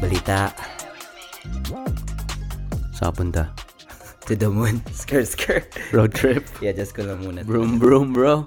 [0.00, 0.48] Balita.
[2.96, 3.44] Saan punta?
[4.28, 4.78] To the moon.
[5.00, 5.60] Skr, skr.
[5.90, 6.46] Road trip?
[6.62, 7.42] Yeah, just ko lang muna.
[7.42, 8.46] Broom, broom, bro.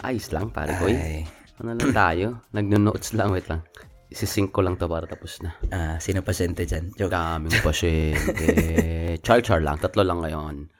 [0.00, 0.88] Ayos lang, pare ko.
[0.88, 1.28] Ay.
[1.60, 2.26] Ano lang tayo?
[2.56, 3.60] Nagno-notes lang, wait lang.
[4.08, 5.52] Isisync ko lang to para tapos na.
[5.68, 6.96] Ah, sino pasyente dyan?
[6.96, 7.12] Joke.
[7.12, 8.46] Daming pasyente.
[9.26, 9.76] Char-char lang.
[9.76, 10.72] Tatlo lang ngayon.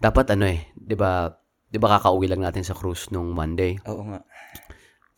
[0.00, 1.28] Dapat ano eh, di ba,
[1.68, 3.76] di ba kakauwi lang natin sa cruise nung Monday?
[3.84, 4.24] Oo nga.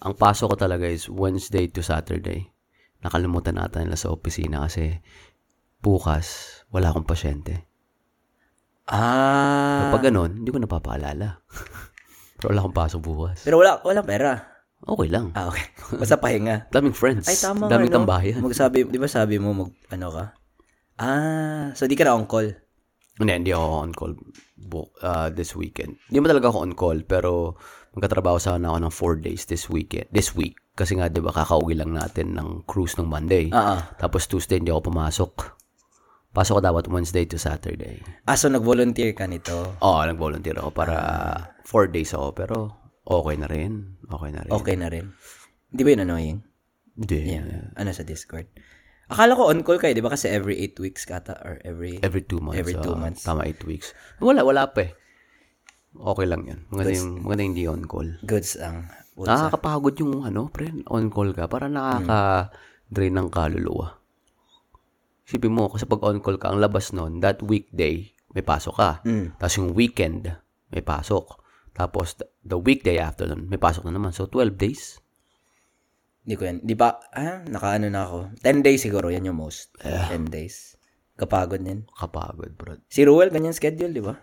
[0.03, 2.51] Ang pasok ko talaga is Wednesday to Saturday.
[3.03, 5.03] Nakalimutan natin nila sa opisina kasi
[5.83, 7.67] bukas, wala akong pasyente.
[8.87, 9.91] Ah.
[9.91, 11.43] Kapag ganun, hindi ko napapaalala.
[12.39, 13.39] Pero wala akong pasok bukas.
[13.43, 14.33] Pero wala, wala pera.
[14.83, 15.31] Okay lang.
[15.39, 15.63] Ah, okay.
[16.03, 16.71] Basta pahinga.
[16.75, 17.31] Daming friends.
[17.31, 17.99] Ay, tama Daming nga, no?
[18.03, 18.39] tambayan.
[18.43, 20.25] Magsabi, di ba sabi mo, mag, ano ka?
[20.99, 22.51] Ah, so di ka na on call.
[23.19, 24.13] Hindi, hindi ako on call
[24.59, 25.99] bu- uh, this weekend.
[26.11, 27.55] Hindi mo talaga ako on call, pero
[27.93, 30.09] magkatrabaho sana ako ng 4 days this weekend.
[30.09, 30.57] This week.
[30.73, 33.53] Kasi nga, di ba, kakauwi lang natin ng cruise ng Monday.
[33.53, 33.93] Ah.
[34.01, 35.33] Tapos Tuesday, hindi ako pumasok.
[36.33, 38.01] Pasok ko dapat Wednesday to Saturday.
[38.25, 39.77] Ah, so nag-volunteer ka nito.
[39.85, 40.97] Oo, nag-volunteer ako para
[41.69, 42.57] 4 days ako, pero
[43.05, 44.01] okay na rin.
[44.09, 44.51] Okay na rin.
[44.57, 45.13] Okay na rin.
[45.69, 46.39] Di ba yun annoying?
[46.97, 47.37] Hindi.
[47.37, 47.77] Yeah.
[47.77, 48.49] Ano sa Discord?
[49.13, 50.09] Akala ko on call kayo, di ba?
[50.09, 52.01] Kasi every 8 weeks kata or every...
[52.01, 52.57] Every 2 months.
[52.57, 53.01] Every two oo.
[53.01, 53.29] months.
[53.29, 53.93] Tama, 8 weeks.
[54.25, 54.97] Wala, wala pa eh.
[55.93, 56.61] Okay lang yan.
[56.73, 58.09] Maganda yung, maganda yung di on call.
[58.25, 58.89] Goods ang...
[59.13, 59.53] Goods Ah.
[59.53, 61.45] Nakakapagod yung ano, pre, on call ka.
[61.45, 64.01] Para nakaka-drain ng kaluluwa.
[65.29, 68.91] Isipin mo, kasi pag on call ka, ang labas nun, that weekday, may pasok ka.
[69.05, 69.37] Mm.
[69.37, 70.33] Tapos yung weekend,
[70.73, 71.45] may pasok.
[71.77, 74.17] Tapos the, weekday after nun, may pasok na naman.
[74.17, 74.97] So, 12 days.
[76.25, 76.65] Di ko yan.
[76.65, 76.97] Di ba?
[77.13, 78.19] Ah, nakaano na ako.
[78.41, 79.13] 10 days siguro.
[79.13, 79.77] Yan yung most.
[79.85, 80.81] 10 days.
[81.21, 81.85] Kapagod din.
[81.93, 82.81] Kapagod, bro.
[82.89, 84.17] Si Ruel, ganyan schedule, di ba?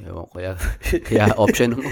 [0.00, 0.52] Ewan ko, kaya,
[1.08, 1.88] kaya option ako.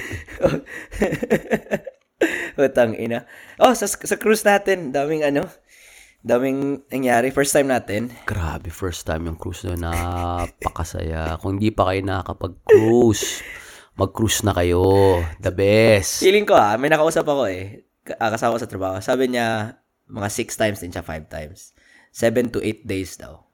[2.59, 3.29] Utang ina.
[3.63, 5.47] Oh, sa, sa cruise natin, daming ano,
[6.21, 7.31] daming nangyari.
[7.31, 8.11] First time natin.
[8.27, 11.39] Grabe, first time yung cruise na napakasaya.
[11.39, 13.43] Kung hindi pa kayo nakakapag-cruise,
[13.95, 14.83] mag-cruise na kayo.
[15.39, 16.23] The best.
[16.23, 17.87] Feeling ko ha, may nakausap ako eh.
[18.19, 18.97] Ah, Kasama ko sa trabaho.
[18.99, 19.79] Sabi niya,
[20.09, 21.77] mga 6 times din siya, 5 times.
[22.11, 23.45] 7 to 8 days daw.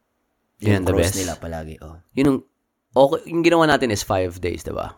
[0.62, 1.19] Yun ang the best.
[1.19, 1.77] nila palagi.
[1.83, 1.99] Oh.
[2.17, 2.39] Yun ang,
[2.94, 4.94] okay, yung ginawa natin is five days, di ba?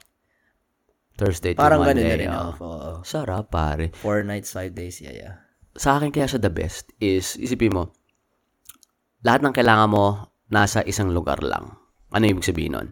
[1.17, 2.05] Thursday to Parang Monday.
[2.05, 2.31] ganun na rin.
[2.31, 2.53] oh.
[2.61, 2.91] Oo.
[3.01, 3.89] Sarap, pare.
[4.05, 5.01] 4 nights, 5 days.
[5.01, 5.35] Yeah, yeah.
[5.73, 7.93] Sa akin kaya siya the best is, isipin mo,
[9.25, 11.73] lahat ng kailangan mo nasa isang lugar lang.
[12.13, 12.89] Ano ibig sabihin nun?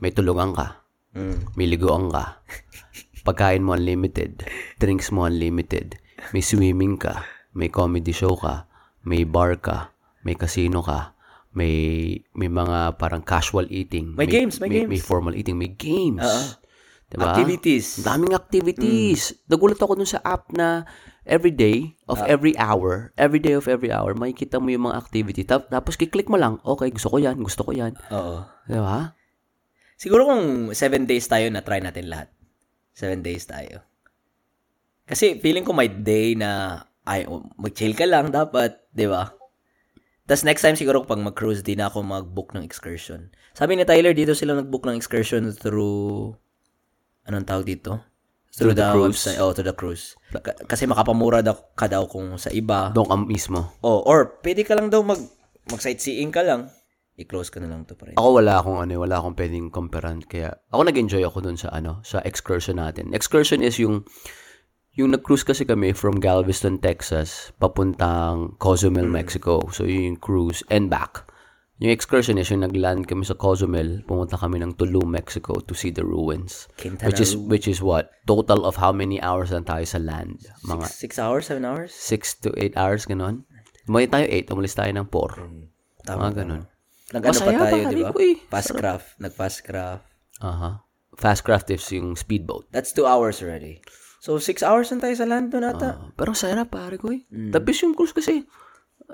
[0.00, 0.80] May tulungan ka.
[1.12, 1.56] Mm.
[1.56, 2.40] May liguan ka.
[3.28, 4.44] Pagkain mo unlimited.
[4.80, 6.00] Drinks mo unlimited.
[6.32, 7.24] May swimming ka.
[7.52, 8.64] May comedy show ka.
[9.04, 9.92] May bar ka.
[10.24, 11.16] May casino ka.
[11.58, 11.74] May
[12.32, 14.14] may mga parang casual eating.
[14.14, 14.86] May games, may games.
[14.86, 15.58] May formal eating.
[15.58, 16.22] May games.
[17.08, 17.32] Diba?
[17.32, 18.04] Activities.
[18.04, 19.32] Daming activities.
[19.48, 20.84] Nagulat ako dun sa app na
[21.24, 25.40] every day of every hour, every day of every hour, makikita mo yung mga activity.
[25.42, 27.96] Tap- Tapos kiklik mo lang, okay, gusto ko yan, gusto ko yan.
[28.12, 28.44] Oo.
[28.64, 29.16] Di ba?
[29.96, 32.28] Siguro kung 7 days tayo na try natin lahat.
[32.92, 33.82] 7 days tayo.
[35.08, 36.76] Kasi feeling ko may day na
[37.08, 37.24] ay
[37.56, 39.32] mag-chill ka lang dapat, 'di ba?
[40.28, 43.32] Tapos next time siguro pag mag-cruise din ako mag-book ng excursion.
[43.56, 46.36] Sabi ni Tyler dito sila nag-book ng excursion through
[47.24, 48.04] anong tawag dito?
[48.52, 49.16] Through the cruise.
[49.16, 49.38] website.
[49.40, 50.20] Oh, to the cruise.
[50.28, 52.92] Ka- kasi makapamura daw ka daw kung sa iba.
[52.92, 53.72] Doon ka mismo.
[53.80, 55.20] Oh, or pwede ka lang daw mag
[55.72, 56.68] mag-sightseeing ka lang.
[57.16, 58.14] I-close ka na lang to pa rin.
[58.20, 62.04] Ako wala akong ano, wala akong pwedeng comparean kaya ako nag-enjoy ako dun sa ano,
[62.04, 63.16] sa excursion natin.
[63.16, 64.04] Excursion is yung
[64.98, 69.62] yung nag-cruise kasi kami from Galveston, Texas, papuntang Cozumel, Mexico.
[69.70, 71.22] So yun yung cruise and back.
[71.78, 75.94] Yung excursion is yung nag-land kami sa Cozumel, pumunta kami ng Tulum, Mexico to see
[75.94, 76.66] the ruins.
[76.74, 78.10] Quintana Which is which is what?
[78.26, 80.42] Total of how many hours lang tayo sa land?
[80.66, 81.94] Mga 6 hours, 7 hours?
[81.94, 83.46] 6 to 8 hours ganon.
[83.86, 86.02] Umalis tayo 8, umalis tayo ng 4.
[86.02, 86.18] Tama.
[86.18, 86.62] Mga ganon.
[87.14, 88.10] Nag-ano pa tayo, di ba?
[88.18, 88.36] eh.
[88.50, 89.08] Fast craft.
[89.22, 90.02] Nag-fast craft.
[90.42, 90.82] Aha.
[91.14, 92.66] Fast craft is yung speedboat.
[92.74, 93.78] That's 2 hours already.
[94.18, 95.88] So, 6 hours na tayo sa land doon ata.
[95.94, 97.22] Ah, pero sarap pare ko eh.
[97.54, 98.42] Tapos yung cruise kasi,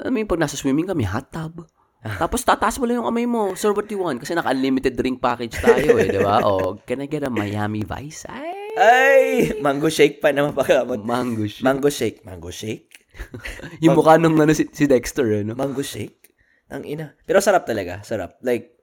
[0.00, 1.68] I mean, pag nasa swimming kami, hot tub.
[2.04, 3.56] Tapos tataas mo lang yung amay mo.
[3.56, 4.20] Sir, what do you want?
[4.20, 6.40] Kasi naka-unlimited drink package tayo eh, di ba?
[6.44, 8.28] O, can I get a Miami Vice?
[8.28, 8.76] Ay!
[8.76, 9.24] Ay!
[9.64, 11.00] Mango shake pa na mapagamot.
[11.00, 11.64] Mango shake.
[11.64, 12.20] Mango shake.
[12.28, 13.08] Mango shake?
[13.84, 15.56] yung mukha nung ano, si, si Dexter eh, no?
[15.56, 16.36] Mango shake?
[16.68, 17.16] Ang ina.
[17.24, 18.04] Pero sarap talaga.
[18.04, 18.36] Sarap.
[18.44, 18.76] Like,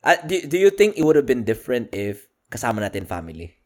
[0.00, 3.57] ah, do, do you think it would have been different if kasama natin family?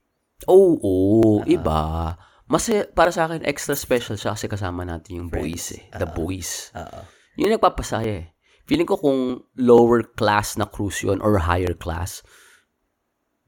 [0.50, 2.14] Oo, oh, iba.
[2.50, 5.88] Mas para sa akin, extra special siya kasi kasama natin yung boys eh.
[5.96, 6.68] The boys.
[6.76, 7.00] Oo.
[7.40, 8.26] Yun yung nagpapasaya eh.
[8.68, 12.20] Feeling ko kung lower class na cruise yun or higher class,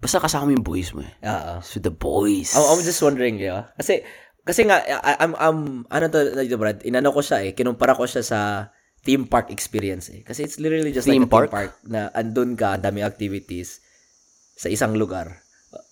[0.00, 1.12] basta kasama yung boys mo eh.
[1.20, 1.60] Oo.
[1.60, 2.56] So the boys.
[2.56, 3.76] I'm, I'm just wondering, ba?
[3.76, 4.00] Kasi,
[4.40, 5.58] kasi nga, I, I'm, I'm,
[5.88, 6.20] ano to,
[6.56, 8.40] Brad, inano ko siya eh, kinumpara ko siya sa
[9.04, 10.24] theme park experience eh.
[10.24, 11.48] Kasi it's literally just Theme like a park?
[11.48, 13.84] theme park na andun ka, dami activities
[14.56, 15.44] sa isang lugar.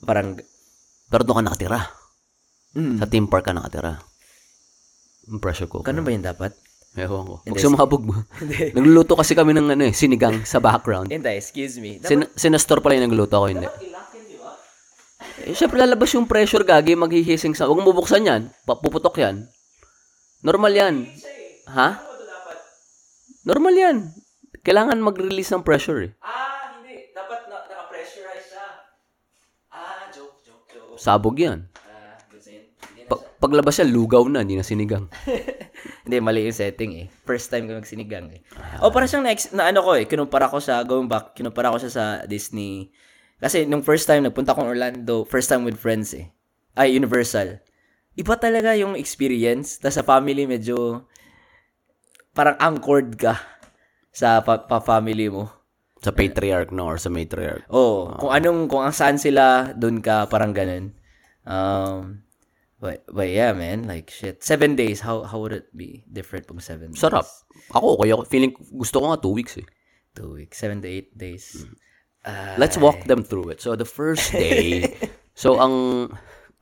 [0.05, 0.41] Parang,
[1.13, 1.81] Pero doon ka nakatira.
[2.73, 4.01] mm, Sa theme park ka nakatira.
[5.39, 5.87] Pressure cooker.
[5.87, 6.57] ganun ba yun dapat?
[6.93, 7.35] Ewan ko.
[7.45, 8.15] Huwag sumabog mo.
[8.77, 11.09] Nagluluto kasi kami ng ano eh, sinigang sa background.
[11.09, 11.97] Hindi, excuse me.
[11.97, 13.69] Dapat, Sin sinastor pala yung nagluluto ako, hindi.
[15.43, 17.65] Eh, syempre lalabas yung pressure, gagi, maghihising sa...
[17.65, 18.43] Huwag mo bubuksan yan.
[18.65, 19.49] Puputok yan.
[20.41, 20.95] Normal yan.
[21.71, 21.89] Ha?
[23.43, 23.97] Normal yan.
[24.61, 26.11] Kailangan mag-release ng pressure eh.
[26.21, 27.11] Ah, hindi.
[27.11, 28.67] Dapat na, naka-pressurize siya.
[29.73, 30.91] Ah, joke, joke, joke.
[31.03, 31.67] Sabog yan.
[31.83, 32.15] Ah,
[33.11, 35.11] Pa- paglabas yan, lugaw na, hindi na sinigang.
[36.07, 37.07] Hindi, mali yung setting eh.
[37.27, 38.43] First time ko magsinigang eh.
[38.83, 41.79] O, para siyang next, na ano ko eh, kinumpara ko sa, going back, kinumpara ko
[41.79, 42.91] siya sa Disney.
[43.39, 46.31] Kasi nung first time, nagpunta akong Orlando, first time with friends eh.
[46.75, 47.63] Ay, Universal.
[48.19, 49.79] Iba talaga yung experience.
[49.79, 51.07] Tapos sa family, medyo,
[52.35, 53.39] parang anchored ka
[54.11, 55.51] sa pa, pa family mo.
[56.03, 57.63] Sa patriarch no, or sa matriarch.
[57.71, 60.99] Oh, kung anong, kung ang saan sila, dun ka, parang ganun.
[61.47, 62.27] Um,
[62.83, 64.43] but, but yeah, man, like, shit.
[64.43, 66.99] Seven days, how how would it be different pag seven days?
[66.99, 67.27] Sarap.
[67.71, 68.27] Ako, okay ako.
[68.27, 69.67] Feeling, gusto ko nga two weeks eh.
[70.19, 71.63] Two weeks, seven to eight days.
[72.27, 73.63] Ah, Let's walk them through it.
[73.63, 74.91] So, the first day,
[75.39, 76.11] so, ang,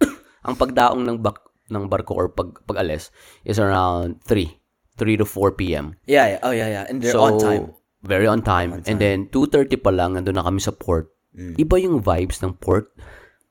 [0.47, 1.41] ang pagdaong ng, bak,
[1.73, 3.09] ng barko or pag, pag-alis
[3.49, 4.53] is around 3.
[5.01, 5.97] 3 to 4 p.m.
[6.05, 7.73] yeah, yeah, oh yeah, yeah, and they're so, on time.
[8.01, 8.81] Very on time.
[8.89, 11.13] And then, 2.30 pa lang, nandun na kami sa port.
[11.37, 11.55] Mm.
[11.61, 12.91] Iba yung vibes ng port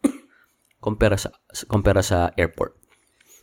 [0.85, 1.31] compare sa,
[1.69, 2.79] compare sa airport.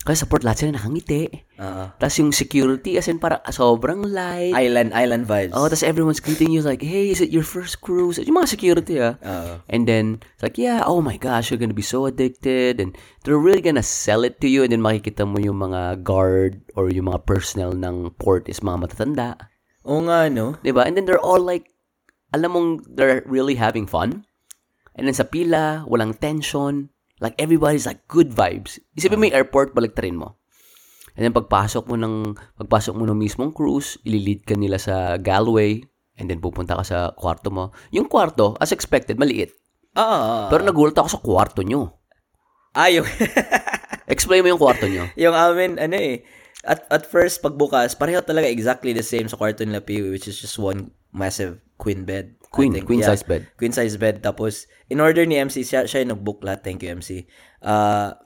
[0.07, 1.27] Kasi sa port, lahat sila nakangiti.
[1.59, 1.91] Oo.
[1.99, 4.55] Tapos yung security, as in parang sobrang light.
[4.55, 5.51] Island, island vibes.
[5.51, 8.23] Oh, tapos everyone's greeting you like, hey, is it your first cruise?
[8.23, 9.19] Yung mga security, ah.
[9.19, 9.67] Oo.
[9.67, 12.79] And then, it's like, yeah, oh my gosh, you're gonna be so addicted.
[12.79, 12.95] And
[13.27, 14.63] they're really gonna sell it to you.
[14.63, 18.87] And then makikita mo yung mga guard or yung mga personnel ng port is mga
[18.87, 19.35] matatanda.
[19.87, 20.59] Oo nga, no?
[20.61, 20.83] Diba?
[20.83, 21.71] And then they're all like,
[22.35, 24.27] alam mong they're really having fun.
[24.99, 26.91] And then sa pila, walang tension.
[27.17, 28.77] Like, everybody's like good vibes.
[28.93, 30.37] Isipin mo yung airport, baliktarin mo.
[31.17, 35.81] And then pagpasok mo ng, pagpasok mo ng mismong cruise, ililid ka nila sa Galway.
[36.21, 37.73] And then pupunta ka sa kwarto mo.
[37.93, 39.53] Yung kwarto, as expected, maliit.
[39.97, 40.53] Oo.
[40.53, 41.97] Pero nagulat ako sa kwarto nyo.
[42.77, 43.09] Ah, yung,
[44.13, 45.09] Explain mo yung kwarto nyo.
[45.17, 46.21] yung amin, ano eh,
[46.67, 50.37] at, at first, pagbukas, pareho talaga exactly the same sa kwarto nila Pee which is
[50.43, 52.35] just one massive queen bed.
[52.51, 52.89] Queen, think.
[52.89, 53.15] queen Yeah.
[53.15, 53.47] size bed.
[53.57, 54.25] Queen size bed.
[54.25, 56.65] Tapos, in order ni MC, siya, siya yung nag-book lahat.
[56.65, 57.29] Thank you, MC.
[57.61, 58.17] Ah,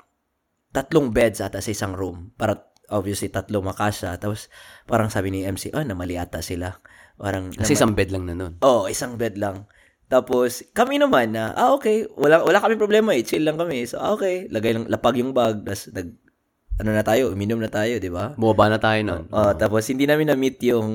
[0.70, 2.30] tatlong beds ata sa isang room.
[2.38, 4.16] Para, obviously, tatlo makasya.
[4.22, 4.46] Tapos,
[4.86, 6.78] parang sabi ni MC, oh, namali ata sila.
[7.18, 8.54] Parang, Kasi isang bed lang na nun.
[8.62, 9.66] Oo, oh, isang bed lang.
[10.10, 13.86] Tapos, kami naman na, ah, okay, wala, wala kami problema eh, chill lang kami.
[13.86, 16.08] So, ah, okay, lagay lang, lapag yung bag, tapos nag,
[16.80, 18.32] ano na tayo, uminom na tayo, di ba?
[18.34, 19.28] Bumaba na tayo nun.
[19.28, 20.88] Oh, tapos hindi namin na-meet yung,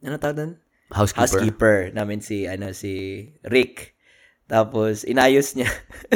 [0.00, 0.52] ano tawag doon?
[0.88, 1.20] Housekeeper.
[1.20, 2.92] Housekeeper namin si, ano, si
[3.42, 3.98] Rick.
[4.46, 5.66] Tapos, inayos niya.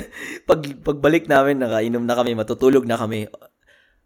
[0.48, 3.26] Pag, pagbalik namin, nakainom na kami, matutulog na kami.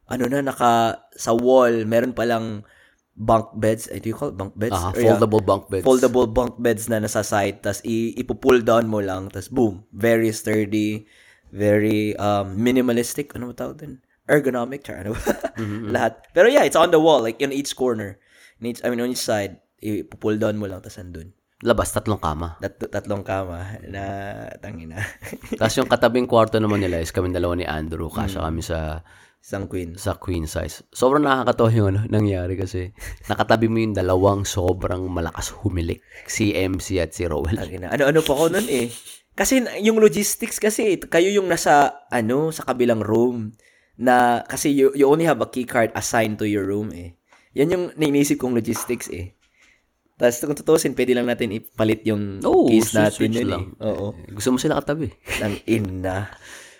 [0.08, 2.64] Ano na, naka, sa wall, meron palang
[3.14, 3.86] bunk beds.
[3.88, 4.74] Eh, do you call it bunk beds?
[4.74, 5.84] Or yeah, foldable bunk beds.
[5.86, 10.34] foldable bunk beds na nasa side tas i- ipo-pull down mo lang tas boom very
[10.34, 11.06] sturdy
[11.54, 13.94] very um minimalistic ano ba tawag dun
[14.26, 15.22] ergonomic char ano ba
[15.94, 18.16] lahat pero yeah it's on the wall like in each corner
[18.58, 21.32] in each, I mean on each side ipo-pull down mo lang tas andun
[21.64, 22.60] Labas, tatlong kama.
[22.60, 24.04] Tat- tatlong kama na
[24.60, 25.00] tangina
[25.60, 28.12] Tapos yung katabing kwarto naman nila is kami dalawa ni Andrew.
[28.12, 28.46] Kasya Mm.
[28.52, 29.00] kami sa
[29.40, 30.84] isang queen sa queen size.
[30.92, 32.92] Sobrang nakakatawa yung ano, nangyari kasi
[33.32, 36.04] nakatabi mo yung dalawang sobrang malakas humilik.
[36.28, 37.56] Si MC at si Rowell.
[37.56, 38.92] ano-ano pa ko nun eh
[39.32, 43.56] kasi yung logistics kasi kayo yung nasa ano sa kabilang room
[43.96, 47.14] na kasi you, you only have a key card assigned to your room eh.
[47.54, 49.38] Yan yung nainisip kong logistics eh.
[50.14, 53.64] Tapos kung tutusin, pwede lang natin ipalit yung Oo, keys natin yun lang.
[53.72, 53.84] eh.
[53.84, 54.14] Oo.
[54.30, 55.10] Gusto mo sila katabi.
[55.38, 56.30] Nang ina.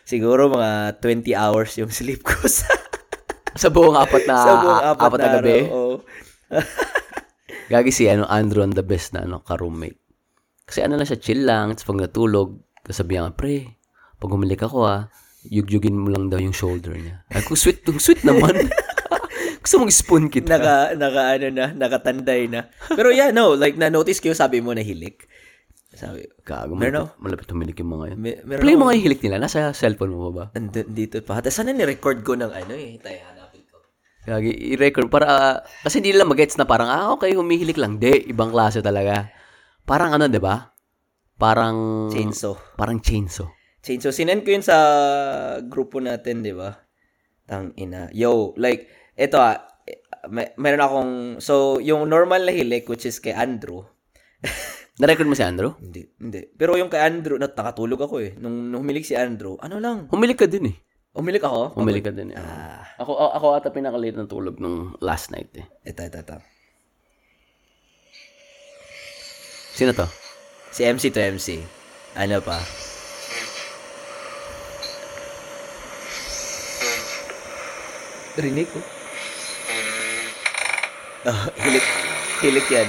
[0.03, 2.71] Siguro mga 20 hours yung sleep ko sa,
[3.55, 5.51] Sa buong apat na, sa buong apat, apat na gabi.
[5.63, 5.73] araw.
[5.73, 5.95] Oo.
[7.73, 9.99] Gagi si ano, Andrew on the best na ano, ka-roommate.
[10.65, 11.71] Kasi ano lang siya, chill lang.
[11.71, 13.79] Tapos pag natulog, sabihan nga, pre,
[14.17, 15.09] pag umilik ako ah,
[15.49, 17.25] yugyugin mo lang daw yung shoulder niya.
[17.29, 18.69] Ay, kung sweet, kung sweet naman.
[19.65, 20.61] Gusto mong spoon kita.
[20.61, 22.69] Naka, naka, ano na, nakatanday na.
[22.93, 25.25] Pero yeah, no, like, na-notice ko sabi mo na hilik.
[25.95, 28.19] Sabi, Gago, Meron malapit, malapit humilik yung mga yun.
[28.45, 29.37] meron Play mo nga yung hilik nila.
[29.39, 30.45] Nasa cellphone mo ba ba?
[30.59, 31.39] Andun, dito pa.
[31.39, 32.99] Tapos sana ni-record ko ng ano eh.
[32.99, 33.79] Tayo, hanapin ko.
[34.27, 35.07] Gagi, i-record.
[35.09, 38.03] Para, ah, kasi hindi nila magets na parang, ah, okay, humihilik lang.
[38.03, 39.31] Di, ibang klase talaga.
[39.87, 40.75] Parang ano, di ba?
[41.39, 42.75] Parang, Chainsaw.
[42.75, 43.47] parang chainsaw.
[43.85, 44.11] Chainsaw.
[44.11, 44.77] Sinend ko yun sa
[45.61, 46.73] grupo natin, di ba?
[47.45, 48.09] Tang ina.
[48.11, 49.61] Yo, like, eto ah,
[50.27, 53.85] may, meron akong, so, yung normal na hilik, which is kay Andrew,
[55.01, 55.75] Na-record mo si Andrew?
[55.83, 56.47] hindi, hindi.
[56.55, 58.33] Pero yung kay Andrew, nakatulog ako eh.
[58.39, 60.77] Nung, nung humilik si Andrew, ano lang, Humilik ka din eh.
[61.19, 61.75] umilik ako.
[61.75, 62.39] Humilik ka din eh.
[62.39, 65.67] Ah, Ako, ako ata pinaka-late ng tulog nung last night eh.
[65.83, 66.37] ito, ito, ito.
[69.75, 70.07] Sino to?
[70.71, 71.59] Si MC to MC.
[72.15, 72.63] Ano pa?
[78.35, 78.81] Rinig ko.
[81.25, 81.85] Oh, hilik.
[82.43, 82.89] Hilik yan.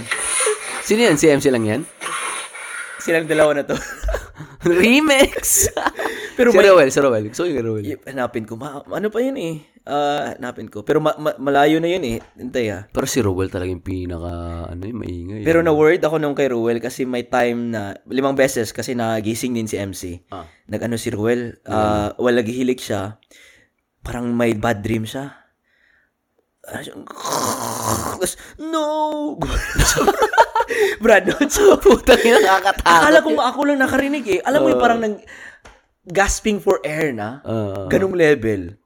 [0.81, 1.15] Sino yan?
[1.15, 1.81] Si MC lang yan?
[2.99, 3.77] Silang dalawa na to.
[4.65, 5.69] Remix!
[6.35, 7.29] Pero si may- Rowel, si Rowel.
[7.29, 7.85] Gusto ko yung Rowel.
[7.85, 8.57] Yep, hanapin ko.
[8.57, 9.61] Ma- ano pa yun eh?
[9.85, 10.81] Ah, hanapin ko.
[10.81, 12.17] Pero ma- ma- malayo na yun eh.
[12.35, 12.81] Hintay ah.
[12.89, 14.33] Pero si Rowel talaga yung pinaka,
[14.67, 15.45] ano yung maingay.
[15.45, 19.69] Pero na-worried ako nung kay Ruel kasi may time na limang beses kasi nagising din
[19.69, 20.25] si MC.
[20.27, 20.43] Ah.
[20.67, 23.21] Nag-ano si Ruel, ah, wala nagihilik siya.
[24.05, 25.33] Parang may bad dream siya.
[26.65, 28.85] Tapos, no!
[31.03, 32.89] Brad, so, Putang ina, nakakatakot.
[32.89, 34.39] akala ko ako lang nakarinig eh.
[34.41, 35.21] Alam mo yung parang nag
[36.05, 37.41] gasping for air na.
[37.45, 37.85] Ah.
[37.89, 38.77] Ganong level.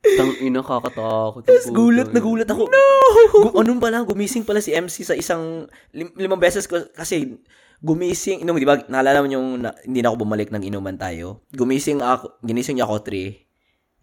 [0.00, 1.44] Tang ina, kakatakot.
[1.44, 2.72] Tapos gulat na gulat ako.
[2.72, 3.60] No!
[3.60, 7.36] anong pala, gumising pala si MC sa isang lim- limang beses ko kasi
[7.80, 11.44] gumising, nung di ba, naalala mo yung na, hindi na ako bumalik ng inuman tayo.
[11.52, 13.49] Gumising ako, ginising niya ako 3.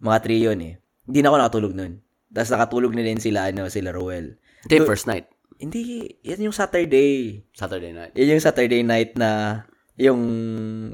[0.02, 0.74] Mga 3 yun eh.
[1.08, 1.94] Hindi na ako nakatulog nun.
[2.28, 4.38] Tapos nakatulog na din sila, ano, sila Roel.
[4.68, 5.26] Ito yung first night.
[5.58, 7.42] Hindi, yan yung Saturday.
[7.56, 8.14] Saturday night.
[8.14, 9.64] Yan yung Saturday night na
[9.98, 10.22] yung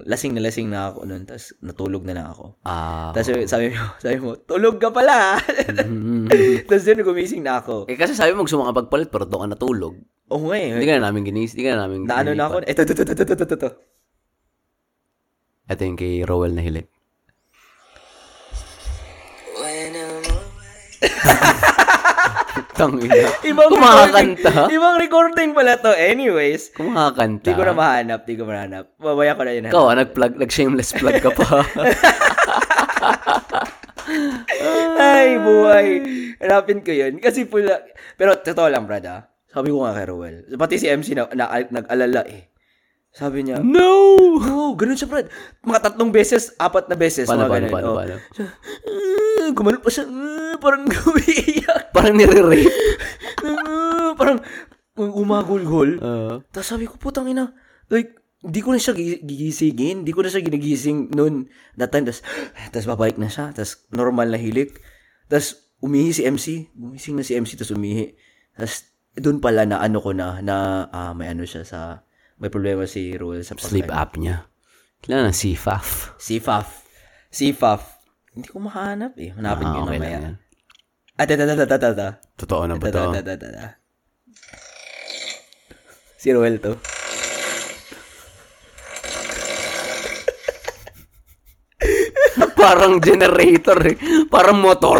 [0.08, 1.28] lasing na lasing na ako nun.
[1.28, 2.56] Tapos natulog na lang ako.
[2.64, 3.12] Ah.
[3.12, 5.36] Tapos sabi mo, sabi mo, tulog ka pala.
[6.70, 7.92] Tapos yun, gumising na ako.
[7.92, 10.00] eh kasi sabi mo gusto mo kapagpalit pero doon ka natulog.
[10.32, 10.72] Oo nga eh.
[10.72, 12.64] Hindi ka na namin ginis, hindi ka na namin Na ano na ako.
[12.64, 13.70] Ito, ito, ito, ito, ito, ito, ito.
[15.68, 16.88] Ito yung kay Rowel na hilik.
[22.78, 23.30] Tang ina.
[23.46, 24.50] Ibang Kumakanta?
[24.50, 25.94] recording, ibang recording pala to.
[25.94, 27.46] Anyways, Kumakanta.
[27.46, 28.98] di ko na mahanap, di ko mahanap.
[28.98, 29.70] Babaya ko na yun.
[29.70, 31.62] Ikaw, ah, nag-plug, nag-shameless plug ka pa.
[35.00, 35.88] Ay, buhay.
[36.42, 37.22] Hanapin ko yun.
[37.22, 37.78] Kasi pula.
[38.18, 39.22] Pero totoo lang, brad ah.
[39.54, 40.36] Sabi ko nga kay Ruel.
[40.58, 42.53] Pati si MC na, na nag-alala eh.
[43.14, 43.94] Sabi niya, no!
[44.42, 45.30] no, ganun siya, Brad.
[45.62, 47.30] Mga tatlong beses, apat na beses.
[47.30, 47.96] Paano, paano, paano, Oh.
[47.96, 48.16] paano?
[48.84, 50.06] Uh, gumanon pa siya.
[50.06, 51.94] Uh, parang gumiiyak.
[51.94, 52.74] Parang nire-rape.
[53.40, 54.42] Uh, parang
[54.98, 55.98] umagulgol.
[55.98, 57.54] Uh, Tapos sabi ko, putang ina,
[57.88, 60.02] like, di ko na siya gi- gigisingin.
[60.02, 61.46] Di ko na siya ginigising noon.
[61.78, 62.26] That time, tapos,
[62.74, 63.54] tapos babalik na siya.
[63.54, 64.74] Tapos, normal na hilik.
[65.30, 66.46] Tapos, umihi si MC.
[66.74, 68.18] Gumising na si MC, tapos umihi.
[68.54, 70.56] Tapos, doon pala na ano ko na, na
[70.90, 72.02] ah, may ano siya sa,
[72.44, 74.44] may problema si Ruel sa pag- sleep apnea.
[75.00, 76.20] Kailangan ng CFAF.
[76.20, 76.68] CFAF.
[77.32, 77.82] CFAF.
[78.36, 79.32] Hindi ko mahanap eh.
[79.32, 80.12] Hanapin ko Ah, okay mamaya.
[80.12, 80.36] lang yan.
[81.16, 82.08] Ah, tata, tata.
[82.36, 83.16] Totoo na ba to?
[83.16, 83.68] tata, tata.
[86.20, 86.76] Si Ruel to.
[92.60, 93.96] Parang generator eh.
[94.28, 95.00] Parang motor.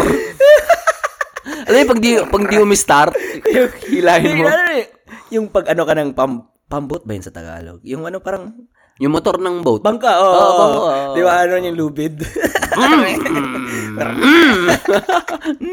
[1.64, 3.12] Alam mo, pag di, pag di umistart,
[3.88, 4.44] hilahin mo.
[4.44, 4.84] Yung, ano eh,
[5.32, 6.32] yung pag ano ka ng pam,
[6.68, 7.80] pambot ba yun sa Tagalog?
[7.84, 8.68] Yung ano parang
[9.02, 9.82] Yung motor ng boat.
[9.82, 10.30] bangka, oo.
[10.30, 11.14] Oh, bangka, oo.
[11.18, 12.14] Di ba ano yung lubid?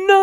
[0.09, 0.21] no!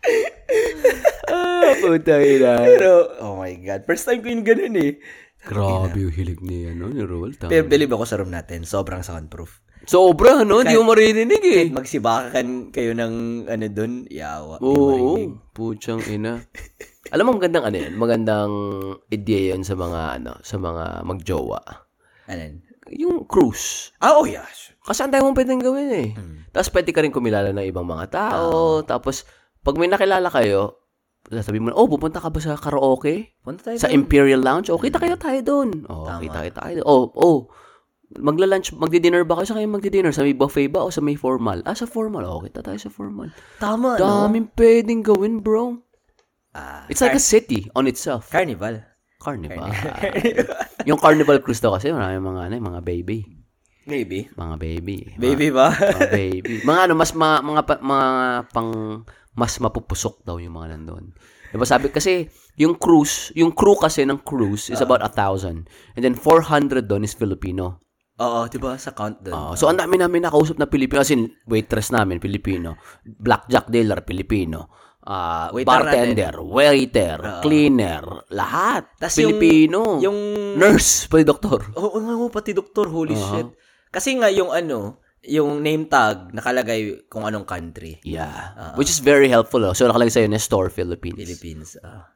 [1.28, 2.56] ah, puta ina.
[2.56, 3.84] Pero, oh my God.
[3.84, 4.96] First time ko yung ganun eh.
[5.40, 7.36] Grabe yung hilig ni, ano, ni Roel.
[7.36, 8.64] Pero believe ako sa room natin.
[8.68, 9.60] Sobrang soundproof.
[9.88, 10.60] Sobra, no?
[10.60, 11.64] Hindi mo maririnig eh.
[11.72, 14.60] Magsibakan kayo ng ano dun, yawa.
[14.60, 15.40] Oo, marinig.
[15.56, 16.40] putsang ina.
[17.08, 17.94] Alam mo, magandang ano yan?
[17.96, 18.52] Magandang
[19.08, 21.60] ideya yan sa mga, ano, sa mga magjowa.
[22.28, 22.60] Anan?
[22.92, 23.96] Yung cruise.
[24.04, 24.76] Ah, oh yes.
[24.84, 26.08] Kasi ang dami mong pwedeng gawin eh.
[26.12, 26.52] Mm.
[26.52, 28.84] Tapos pwede ka rin kumilala ng ibang mga tao.
[28.84, 29.24] Tapos,
[29.64, 30.76] pag may nakilala kayo,
[31.28, 33.32] sabi mo, oh, pupunta ka ba sa karaoke?
[33.40, 34.04] Punta tayo Sa dun.
[34.04, 34.68] Imperial Lounge?
[34.68, 35.88] Oh, kita kayo tayo doon.
[35.88, 36.20] Oh, Tama.
[36.20, 36.80] kita kayo tayo.
[36.84, 37.38] Oh, oh.
[38.18, 39.46] Magla-lunch, magdi-dinner ba kayo?
[39.48, 40.10] Sa kayo magdi-dinner?
[40.12, 41.62] Sa may buffet ba o sa may formal?
[41.64, 42.26] Ah, sa formal.
[42.26, 43.30] Oh, kita tayo sa formal.
[43.62, 44.02] Tama, no?
[44.02, 45.78] Daming pwedeng gawin, bro.
[46.50, 48.26] Ah, It's like a city on itself.
[48.30, 48.82] carnival.
[49.20, 49.68] Carnival.
[50.88, 53.18] yung carnival cruise daw kasi marami mga ano, mga baby.
[53.84, 54.28] Maybe.
[54.32, 54.98] Mga baby.
[55.16, 55.70] Baby ba?
[55.72, 56.54] Mga baby.
[56.62, 58.08] Mga ano, mas ma, mga, pa- mga
[58.50, 58.70] pang,
[59.34, 61.12] mas mapupusok daw yung mga nandun.
[61.50, 65.66] Diba sabi, kasi yung cruise, yung crew kasi ng cruise is about a thousand.
[65.98, 67.82] And then 400 doon is Filipino.
[68.20, 68.76] Oo, di ba?
[68.76, 69.32] Sa count dun.
[69.32, 71.00] Oh, so ang dami namin nakausap na Pilipino.
[71.00, 72.76] As in, waitress namin, Pilipino.
[73.02, 74.68] Blackjack dealer, Pilipino.
[75.10, 78.94] Ah, Waiter bartender, waiter, cleaner, lahat.
[78.94, 79.98] Tas yung- Pilipino.
[79.98, 80.18] yung...
[80.54, 81.66] nurse, pati doktor.
[81.74, 83.50] Oo nga, oh, pati doktor, holy shit.
[83.90, 87.98] Kasi nga yung ano, yung name tag, nakalagay kung anong country.
[88.06, 88.72] Yeah.
[88.78, 89.66] Which is very helpful.
[89.66, 89.74] Oh.
[89.74, 91.18] So, nakalagay sa'yo, Nestor, Philippines.
[91.18, 91.74] Philippines.
[91.82, 92.14] Ah.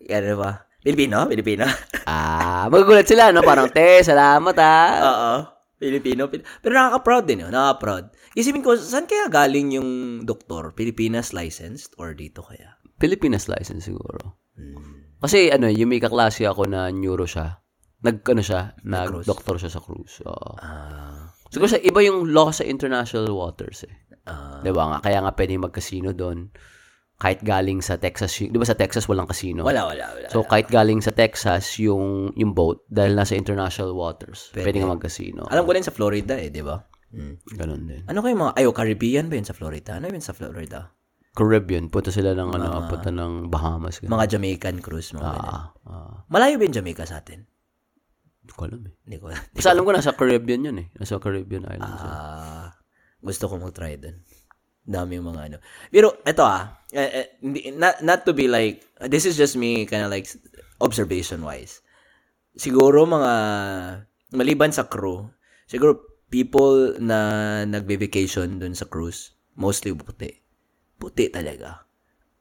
[0.00, 0.64] ano ba?
[0.80, 1.28] Pilipino?
[1.28, 1.68] Pilipino?
[2.08, 3.44] ah, magugulat sila, no?
[3.44, 4.88] Parang, te, salamat, ah.
[5.12, 5.59] Oo.
[5.80, 6.28] Pilipino.
[6.28, 7.48] Pil- Pero nakaka-proud din, no?
[7.48, 8.04] Nakaka-proud.
[8.36, 9.90] Isipin ko, saan kaya galing yung
[10.28, 10.76] doktor?
[10.76, 12.76] Pilipinas licensed or dito kaya?
[13.00, 14.36] Pilipinas license siguro.
[14.60, 15.16] Hmm.
[15.24, 17.64] Kasi, ano, yung may kaklase ako na neuro siya.
[18.04, 20.20] Nag, ano siya, nag-doctor siya sa cruise.
[20.24, 20.52] Oo.
[20.60, 21.32] Ah.
[21.48, 23.94] Siguro sa iba yung law sa international waters eh.
[24.28, 24.60] Ah.
[24.60, 24.98] Di ba nga?
[25.00, 26.52] Kaya nga pwede mag-casino doon.
[27.20, 28.32] Kahit galing sa Texas.
[28.32, 29.60] Di ba sa Texas walang casino?
[29.60, 30.26] wala, wala, wala.
[30.32, 35.44] So, kahit galing sa Texas yung yung boat, dahil nasa international waters, pwede, nga mag-casino.
[35.52, 36.80] Alam ko din sa Florida eh, di ba?
[37.12, 37.36] Hmm.
[37.44, 38.02] Ganon din.
[38.08, 40.00] Ano kayo mga, ayo, Caribbean ba yun sa Florida?
[40.00, 40.96] Ano yun sa Florida?
[41.30, 44.00] Caribbean, punta sila ng, ano, punta ng Bahamas.
[44.00, 44.16] Ganun.
[44.16, 45.52] Mga Jamaican cruise, mga ganun.
[45.52, 46.14] Ah, ah.
[46.32, 47.44] Malayo ba yung Jamaica sa atin?
[48.40, 48.94] Hindi ko alam eh.
[49.04, 49.24] Hindi ko.
[49.54, 50.88] Basta alam ko nasa Caribbean yun eh.
[50.96, 52.02] Nasa Caribbean Islands.
[52.02, 52.72] Ah,
[53.20, 54.24] gusto ko mag-try dun.
[54.82, 55.56] Dami yung mga ano.
[55.92, 60.10] Pero, eto ah, hindi- not, not to be like, this is just me kind of
[60.10, 60.26] like
[60.80, 61.82] observation-wise.
[62.56, 63.32] Siguro mga,
[64.34, 65.30] maliban sa crew,
[65.66, 65.98] siguro
[66.30, 67.18] people na
[67.64, 70.34] nagbe-vacation dun sa cruise, mostly puti.
[70.98, 71.86] Puti talaga.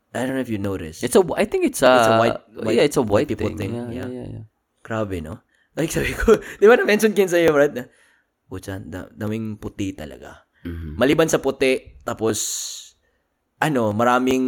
[0.10, 1.06] I don't know if you noticed.
[1.06, 3.54] It's a, I think it's a, It's a white- white- yeah, it's a white, people
[3.54, 3.58] thing.
[3.58, 4.10] thing, Yeah, yeah.
[4.10, 4.46] yeah, yeah.
[4.82, 5.46] Grabe, no?
[5.78, 7.86] Like, sabi ko, di ba na-mention kin sa'yo, Brad, na,
[8.50, 10.50] Pucha, da, daming puti talaga.
[10.66, 10.98] Mhm.
[10.98, 12.38] Maliban sa puti, tapos,
[13.60, 14.46] ano, maraming,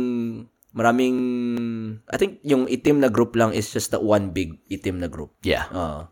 [0.71, 1.17] maraming,
[2.07, 5.35] I think yung itim na group lang is just the one big itim na group.
[5.43, 5.67] Yeah.
[5.71, 6.07] Uh,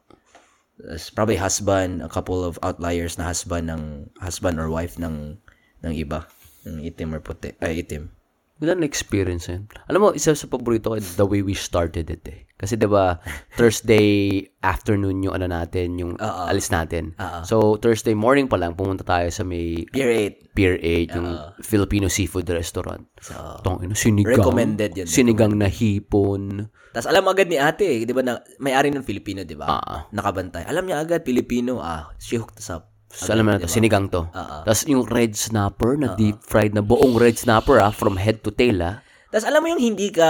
[1.16, 5.40] probably husband, a couple of outliers na husband ng, husband or wife ng,
[5.84, 6.28] ng iba.
[6.68, 7.56] Ng itim or puti.
[7.64, 8.12] Ay, itim.
[8.60, 9.72] Wala na experience yun.
[9.88, 12.44] Alam mo, isa sa paborito ko, the way we started it eh.
[12.60, 13.24] Kasi 'di ba
[13.58, 17.16] Thursday afternoon yung ano natin, yung alis natin.
[17.48, 20.12] So, Thursday morning pa lang, pumunta tayo sa may Pier
[20.52, 20.52] 8.
[20.52, 21.30] Pier 8, yung
[21.64, 23.08] Filipino seafood restaurant.
[23.64, 24.44] Tong ino, sinigang.
[24.44, 25.08] Recommended yun.
[25.08, 26.68] Sinigang na hipon.
[26.92, 29.80] Tapos alam agad ni ate, eh, di ba, na, may-ari ng Filipino, di ba?
[30.12, 30.68] Nakabantay.
[30.68, 32.89] Alam niya agad, Filipino, ah, she hooked us up.
[33.10, 34.30] So, alam mo na to, sinigang to.
[34.38, 38.46] Ah, Tapos yung red snapper na deep fried na buong red snapper ah, from head
[38.46, 39.02] to tail ah.
[39.34, 40.30] Tapos alam mo yung hindi ka,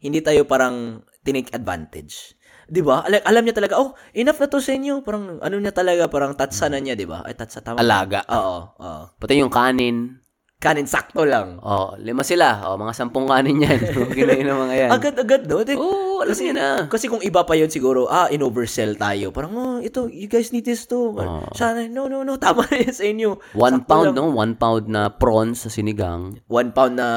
[0.00, 2.36] hindi tayo parang tinake advantage.
[2.64, 3.04] Di ba?
[3.04, 5.04] Alam, alam niya talaga, oh, enough na to sa inyo.
[5.04, 7.20] Parang, ano niya talaga, parang tatsa na niya, di ba?
[7.20, 7.76] Ay, tatsa, tama.
[7.76, 8.24] Alaga.
[8.32, 9.02] Oo, oo.
[9.20, 10.23] Pati yung kanin.
[10.64, 11.60] Kanin, sakto lang.
[11.60, 12.64] Oh, lima sila.
[12.64, 13.76] Oh, mga sampung kanin yan.
[14.16, 14.90] Ginayin ng mga yan.
[14.90, 15.60] Agad-agad, no?
[15.60, 16.68] Di- Oo, alam niya na.
[16.88, 19.28] Kasi kung iba pa yun siguro, ah, in-oversell tayo.
[19.28, 21.12] Parang, oh, ito, you guys need this too.
[21.52, 23.30] Sana, no, no, no, tama na yan sa inyo.
[23.52, 24.16] One Sakto pound, lang.
[24.16, 24.32] no?
[24.32, 26.40] One pound na prawns sa sinigang.
[26.48, 27.08] One pound na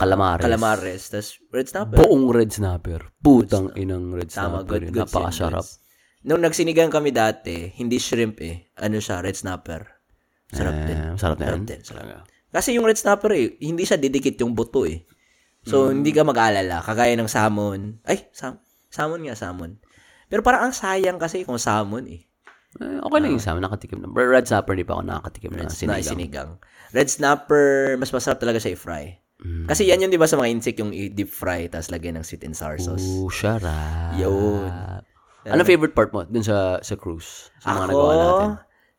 [0.00, 0.40] Calamares.
[0.40, 1.02] calamares.
[1.06, 1.96] Tapos red snapper.
[2.00, 3.00] Buong red snapper.
[3.14, 4.64] Putang inang red Tama, snapper.
[4.66, 4.92] good, yun.
[4.94, 5.04] good.
[5.04, 5.64] Napakasarap.
[6.22, 8.72] Nung nagsinigang kami dati, hindi shrimp eh.
[8.78, 9.84] Ano siya, red snapper.
[10.48, 10.98] Sarap din.
[10.98, 11.52] Eh, sarap na yan.
[11.54, 11.80] Sarap din.
[11.80, 12.24] Sarap.
[12.50, 15.06] Kasi yung red snapper eh, hindi siya didikit yung buto eh.
[15.62, 16.00] So, Hmm.
[16.00, 16.80] hindi ka mag-aalala.
[16.80, 18.00] Kagaya ng salmon.
[18.02, 18.58] Ay, sam
[18.88, 19.78] salmon nga, salmon.
[20.26, 22.22] Pero parang ang sayang kasi kung salmon eh.
[22.78, 23.66] Eh, okay lang yung sa amin.
[23.66, 24.06] Nakatikim na.
[24.08, 26.06] Red snapper, di pa ako nakakatikim na Na sinigang.
[26.06, 26.50] sinigang.
[26.90, 29.18] Red snapper, mas masarap talaga siya i-fry.
[29.42, 29.66] Hmm.
[29.66, 32.42] Kasi yan yun, di ba, sa mga insect, yung i-deep fry, tapos lagyan ng sweet
[32.42, 33.02] and sour sauce.
[33.02, 34.14] Ooh, sarap.
[34.14, 34.70] Yun.
[35.42, 37.48] Ano favorite part mo dun sa sa cruise?
[37.58, 38.50] Sa mga nagawa natin?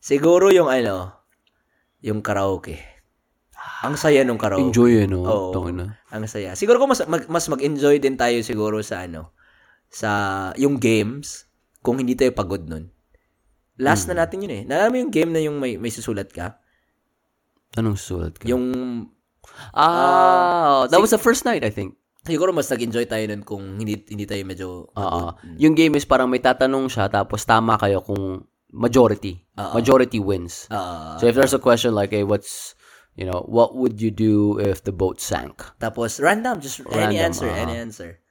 [0.02, 1.14] siguro yung ano,
[2.02, 2.82] yung karaoke.
[3.82, 4.70] Ang saya nung karaoke.
[4.70, 5.26] Enjoy eh, no?
[5.26, 5.66] Oo.
[5.70, 5.98] Na.
[6.10, 6.54] Ang saya.
[6.54, 9.34] Siguro ko mas mag, mas mag-enjoy din tayo siguro sa ano,
[9.88, 10.10] sa
[10.56, 12.94] yung games kung hindi tayo pagod nun.
[13.76, 14.14] Last Hmm.
[14.14, 14.62] na natin yun eh.
[14.64, 16.62] Naalala mo yung game na yung may, may susulat ka?
[17.74, 18.46] Anong sulat ka?
[18.46, 18.70] Yung
[19.74, 21.98] Ah, that was the first night, I think.
[22.22, 25.22] siguro mas nag-enjoy tayo nun kung hindi hindi tayo medyo Oo.
[25.58, 29.42] Yung game is parang may tatanong siya tapos tama kayo kung majority.
[29.58, 30.70] Majority wins.
[30.70, 32.78] Ah, So if there's a question like, hey, what's,
[33.16, 35.62] you know, what would you do if the boat sank?
[35.80, 37.64] tapos random just any Random, answer, ah.
[37.64, 38.22] any answer.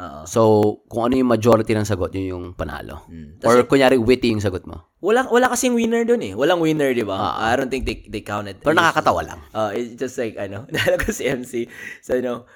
[0.00, 0.22] Oo.
[0.24, 0.40] So,
[0.86, 3.04] kung ano yung majority ng sagot, yun yung panalo.
[3.10, 3.36] Hmm.
[3.42, 4.86] Or kunyari, witty yung sagot mo.
[5.02, 6.32] Wala wala kasing winner doon eh.
[6.32, 7.36] Walang winner, 'di ba?
[7.36, 8.62] I don't think they they counted.
[8.62, 9.40] Pero nakakatawa lang.
[9.50, 11.66] Uh, it's just like, ano, naalala ko si MC.
[12.00, 12.46] So, you know,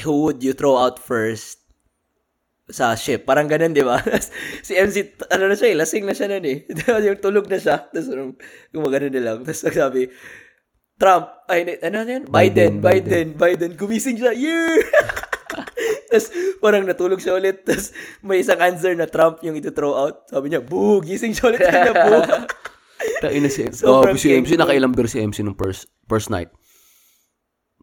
[0.00, 1.60] who would you throw out first
[2.72, 3.28] sa ship?
[3.28, 4.00] Parang ganun, di ba?
[4.66, 6.64] si MC, ano na siya eh, lasing na siya nun eh.
[7.06, 7.84] yung tulog na siya.
[7.92, 8.32] Tapos, um,
[8.72, 9.38] gumagano na lang.
[9.44, 10.08] Tapos, nagsabi,
[11.02, 12.24] Trump, ay, ano na yun?
[12.30, 14.78] Biden, Biden, Biden, Gumising siya, yeah!
[16.14, 16.30] Tapos,
[16.62, 17.66] parang natulog siya ulit.
[17.66, 17.90] Tapos,
[18.22, 20.30] may isang answer na Trump yung ito-throw out.
[20.30, 21.58] Sabi niya, boo, gising siya ulit.
[21.58, 22.22] Sabi niya, boo.
[23.24, 23.82] Tain na si MC.
[23.82, 26.54] Sobrang Oh, si MC, nakailang beer si MC nung first, first night.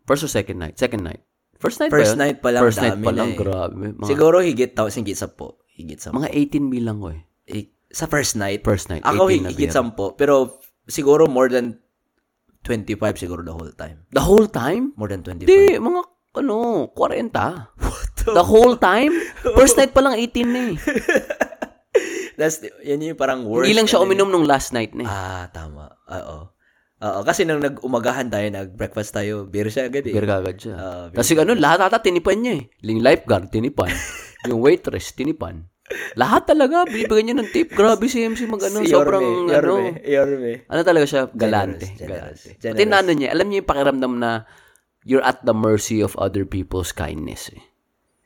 [0.08, 0.79] First or second night?
[0.79, 1.19] Second night.
[1.60, 2.19] First night First ba yun?
[2.23, 3.38] night pa lang, First night pa lang, eh.
[3.38, 3.73] grabe.
[3.99, 5.60] Mga, Siguro, higit, tao, higit sa po.
[5.75, 7.67] Higit sa mga 18 mil lang ko eh.
[7.91, 8.63] sa first night.
[8.63, 10.15] First night, Ako 18 na higit sampo.
[10.15, 11.84] Pero siguro more than
[12.63, 14.04] 25 siguro the whole time.
[14.12, 14.91] The whole time?
[15.00, 15.48] More than 25.
[15.48, 16.02] Hindi, mga,
[16.39, 16.56] ano,
[16.93, 17.32] 40.
[18.39, 19.15] The whole time?
[19.58, 20.76] First night pa lang 18 na eh.
[22.39, 23.67] That's, yan yung parang worst.
[23.67, 25.10] Hindi lang siya uminom nung last night na eh.
[25.12, 25.91] Ah, tama.
[26.08, 26.56] Oo.
[27.00, 30.12] Oo, kasi nung nag-umagahan tayo, nag-breakfast tayo, beer siya agad eh.
[30.12, 30.76] Beer kagad siya.
[30.76, 32.63] Ah, beer Kasi ano, lahat ata tinipan niya eh.
[32.84, 33.91] Yung lifeguard, tinipan.
[34.52, 35.67] yung waitress, tinipan.
[36.13, 37.73] Lahat talaga, bibigyan niya ng tip.
[37.73, 39.73] Grabe si MC mag ano, Si sobrang Yorme, ano.
[39.73, 40.54] Yorme, Yorme.
[40.69, 41.89] Ano talaga siya, galante.
[41.97, 42.49] Generous, galante.
[42.62, 42.78] generous.
[42.78, 44.32] Pati ano niya, alam niya yung pakiramdam na
[45.08, 47.63] you're at the mercy of other people's kindness eh.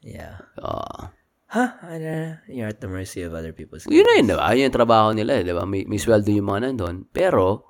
[0.03, 0.43] Yeah.
[0.59, 1.15] Ah.
[1.53, 1.65] Ha?
[1.85, 2.41] Ano?
[2.49, 4.47] You're at the mercy of other people's yun na yun, diba?
[4.57, 5.63] Yun yung trabaho nila, eh, diba?
[5.63, 7.07] May, may sweldo yung mga nandun.
[7.13, 7.63] Pero,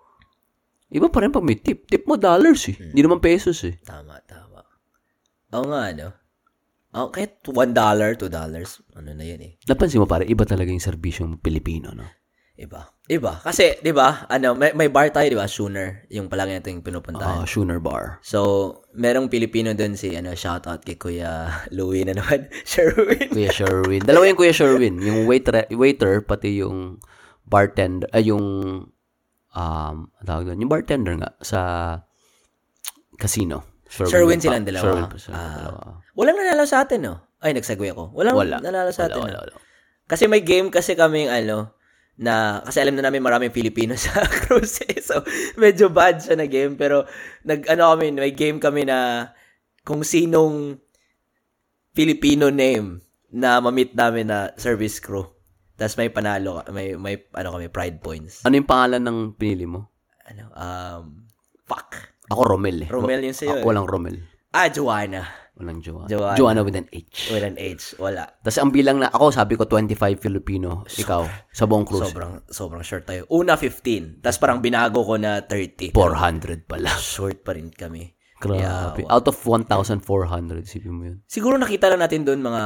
[0.90, 1.86] iba pa rin pag may tip.
[1.86, 2.76] Tip mo dollars eh.
[2.80, 3.76] Hindi naman pesos eh.
[3.84, 4.64] Tama, tama.
[5.54, 6.23] Oo nga, ano?
[6.94, 9.58] Oh, kahit $1, $2, ano na yun eh.
[9.66, 12.06] Napansin mo pare, iba talaga yung serbisyong Pilipino, no?
[12.54, 12.86] Iba.
[13.10, 13.42] Iba.
[13.42, 15.50] Kasi, di ba, ano, may, may bar tayo, di ba?
[15.50, 16.06] Schooner.
[16.14, 17.42] Yung palagi natin pinupuntahan.
[17.42, 18.22] Ah, Schooner Bar.
[18.22, 22.46] So, merong Pilipino dun si, ano, shout out kay Kuya Louie na naman.
[22.70, 23.34] Sherwin.
[23.34, 24.06] Kuya Sherwin.
[24.06, 25.02] Dalawa yung Kuya Sherwin.
[25.02, 27.02] Yung waiter, waiter pati yung
[27.50, 28.46] bartender, ay yung,
[29.58, 31.60] um, tawag doon, yung bartender nga sa
[33.18, 33.73] casino.
[33.94, 34.84] Sherwin pa- silang dalawa.
[34.84, 35.54] Sherwin pa silang Ah.
[35.56, 35.80] dalawa.
[36.14, 37.16] Walang nanalo sa atin, no?
[37.38, 38.14] Ay, nagsagwe ako.
[38.14, 38.58] Walang Wala.
[38.60, 39.62] nanalo sa atin, Wala, wala, wala.
[40.04, 41.76] Kasi may game kasi kaming ano,
[42.14, 45.02] na, kasi alam na namin maraming Pilipino sa cruise eh.
[45.02, 45.26] So,
[45.56, 46.78] medyo bad siya na game.
[46.78, 47.10] Pero,
[47.42, 49.30] nag, ano kami, may game kami na
[49.82, 50.78] kung sinong
[51.92, 55.26] Filipino name na mamit namin na service crew.
[55.74, 58.46] Tapos may panalo, may, may, ano kami, pride points.
[58.46, 59.90] Ano yung pangalan ng pinili mo?
[60.24, 61.26] Ano, um,
[61.66, 62.13] fuck.
[62.34, 62.90] Ako Romel eh.
[62.90, 63.68] Romel yun sa'yo Ako eh.
[63.70, 64.18] walang Romel.
[64.54, 65.22] Ah, Joanna.
[65.54, 66.10] Walang Joanna.
[66.10, 66.38] Joanna.
[66.38, 67.30] Joanna with an H.
[67.30, 67.94] With an H.
[68.02, 68.26] Wala.
[68.42, 70.82] Tapos ang bilang na, ako sabi ko 25 Filipino.
[70.90, 71.22] Ikaw,
[71.54, 72.10] sa buong cruise.
[72.10, 73.30] Sobrang, sobrang short tayo.
[73.30, 74.26] Una, 15.
[74.26, 75.94] Tapos parang binago ko na 30.
[75.94, 76.90] 400 pala.
[76.98, 78.18] Short pa rin kami.
[78.44, 79.08] Grabe.
[79.08, 80.04] Out of 1,400,
[80.68, 81.24] sipin mo yun.
[81.30, 82.62] Siguro nakita lang natin doon mga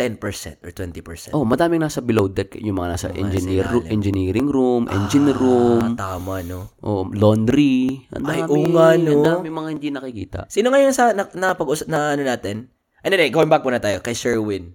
[0.00, 0.16] 10%
[0.64, 1.36] or 20%.
[1.36, 3.92] Oh, madaming nasa below deck, yung mga nasa engineer, sa ilalim.
[3.92, 6.72] engineering room, engine Ah, room, tama, no?
[6.80, 8.08] oh, laundry.
[8.10, 9.12] Ang dami, Ay, oo nga, no?
[9.12, 10.38] Ang dami mga hindi nakikita.
[10.48, 12.72] Sino ngayon sa, na, na, pag na ano natin?
[13.00, 14.72] Ano na, going back muna tayo, kay Sherwin.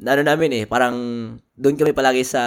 [0.00, 0.96] Na ano namin eh, parang
[1.54, 2.40] doon kami palagi sa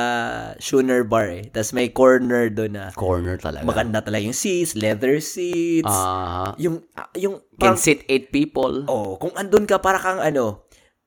[0.58, 1.44] Schooner Bar eh.
[1.54, 3.62] Tapos may corner doon na Corner talaga.
[3.62, 5.86] maganda talaga yung seats, leather seats.
[5.86, 8.90] Ah, yung, ah, yung, can parang, sit eight people.
[8.90, 10.63] oh, kung andun ka, para kang ano,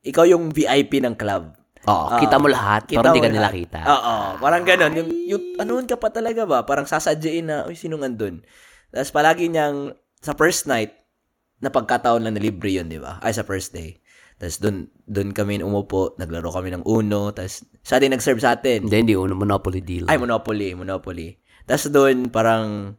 [0.07, 1.51] ikaw yung VIP ng club.
[1.87, 3.81] Oh, kita mo lahat, Kita pero hindi ka nila kita.
[3.87, 4.92] Oo, parang ganun.
[4.99, 6.66] Yung, yung anoon ka pa talaga ba?
[6.66, 8.42] Parang sasadyain na, uy, sinong andun?
[8.90, 10.90] Tapos palagi niyang, sa first night,
[11.62, 13.23] na pagkataon lang na libre yun, di ba?
[13.23, 14.03] Ay, sa first day.
[14.37, 18.85] Tapos doon, doon kami umupo, naglaro kami ng Uno, tapos siya din nag-serve sa atin.
[18.85, 20.11] Hindi, hindi, uno, monopoly deal.
[20.11, 21.38] Ay, Monopoly, Monopoly.
[21.64, 22.99] Tapos doon, parang,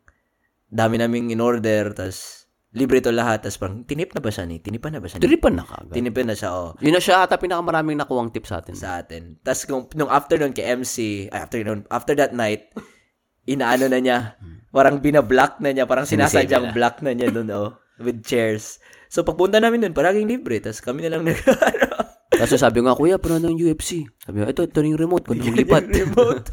[0.71, 2.46] dami naming in-order, tapos,
[2.77, 4.61] libre to lahat, tapos parang, tinip na ba siya ni?
[4.61, 5.25] Tinipan na ba siya ni?
[5.25, 5.97] Tiripan na kagad.
[5.97, 8.77] Tinipin na siya, oh Yun na siya ata pinakamaraming nakuwang tip sa atin.
[8.77, 9.41] sa atin.
[9.41, 12.69] Tapos kung nung afternoon kay MC, ay afternoon, after that night,
[13.49, 14.17] inaano na niya,
[14.69, 16.73] parang binablock na niya, parang sinasadyang na.
[16.77, 18.77] block na niya doon, oh, with chairs.
[19.09, 21.39] So pagpunta namin doon, paraging libre, tapos kami na lang nag,
[22.27, 24.03] Kasi sabi ko nga, kuya, pano ng UFC?
[24.19, 25.25] Sabi ko, ito, ito na yung remote.
[25.25, 25.87] Kung lipat.
[26.03, 26.47] remote.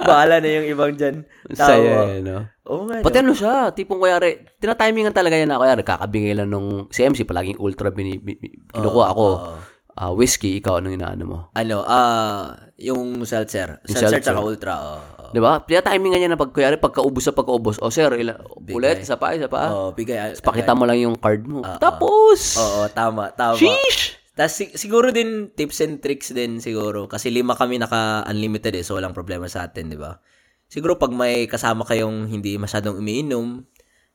[0.00, 1.28] Bahala na yung ibang dyan.
[1.52, 2.48] Saya, eh, no?
[2.64, 3.28] Oo nga, Pati no?
[3.28, 7.60] ano siya, tipong kuyari, tinatimingan talaga yan na kuyari, kakabigay lang nung, si MC palaging
[7.60, 9.26] ultra bini, bi- bi- kinukuha ako.
[9.28, 9.54] oo.
[9.96, 11.38] Ah, whiskey, ikaw, anong inaano mo?
[11.56, 13.80] Ano, ah, yung seltzer.
[13.88, 14.36] Yung Seltzer seltzer.
[14.36, 15.00] ultra, oh.
[15.00, 15.30] oh.
[15.32, 15.60] Di ba?
[15.60, 18.36] Tinatimingan niya na pag, kuyari, pagkaubos sa pagkaubos, oh sir, ila,
[18.68, 19.72] ulit, isa pa, isa pa.
[19.72, 20.36] Oh, bigay.
[20.40, 21.64] Pakita mo lang yung card mo.
[21.80, 22.56] Tapos!
[22.56, 23.56] Oo, tama, tama.
[23.56, 24.15] Sheesh!
[24.36, 28.94] Tapos sig- siguro din tips and tricks din siguro kasi lima kami naka-unlimited eh so
[28.94, 30.20] walang problema sa atin, di ba?
[30.68, 33.64] Siguro pag may kasama kayong hindi masyadong umiinom,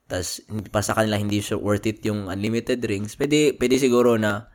[0.05, 4.13] tapos hindi pa sa kanila hindi sure worth it yung unlimited drinks, pwede pwede siguro
[4.21, 4.45] na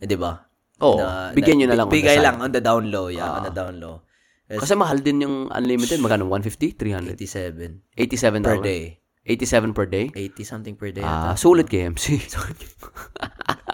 [0.00, 0.40] eh, di ba?
[0.80, 3.52] Oo, Na- bigyan nyo na lang Bigay lang on the down low, yeah, on the
[3.52, 4.00] down low.
[4.50, 6.00] Kasi mahal din yung unlimited.
[6.02, 6.26] Magkano?
[6.26, 6.74] 150?
[6.74, 7.14] 300?
[7.14, 8.98] 87 87 per day.
[9.24, 10.08] 87 per day?
[10.16, 11.04] 80 something per day.
[11.04, 11.40] Ah, ata.
[11.40, 12.16] sulit kay MC.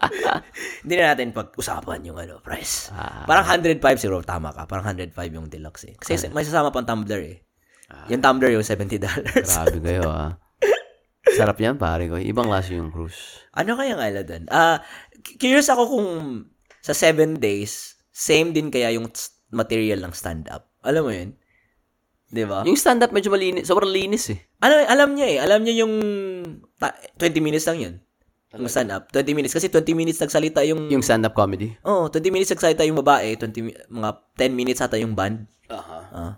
[0.82, 2.90] Hindi na natin pag-usapan yung ano, price.
[2.90, 3.22] Ah.
[3.26, 4.66] Parang 105 siguro, tama ka.
[4.66, 5.94] Parang 105 yung deluxe eh.
[5.94, 7.36] Kasi may sasama pang tumbler eh.
[7.86, 8.10] Ah.
[8.10, 8.98] Yung tumbler yung $70.
[9.46, 10.34] Grabe kayo, ah.
[11.26, 12.18] Sarap yan, pare ko.
[12.18, 13.42] Ibang klase yung cruise.
[13.54, 14.44] ano kaya nga doon?
[14.50, 14.78] Ah,
[15.22, 16.08] c- curious ako kung
[16.82, 19.10] sa 7 days, same din kaya yung
[19.50, 20.70] material ng stand-up.
[20.86, 21.34] Alam mo yun?
[22.30, 22.66] 'Di ba?
[22.66, 23.70] Yung stand-up medyo malinis.
[23.70, 24.38] Sobrang linis eh.
[24.62, 25.38] Ano, alam niya eh.
[25.38, 25.94] Alam niya yung
[26.78, 27.94] ta- 20 minutes lang yun.
[28.56, 29.12] Yung stand-up.
[29.12, 29.54] 20 minutes.
[29.54, 30.88] Kasi 20 minutes nagsalita yung...
[30.88, 31.76] Yung stand-up comedy.
[31.84, 33.36] Oh, 20 minutes nagsalita yung babae.
[33.36, 35.44] 20, mi- mga 10 minutes ata yung band.
[35.68, 35.98] Aha.
[36.10, 36.34] Ah.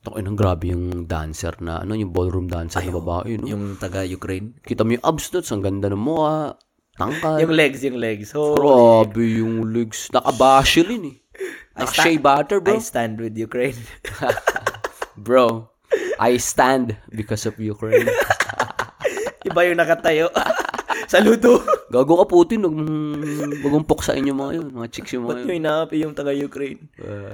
[0.00, 3.50] Takin ang grabe yung dancer na, ano, yung ballroom dancer na babae, no?
[3.50, 4.56] Yung taga-Ukraine.
[4.62, 6.54] Kita mo yung abs nuts, ang ganda ng mukha,
[6.96, 7.42] tangkad.
[7.42, 8.30] Yung legs, yung legs.
[8.30, 10.08] So, Grabe yung legs.
[10.14, 11.16] Nakabashi rin eh.
[11.74, 12.78] Naka-shea butter, bro.
[12.78, 13.76] I stand with Ukraine.
[15.18, 15.74] Bro,
[16.22, 18.06] I stand because of Ukraine.
[19.48, 20.30] Iba yung nakatayo.
[21.12, 21.64] Saludo.
[21.88, 25.46] Gago ka Putin, wag mong puksain yung mga yun, mga chicks yung mga Ba't yun.
[25.48, 26.80] nyo inapi yung taga-Ukraine?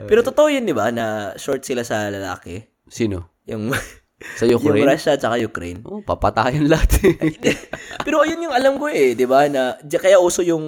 [0.06, 2.62] Pero totoo yun, di ba, na short sila sa lalaki?
[2.86, 3.42] Sino?
[3.50, 3.74] Yung,
[4.34, 4.88] Sa yung Ukraine?
[4.88, 5.80] Russia at Ukraine.
[5.84, 7.14] Oh, papatayan lahat eh.
[8.06, 10.64] Pero ayun yung alam ko eh, di ba, na kaya uso yung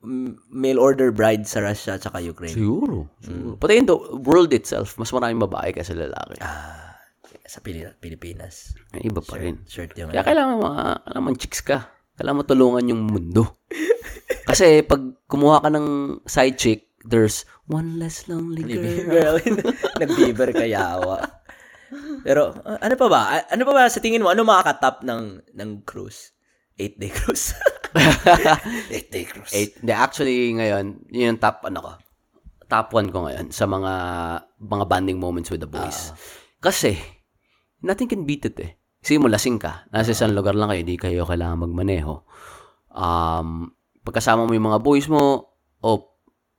[0.00, 2.56] mm, mail order bride sa Russia at Ukraine.
[2.56, 3.06] siguro.
[3.22, 3.60] siguro.
[3.60, 3.88] Pati yung
[4.24, 6.40] world itself, mas maraming babae kaysa lalaki.
[6.42, 6.98] Ah,
[7.46, 8.74] sa Pili- Pilipinas.
[8.90, 9.62] Ay, iba pa rin.
[9.70, 11.78] Short yung Kaya kailangan mga, kailangan chicks ka.
[12.18, 13.62] Kailangan matulungan yung mundo.
[14.50, 19.06] Kasi pag kumuha ka ng side chick, there's one less lonely girl.
[19.06, 19.36] girl.
[20.02, 21.35] Nag-beaver ka yawa.
[22.26, 23.20] Pero, uh, ano pa ba?
[23.50, 24.32] Ano pa ba sa tingin mo?
[24.32, 26.36] Ano makakatap ng, ng cruise?
[26.76, 27.56] Eight-day cruise.
[28.94, 29.54] Eight-day cruise.
[29.56, 29.80] Eight.
[29.80, 31.92] Hindi, actually, ngayon, yun yung top, ano ko,
[32.66, 33.92] top one ko ngayon sa mga
[34.60, 36.12] mga bonding moments with the boys.
[36.60, 36.98] Kasi,
[37.80, 38.76] nothing can beat it eh.
[39.00, 39.86] Kasi mo lasing ka.
[39.94, 42.26] Nasa isang lugar lang kayo, di kayo kailangan magmaneho.
[42.90, 43.70] Um,
[44.02, 45.98] pagkasama mo yung mga boys mo, oh,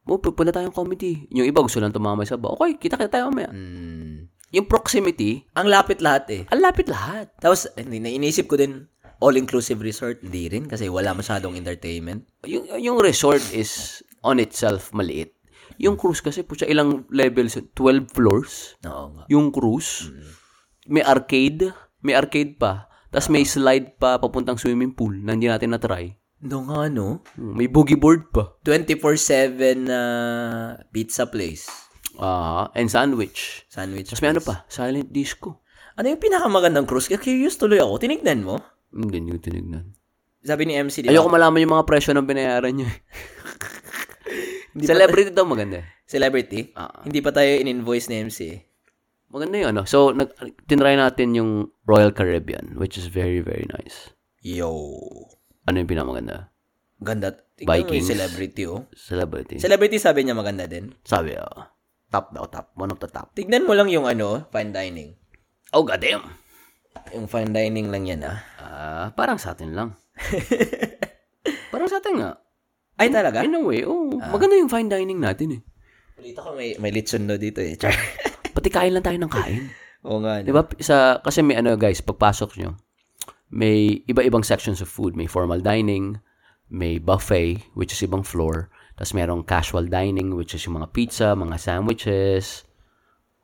[0.07, 1.27] oh, pupunta tayong comedy.
[1.35, 2.55] Yung iba gusto lang tumama sa ba.
[2.55, 3.51] Okay, kita-kita tayo mamaya.
[3.51, 4.31] Hmm.
[4.51, 6.43] Yung proximity, Ang lapit lahat eh.
[6.47, 7.35] ang lapit lahat.
[7.37, 8.87] Tapos, hindi, nainisip ko din,
[9.19, 12.23] all-inclusive resort, hindi rin kasi wala masyadong entertainment.
[12.47, 15.35] Yung, yung resort is on itself maliit.
[15.77, 17.59] Yung cruise kasi, putya, ilang levels?
[17.59, 17.67] yun?
[17.75, 18.79] 12 floors.
[18.87, 19.23] Oo nga.
[19.27, 20.09] Yung cruise.
[20.87, 21.69] May arcade.
[22.01, 22.87] May arcade pa.
[23.11, 26.15] Tapos may slide pa papuntang swimming pool na hindi natin na-try.
[26.37, 27.25] No nga, no?
[27.35, 28.53] May boogie board pa.
[28.63, 29.99] 24-7 na
[30.93, 31.86] pizza place.
[32.17, 33.65] Ah, and sandwich.
[33.69, 34.09] Sandwich.
[34.09, 34.65] Tapos may ano pa?
[34.67, 35.61] Silent disco.
[35.97, 37.09] Ano yung pinakamagandang cruise?
[37.09, 37.97] Kaya curious tuloy ako.
[37.97, 38.61] Tinignan mo?
[38.93, 39.93] Hindi, ko tinignan.
[40.45, 41.17] Sabi ni MC, di ba?
[41.17, 42.89] Ayoko malaman yung mga presyo ng binayaran niya.
[44.77, 45.81] Celebrity daw maganda.
[45.81, 45.85] eh.
[46.05, 46.71] Celebrity?
[46.77, 47.01] Ah.
[47.01, 48.61] Hindi pa tayo in-invoice ni MC.
[49.33, 49.81] Maganda yung ano.
[49.83, 50.31] So, nag,
[50.69, 54.13] tinry natin yung Royal Caribbean, which is very, very nice.
[54.39, 54.69] Yo.
[55.67, 56.53] Ano yung pinamaganda?
[57.01, 57.35] Ganda.
[57.59, 58.07] Yung Vikings.
[58.07, 58.85] celebrity, oh.
[58.93, 59.57] Celebrity.
[59.57, 60.93] Celebrity sabi niya maganda din.
[61.03, 61.65] Sabi, oh,
[62.07, 62.71] top daw, top.
[62.75, 63.35] One of the top.
[63.35, 65.15] Tignan mo lang yung ano, fine dining.
[65.75, 66.23] Oh, goddamn.
[67.13, 68.39] Yung fine dining lang yan, ah.
[68.57, 69.95] Ah, parang sa atin lang.
[71.71, 72.31] parang sa atin nga.
[72.97, 73.45] Ay, talaga?
[73.45, 75.61] In a way, oh, maganda yung fine dining natin eh.
[76.17, 77.77] Balita ko may, may lechon no dito, eh.
[77.77, 77.93] Char.
[78.57, 79.63] Pati kain lang tayo ng kain.
[80.07, 80.57] Oo nga, Di no?
[80.57, 80.65] ba?
[80.81, 82.73] Sa, kasi may ano guys, pagpasok nyo,
[83.53, 85.13] may iba-ibang sections of food.
[85.13, 86.17] May formal dining,
[86.71, 88.73] may buffet, which is ibang floor.
[88.97, 92.65] Tapos merong casual dining, which is yung mga pizza, mga sandwiches.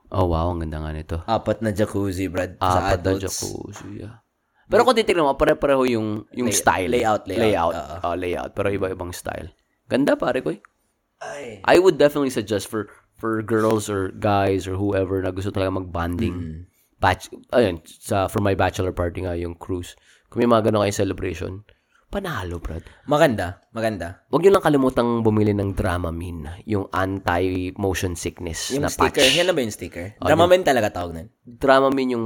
[0.10, 1.18] Oh, wow, ang ganda nga nito.
[1.26, 2.58] Apat na jacuzzi, Brad.
[2.58, 3.22] sa Apat na adults.
[3.24, 4.02] jacuzzi.
[4.02, 4.22] Yeah.
[4.66, 6.90] Pero kung titignan mo, pare-pareho yung, yung Lay- style.
[6.90, 7.42] layout, layout.
[7.46, 7.74] Layout.
[7.78, 7.96] Oo.
[8.10, 8.52] Oh, layout.
[8.58, 9.54] Pero iba-ibang style.
[9.86, 10.62] Ganda, pare ko eh.
[11.22, 11.62] Ay.
[11.64, 16.36] I would definitely suggest for for girls or guys or whoever na gusto talaga mag-bonding.
[16.36, 16.62] Mm.
[17.00, 19.96] Batch, ayun, sa, for my bachelor party nga, yung cruise.
[20.28, 21.52] Kung may mga ganun kayo celebration,
[22.14, 22.86] panalo, Brad.
[23.10, 23.58] Maganda.
[23.74, 24.22] Maganda.
[24.30, 29.26] Huwag nyo lang kalimutang bumili ng Dramamine, yung anti-motion sickness Yung na sticker.
[29.26, 29.34] patch.
[29.34, 30.14] Yan na ba yung sticker?
[30.22, 31.28] Dramamen talaga tawag nun.
[31.42, 32.26] Dramamine yung,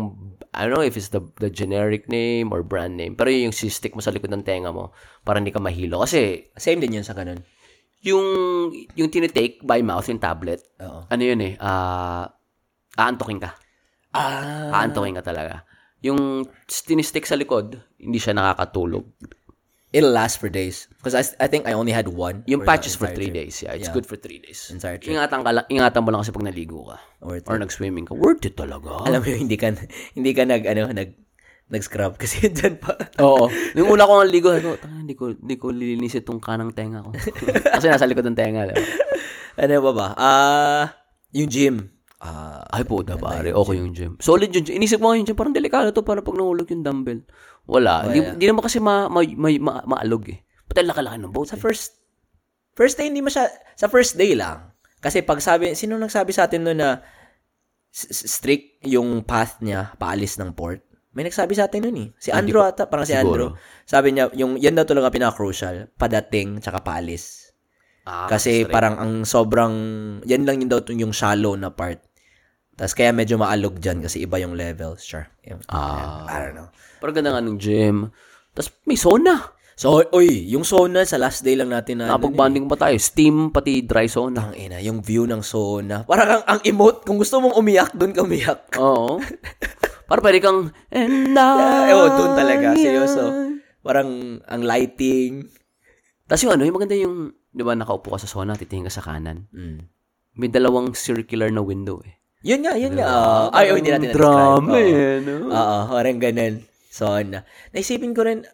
[0.52, 3.56] I don't know if it's the, the generic name or brand name, pero yun yung
[3.56, 4.92] si-stick mo sa likod ng tenga mo
[5.24, 6.04] para hindi ka mahilo.
[6.04, 7.40] Kasi Same din yun sa ganun.
[8.04, 8.28] yung,
[8.94, 11.08] yung tinitake by mouth, yung tablet, Oo.
[11.08, 12.28] ano yun eh, ah,
[13.00, 13.56] aantokin ka.
[14.12, 14.84] Ah.
[14.84, 15.64] Aantokin ka talaga.
[16.06, 19.06] Yung tinistick sa likod, hindi siya nakakatulog.
[19.88, 20.92] It'll last for days.
[21.00, 22.44] Because I, I think I only had one.
[22.44, 23.48] Yung for the patch is for three trip.
[23.48, 23.64] days.
[23.64, 23.96] Yeah, it's Yeah.
[23.96, 24.68] good for three days.
[24.68, 25.16] Entire trip.
[25.16, 26.98] Ingatan, ka lang, ingatan mo lang kasi pag naligo ka.
[27.24, 27.64] Worth Or it.
[27.64, 28.14] nag-swimming ka.
[28.14, 29.08] Worth it talaga.
[29.08, 29.72] Alam mo yung hindi ka,
[30.12, 31.10] hindi ka nag, ano, nag,
[31.72, 33.00] nag-scrub kasi dyan pa.
[33.24, 33.48] Oo.
[33.80, 37.08] Yung una ko ang ligo, ako, "Tanga, hindi ko, hindi ko lilinis itong kanang tenga
[37.08, 37.16] ko.
[37.76, 38.68] kasi nasa likod ng tenga.
[38.68, 38.84] Diba?
[39.56, 40.08] ano ba ba?
[40.20, 40.86] Ah,
[41.32, 41.76] yung gym.
[42.18, 43.54] Ah, Ay po, da pare.
[43.54, 44.18] Okay yung gym.
[44.18, 44.76] Solid yung gym.
[44.76, 47.22] Inisip nga yung gym, parang delikado to para pag nahulog yung dumbbell.
[47.68, 48.08] Wala.
[48.08, 50.40] Hindi hindi naman kasi ma, ma, ma, ma- maalog eh.
[50.68, 51.52] Pati ang laki-laki ng boat.
[51.52, 51.62] sa eh.
[51.62, 52.00] first,
[52.76, 54.72] first day, hindi masya, sa first day lang.
[55.04, 57.04] Kasi pag sabi, sino nagsabi sa atin noon na
[57.92, 60.84] strict yung path niya paalis ng port?
[61.18, 62.10] May nagsabi sa atin noon eh.
[62.22, 63.58] Si Andrew ata, parang si Andrew.
[63.90, 65.90] Sabi niya, yung, yan daw talaga pinaka-crucial.
[65.98, 67.50] Padating, tsaka paalis.
[68.06, 68.72] Ah, Kasi straight.
[68.72, 69.74] parang ang sobrang,
[70.24, 72.00] yan lang yun daw yung shallow na part.
[72.78, 75.02] Tapos kaya medyo maalog dyan kasi iba yung levels.
[75.02, 75.26] Sure.
[75.44, 76.30] Yung, Ah.
[76.30, 76.70] I don't know.
[77.02, 78.14] Parang ganda nga ng gym.
[78.54, 79.58] Tapos may sauna.
[79.78, 82.10] So, oy, yung sauna sa last day lang natin na.
[82.10, 82.98] ano, Nakapag-bonding pa tayo.
[82.98, 84.34] Steam, pati dry zone.
[84.34, 86.02] Ang ina, yung view ng sauna.
[86.02, 88.74] Parang ang, ang emote, kung gusto mong umiyak, doon ka umiyak.
[88.82, 89.22] Oo.
[90.10, 91.90] Para pwede kang, and I...
[91.90, 93.24] Eh, oh, doon talaga, seryoso.
[93.86, 95.46] Parang ang lighting.
[96.26, 97.16] Tapos yung ano, yung maganda yung,
[97.54, 99.46] di ba, nakaupo ka sa sauna, titingin ka sa kanan.
[99.54, 99.86] Mm.
[100.42, 102.18] May dalawang circular na window eh.
[102.48, 103.06] Yun nga, yun nga.
[103.06, 104.72] Ah, ay, oh, hindi natin Drama.
[104.72, 104.80] Oo.
[104.80, 105.52] eh, no?
[105.52, 106.64] Oo, parang ganun.
[106.88, 107.44] Sauna.
[107.76, 108.48] Naisipin ko rin,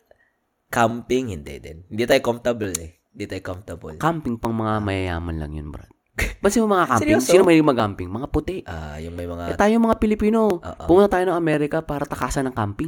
[0.73, 1.85] camping, hindi din.
[1.85, 2.97] Hindi tayo comfortable eh.
[3.13, 4.01] Hindi tayo comfortable.
[4.01, 5.93] Camping pang mga mayayaman lang yun, brad.
[6.13, 7.01] Ba't mo mga camping?
[7.09, 7.29] Seryoso?
[7.33, 8.05] Sino may mag-camping?
[8.05, 8.61] Mga puti.
[8.69, 9.57] Ah, yung may Eh, mga...
[9.57, 10.85] tayo mga Pilipino, Oo.
[10.85, 12.85] pumunta tayo ng Amerika para takasan ng camping.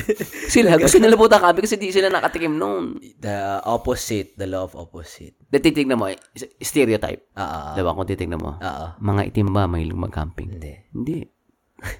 [0.54, 2.96] sila, gusto nila punta camping kasi di sila nakatikim noon.
[3.20, 5.36] the opposite, the law of opposite.
[5.52, 6.16] De, titignan mo, eh,
[6.64, 7.28] stereotype.
[7.36, 7.92] Ah, ah, Diba?
[7.92, 8.90] Kung titignan mo, ah, ah.
[8.96, 10.56] mga itim ba mahilig mag-camping?
[10.56, 10.72] Hindi.
[10.96, 11.18] Hindi.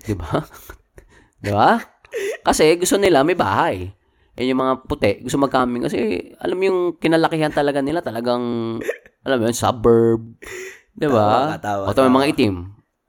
[0.09, 0.41] Di ba?
[1.45, 1.77] Di ba?
[2.41, 3.93] Kasi gusto nila may bahay.
[4.33, 5.99] Eh yung mga puti, gusto mag-camping kasi
[6.37, 8.41] alam mo yung kinalakihan talaga nila talagang
[9.23, 10.23] alam mo yun, suburb.
[10.91, 11.53] Di ba?
[11.53, 12.17] Tama ka, tama, O tama, tama.
[12.19, 12.55] mga itim.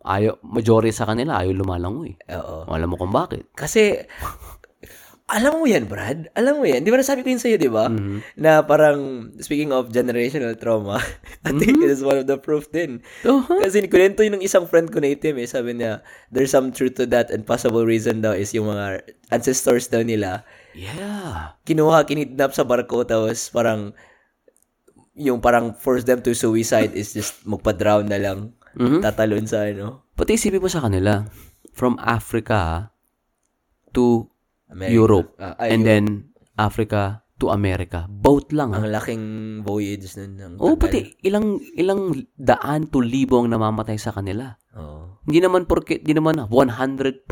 [0.03, 2.19] Ayaw, majority sa kanila, ayaw lumalangoy.
[2.29, 2.67] Oo.
[2.67, 3.47] O, alam mo kung bakit.
[3.51, 4.03] Kasi,
[5.25, 6.27] alam mo yan, Brad?
[6.35, 6.83] Alam mo yan?
[6.83, 7.87] Di ba nasabi ko yun sa'yo, di ba?
[7.87, 8.35] Mhm.
[8.37, 8.99] Na parang,
[9.39, 10.99] speaking of generational trauma,
[11.47, 11.87] I think Mm-hmm.
[11.87, 12.99] it is one of the proof din.
[13.23, 15.47] Oh, Kasi kunento yun ng isang friend ko na itim eh.
[15.47, 19.87] Sabi niya, there's some truth to that and possible reason daw is yung mga ancestors
[19.87, 21.57] daw nila, Yeah.
[21.63, 23.93] kinuha, kinidnap sa barko, tapos parang,
[25.13, 28.57] yung parang force them to suicide is just magpa-drown na lang.
[28.73, 28.99] Mhm.
[28.99, 30.09] Tatalon sa ano.
[30.11, 31.21] Pati isipin mo sa kanila,
[31.71, 32.89] from Africa
[33.91, 34.25] to
[34.67, 34.93] America.
[34.95, 35.87] Europe, Ah, ay, and Europe.
[35.87, 36.03] then
[36.55, 37.01] Africa
[37.37, 38.05] to America.
[38.07, 38.73] Boat lang.
[38.73, 38.81] ah.
[38.81, 39.23] ang laking
[39.61, 40.57] voyage nun.
[40.57, 40.81] Oo, tagal.
[40.81, 44.57] pati ilang ilang daan to libo ang namamatay sa kanila.
[44.73, 45.21] Oo.
[45.23, 47.25] Hindi naman porque hindi naman 100%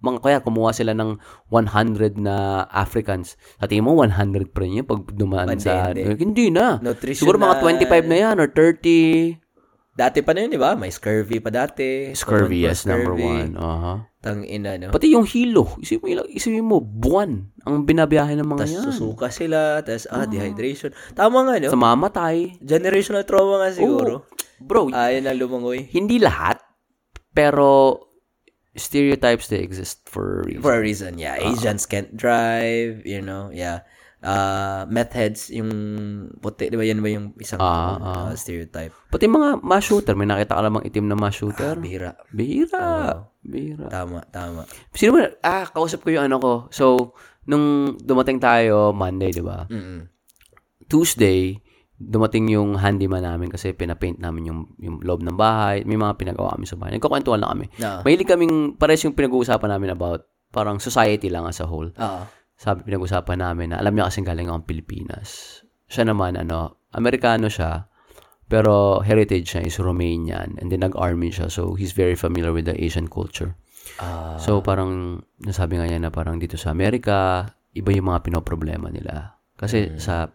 [0.00, 1.20] mga kaya kumuha sila ng
[1.52, 3.36] 100 na Africans.
[3.56, 6.02] Sa tingin mo 100 pa rin yun pag dumaan Hindi, sa hindi.
[6.16, 6.80] Hindi na.
[7.12, 9.36] Siguro mga 25 na yan or 30.
[9.90, 10.72] Dati pa na yun, di ba?
[10.78, 12.16] May scurvy pa dati.
[12.16, 13.26] Scurvy, yes, number scurvy.
[13.26, 13.52] one.
[13.52, 13.96] Uh-huh.
[14.24, 14.88] Tang ina, no?
[14.88, 15.76] Pati yung hilo.
[15.76, 18.84] Isipin mo, isipin mo, buwan ang binabiyahe ng mga Tapos yan.
[18.88, 20.96] susuka sila, tapos ah, dehydration.
[21.12, 21.68] Tama nga, no?
[21.68, 22.56] Sa mamatay.
[22.64, 24.24] Generational trauma nga siguro.
[24.56, 25.84] Bro, Ayaw na lumangoy.
[25.92, 26.60] hindi lahat,
[27.32, 27.96] pero
[28.80, 30.62] stereotypes they exist for a reason.
[30.64, 31.36] For a reason, yeah.
[31.36, 33.84] Asians can't drive, you know, yeah.
[34.20, 35.72] Uh, meth heads, yung
[36.44, 38.92] puti, di ba yan ba yung isang Ah, uh, stereotype?
[39.08, 41.72] Pati mga mass shooter, may nakita ka lamang itim na mass shooter.
[41.80, 42.20] Bihira.
[42.28, 43.16] Bihira.
[43.40, 43.88] Bihira.
[43.88, 44.68] Tama, tama.
[44.92, 45.32] Sino ba?
[45.40, 46.52] Ah, kausap ko yung ano ko.
[46.68, 47.16] So,
[47.48, 49.64] nung dumating tayo Monday, di ba?
[50.84, 51.56] Tuesday,
[52.00, 55.84] dumating yung handyman namin kasi pinapaint namin yung, yung loob ng bahay.
[55.84, 56.96] May mga pinagawa kami sa bahay.
[56.96, 57.66] Nagkukwentuhan lang kami.
[57.76, 58.00] No.
[58.00, 61.92] Mahilig kaming, pares yung pinag-uusapan namin about parang society lang as a whole.
[61.92, 62.22] Oo.
[62.56, 65.60] Sabi, pinag-usapan namin na alam niya kasing galing akong Pilipinas.
[65.92, 67.84] Siya naman, ano, Amerikano siya,
[68.50, 72.74] pero heritage niya is Romanian and then nag-army siya so he's very familiar with the
[72.74, 73.54] Asian culture.
[74.02, 77.46] Ah, So parang nasabi nga niya na parang dito sa Amerika,
[77.78, 79.38] iba yung mga pinoproblema nila.
[79.54, 80.34] Kasi sa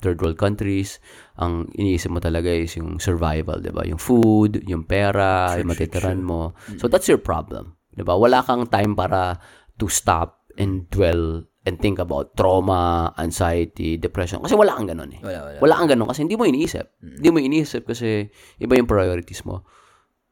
[0.00, 1.00] third world countries,
[1.40, 3.82] ang iniisip mo talaga is yung survival, 'di ba?
[3.88, 6.52] Yung food, yung pera, yung matitiran mo.
[6.76, 8.16] So that's your problem, 'di ba?
[8.16, 9.40] Wala kang time para
[9.80, 14.38] to stop and dwell and think about trauma, anxiety, depression.
[14.38, 15.20] Kasi wala kang ganun eh.
[15.20, 15.58] wala, wala.
[15.58, 16.86] Wala kang ganun kasi hindi mo iniisip.
[17.02, 18.30] Hindi mo iniisip kasi
[18.62, 19.66] iba yung priorities mo.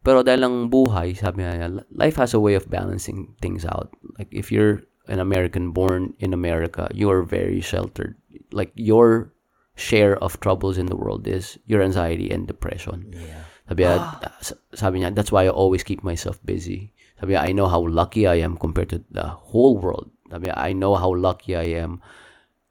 [0.06, 3.90] Pero dahil lang buhay, sabi niya, life has a way of balancing things out.
[4.14, 8.14] Like if you're an American born in America, you are very sheltered.
[8.54, 9.33] Like your
[9.74, 13.10] share of troubles in the world is your anxiety and depression.
[13.12, 13.44] Yeah.
[13.68, 13.98] Sabi niya,
[14.74, 16.92] sabi niya, that's why I always keep myself busy.
[17.20, 20.10] Sabi niya, I know how lucky I am compared to the whole world.
[20.30, 22.00] Sabi niya, I know how lucky I am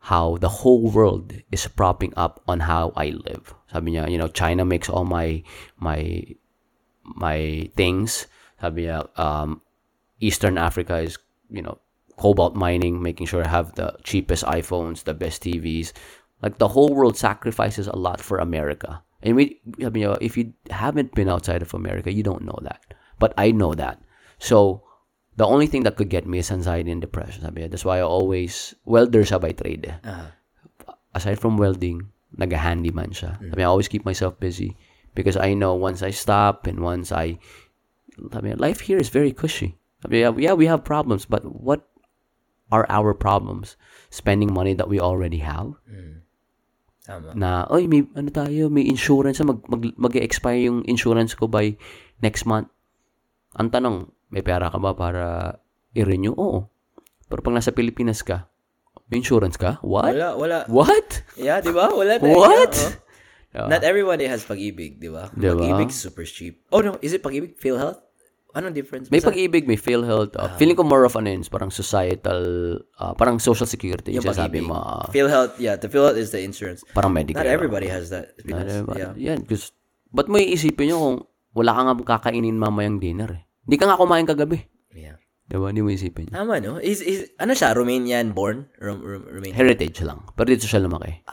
[0.03, 3.55] how the whole world is propping up on how I live.
[3.71, 5.43] Sabi niya, you know, China makes all my
[5.79, 6.23] my
[7.03, 8.27] my things.
[8.59, 9.61] Sabi niya, um,
[10.19, 11.17] Eastern Africa is,
[11.49, 11.79] you know,
[12.17, 15.91] cobalt mining, making sure I have the cheapest iPhones, the best TVs.
[16.43, 19.01] Like the whole world sacrifices a lot for America.
[19.23, 22.83] And we, sabi niya, if you haven't been outside of America, you don't know that.
[23.17, 24.03] But I know that.
[24.43, 24.83] So,
[25.39, 27.47] the only thing that could get me is anxiety and depression.
[27.47, 27.65] Sabi.
[27.67, 29.95] That's why I always, welder siya by trade.
[30.03, 30.35] Ah.
[31.15, 33.39] Aside from welding, nag-handyman siya.
[33.39, 34.75] Sabi niya, I always keep myself busy
[35.15, 37.39] because I know once I stop and once I,
[38.35, 39.79] sabi niya, life here is very cushy.
[40.03, 41.87] Sabi niya, yeah, we have problems, but what
[42.75, 43.79] are our problems?
[44.11, 45.79] Spending money that we already have?
[47.03, 47.35] Tama.
[47.35, 51.75] na, oy, may, ano tayo, may insurance, mag, mag, mag-expire yung insurance ko by
[52.23, 52.71] next month.
[53.59, 55.23] Ang tanong, may pera ka ba para
[55.93, 56.31] i-renew?
[56.33, 56.71] Oo.
[57.27, 58.47] Pero pag nasa Pilipinas ka,
[59.13, 59.77] May insurance ka?
[59.85, 60.15] What?
[60.15, 60.57] Wala, wala.
[60.65, 61.21] What?
[61.37, 61.93] Yeah, di ba?
[61.93, 62.25] Wala na.
[62.25, 62.73] What?
[62.73, 63.01] Yeah, oh.
[63.53, 63.69] Yeah.
[63.69, 65.29] Not everybody has pag-ibig, di ba?
[65.29, 65.61] Di ba?
[65.61, 66.65] Pag-ibig super cheap.
[66.73, 67.61] Oh no, is it pag-ibig?
[67.61, 68.01] PhilHealth?
[68.53, 69.09] Anong difference?
[69.09, 70.37] May Basta- pag-ibig, may PhilHealth.
[70.37, 72.41] Uh, feeling ko more of ano yun, parang societal,
[73.01, 74.13] uh, parang social security.
[74.13, 74.69] Yung sabi pag-ibig.
[74.69, 76.85] mo, uh, PhilHealth, yeah, the PhilHealth is the insurance.
[76.93, 77.41] parang medical.
[77.41, 78.37] Not everybody has that.
[78.45, 78.69] Not Pinas.
[78.69, 78.99] everybody.
[79.01, 79.13] Yeah.
[79.33, 79.73] Yan, because,
[80.13, 81.17] ba't mo iisipin nyo kung
[81.57, 83.43] wala ka nga kakainin mamayang dinner eh.
[83.65, 84.61] Hindi ka nga kumain kagabi.
[84.93, 85.17] Yeah.
[85.49, 85.73] Diba?
[85.73, 86.29] Hindi mo isipin.
[86.29, 86.33] yun.
[86.37, 86.77] Tama, no?
[86.77, 87.73] Is, is, ano siya?
[87.73, 88.69] Romanian born?
[88.77, 89.57] Rom, Rom, Romanian.
[89.57, 90.23] Heritage lang.
[90.37, 91.25] Pero dito siya lumaki.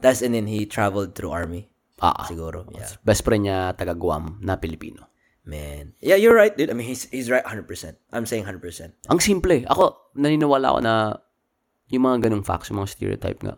[0.00, 1.68] That's and then he traveled through army.
[2.00, 2.26] Ah, ah.
[2.28, 2.68] Siguro.
[2.72, 2.92] Yeah.
[3.04, 5.08] Best friend niya, taga Guam, na Pilipino.
[5.46, 5.94] Man.
[6.02, 6.68] Yeah, you're right, dude.
[6.68, 7.70] I mean, he's, he's right 100%.
[8.10, 8.58] I'm saying 100%.
[9.06, 9.62] Ang simple.
[9.70, 10.94] Ako, naniniwala ako na
[11.94, 13.54] yung mga ganong facts, yung mga stereotype nga.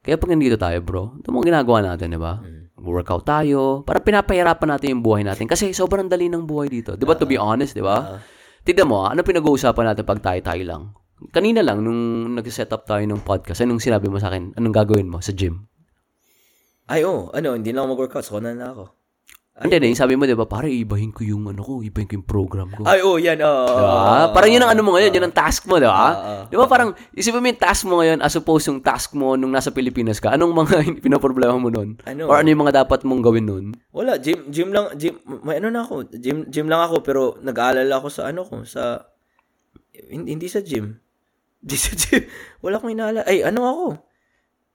[0.00, 2.40] Kaya pag nandito tayo, bro, ito mga ginagawa natin, di ba?
[2.80, 3.84] Workout tayo.
[3.84, 5.44] Para pinapahirapan natin yung buhay natin.
[5.44, 6.96] Kasi sobrang dali ng buhay dito.
[6.96, 8.16] Di ba, to be honest, di ba?
[8.64, 10.82] Tignan mo, ah, ano pinag-uusapan natin pag tayo-tayo lang?
[11.28, 14.56] Kanina lang, nung nag-set up tayo ng podcast, anong sinabi mo sa akin?
[14.56, 15.68] Anong gagawin mo sa gym?
[16.88, 18.24] Ay, oh, ano, hindi na ako mag-workout.
[18.24, 18.97] So, na na ako.
[19.58, 19.98] Hindi, hindi.
[19.98, 22.86] Sabi mo, di ba, pare, ibahin ko yung ano ko, ibahin ko yung program ko.
[22.86, 23.66] Ay, oh, yan, oh.
[23.66, 24.30] Diba?
[24.30, 25.98] Parang yun ang ano mo ngayon, yun ang task mo, di ba?
[25.98, 29.34] Ah, Di ba parang, isipin mo yung task mo ngayon as opposed yung task mo
[29.34, 30.30] nung nasa Pilipinas ka.
[30.30, 31.98] Anong mga pinaproblema mo nun?
[32.06, 32.30] Ano?
[32.30, 33.64] Or ano yung mga dapat mong gawin nun?
[33.90, 37.98] Wala, gym, gym lang, gym, may ano na ako, gym, gym lang ako, pero nag-aalala
[37.98, 39.10] ako sa ano ko, sa,
[40.06, 40.94] hindi, hindi sa gym.
[41.58, 42.22] Hindi sa gym.
[42.62, 43.26] Wala akong inaala.
[43.26, 43.86] Ay, ano ako?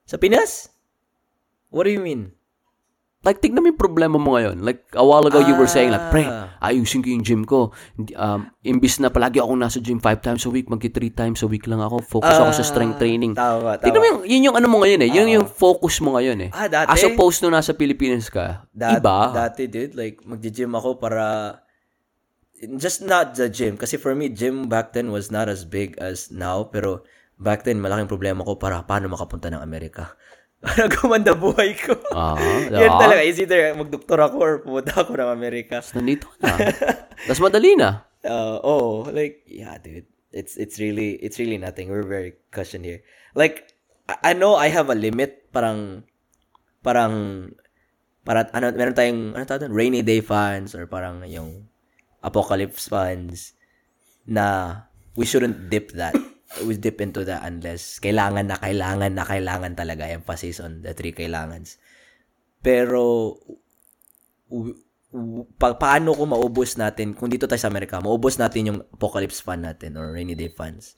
[0.04, 0.68] Sa Pinas?
[1.72, 2.36] What do you mean?
[3.24, 4.60] Like, tignan mo yung problema mo ngayon.
[4.60, 6.52] Like, a while ago, you were saying, like, pre, Ah.
[6.60, 7.72] ayusin ko yung gym ko.
[8.12, 11.48] Um, imbis na palagi ako nasa gym five times a week, magki three times a
[11.48, 12.04] week lang ako.
[12.04, 13.32] Focus ako sa strength training.
[13.32, 13.84] Tama, tama.
[13.84, 15.10] Tignan mo yung, yun yung ano mo ngayon eh.
[15.10, 16.50] Yun yung focus mo ngayon eh.
[16.52, 16.92] Ah, dati?
[16.92, 19.32] As opposed nung nasa Pilipinas ka, Dat- iba.
[19.32, 21.24] Dati, dude, like, magji-gym ako para,
[22.76, 23.76] just not the gym.
[23.76, 26.64] Kasi for me, gym back then was not as big as now.
[26.68, 27.04] Pero
[27.36, 30.14] back then, malaking problema ko para paano makapunta ng Amerika.
[30.66, 31.92] Para gumanda buhay ko.
[32.16, 32.40] Ah,
[32.72, 32.96] Yan diba?
[32.96, 33.20] talaga.
[33.20, 35.84] Is either magdoktor ako or pumunta ako ng Amerika.
[35.92, 36.72] Nandito ka na.
[37.28, 37.90] Tapos madali na.
[38.24, 40.08] Uh, oh, like, yeah, dude.
[40.32, 41.92] It's it's really it's really nothing.
[41.92, 43.04] We're very cushioned here.
[43.36, 43.68] Like,
[44.08, 45.52] I, I know I have a limit.
[45.52, 46.08] Parang,
[46.80, 47.52] parang,
[48.24, 49.68] para, ano, meron tayong, ano tawag?
[49.68, 51.68] Rainy day funds or parang yung
[52.24, 53.52] apocalypse funds
[54.24, 54.88] na
[55.20, 56.16] we shouldn't dip that.
[56.62, 60.06] We dip into that unless kailangan na, kailangan na, kailangan talaga.
[60.06, 61.82] Emphasis on the three kailangans.
[62.62, 63.34] Pero,
[65.58, 69.66] pa- paano ko maubos natin, kung dito tayo sa Amerika, maubos natin yung apocalypse fund
[69.66, 70.94] natin or rainy day funds.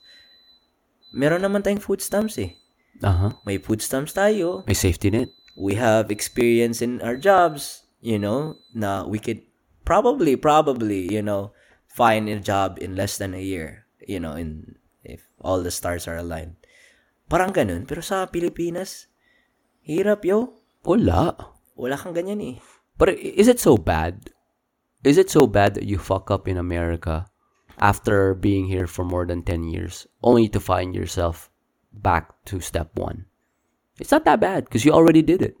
[1.13, 2.53] Meron naman tayong food stamps eh.
[3.01, 3.41] Aha.
[3.45, 4.65] May food stamps tayo.
[4.65, 5.29] May safety net.
[5.57, 9.41] We have experience in our jobs, you know, na we could
[9.85, 11.53] probably, probably, you know,
[11.89, 14.76] find a job in less than a year, you know, in
[15.07, 16.59] if all the stars are aligned.
[17.31, 17.87] Parang ganun.
[17.87, 19.07] Pero sa Pilipinas,
[19.87, 20.59] hirap yo.
[20.83, 21.55] Wala.
[21.79, 22.59] Wala kang ganyan eh.
[22.99, 24.35] But is it so bad?
[25.07, 27.29] Is it so bad that you fuck up in America
[27.79, 31.49] after being here for more than 10 years only to find yourself
[31.93, 33.25] back to step one?
[33.99, 35.57] It's not that bad because you already did it.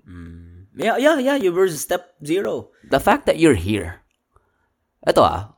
[0.77, 1.35] Yeah, yeah, yeah.
[1.35, 2.69] You were step zero.
[2.85, 4.05] The fact that you're here.
[5.05, 5.56] Ito ah,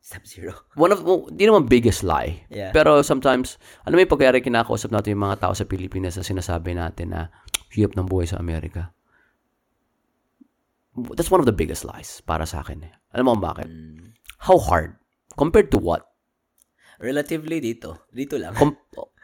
[0.00, 0.52] Step zero.
[0.80, 2.48] one of, well, di naman biggest lie.
[2.48, 2.72] Yeah.
[2.72, 7.12] Pero sometimes, ano may pagkayari kinakausap natin yung mga tao sa Pilipinas na sinasabi natin
[7.12, 7.28] na
[7.70, 8.90] hirap ng buhay sa Amerika.
[11.14, 12.82] That's one of the biggest lies para sa akin.
[12.82, 12.92] eh.
[13.14, 13.68] Alam mo kung bakit?
[14.42, 14.98] How hard?
[15.38, 16.02] Compared to what?
[16.98, 18.04] Relatively dito.
[18.10, 18.52] Dito lang.
[18.58, 18.76] Com-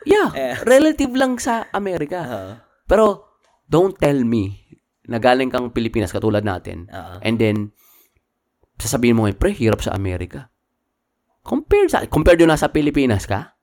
[0.06, 0.54] yeah, Eh.
[0.62, 2.20] relative lang sa Amerika.
[2.24, 2.52] Oo.
[2.86, 3.04] Pero,
[3.66, 4.62] don't tell me
[5.10, 6.86] na galing kang Pilipinas katulad natin.
[6.88, 7.14] Oo.
[7.20, 7.56] And then,
[8.78, 10.48] sasabihin mo ngayon, pre, hirap sa Amerika.
[11.47, 13.57] Compare sa, compared doon nasa Pilipinas ka,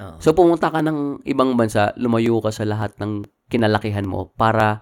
[0.00, 0.16] Oo.
[0.22, 4.80] So pumunta ka ng ibang bansa, lumayo ka sa lahat ng kinalakihan mo para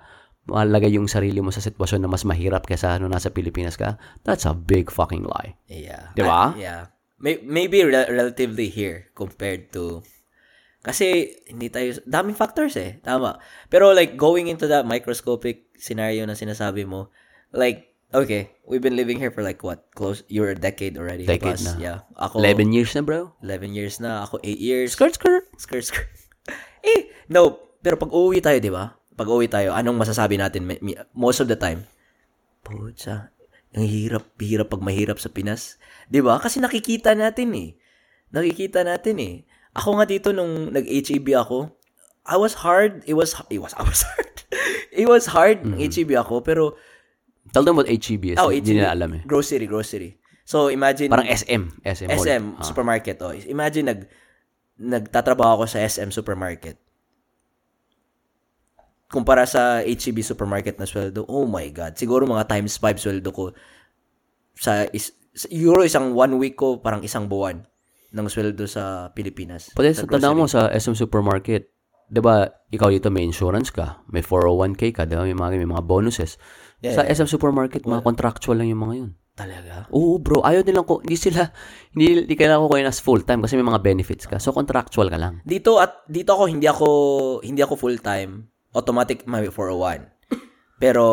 [0.49, 3.97] malagay yung sarili mo sa sitwasyon na mas mahirap kaysa ano nasa Pilipinas ka.
[4.25, 5.59] That's a big fucking lie.
[5.69, 6.13] Yeah.
[6.13, 6.53] Di ba?
[6.53, 6.83] Ah, yeah.
[7.19, 10.07] May, maybe re- relatively here compared to
[10.87, 13.03] kasi hindi tayo daming factors eh.
[13.03, 13.43] Tama.
[13.69, 17.11] Pero like going into that microscopic scenario na sinasabi mo,
[17.51, 19.89] like okay, we've been living here for like what?
[19.95, 21.27] Close you're a decade already.
[21.27, 21.65] Decade plus.
[21.65, 21.75] na.
[21.81, 21.99] Yeah.
[22.17, 23.33] Ako 11 years na bro.
[23.45, 24.93] 11 years na, ako 8 years.
[24.93, 25.45] Skirt, skirt.
[25.61, 26.09] Skirt, skirt.
[26.89, 27.61] eh, no.
[27.79, 28.99] Pero pag uwi tayo, di ba?
[29.15, 30.67] Pag uwi tayo, anong masasabi natin
[31.15, 31.87] most of the time?
[32.67, 33.31] Pucha,
[33.73, 35.79] ang hirap, hirap pag mahirap sa Pinas.
[36.11, 36.43] Di ba?
[36.43, 37.71] Kasi nakikita natin eh.
[38.35, 39.35] Nakikita natin eh.
[39.79, 41.71] Ako nga dito nung nag-HEB ako,
[42.29, 43.07] I was hard.
[43.07, 44.37] It was, it was, I was hard.
[44.91, 46.75] it was hard nung HEB ako, pero,
[47.51, 48.37] Tell them what HEB is.
[48.37, 49.23] oh, Hindi HEB, nila alam eh.
[49.23, 50.17] grocery, grocery.
[50.43, 51.63] So, imagine, Parang SM.
[51.83, 52.09] SM.
[52.09, 52.17] mall.
[52.19, 52.63] SM, Ah.
[52.63, 53.17] supermarket.
[53.21, 53.33] Oh.
[53.33, 54.01] Imagine, nag,
[54.77, 56.81] nagtatrabaho ako sa SM supermarket.
[59.07, 63.45] Kumpara sa HEB supermarket na sweldo, oh my God, siguro mga times 5 sweldo ko
[64.55, 67.65] sa is, sa- euro isang one week ko, parang isang buwan
[68.09, 69.73] ng sweldo sa Pilipinas.
[69.73, 71.73] Pati sa tanda mo sa SM Supermarket,
[72.05, 72.45] 'di ba?
[72.69, 75.25] Ikaw dito may insurance ka, may 401k ka, 'di ba?
[75.25, 76.37] May mga may mga bonuses.
[76.79, 79.11] Yeah, sa SM Supermarket, mga contractual lang yung mga 'yun.
[79.39, 79.87] Talaga?
[79.95, 80.43] Oo, bro.
[80.43, 81.47] Ayaw nilang ko, hindi sila
[81.95, 84.43] hindi, hindi kailangan ko kayo as full time kasi may mga benefits ka.
[84.43, 85.47] So contractual ka lang.
[85.47, 86.89] Dito at dito ako hindi ako
[87.47, 88.51] hindi ako full time.
[88.75, 90.11] Automatic may 401.
[90.83, 91.07] Pero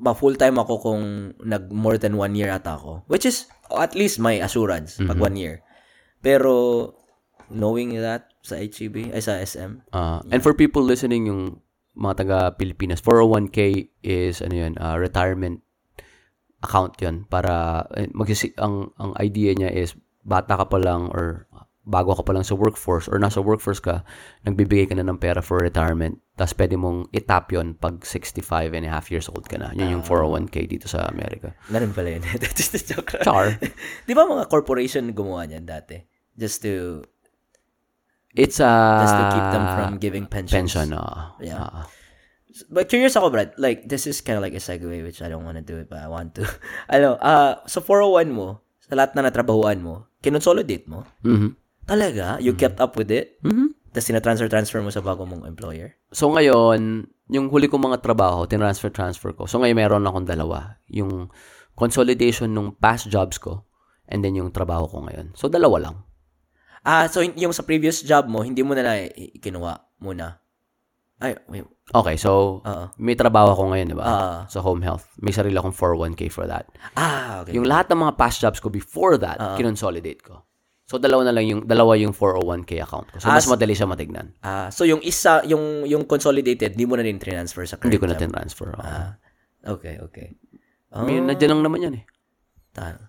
[0.00, 1.02] ma full time ako kung
[1.44, 3.04] nag more than one year ata ako.
[3.12, 3.44] Which is
[3.76, 5.60] at least may assurance pag one year.
[6.24, 6.96] Pero
[7.52, 9.84] knowing that sa HEB ay sa SM.
[9.92, 11.60] Uh, And for people listening, yung
[11.94, 13.58] mga taga Pilipinas, 401k
[14.02, 15.62] is ano yun, uh, retirement
[16.64, 19.92] account yun para eh, magsisi ang ang idea niya is
[20.24, 21.44] bata ka pa lang or
[21.84, 24.00] bago ka pa lang sa workforce or nasa workforce ka,
[24.48, 26.16] nagbibigay ka na ng pera for retirement.
[26.34, 29.70] Tapos pwede mong itap yun pag 65 and a half years old ka na.
[29.76, 31.52] Yun yung 401k dito sa Amerika.
[31.68, 32.24] Ganun pala yun.
[33.28, 33.60] Char.
[34.08, 36.00] Di ba mga corporation gumawa niyan dati?
[36.34, 37.04] Just to
[38.34, 38.72] It's a...
[39.02, 40.74] just to keep them from giving pensions.
[40.74, 40.92] pension.
[40.92, 41.62] Uh, Yeah.
[41.62, 41.86] uh,
[42.70, 43.50] But curious ako, Brad.
[43.58, 45.90] Like, this is kind of like a segue, which I don't want to do it,
[45.90, 46.46] but I want to.
[46.94, 51.02] ano, ah, sa 401 mo, sa lahat na natrabahuan mo, kinonsolidate mo?
[51.26, 51.58] mhm.
[51.84, 52.40] Talaga?
[52.40, 53.36] You kept up with it?
[53.44, 53.74] Mhm.
[53.92, 55.94] Tapos tinatransfer-transfer mo sa bago mong employer?
[56.10, 59.44] So ngayon, yung huli kong mga trabaho, tinransfer-transfer ko.
[59.44, 60.80] So ngayon meron akong dalawa.
[60.88, 61.28] Yung
[61.76, 63.66] consolidation ng past jobs ko
[64.08, 65.34] and then yung trabaho ko ngayon.
[65.36, 65.96] So dalawa lang.
[66.84, 70.36] Ah, so yung sa previous job mo, hindi mo na i- kinuha muna?
[71.16, 71.64] Ay, wait.
[71.86, 72.84] Okay, so Oo.
[72.96, 74.04] may trabaho ako ngayon, di ba?
[74.04, 74.38] Ah.
[74.46, 75.08] sa home health.
[75.16, 76.68] May sarili akong 401k for that.
[76.92, 77.56] Ah, okay.
[77.56, 80.44] Yung lahat ng mga past jobs ko before that, kinonsolidate ko.
[80.84, 83.16] So dalawa na lang yung dalawa yung 401k account ko.
[83.16, 84.36] So Ah, mas madali siya matignan.
[84.44, 87.96] Ah, so yung isa, yung yung consolidated, hindi mo na din transfer sa current Hindi
[87.96, 88.28] ko na job?
[88.28, 88.68] tinransfer.
[88.76, 89.10] Uh, Ah,
[89.64, 90.36] okay, okay.
[90.92, 92.04] I mean, nandiyan lang naman yan eh.
[92.70, 93.00] Ta-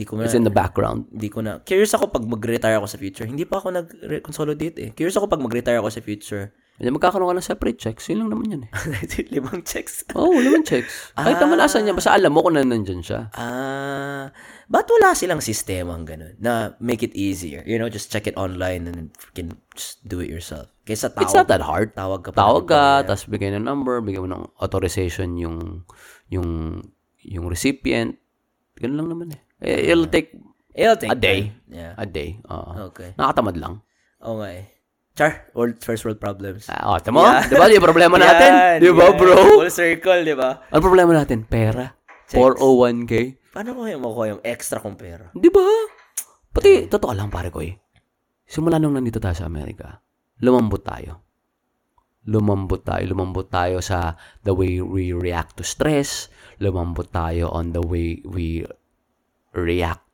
[0.00, 1.12] Di ko na, It's in the background.
[1.12, 1.60] di ko na.
[1.60, 3.28] Curious ako pag mag-retire ako sa future.
[3.28, 4.88] Hindi pa ako nag-consolidate eh.
[4.96, 6.56] Curious ako pag mag-retire ako sa future.
[6.80, 8.08] Hindi magkakaroon ka ng separate checks.
[8.08, 8.70] Yun lang naman yan eh.
[9.36, 10.08] Limang checks.
[10.16, 11.12] Oo, oh, naman checks.
[11.20, 13.28] Kahit naman asan niya, basta alam mo kung na nandyan siya.
[13.36, 14.32] Ah,
[14.64, 17.60] ba't wala silang sistemang ganun na make it easier?
[17.68, 20.72] You know, just check it online and freaking just do it yourself.
[20.88, 21.92] Kaysa tawag, It's not that hard.
[21.92, 22.32] tawag ka.
[22.32, 25.84] Tawag ka, tapos bigay ng number, bigay mo ng authorization yung
[26.32, 26.80] yung
[27.20, 28.16] yung recipient.
[28.80, 29.40] Ganun lang naman eh.
[29.60, 30.32] Eh, It'll take
[30.72, 31.52] It'll take a day.
[31.52, 31.56] time.
[31.68, 31.92] Yeah.
[31.98, 32.40] a day.
[32.48, 32.90] Oo.
[32.92, 33.12] Okay.
[33.14, 33.84] Nakatamad lang.
[34.48, 34.64] Eh.
[35.18, 36.70] Char, world, first world problems.
[36.70, 37.20] Ah, oh, tamo?
[37.20, 37.66] Di ba?
[37.68, 38.50] Yung problema natin?
[38.54, 39.18] Yan, Di ba, yan.
[39.18, 39.34] bro?
[39.60, 40.62] Full circle, di ba?
[40.70, 41.44] Ano problema natin?
[41.44, 41.92] Pera.
[42.30, 43.12] 401k.
[43.50, 45.26] Paano ko yung makuha yung extra kong pera?
[45.34, 45.66] Di ba?
[46.54, 47.74] Pati, totoo lang pare ko eh.
[48.46, 49.98] Simula nung nandito tayo sa Amerika,
[50.42, 51.26] lumambot tayo.
[52.30, 53.02] Lumambot tayo.
[53.10, 54.14] Lumambot tayo sa
[54.46, 56.30] the way we react to stress.
[56.62, 58.62] Lumambot tayo on the way we
[59.54, 60.04] react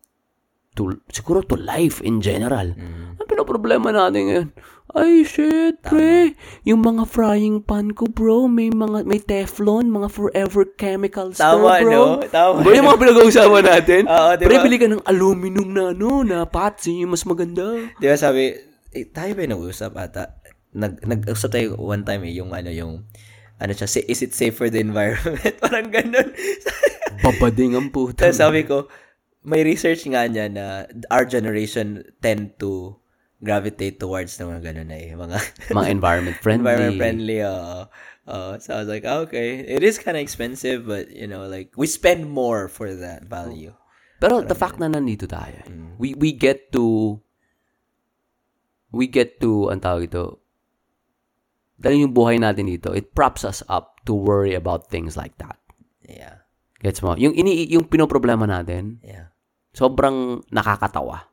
[0.77, 2.77] to, siguro to life in general.
[2.77, 3.17] Mm.
[3.17, 4.49] Ang pinoproblema natin ngayon,
[4.97, 6.37] ay shit, pre.
[6.63, 11.85] Yung mga frying pan ko, bro, may mga, may Teflon, mga forever chemicals Tama, to,
[11.85, 11.93] bro.
[11.93, 12.05] no?
[12.29, 12.63] Tama.
[12.63, 14.03] Ba yung mga pinag-uusapan natin?
[14.13, 17.77] Oo, di Pre, bili ka ng aluminum na, ano, na yun yung mas maganda.
[17.99, 18.55] Di ba sabi,
[18.95, 20.39] eh, tayo ba yung nag-usap ata?
[20.77, 23.05] Nag, nag-usap tayo one time eh, yung ano, yung,
[23.57, 25.57] ano siya, say, is it safe for the environment?
[25.65, 26.31] Parang ganun.
[27.25, 28.29] Babading ang puta.
[28.33, 28.89] Sabi ko,
[29.47, 30.67] may research nga niya na
[31.09, 32.99] our generation tend to
[33.39, 35.15] gravitate towards na mga ganun na eh.
[35.15, 35.39] Mga
[35.79, 36.67] mga environment friendly.
[36.67, 37.39] environment friendly.
[37.47, 37.87] Uh,
[38.59, 41.87] so I was like, okay, it is kind of expensive, but you know, like we
[41.87, 43.71] spend more for that value.
[44.19, 45.95] Pero the fact na nandito tayo, eh, Mm.
[46.03, 47.17] we we get to
[48.91, 50.41] we get to ang tawag ito
[51.77, 55.61] dahil yung buhay natin dito, it props us up to worry about things like that.
[56.09, 56.41] Yeah,
[56.81, 57.13] Gets mo?
[57.21, 59.29] Yung ini yung pinoproblema natin, yeah,
[59.77, 61.29] sobrang nakakatawa.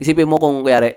[0.00, 0.96] Isipin mo kung kuyari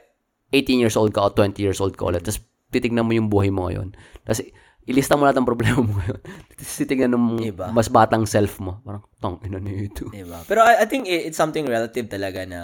[0.55, 2.39] 18 years old ka o 20 years old ka ulit, tapos
[2.71, 3.91] titignan mo yung buhay mo ngayon.
[4.23, 4.47] Tapos
[4.87, 6.19] ilista mo lahat ng problema mo ngayon.
[6.59, 7.71] Tapos titignan mo Iba.
[7.71, 8.83] mas batang self mo.
[8.83, 10.11] Parang, tang ina nito.
[10.11, 10.43] diba?
[10.43, 12.59] Pero I, I think it, it's something relative talaga na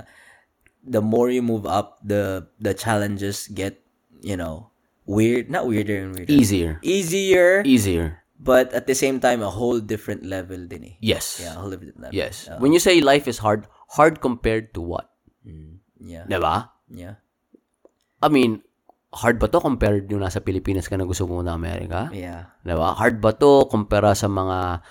[0.84, 3.80] the more you move up, the the challenges get,
[4.20, 4.68] you know,
[5.08, 6.32] weird, not weirder and weirder.
[6.32, 6.80] Easier.
[6.84, 8.20] Easier, Easier.
[8.36, 10.95] but at the same time, a whole different level din eh.
[11.00, 11.39] Yes.
[11.39, 12.16] Yeah, a whole different level.
[12.16, 12.52] Yes.
[12.52, 15.09] Uh, When you say life is hard, hard compared to what?
[15.41, 16.69] mm, yeah, Diba?
[16.89, 17.17] yeah,
[18.19, 18.61] I mean,
[19.09, 22.09] hard ba to compared yung nasa Pilipinas ka na gusto mo na Amerika?
[22.13, 22.53] yeah.
[22.61, 22.93] Diba?
[22.93, 24.83] Hard ba to kumpara sa mga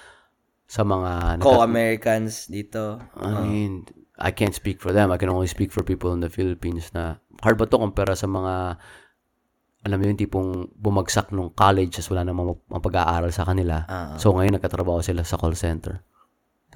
[0.69, 3.01] sa mga Co-Americans dito.
[3.17, 3.89] I mean,
[4.21, 5.09] I can't speak for them.
[5.09, 8.27] I can only speak for people in the Philippines na hard ba to kumpara sa
[8.27, 8.77] mga
[9.79, 13.87] alam mo yung tipong bumagsak nung college as wala namang mapag-aaral sa kanila.
[13.87, 16.03] Ah, So ngayon nagkatrabaho sila sa call center.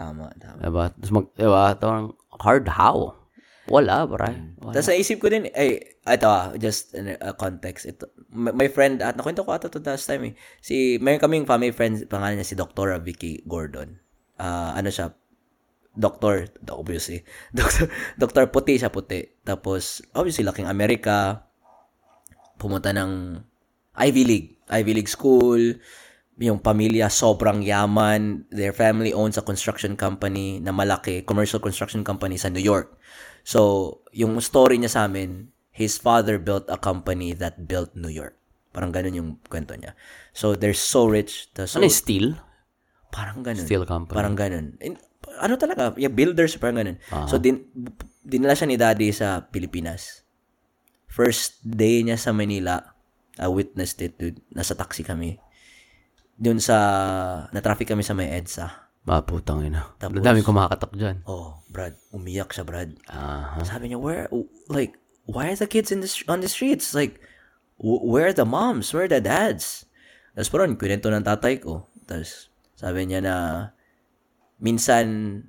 [0.02, 0.58] Tama, tama.
[0.58, 0.84] Diba?
[0.90, 1.64] Tapos mag, diba?
[1.78, 2.06] Parang
[2.42, 3.22] hard how?
[3.70, 4.34] Wala, bray.
[4.58, 4.74] Wala.
[4.74, 7.86] Tapos naisip ko din, ay, ito ah, just in a context.
[7.86, 10.34] Ito, my, friend, at nakwento ko ata to last time eh.
[10.58, 12.98] Si, mayroon kaming family friend, pangalan niya si Dr.
[12.98, 14.02] Vicky Gordon.
[14.42, 15.14] Ah, ano siya,
[15.94, 17.22] doctor, obviously.
[17.56, 17.86] Doctor,
[18.18, 19.22] doctor puti siya, puti.
[19.46, 21.46] Tapos, obviously, laking Amerika.
[22.58, 23.38] Pumunta ng
[23.94, 24.50] Ivy League.
[24.72, 25.78] Ivy League school.
[26.42, 28.50] Yung pamilya sobrang yaman.
[28.50, 32.98] Their family owns a construction company na malaki, commercial construction company sa New York.
[33.46, 38.34] So, yung story niya sa amin, his father built a company that built New York.
[38.74, 39.94] Parang ganun yung kwento niya.
[40.34, 41.46] So, they're so rich.
[41.54, 42.28] So, ano yung steel?
[43.12, 43.68] parang ganun.
[43.68, 44.16] Steel company.
[44.16, 44.66] Parang ganun.
[44.80, 44.96] In,
[45.38, 46.96] ano talaga, yeah, builders, parang ganun.
[47.28, 47.68] So, din,
[48.24, 50.24] dinala siya ni daddy sa Pilipinas.
[51.12, 52.80] First day niya sa Manila,
[53.36, 54.40] I witnessed it, dude.
[54.56, 55.36] Nasa taxi kami.
[56.36, 56.76] Doon sa,
[57.52, 58.66] na-traffic kami sa may EDSA.
[59.02, 59.92] Ah, putang ina.
[59.98, 61.26] Tapos- Ang daming kumakatok dyan.
[61.26, 62.94] Oh, Brad, umiyak siya, Brad.
[63.10, 64.30] Ah, Sabi niya, where,
[64.70, 64.94] like,
[65.26, 66.94] why are the kids in the, on the streets?
[66.94, 67.18] Like,
[67.82, 68.94] wh- where are the moms?
[68.94, 69.84] Where are the dads?
[70.32, 71.90] Tapos parang, kwento ng tatay ko.
[72.06, 72.46] Tapos,
[72.78, 73.34] sabi niya na,
[74.62, 75.42] minsan,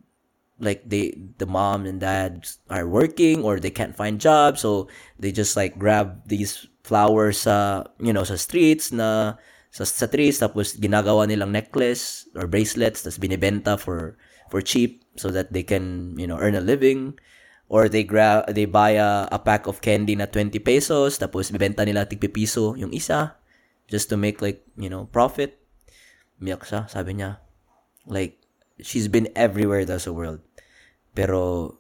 [0.60, 5.32] like, they, the mom and dad are working or they can't find jobs, so they
[5.32, 9.38] just, like, grab these flowers sa, you know, sa streets na,
[9.74, 14.14] sa, sa trees, tapos ginagawa nilang necklace or bracelets, tapos binibenta for,
[14.54, 17.18] for cheap so that they can, you know, earn a living.
[17.74, 21.82] Or they grab they buy a, a pack of candy na 20 pesos tapos bibenta
[21.82, 23.40] nila tig piso yung isa
[23.90, 25.58] just to make like you know profit.
[26.38, 27.42] Miyak siya sabi niya.
[28.06, 28.38] Like
[28.78, 30.46] she's been everywhere daw sa world.
[31.18, 31.74] Pero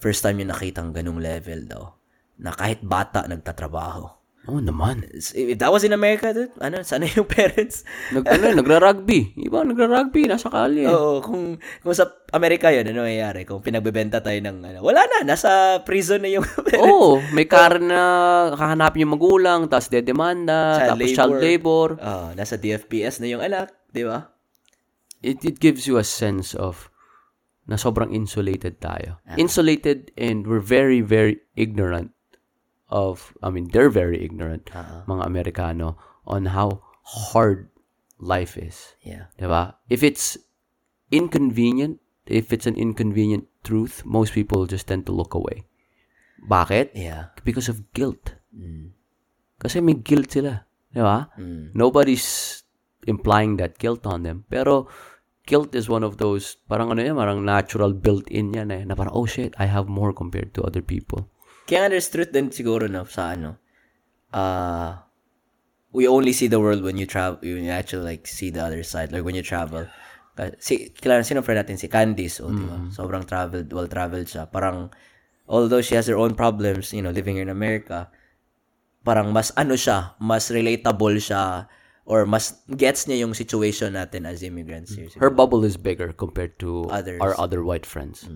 [0.00, 2.00] first time yung nakitang ganung level daw
[2.40, 5.04] na kahit bata nagtatrabaho Oo naman.
[5.12, 9.36] if that was in America dude, ano sana yung parents Nag, ano, nagra-rugby.
[9.36, 10.24] Iba, nagra-rugby.
[10.24, 10.88] Nasa kali.
[10.88, 13.44] Oo, kung kung sa Amerika yun, ano mangyayari?
[13.44, 16.48] Kung pinagbebenta tayo ng ano, wala na, nasa prison na yung
[16.80, 18.00] Oo, may car na
[18.56, 21.88] kahanapin yung magulang, tapos dedemanda, Child tapos child labor.
[22.00, 24.32] Ah, nasa DFPS na yung anak, di ba?
[25.20, 26.88] It, it gives you a sense of
[27.68, 29.20] na sobrang insulated tayo.
[29.36, 32.16] Insulated and we're very, very ignorant
[32.90, 34.70] of, I mean, they're very ignorant,
[35.06, 37.70] mga Amerikano, on how hard
[38.18, 38.94] life is.
[39.02, 39.32] Yeah.
[39.38, 39.74] Diba?
[39.88, 40.36] If it's
[41.10, 45.66] inconvenient, if it's an inconvenient truth, most people just tend to look away.
[46.48, 46.92] Bakit?
[46.94, 47.32] Yeah.
[47.44, 48.36] Because of guilt.
[49.58, 50.66] Kasi may guilt sila.
[50.92, 51.30] Di ba?
[51.74, 52.62] Nobody's
[53.06, 54.44] implying that guilt on them.
[54.50, 54.88] Pero,
[55.46, 59.12] guilt is one of those, parang ano yan, parang natural built-in yan eh, na parang,
[59.16, 61.26] oh shit, I have more compared to other people.
[61.70, 63.54] Kaya nga there's truth din siguro na sa ano,
[64.34, 64.98] uh,
[65.94, 68.82] we only see the world when you travel, when you actually like see the other
[68.82, 69.86] side, like when you travel.
[70.58, 71.78] Si, kilala, sino friend natin?
[71.78, 72.90] Si Candice, oh, di ba?
[72.90, 74.50] Sobrang traveled, well-traveled siya.
[74.50, 74.90] Parang,
[75.46, 78.10] although she has her own problems, you know, living in America,
[79.06, 81.70] parang mas ano siya, mas relatable siya,
[82.08, 85.06] or mas gets niya yung situation natin as immigrants here.
[85.20, 87.20] Her bubble is bigger compared to Others.
[87.20, 88.26] our other white friends.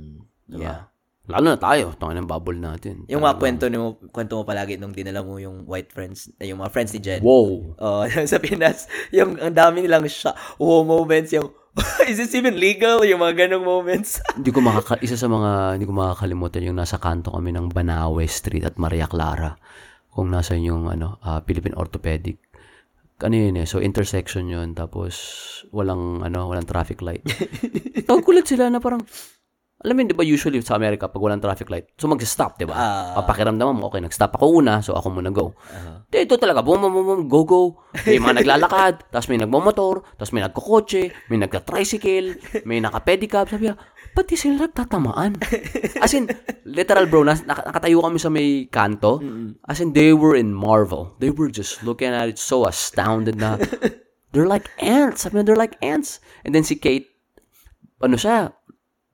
[0.47, 0.93] Yeah.
[1.25, 3.09] Lalo na tayo, tangin ng bubble natin.
[3.09, 6.61] Yung mga kwento mo, kwento mo palagi nung dinala mo yung white friends, eh, yung
[6.61, 7.25] mga friends ni Jen.
[7.25, 7.81] Wow!
[7.81, 11.49] Oh, sa Pinas, yung ang dami nilang sha- wow moments, yung
[12.11, 13.01] is this even legal?
[13.03, 14.21] Yung mga ganong moments.
[14.39, 18.25] hindi ko makaka isa sa mga hindi ko makakalimutan yung nasa kanto kami ng Banawe
[18.29, 19.57] Street at Maria Clara.
[20.13, 22.39] Kung nasa yung ano, ah, Philippine Orthopedic.
[23.25, 25.17] Ano yun eh, so intersection yun, tapos
[25.73, 27.25] walang ano, walang traffic light.
[28.07, 29.01] Tawag kulit sila na parang
[29.85, 32.73] alam mo, di ba usually sa Amerika, pag walang traffic light, so mag-stop, di ba?
[32.73, 33.21] Ah.
[33.21, 35.53] Papakiramdaman mo, okay, nag-stop ako una, so ako muna go.
[36.09, 37.63] Dito talaga, boom, boom, boom, go, go.
[38.09, 42.27] May mga naglalakad, tapos may nagmamotor, tapos may nagkokotse, may nagka-tricycle,
[42.65, 43.45] may naka-pedicab.
[43.53, 43.77] Sabi niya,
[44.17, 45.37] pati sila nagtatamaan.
[46.01, 46.33] As in,
[46.65, 49.21] literal bro, nas, nak- nakatayo kami sa may kanto.
[49.69, 51.13] As in, they were in marvel.
[51.21, 53.61] They were just looking at it so astounded na,
[54.33, 55.29] they're like ants.
[55.29, 56.25] Sabi niya, they're like ants.
[56.41, 57.05] And then si Kate,
[58.01, 58.57] ano siya,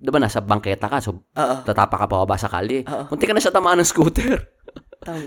[0.01, 1.57] di ba nasa bangketa ka, so Oo.
[1.61, 2.83] tatapa ka pa ba sa kali.
[2.83, 4.41] Munti ka na siya tamaan ng scooter.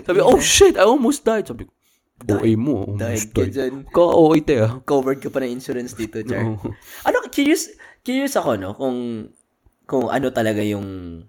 [0.02, 1.46] Sabi, oh shit, I almost died.
[1.46, 1.70] Sabi,
[2.26, 3.52] OA mo, Died almost ka died.
[3.52, 3.74] dyan.
[3.86, 4.82] Ka, OA te ah.
[4.82, 6.42] Covered ka pa ng insurance dito, Char.
[6.42, 6.74] Oo.
[7.06, 7.70] Ano, curious,
[8.02, 9.30] curious ako, no, kung,
[9.84, 11.22] kung ano talaga yung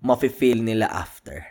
[0.00, 1.44] mafe-feel nila after.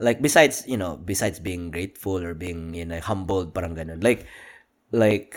[0.00, 4.00] Like, besides, you know, besides being grateful or being, you know, humbled, parang ganun.
[4.00, 4.24] Like,
[4.90, 5.36] like,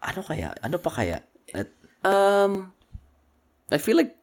[0.00, 0.56] ano kaya?
[0.60, 1.20] Ano pa kaya?
[1.52, 2.70] At, Um,
[3.70, 4.16] I feel like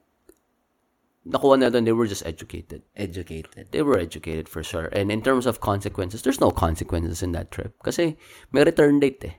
[1.27, 2.83] nakuha doon, they were just educated.
[2.95, 3.69] Educated.
[3.71, 4.89] They were educated for sure.
[4.93, 7.75] And in terms of consequences, there's no consequences in that trip.
[7.83, 8.17] Kasi
[8.51, 9.35] may return date eh.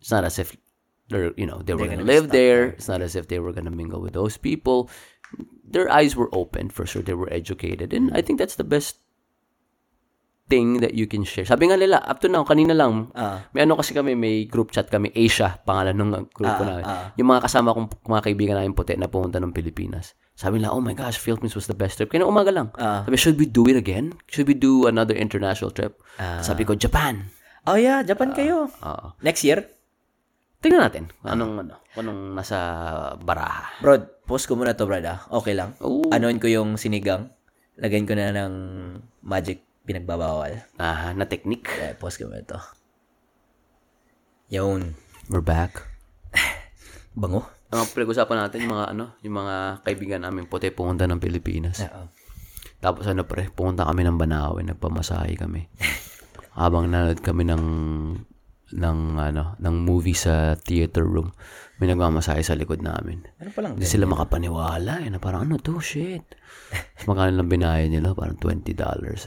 [0.00, 0.56] It's not as if
[1.08, 2.64] they're, you know, they were gonna, gonna live stuck there.
[2.78, 4.90] It's not as if they were gonna mingle with those people.
[5.66, 7.02] Their eyes were open for sure.
[7.02, 7.92] They were educated.
[7.92, 8.98] And I think that's the best
[10.46, 11.42] thing that you can share.
[11.42, 13.42] Sabi nga nila, up to now, kanina lang, Ah.
[13.50, 16.84] may ano kasi kami, may group chat kami, Asia, pangalan ng grupo Ah, namin.
[16.84, 17.06] ah.
[17.14, 20.14] Yung mga kasama kong mga kaibigan namin puti na pumunta ng Pilipinas.
[20.32, 22.06] Sabi nila, oh my gosh, Philippines was the best trip.
[22.08, 22.70] Kaya umaga lang.
[22.76, 23.02] Ah.
[23.02, 24.14] Sabi, should we do it again?
[24.26, 25.98] Should we do another international trip?
[26.14, 26.38] Ah.
[26.40, 27.26] Sabi ko, Japan.
[27.64, 28.70] Oh yeah, Japan kayo.
[28.70, 29.06] Oo.
[29.20, 29.66] Next year?
[30.56, 31.04] Tingnan natin.
[31.20, 32.58] Anong, ano, anong nasa
[33.18, 33.74] baraha.
[33.78, 35.02] Bro, post ko muna to, brad.
[35.04, 35.26] ah.
[35.28, 35.74] Okay lang.
[35.80, 36.06] Oo.
[36.08, 37.34] Anoin ko yung sinigang.
[37.76, 38.54] Lagyan ko na ng
[39.20, 40.66] magic pinagbabawal.
[40.76, 41.70] Ah, na technique.
[41.78, 42.58] Eh, post ko muna to.
[44.50, 44.98] Yun.
[45.30, 45.86] We're back.
[47.18, 47.46] Bango?
[47.70, 49.54] Ang pinag-usapan natin, yung mga, ano, yung mga
[49.86, 51.82] kaibigan namin puti pumunta ng Pilipinas.
[51.86, 52.10] Oo.
[52.78, 55.66] Tapos ano pre, pumunta kami ng Banawe, nagpamasahe kami.
[56.60, 57.64] Habang nanood kami ng
[58.66, 61.30] ng ano, ng movie sa theater room,
[61.76, 63.20] may nagmamasahe sa likod namin.
[63.36, 63.76] Ano pa lang?
[63.76, 66.24] Hindi sila makapaniwala eh, na parang ano to, shit.
[66.72, 68.72] Tapos magkano lang binayad nila, parang $20.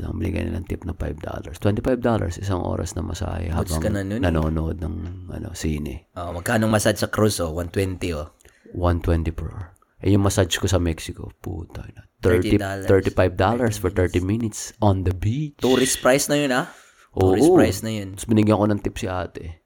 [0.02, 1.22] Ang binigay nilang tip na $5.
[1.22, 4.22] $25 isang oras na masahe habang na nun eh.
[4.26, 4.95] nanonood ng
[5.30, 6.10] ano, sine.
[6.18, 7.54] Oh, magkano massage sa cruise, oh?
[7.54, 8.34] 120, oh.
[8.74, 9.78] 120 per hour.
[10.02, 12.10] Eh, yung massage ko sa Mexico, puta na.
[12.26, 13.14] 30, $30.
[13.14, 15.60] $35 for 30 minutes on the beach.
[15.62, 16.66] Tourist price na yun, ah.
[17.14, 17.38] Oo.
[17.38, 18.18] Tourist price na yun.
[18.18, 19.62] Tapos binigyan ko ng tip si ate.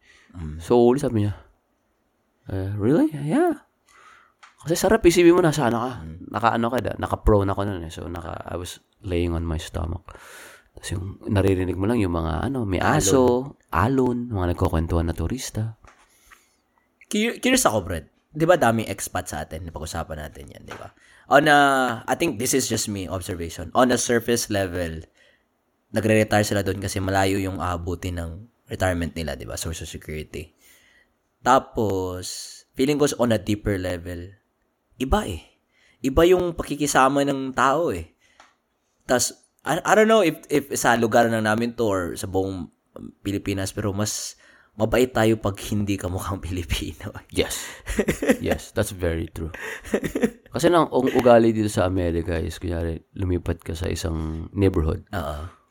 [0.58, 1.38] So, uli sabi niya,
[2.52, 3.14] eh, really?
[3.14, 3.64] Yeah.
[4.64, 5.92] Kasi sarap, isipin mo na sana ka.
[6.32, 7.92] Naka-ano ka naka-prone ako nun eh.
[7.92, 10.08] So, naka, I was laying on my stomach.
[10.74, 15.78] Tapos yung naririnig mo lang yung mga ano, may aso, alon, mga nagkukwentuhan na turista.
[17.12, 18.06] Cur- Curious ako, Brad.
[18.34, 19.70] Di ba daming expat sa atin?
[19.70, 20.90] Napag-usapan natin yan, di ba?
[21.30, 21.60] On a,
[22.10, 23.70] I think this is just me, observation.
[23.78, 25.06] On a surface level,
[25.94, 28.32] nagre-retire sila doon kasi malayo yung aabutin ng
[28.66, 29.60] retirement nila, di ba?
[29.60, 30.50] Social Security.
[31.44, 32.24] Tapos,
[32.74, 34.32] feeling ko on a deeper level,
[34.98, 35.44] iba eh.
[36.04, 38.16] Iba yung pakikisama ng tao eh.
[39.04, 42.72] Tapos, I, I don't know if, if sa lugar na namin to or sa buong
[43.24, 44.36] Pilipinas, pero mas
[44.74, 47.12] mabait tayo pag hindi ka mukhang Pilipino.
[47.32, 47.68] Yes.
[48.40, 49.52] yes, that's very true.
[50.54, 55.04] Kasi lang, ang ugali dito sa Amerika is, kunyari, lumipat ka sa isang neighborhood.
[55.12, 55.63] Oo.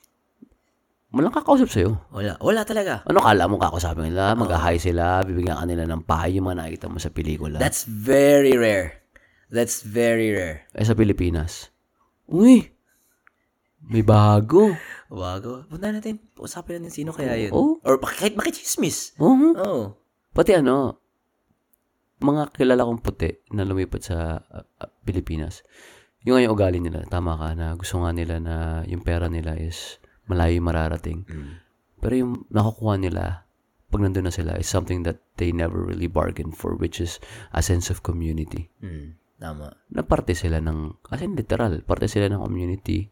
[1.13, 2.01] Walang kakausap sa'yo.
[2.09, 2.41] Wala.
[2.41, 3.05] Wala talaga.
[3.05, 4.33] Ano kala mo kakausapin nila?
[4.33, 7.61] Mag-hi sila, bibigyan ka nila ng payo, yung mga nakikita mo sa pelikula.
[7.61, 9.05] That's very rare.
[9.53, 10.65] That's very rare.
[10.73, 11.69] eh sa Pilipinas,
[12.25, 12.73] uy,
[13.85, 14.73] may bago.
[15.13, 15.69] Wago.
[15.69, 16.17] Punta natin.
[16.41, 17.53] Usapin natin sino kaya yun.
[17.53, 17.77] Oo.
[17.85, 19.13] Or kahit makichismis.
[19.21, 19.53] Oo.
[19.53, 19.83] Oo.
[20.33, 20.97] Pati ano,
[22.23, 25.61] mga kilala kong puti na lumipat sa uh, uh, Pilipinas,
[26.25, 29.59] yung nga yung ugali nila, tama ka na gusto nga nila na yung pera nila
[29.59, 31.19] is malayo yung mararating.
[31.99, 33.47] Pero yung nakukuha nila
[33.93, 37.21] pag nandun na sila is something that they never really bargained for, which is
[37.53, 38.73] a sense of community.
[38.81, 39.21] Hmm.
[39.37, 39.69] Tama.
[39.93, 43.11] Na parte sila ng, kasi literal, parte sila ng community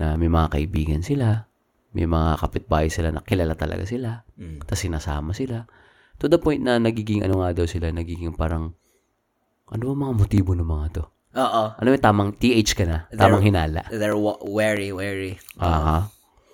[0.00, 1.44] na may mga kaibigan sila,
[1.92, 4.62] may mga kapitbahay sila na kilala talaga sila, Mm.
[4.64, 5.66] tapos sinasama sila.
[6.18, 8.72] To the point na nagiging ano nga daw sila, nagiging parang,
[9.66, 11.04] ano ba mga motibo ng mga to?
[11.34, 11.62] Oo.
[11.74, 12.98] Ano yung tamang TH ka na?
[13.10, 13.82] Tamang hinala.
[13.90, 15.42] They're wa- wary, wary.
[15.58, 16.06] Aha.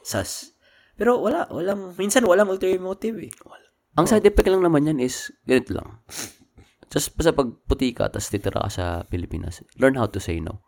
[0.03, 0.57] Sus.
[1.01, 1.48] Pero wala.
[1.48, 3.32] Walang, minsan walang ulterior motive eh.
[3.98, 6.01] Ang side effect lang naman yan is, ganito lang.
[6.90, 10.66] Just basta pag puti ka, tapos titira ka sa Pilipinas, learn how to say no.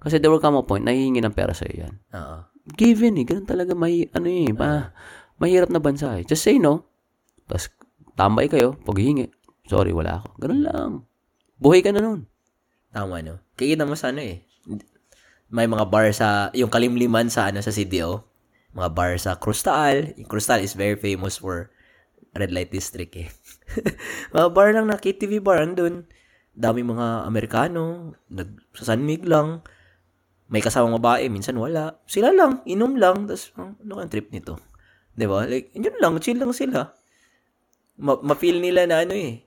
[0.00, 1.94] Kasi there will come a point, nahihingi ng pera sa'yo yan.
[2.12, 2.36] Oo.
[2.76, 4.92] Given eh, ganun talaga, may, ano eh, ma,
[5.40, 6.24] mahirap na bansa eh.
[6.28, 6.84] Just say no,
[7.48, 7.72] tapos
[8.16, 9.32] tambay kayo, pag hihingi,
[9.68, 10.28] sorry, wala ako.
[10.40, 10.90] Ganun lang.
[11.56, 12.28] Buhay ka na nun.
[12.92, 13.40] Tama, no?
[13.56, 14.44] Kikita mo sa ano eh.
[15.48, 18.33] May mga bar sa, yung kalimliman sa ano sa CDO.
[18.74, 20.18] Mga bar sa Crustal.
[20.26, 21.70] Crustal is very famous for
[22.34, 23.30] red light district eh.
[24.34, 26.10] mga bar lang na KTV bar andun.
[26.54, 29.62] Dami mga Amerikano, nagsasanmig lang.
[30.50, 31.98] May kasamang babae, minsan wala.
[32.06, 34.58] Sila lang, inom lang, tapos ano kang trip nito?
[35.14, 35.46] 'Di ba?
[35.46, 36.90] Like, yun lang, chill lang sila.
[37.98, 39.46] Ma- ma-feel nila na ano eh.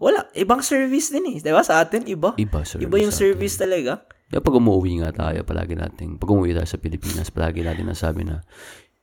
[0.00, 1.36] Wala, ibang service din eh.
[1.42, 1.62] 'Di ba?
[1.66, 2.34] Sa atin iba.
[2.38, 4.06] Iba, service Iba yung sa service talaga.
[4.30, 8.22] Kaya pag umuwi nga tayo, palagi natin, pag umuwi tayo sa Pilipinas, palagi natin nasabi
[8.22, 8.46] na,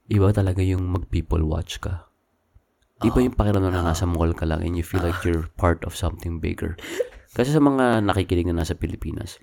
[0.07, 2.07] iba talaga yung mag-people watch ka.
[3.03, 5.93] Iba yung pakiramdam na nasa mall ka lang and you feel like you're part of
[5.93, 6.79] something bigger.
[7.35, 9.37] Kasi sa mga nakikinig na nasa Pilipinas,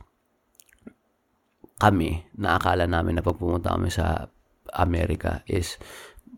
[1.78, 4.32] kami, naakala namin na pag pumunta kami sa
[4.72, 5.76] Amerika is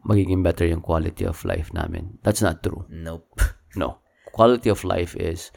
[0.05, 2.18] magiging better yung quality of life namin.
[2.26, 2.84] That's not true.
[2.90, 3.30] Nope.
[3.78, 4.03] No.
[4.36, 5.53] Quality of life is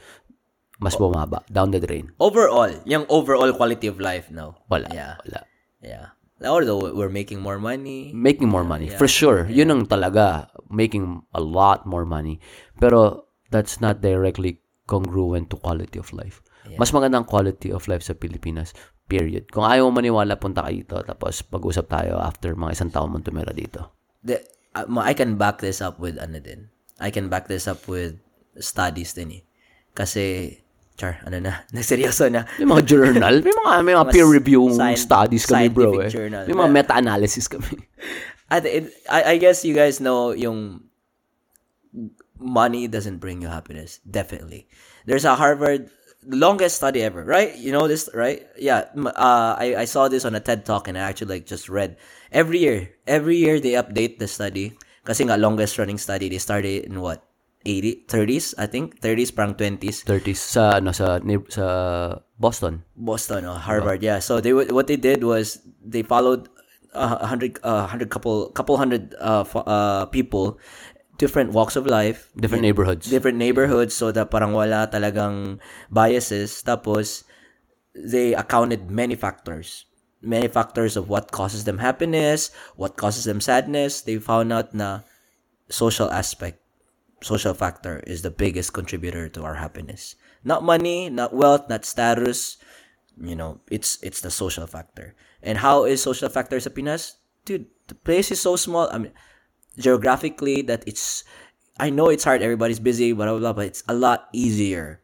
[0.79, 1.43] mas bumaba.
[1.51, 2.15] Down the drain.
[2.17, 4.55] Overall, yung overall quality of life, no.
[4.71, 4.87] Wala.
[4.89, 5.19] Yeah.
[5.27, 5.39] Wala.
[5.83, 6.05] Yeah.
[6.39, 8.15] Although we're making more money.
[8.15, 8.87] Making more money.
[8.95, 9.43] For sure.
[9.51, 10.47] Yun ang talaga.
[10.71, 12.39] Making a lot more money.
[12.79, 16.39] Pero that's not directly congruent to quality of life.
[16.79, 18.71] Mas magandang quality of life sa Pilipinas.
[19.09, 19.49] Period.
[19.49, 21.01] Kung ayaw mo maniwala, punta ka dito.
[21.01, 23.99] Tapos pag-usap tayo after mga isang taon mong tumira dito.
[24.21, 24.39] The,
[24.77, 26.69] uh, I can back this up with ano din.
[27.01, 28.21] I can back this up with
[28.61, 29.43] studies din eh.
[29.97, 30.53] Kasi,
[30.99, 32.43] char, ano na, nagseryoso na.
[32.59, 33.35] May mga journal.
[33.39, 34.67] May mga, may mga peer review
[34.99, 36.03] studies kami, bro.
[36.03, 36.11] Eh.
[36.11, 36.43] journal.
[36.43, 37.87] May mga meta-analysis kami.
[38.51, 40.83] I, it, I, I guess you guys know yung
[42.35, 44.03] money doesn't bring you happiness.
[44.03, 44.67] Definitely.
[45.05, 45.87] There's a Harvard
[46.25, 47.55] longest study ever, right?
[47.55, 48.43] You know this, right?
[48.57, 48.89] Yeah.
[48.95, 51.97] Uh, I, I saw this on a TED talk and I actually like just read
[52.31, 52.91] every year.
[53.07, 54.75] Every year they update the study.
[55.05, 57.23] Kasi nga longest running study, they started in what?
[57.65, 59.01] 80, 30s, I think.
[59.01, 60.07] 30s, parang 20s.
[60.07, 61.19] 30s sa, ano, sa,
[61.51, 61.65] sa
[62.39, 62.83] Boston.
[62.95, 64.19] Boston or Harvard, yeah.
[64.19, 66.47] So they what they did was they followed
[66.95, 70.57] a hundred, uh, hundred couple, couple hundred uh, uh, people,
[71.19, 73.11] different walks of life, Different neighborhoods.
[73.11, 75.59] different neighborhoods, so that parang wala talagang
[75.91, 76.63] biases.
[76.63, 77.27] Tapos
[77.91, 79.83] they accounted many factors,
[80.23, 84.01] many factors of what causes them happiness, what causes them sadness.
[84.01, 85.03] They found out na
[85.67, 86.58] social aspect,
[87.21, 90.15] social factor is the biggest contributor to our happiness.
[90.43, 92.57] Not money, not wealth, not status.
[93.19, 95.15] You know, it's it's the social factor.
[95.43, 97.19] And how is social factor sa Pinas?
[97.43, 98.87] Dude, the place is so small.
[98.91, 99.11] I mean,
[99.77, 101.23] geographically, that it's.
[101.79, 102.43] I know it's hard.
[102.43, 103.53] Everybody's busy, blah blah blah.
[103.55, 104.99] But it's a lot easier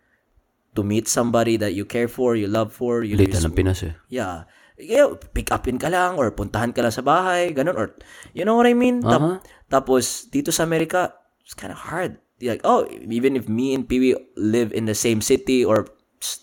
[0.75, 3.79] to meet somebody that you care for, you love for, you Late you ng Pinas
[3.83, 3.95] eh.
[4.11, 4.43] yeah.
[4.75, 7.95] Yeah, pick upin ka lang or puntahan ka lang sa bahay, ganun or
[8.35, 8.99] you know what I mean?
[8.99, 9.39] Tap- Uh-huh.
[9.71, 11.15] tapos dito sa Amerika,
[11.45, 12.17] it's kind of hard.
[12.41, 15.87] You're like, oh, even if me and Pee Wee live in the same city or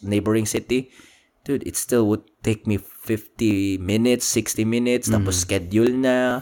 [0.00, 0.88] neighboring city,
[1.44, 6.40] dude, it still would take me 50 minutes, 60 minutes, tapos schedule na.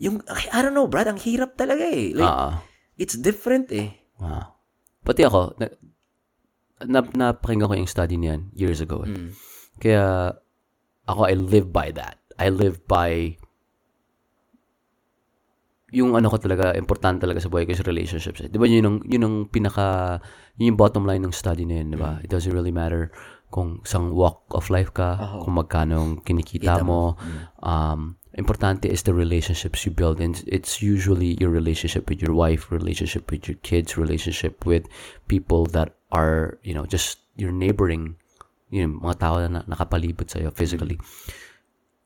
[0.00, 2.12] Yung, I don't know, Brad, ang hirap talaga eh.
[2.12, 2.60] Like, Ah.
[2.96, 3.96] it's different eh.
[4.20, 4.56] Wow.
[5.00, 5.66] Pati ako, na,
[6.84, 9.04] na, napakinggan ko yung study niyan years ago.
[9.04, 9.32] eh.
[9.80, 10.36] Kaya,
[11.04, 12.20] ako, I live by that.
[12.36, 13.39] I live by
[15.90, 18.40] yung ano ko talaga, importante talaga sa buhay ko is relationships.
[18.42, 18.48] Eh.
[18.48, 20.18] Di ba yun ang, yun ang pinaka,
[20.56, 22.22] yun yung bottom line ng study na yun, di ba?
[22.22, 23.10] It doesn't really matter
[23.50, 27.18] kung isang walk of life ka, kung magkano ang kinikita mo.
[27.66, 30.22] Um, importante is the relationships you build.
[30.22, 34.86] And it's usually your relationship with your wife, relationship with your kids, relationship with
[35.26, 38.14] people that are, you know, just your neighboring,
[38.70, 41.02] yun, mga tao na nakapalibot sa'yo physically.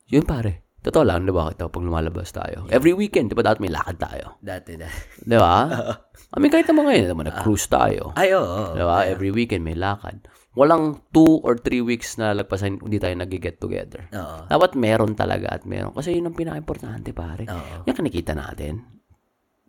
[0.09, 0.64] Yun pare.
[0.85, 1.49] Totoo lang, di ba?
[1.49, 2.69] Ito, pag lumalabas tayo.
[2.69, 3.41] Every weekend, di ba?
[3.41, 4.37] Dapat may lakad tayo.
[4.37, 4.93] Dati, dati.
[5.33, 5.65] Di ba?
[6.35, 8.13] I mean, kahit naman ngayon, naman, nag-cruise tayo.
[8.13, 8.45] Ay, oo.
[8.45, 8.77] oo.
[8.77, 9.01] Di ba?
[9.09, 10.21] Every weekend may lakad.
[10.53, 14.05] Walang two or three weeks na lagpasan, hindi tayo nag-get together.
[14.13, 14.45] Oo.
[14.45, 15.89] Dapat meron talaga at meron.
[15.89, 17.49] Kasi yun ang pinaka-importante, pare.
[17.49, 17.89] Oo.
[17.89, 18.85] Yung kinikita natin,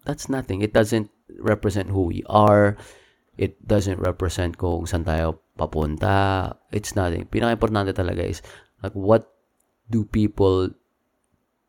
[0.05, 0.61] that's nothing.
[0.61, 1.09] It doesn't
[1.41, 2.77] represent who we are.
[3.41, 6.53] It doesn't represent kung saan tayo papunta.
[6.77, 7.25] It's nothing.
[7.25, 8.45] Pinaka-importante talaga is,
[8.85, 9.33] like, what
[9.89, 10.77] do people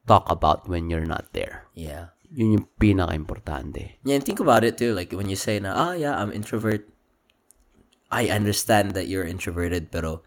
[0.08, 1.68] talk about when you're not there?
[1.76, 2.16] Yeah.
[2.32, 4.00] Yun yung pinaka-importante.
[4.04, 4.96] Yeah, and think about it too.
[4.96, 6.88] Like when you say na, ah, yeah, I'm introvert.
[8.12, 10.24] I understand that you're introverted, pero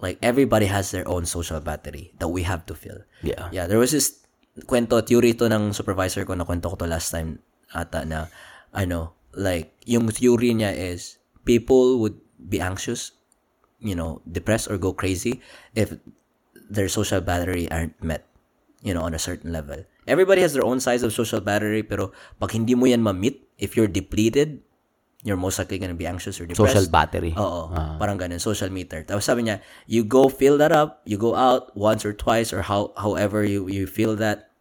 [0.00, 3.04] like everybody has their own social battery that we have to fill.
[3.22, 3.48] Yeah.
[3.52, 4.24] Yeah, there was this
[4.66, 7.40] kwento, theory to ng supervisor ko, na kwento ko to last time
[7.74, 8.26] ata na,
[8.72, 12.16] ano, like, yung theory niya is, people would
[12.48, 13.12] be anxious,
[13.80, 15.40] you know, depressed or go crazy
[15.74, 15.96] if
[16.68, 18.27] their social battery aren't met,
[18.82, 19.82] you know, on a certain level.
[20.06, 23.76] Everybody has their own size of social battery, pero pag hindi mo yan ma-meet, if
[23.76, 24.62] you're depleted,
[25.26, 26.74] you're most likely gonna be anxious or depressed.
[26.78, 27.34] Social battery.
[27.34, 27.74] Oo.
[27.98, 29.02] Parang ganun, social meter.
[29.02, 29.58] Tapos sabi niya,
[29.90, 33.66] you go fill that up, you go out once or twice or how however you
[33.66, 34.54] you feel that,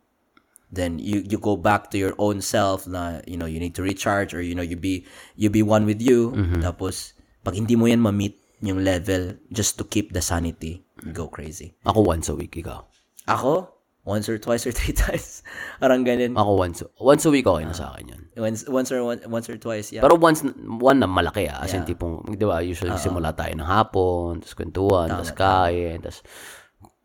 [0.73, 3.85] then you you go back to your own self na you know you need to
[3.85, 5.05] recharge or you know you be
[5.37, 6.33] you be one with you.
[6.59, 7.13] Tapos
[7.45, 11.77] pag hindi mo yan ma-meet yung level just to keep the sanity, you go crazy.
[11.85, 12.81] Ako once a week, ikaw.
[13.29, 13.76] Ako,
[14.07, 15.43] once or twice or three times.
[15.83, 16.39] Parang ganun.
[16.39, 18.21] Ako once, once a week okay na sa akin yun.
[18.39, 19.99] Once, once or one, once or twice, yeah.
[19.99, 21.59] Pero once, one na malaki ah.
[21.59, 26.23] As in, tipong, di ba, usually simula tayo ng hapon, tapos kwentuhan, tapos kain, tapos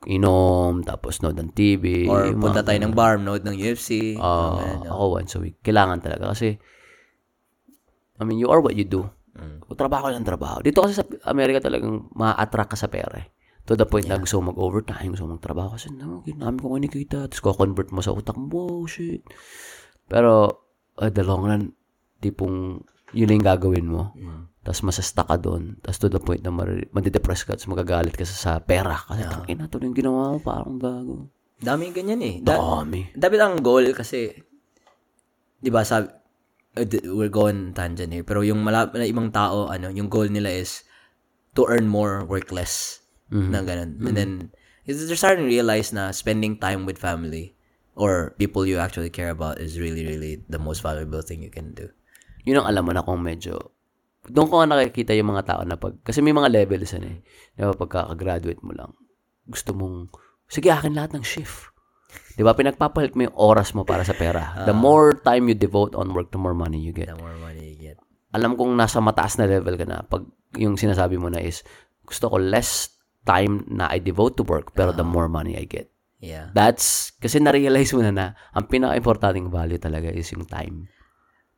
[0.07, 2.07] inom, tapos nood ng TV.
[2.07, 4.15] or punta mga- tayo ng bar, nood ng UFC.
[4.15, 4.91] Oo, Ganun, no?
[4.95, 5.59] ako once a week.
[5.59, 6.55] Kailangan talaga kasi,
[8.19, 9.11] I mean, you are what you do.
[9.33, 10.61] Kung trabaho ka ng trabaho.
[10.61, 13.32] Dito kasi sa Amerika talagang ma-attract ka sa pera eh.
[13.63, 17.31] To the point na gusto mo mag-overtime, gusto mo magtrabaho kasi no, ginamit ko kinikita.
[17.31, 19.23] Tapos ko-convert mo sa utak mo, wow, shit.
[20.11, 20.61] Pero,
[20.99, 21.63] at the long run,
[22.19, 22.83] tipong
[23.15, 24.11] yun na yung gagawin mo.
[24.19, 24.51] Mm.
[24.63, 25.79] Tapos masasta ka doon.
[25.79, 27.55] Tapos to the point na mar- madidepress ka.
[27.55, 28.99] Tapos magagalit ka sa, sa pera.
[28.99, 30.39] Kasi tangina to yung ginawa mo.
[30.43, 31.31] Parang gago.
[31.63, 32.35] Dami ganyan eh.
[32.43, 33.15] Da- Dami.
[33.15, 34.35] dapat ang goal kasi,
[35.63, 36.11] di ba, sabi,
[36.75, 40.51] d- we're going tangent here, pero yung malap na ibang tao, ano, yung goal nila
[40.51, 40.83] is
[41.55, 43.02] to earn more, work less.
[43.33, 43.97] Na ganun.
[44.05, 44.33] And then,
[44.85, 47.57] they're starting to realize na spending time with family
[47.97, 51.73] or people you actually care about is really, really the most valuable thing you can
[51.73, 51.89] do.
[52.45, 53.73] Yun ang alam mo na kung medyo
[54.31, 57.17] doon ko nga nakikita yung mga tao na pag, kasi may mga levels yan eh.
[57.59, 58.95] Di ba, pagka-graduate mo lang,
[59.51, 60.15] gusto mong,
[60.47, 61.75] sige, akin lahat ng shift.
[62.39, 64.63] Di ba, pinagpapalit mo yung oras mo para sa pera.
[64.63, 67.11] The more time you devote on work, the more money you get.
[67.11, 67.99] The more money you get.
[68.31, 70.23] Alam kong nasa mataas na level ka na, pag
[70.55, 71.67] yung sinasabi mo na is,
[72.07, 75.91] gusto ko less time na I devote to work, pero the more money I get.
[76.23, 76.55] Yeah.
[76.55, 80.87] That's, kasi na-realize mo na na, ang pinaka-importanting value talaga is yung time.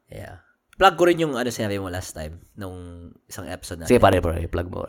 [0.08, 0.40] Yeah.
[0.74, 3.86] Plug ko rin yung ano sinabi mo last time nung isang episode na.
[3.86, 4.88] Sige, pare, pare, plug mo.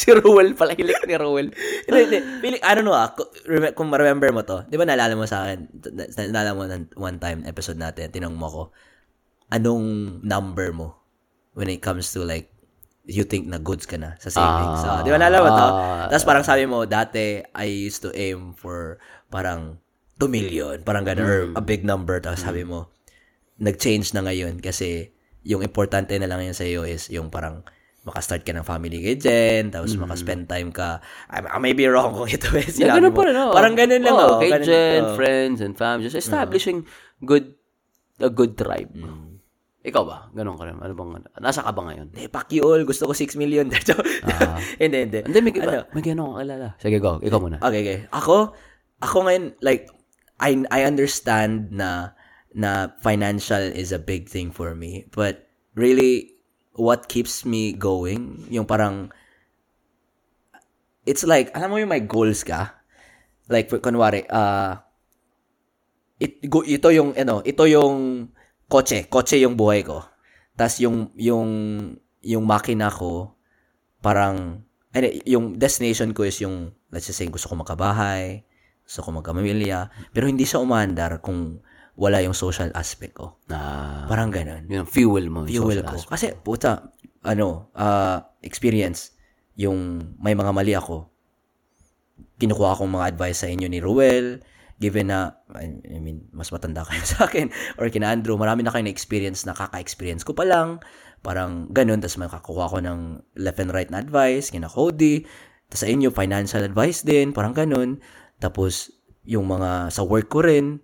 [0.00, 1.52] si Ruel pala, hilik ni Ruel.
[1.86, 2.18] hindi, hindi.
[2.42, 5.28] Feeling, I don't know ah, kung, rem- kung ma-remember mo to, di ba naalala mo
[5.28, 8.62] sa akin, na- naalala mo ng one time episode natin, tinanong mo ko,
[9.54, 10.99] anong number mo
[11.54, 12.48] when it comes to like,
[13.04, 14.82] you think na goods ka na sa savings.
[14.86, 14.90] Ah.
[14.90, 15.68] Ah, di ba naalala mo to?
[16.14, 19.82] Tapos parang sabi mo, dati, I used to aim for parang
[20.16, 21.58] 2 million, parang gano'n, or Hmm.
[21.58, 22.20] a big number.
[22.20, 22.92] Tapos sabi mo,
[23.56, 25.10] nag-change na ngayon kasi
[25.42, 27.64] yung importante na lang yun sa iyo is yung parang
[28.00, 31.04] makastart ka ng family kay Jen, tapos makaspend time ka.
[31.28, 32.64] I, I may be wrong kung ito eh.
[32.72, 33.52] Yeah, ganun pa rin, oh.
[33.52, 34.40] Parang ganun lang, oh.
[34.40, 35.16] Kay Ganun, Jen, oh.
[35.16, 36.08] friends, and family.
[36.08, 36.88] Just establishing
[37.20, 37.52] good,
[38.16, 38.88] a good tribe.
[39.80, 40.28] Ikaw ba?
[40.36, 40.76] Ganun ka rin.
[40.76, 42.12] Ano bang, nasa ka ba ngayon?
[42.12, 42.84] Eh, fuck you all.
[42.84, 43.64] Gusto ko 6 million.
[44.82, 45.20] hindi, hindi.
[45.24, 45.88] Hindi, may, Ano?
[45.96, 46.68] may gano'n akong alala.
[46.76, 47.16] Sige, go.
[47.16, 47.56] Ikaw muna.
[47.64, 47.98] Okay, okay.
[48.12, 48.52] Ako,
[49.00, 49.88] ako ngayon, like,
[50.36, 52.12] I, I understand na,
[52.52, 55.08] na financial is a big thing for me.
[55.16, 56.36] But, really,
[56.76, 59.08] what keeps me going, yung parang,
[61.08, 62.76] it's like, alam mo yung may goals ka?
[63.48, 64.76] Like, for, kunwari, uh,
[66.20, 68.28] it, go, ito yung, ano, ito yung
[68.70, 69.10] kotse.
[69.10, 70.06] Kotse yung buhay ko.
[70.54, 71.48] Tapos yung, yung,
[72.22, 73.34] yung makina ko,
[73.98, 74.62] parang,
[74.94, 78.46] ano, yung destination ko is yung, let's just say, gusto ko magkabahay,
[78.86, 81.58] gusto ko magkamamilya, pero hindi siya umandar kung
[81.98, 83.36] wala yung social aspect ko.
[83.50, 84.64] Ah, Parang ganun.
[84.70, 85.44] yun ang fuel mo.
[85.44, 85.94] yung Fuel ko.
[85.98, 86.10] aspect.
[86.10, 86.94] Kasi, puta,
[87.26, 89.12] ano, uh, experience,
[89.58, 91.10] yung may mga mali ako,
[92.40, 94.40] kinukuha akong mga advice sa inyo ni Ruel,
[94.80, 95.68] given na, I
[96.00, 99.52] mean, mas matanda kayo sa akin, or kina Andrew, marami na kayo na experience na
[99.52, 100.80] kaka-experience ko pa lang,
[101.20, 105.28] parang ganun, tapos makakuha ko ng left and right na advice, kina Cody,
[105.68, 108.00] tapos sa inyo, financial advice din, parang ganun,
[108.40, 108.88] tapos
[109.28, 110.80] yung mga sa work ko rin,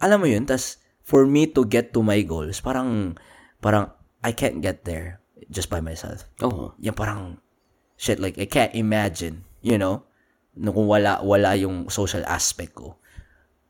[0.00, 3.20] alam mo yun, tas for me to get to my goals, parang,
[3.60, 3.92] parang,
[4.24, 5.20] I can't get there
[5.52, 6.24] just by myself.
[6.40, 6.72] Oo.
[6.80, 7.36] Yung parang,
[8.00, 10.08] shit, like, I can't imagine, you know,
[10.58, 12.98] no, kung wala, wala yung social aspect ko.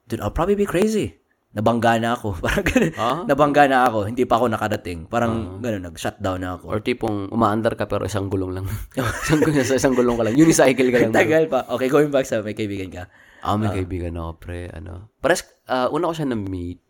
[0.05, 1.17] Dude, I'll probably be crazy.
[1.55, 2.35] Nabangga na ako.
[2.45, 2.93] Parang ganun.
[2.99, 3.23] Ah?
[3.25, 4.11] Nabangga na ako.
[4.11, 5.07] Hindi pa ako nakadating.
[5.07, 6.65] Parang ganun, nag-shutdown na ako.
[6.67, 8.67] Or tipong umaandar ka pero isang gulong lang.
[8.99, 10.35] isang, sa isang gulong ka lang.
[10.35, 11.15] Unicycle ka lang.
[11.23, 11.65] Tagal pa.
[11.79, 13.07] Okay, going back sa may kaibigan ka.
[13.47, 14.67] Ah, may kaibigan ako, pre.
[14.75, 15.15] Ano.
[15.23, 16.83] Pares, ah, una ko siya na-meet.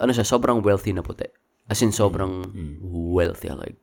[0.00, 1.28] Ano siya, sobrang wealthy na puti.
[1.68, 2.48] As in, sobrang
[2.88, 3.52] wealthy.
[3.52, 3.76] Like,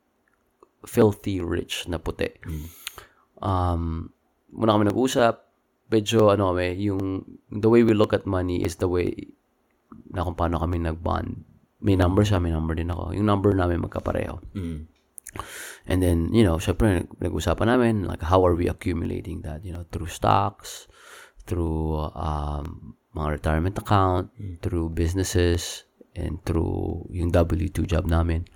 [0.90, 2.34] filthy rich na puti.
[3.38, 4.10] Um,
[4.52, 5.36] muna kami nag-usap.
[5.88, 9.32] Medyo, ano kami, yung, the way we look at money is the way
[10.12, 11.48] na kung paano kami nag-bond.
[11.80, 13.16] May number siya, may number din ako.
[13.16, 14.42] Yung number namin magkapareho.
[14.52, 14.90] Mm.
[15.88, 19.72] And then, you know, syempre, nag- nag-usapan namin, like, how are we accumulating that, you
[19.72, 20.92] know, through stocks,
[21.48, 24.30] through um, mga retirement account,
[24.60, 25.88] through businesses,
[26.18, 28.50] and through yung W2 job namin.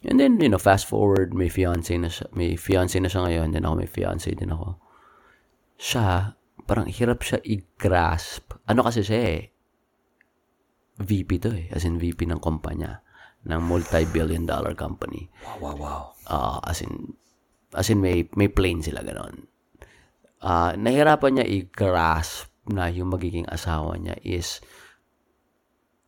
[0.00, 3.52] And then, you know, fast forward, may fiancé na siya, may fiancé na siya ngayon,
[3.52, 4.80] then ako may fiancé din ako.
[5.76, 8.56] Siya, parang hirap siya i-grasp.
[8.64, 9.42] Ano kasi siya eh,
[11.00, 13.04] VP to eh, as in VP ng kumpanya
[13.48, 15.32] ng multi-billion dollar company.
[15.40, 16.02] Wow, wow, wow.
[16.28, 17.16] Ah, as in
[17.72, 19.48] as in may may plane sila ganon.
[20.44, 24.60] Ah, nahirapan niya i-grasp na yung magiging asawa niya is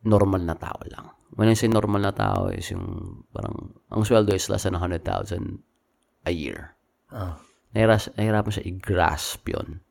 [0.05, 1.09] normal na tao lang.
[1.33, 5.01] When I say normal na tao is yung parang ang sweldo is less than 100,000
[6.25, 6.77] a year.
[7.09, 7.41] Ah.
[7.73, 9.81] Nahiras, nahirapan siya i-grasp yun.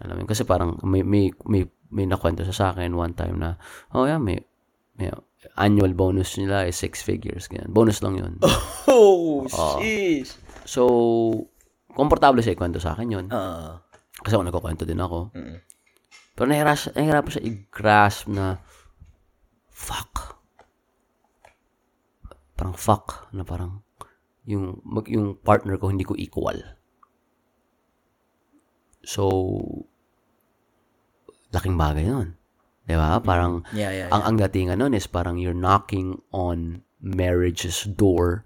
[0.00, 3.60] Alam mo, kasi parang may, may, may, may nakwento siya sa akin one time na,
[3.92, 4.40] oh yeah, may,
[4.96, 5.12] may
[5.60, 7.48] annual bonus nila is six figures.
[7.48, 7.72] Ganyan.
[7.72, 8.34] Bonus lang yun.
[8.90, 10.34] Oh, sheesh.
[10.66, 10.82] So,
[11.94, 13.26] komportable siya ikwento sa akin yun.
[13.30, 13.78] Ah.
[14.18, 15.30] Kasi ako nagkukwento din ako.
[16.34, 18.58] Pero nahirapan, nahirapan siya i-grasp na,
[19.70, 20.29] fuck.
[22.60, 23.80] Parang fuck, na parang,
[24.44, 26.60] yung, mag, yung partner ko hindi ko equal.
[29.00, 29.24] So,
[31.56, 32.36] laking bagay nun.
[32.84, 33.16] Di ba?
[33.24, 38.44] Parang, Yeah, yeah, ang, ang datingan nun is parang you're knocking on marriage's door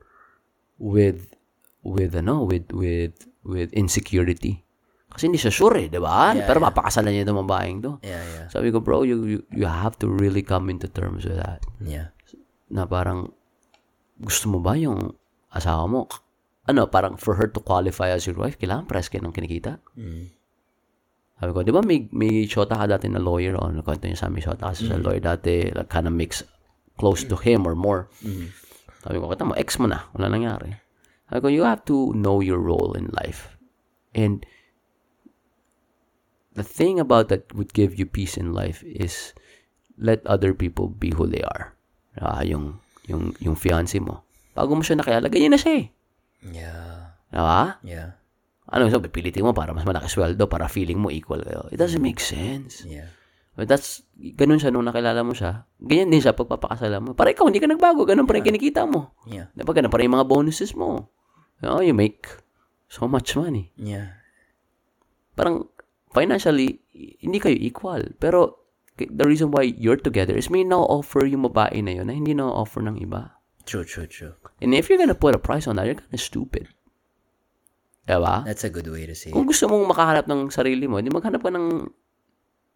[0.78, 1.34] with,
[1.82, 4.62] with, ano, with, with, with insecurity.
[5.10, 6.34] Kasi hindi siya sure eh, di ba?
[6.34, 7.98] Yeah, Pero mapakasalan niya itong babaeng to.
[8.02, 8.46] Yeah, yeah.
[8.46, 11.66] Sabi ko, bro, you, you, you have to really come into terms with that.
[11.82, 12.14] Yeah.
[12.70, 13.34] Na parang,
[14.24, 15.12] gusto mo ba yung
[15.52, 16.08] asawa mo?
[16.64, 19.84] Ano, parang for her to qualify as your wife, kailangan press kayo ng kinikita.
[20.00, 20.32] Mm.
[21.36, 24.32] Sabi ko, di ba may, may shota ka dati na lawyer o nakwento niya sa
[24.32, 26.40] amin shota kasi sa lawyer dati like, kind of mix
[26.96, 28.08] close to him or more.
[29.04, 30.08] Sabi ko, kita mo, ex mo na.
[30.16, 30.72] Wala nangyari.
[31.28, 33.52] Sabi ko, you have to know your role in life.
[34.14, 34.46] And
[36.54, 39.34] the thing about that would give you peace in life is
[39.98, 41.74] let other people be who they are.
[42.22, 44.24] Ah, yung, yung, yung fiancé mo.
[44.54, 45.86] Bago mo siya nakilala, ganyan na siya eh.
[46.44, 47.18] Yeah.
[47.28, 47.82] Diba?
[47.82, 48.10] Yeah.
[48.64, 51.68] Ano, so, pipilitin mo para mas malaki sweldo, para feeling mo equal kayo.
[51.68, 52.86] It doesn't make sense.
[52.88, 53.12] Yeah.
[53.54, 55.68] But that's, ganun siya nung nakilala mo siya.
[55.78, 57.14] Ganyan din siya pagpapakasala mo.
[57.14, 58.02] Para ikaw, hindi ka nagbago.
[58.08, 59.14] Ganun pa rin kinikita mo.
[59.28, 59.52] Yeah.
[59.54, 59.70] Diba?
[59.70, 61.12] Ganun pa rin yung mga bonuses mo.
[61.62, 62.26] You, know, you make
[62.90, 63.70] so much money.
[63.78, 64.18] Yeah.
[65.38, 65.70] Parang,
[66.10, 66.82] financially,
[67.22, 68.16] hindi kayo equal.
[68.18, 68.63] Pero,
[68.98, 72.82] the reason why you're together is may na-offer yung babae na yun na hindi na-offer
[72.82, 73.34] ng iba.
[73.66, 74.34] True, true, true.
[74.62, 76.70] And if you're gonna put a price on that, you're kind of stupid.
[78.04, 78.44] Diba?
[78.44, 81.40] That's a good way to say Kung gusto mong makahanap ng sarili mo, di maghanap
[81.40, 81.88] ka ng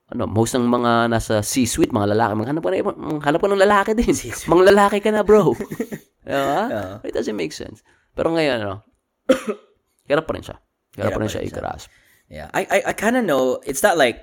[0.09, 3.91] ano, most ng mga nasa C-suite, mga lalaki, maghanap ka, na, maghanap ka ng lalaki
[3.93, 4.15] din.
[4.49, 5.53] mga lalaki ka na, bro.
[6.25, 7.05] diba?
[7.05, 7.85] It doesn't make sense.
[8.17, 8.89] Pero ngayon, ano,
[10.09, 10.57] hirap pa rin siya.
[10.97, 11.93] Hirap, pa rin siya i-grasp.
[12.29, 13.57] Yeah, I I, I kind of know.
[13.65, 14.21] It's not like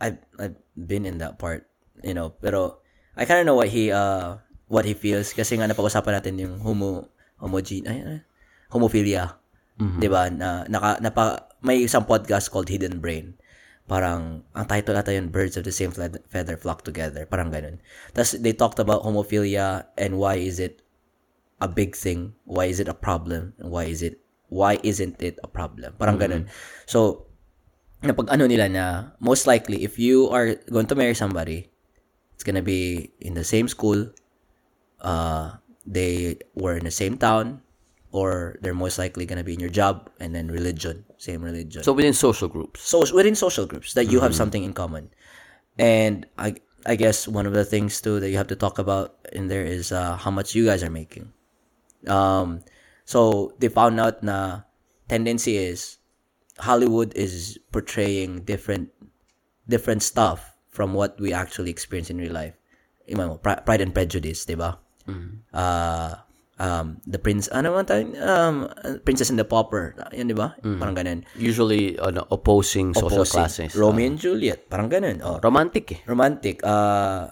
[0.00, 1.66] I've I've been in that part,
[2.02, 2.34] you know.
[2.38, 2.82] Pero
[3.14, 6.54] I kind of know what he uh what he feels kasi nga napag-usapan natin yung
[6.62, 8.18] homo homogene ay, ay,
[8.72, 9.38] homophilia.
[9.78, 10.30] 'Di ba?
[10.30, 13.34] Na naka napa, may isang podcast called Hidden Brain.
[13.84, 15.92] Parang ang title ata yun Birds of the Same
[16.30, 17.28] Feather Flock Together.
[17.28, 17.82] Parang ganun.
[18.16, 20.80] Tapos they talked about homophilia and why is it
[21.60, 22.32] a big thing?
[22.48, 23.52] Why is it a problem?
[23.60, 25.98] And why is it why isn't it a problem?
[26.00, 26.48] Parang ganun.
[26.86, 27.28] So,
[28.04, 28.84] napag ano nila na
[29.18, 31.72] most likely if you are going to marry somebody,
[32.36, 34.12] it's gonna be in the same school,
[35.00, 37.64] uh, they were in the same town,
[38.12, 41.82] or they're most likely gonna be in your job, and then religion, same religion.
[41.82, 42.84] So, within social groups.
[42.84, 45.10] so within social groups that you have something in common.
[45.74, 46.54] And i
[46.86, 49.64] i guess one of the things too that you have to talk about in there
[49.64, 51.32] is uh, how much you guys are making.
[52.06, 52.62] Um
[53.04, 54.68] so they found out na
[55.08, 55.98] tendency is
[56.58, 58.90] hollywood is portraying different
[59.66, 62.54] different stuff from what we actually experience in real life
[63.10, 64.78] mo, pride and prejudice diba
[65.52, 66.14] uh
[66.54, 68.70] um the prince ano man tayo um
[69.02, 73.34] princess and the pauper yun diba parang ganun Usually, ano, opposing social opposing.
[73.34, 73.70] classes.
[73.74, 75.18] Romeo and Juliet, parang ganun.
[75.20, 75.42] Oh.
[75.42, 76.00] Romantic eh.
[76.06, 77.26] Romantic, uh,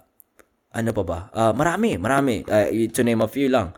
[0.75, 1.19] ano pa ba?
[1.31, 2.43] Uh, marami, marami.
[2.43, 3.73] Uh, to name a few lang.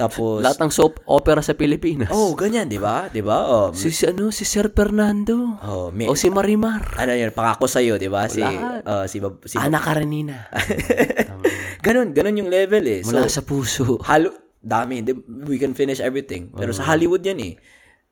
[0.00, 2.08] Tapos, Lahat ng soap opera sa Pilipinas.
[2.08, 3.06] oh, ganyan, di ba?
[3.06, 3.44] Di ba?
[3.44, 5.60] Oh, Si, si, ano, si Sir Fernando.
[5.60, 6.96] oh, may, O si Marimar.
[6.96, 8.24] ano yun, pangako sa'yo, di ba?
[8.24, 8.80] Si, Lahat.
[8.82, 10.48] uh, si, Bab- si Ana Karenina.
[11.84, 13.00] ganun, ganun yung level eh.
[13.04, 14.00] So, Mula sa puso.
[14.08, 15.04] halo, dami,
[15.44, 16.48] we can finish everything.
[16.50, 17.54] Pero sa Hollywood yan eh.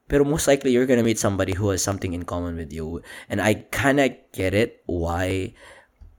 [0.05, 3.05] Pero most likely, you're gonna meet somebody who has something in common with you.
[3.29, 5.53] And I kinda get it why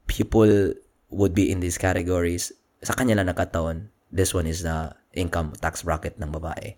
[0.05, 0.77] people
[1.09, 2.53] would be in these categories.
[2.81, 6.77] Sa kanya lang nakataon, this one is the income tax bracket ng babae.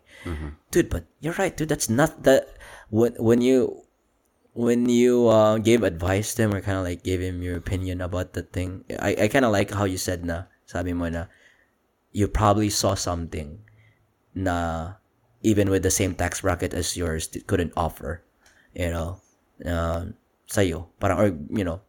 [0.71, 1.69] Dude, but you're right, dude.
[1.69, 2.47] That's not the...
[2.89, 3.83] When, when you...
[4.51, 8.03] When you uh, gave advice to him or kind of like gave him your opinion
[8.03, 11.31] about the thing, I, I kind of like how you said na, sabi mo na,
[12.11, 13.63] you probably saw something
[14.35, 14.99] na
[15.41, 18.23] even with the same tax bracket as yours couldn't offer
[18.73, 19.19] you know
[19.65, 20.05] uh,
[20.47, 21.81] sa'yo parang or you know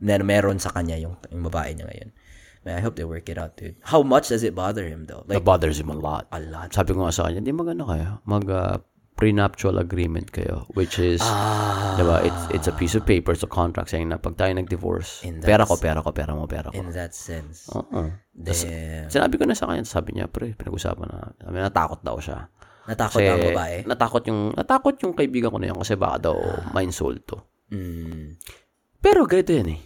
[0.00, 2.10] na meron sa kanya yung, yung babae niya ngayon
[2.60, 5.24] Man, I hope they work it out dude how much does it bother him though
[5.24, 6.28] like That bothers him a lot.
[6.28, 8.20] a lot Sabi ko nga sa kanya, di magano kayo?
[8.28, 8.76] Mag uh,
[9.20, 13.50] prenuptial agreement kayo, which is, ah diba, it's, it's a piece of paper, it's a
[13.52, 16.72] contract saying na pag tayo nag-divorce, In pera that ko, pera ko, pera mo, pera
[16.72, 16.76] ko.
[16.80, 18.08] in that sense Oo.
[18.32, 22.16] damn Sinabi ko na sa kanya, sabi niya, pre, pinag-usapan na, sabi niya, natakot daw
[22.16, 22.48] siya.
[22.88, 26.36] natakot Kasi, ang babae natakot yung, natakot yung kaibigan ko na yun kasi baka daw
[26.72, 27.68] ma-insulto.
[27.68, 28.40] mm.
[29.04, 29.80] Pero ganito yan eh.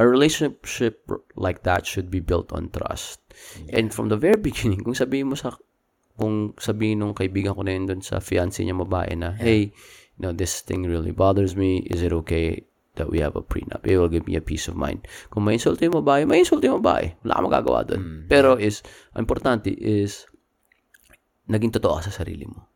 [0.00, 1.04] A relationship
[1.36, 3.20] like that should be built on trust.
[3.68, 5.52] And from the very beginning, kung sabihin mo sa,
[6.16, 9.76] kung sabihin nung kaibigan ko na yun dun sa fiancé niya babae na, hey,
[10.16, 11.84] you know, this thing really bothers me.
[11.92, 12.64] Is it okay
[13.00, 13.86] that we have a prenup.
[13.86, 15.06] It will give me a peace of mind.
[15.30, 17.16] Kung may insulto yung babae, may insulto yung babae.
[17.24, 18.02] Wala kang magagawa doon.
[18.28, 18.82] Pero is,
[19.16, 20.26] ang importante is,
[21.48, 22.68] naging totoo ka sa sarili mo.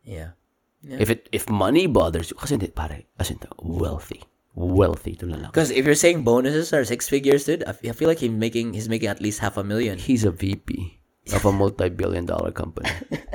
[0.84, 1.00] Yeah.
[1.00, 4.20] If it if money bothers you, kasi hindi, pare, as in, wealthy.
[4.54, 5.50] Wealthy to lalaki.
[5.50, 8.88] Because if you're saying bonuses are six figures, dude, I feel like he's making he's
[8.88, 9.98] making at least half a million.
[9.98, 11.02] He's a VP
[11.34, 12.90] of a multi-billion dollar company.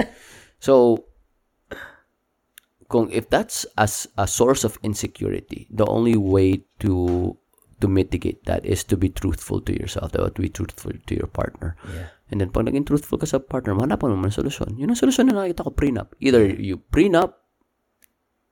[0.63, 1.03] so,
[2.87, 7.35] kung if that's as a source of insecurity, the only way to
[7.79, 11.75] to mitigate that is to be truthful to yourself, to be truthful to your partner.
[11.87, 12.07] Yeah.
[12.31, 14.77] And then pag naging truthful ka sa partner, mahanapan mo ng solusyon.
[14.77, 16.13] Yun ang solusyon na nakita ko, prenup.
[16.21, 17.39] Either you prenup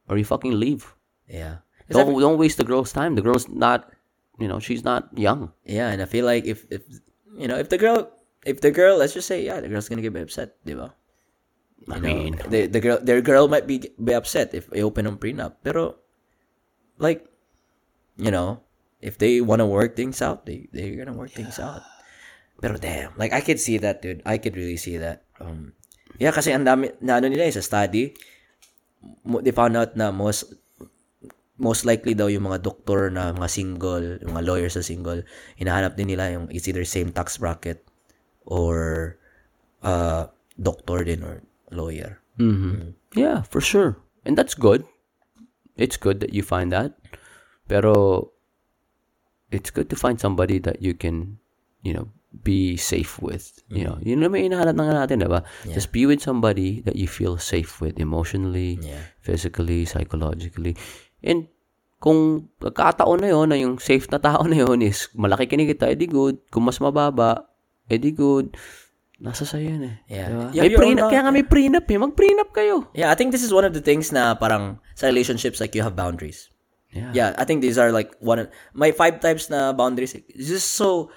[0.09, 0.95] or you fucking leave.
[1.27, 1.66] Yeah.
[1.89, 3.15] Don't, don't waste the girl's time.
[3.15, 3.91] The girl's not,
[4.39, 5.51] you know, she's not young.
[5.63, 6.83] Yeah, and I feel like if if
[7.37, 8.11] you know if the girl
[8.45, 10.91] if the girl let's just say yeah the girl's gonna get upset, diba?
[11.87, 14.83] I You know, mean, the the girl their girl might be be upset if they
[14.83, 15.95] open a prenup, pero
[16.99, 17.23] like
[18.19, 18.67] you know
[18.99, 21.85] if they want to work things out, they they're gonna work things out.
[22.59, 24.25] Pero damn, like I could see that, dude.
[24.25, 25.23] I could really see that.
[25.39, 25.77] Um,
[26.17, 28.17] yeah, kasi ang dami na ano nila eh, sa study,
[29.45, 30.57] they found out na most
[31.57, 35.21] most likely daw yung mga doktor na mga single, yung mga lawyers na single,
[35.57, 37.81] hinahanap din nila yung it's either same tax bracket
[38.45, 39.17] or
[39.81, 40.29] uh
[40.61, 41.41] doctor din or
[41.73, 42.21] lawyer.
[42.37, 43.97] hmm Yeah, for sure.
[44.25, 44.85] And that's good.
[45.77, 46.93] It's good that you find that.
[47.65, 48.29] Pero
[49.49, 51.39] it's good to find somebody that you can,
[51.81, 52.11] you know,
[52.43, 53.63] be safe with.
[53.71, 55.41] You know, yun naman yung hinahanap na natin, diba?
[55.65, 59.01] Just be with somebody that you feel safe with emotionally, Yeah.
[59.23, 60.75] physically, psychologically.
[61.27, 61.51] And
[61.99, 66.07] kung pagkataon na yun, na yung safe na tao na yun is malaki kinikita, edi
[66.07, 66.39] good.
[66.47, 67.51] Kung mas mababa,
[67.91, 68.55] edi good.
[69.17, 69.95] Nasa sa'yo yun eh.
[70.07, 70.29] Yeah.
[70.29, 70.47] Diba?
[70.53, 71.97] You May prenup, kaya nga may prenup eh.
[71.97, 72.85] Mag-prenup kayo.
[72.93, 75.81] Yeah, I think this is one of the things na parang sa relationships like you
[75.81, 76.53] have boundaries.
[76.93, 77.11] Yeah.
[77.13, 78.47] Yeah, I think these are like one of
[78.77, 80.13] my five types na boundaries.
[80.13, 81.09] It's just so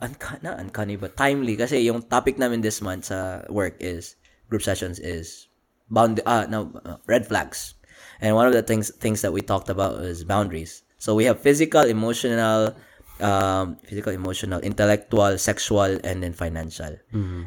[0.00, 4.16] uncanny, not uncanny but timely kasi yung topic namin this month sa work is
[4.50, 5.48] group sessions is
[5.88, 7.76] bound ah no uh, red flags.
[8.24, 10.80] And one of the things things that we talked about is boundaries.
[10.96, 12.72] So we have physical, emotional,
[13.20, 16.96] um, physical, emotional, intellectual, sexual, and then financial.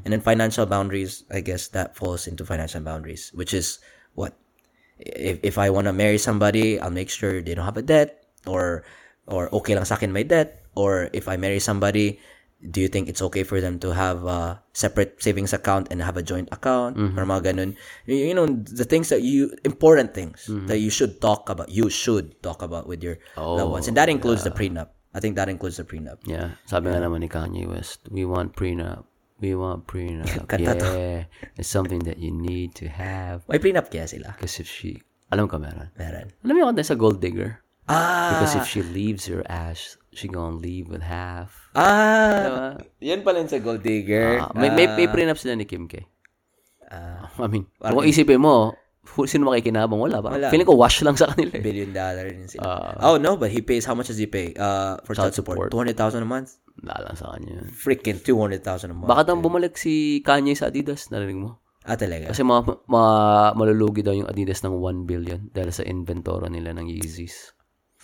[0.06, 3.82] And then financial boundaries, I guess that falls into financial boundaries, which is
[4.14, 4.38] what
[5.02, 8.30] if if I want to marry somebody, I'll make sure they don't have a debt
[8.45, 8.86] or
[9.26, 12.22] or okay lang sa akin may debt or if I marry somebody,
[12.62, 16.18] do you think it's okay for them to have a separate savings account and have
[16.18, 17.76] a joint account or mga ganun?
[18.06, 22.42] You, know, the things that you important things that you should talk about, you should
[22.42, 23.88] talk about with your loved ones.
[23.88, 24.90] And that includes the prenup.
[25.14, 26.22] I think that includes the prenup.
[26.26, 26.58] Yeah.
[26.66, 29.06] Sabi nga naman ni Kanye West, we want prenup.
[29.42, 30.26] We want prenup.
[30.58, 31.26] Yeah.
[31.58, 33.46] It's something that you need to have.
[33.50, 34.34] May prenup kaya sila?
[34.34, 35.94] Because if she, alam ka meron.
[35.98, 36.34] Meron.
[36.42, 37.62] Alam mo yung kanta sa Gold Digger?
[37.88, 38.36] Ah!
[38.36, 41.66] Because if she leaves your ass, she gonna leave with half.
[41.78, 42.74] Ah!
[42.99, 44.41] Yan pala yun sa Gold Digger.
[44.41, 46.02] Ah, may, may, may prenup sila ni Kim K.
[46.90, 47.30] Ah.
[47.45, 48.74] I mean, kung isipin mo,
[49.30, 50.02] sino makikinabang?
[50.02, 50.34] Wala ba?
[50.34, 50.49] Wala.
[50.49, 51.64] Feeling ko wash lang sa kanila eh.
[51.64, 52.98] billion dollar din sila.
[53.06, 55.58] oh no, but he pays how much does he pay uh for child, Child support?
[55.70, 55.86] support.
[55.95, 56.58] 200,000 a month?
[56.82, 57.66] Wala lang sa kanya.
[57.72, 59.10] Freaking 200,000 a month.
[59.10, 61.62] Baka nang bumalik si Kanye sa Adidas, narinig mo?
[61.88, 62.36] ah, talaga.
[62.36, 63.12] Kasi mga, mga
[63.56, 67.56] malulugi daw yung Adidas ng 1 billion dahil sa inventory nila ng Yeezys.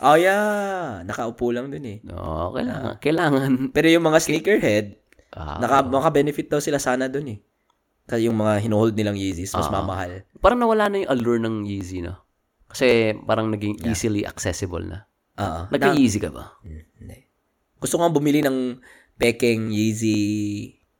[0.01, 2.01] Oh yeah, nakaupo lang dun eh.
[2.01, 2.97] No, kailangan.
[2.97, 3.51] Kailangan.
[3.69, 4.87] Pero yung mga sneakerhead,
[5.33, 7.39] Ah, naka maka-benefit daw sila sana dun eh.
[8.05, 10.21] Kasi yung mga hinohold nilang Yeezys, mas mamahal.
[10.37, 12.21] parang nawala na yung allure ng Yeezy, no?
[12.69, 15.09] Kasi parang naging easily accessible na.
[15.41, 15.73] Oo.
[15.73, 16.53] Nagka-Yeezy ka ba?
[16.61, 17.17] Hmm, Hindi.
[17.81, 18.77] Gusto ko bumili ng
[19.17, 20.17] peking Yeezy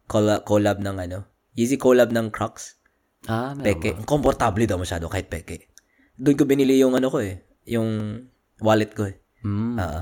[0.09, 2.81] collab, collab ng ano, Yeezy collab ng Crocs.
[3.29, 3.89] Ah, meron Peke.
[3.93, 5.69] Ang komportable daw masyado kahit peke.
[6.17, 7.37] Doon ko binili yung ano ko eh,
[7.69, 8.17] yung
[8.63, 9.19] wallet ko eh.
[9.43, 9.75] Hmm.
[9.75, 10.01] Oo.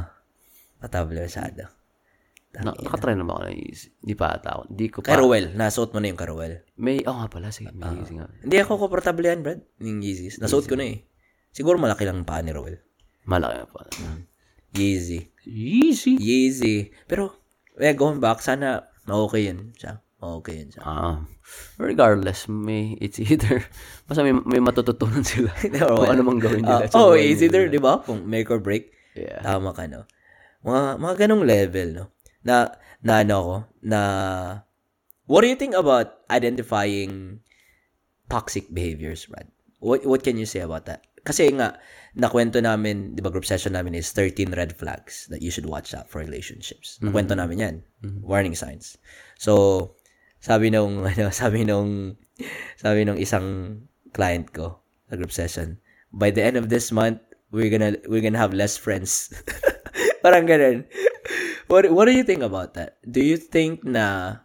[0.77, 1.65] Patable masyado.
[2.51, 3.87] Na, nakatry na ba ako ng Yeezy?
[4.03, 4.63] Di pa ata ako.
[4.69, 5.15] Di ko pa.
[5.15, 5.55] Carouel.
[5.55, 6.67] Nasuot mo na yung Carouel.
[6.75, 8.27] May, oh nga pala, sige, may Yeezy nga.
[8.43, 9.63] Hindi ako komportable yan, Brad.
[9.79, 10.37] Yung Yeezys.
[10.43, 11.07] Nasuot ko na eh.
[11.55, 12.83] Siguro malaki lang ang paa ni Roel.
[13.23, 13.87] Malaki na pa.
[14.75, 15.31] Yeezy.
[15.47, 16.19] Yeezy?
[16.19, 16.91] Yeezy.
[17.07, 17.39] Pero,
[17.79, 20.03] eh, going back, sana ma-okay yun siya.
[20.21, 20.81] Ma-okay yun siya.
[20.85, 21.17] Ah,
[21.81, 23.65] regardless, may, it's either,
[24.05, 25.49] basta may, may matututunan sila
[25.89, 26.85] Or kung ano mang gawin nila.
[26.93, 28.05] Sa oh, it's either, di ba?
[28.05, 28.93] Kung make or break.
[29.17, 29.41] Yeah.
[29.41, 30.05] Tama ka, no?
[30.61, 32.05] Mga, mga ganong level, no?
[32.45, 32.69] Na,
[33.01, 33.99] na ano ko, na,
[35.25, 37.41] what do you think about identifying
[38.29, 39.49] toxic behaviors, Brad?
[39.81, 41.01] What, what can you say about that?
[41.25, 41.81] Kasi nga,
[42.13, 45.97] nakwento namin, di ba group session namin is 13 red flags that you should watch
[45.97, 47.01] out for relationships.
[47.01, 47.75] Nakwento namin yan.
[48.21, 49.01] Warning signs.
[49.41, 49.97] So,
[50.41, 52.17] sabi nung, ano, sabi nung,
[52.75, 53.79] sabi nung isang
[54.11, 55.77] client ko sa group session,
[56.11, 57.21] by the end of this month,
[57.53, 59.31] we're gonna, we're gonna have less friends.
[60.25, 60.85] Parang ganun.
[61.71, 62.99] What what do you think about that?
[63.07, 64.37] Do you think na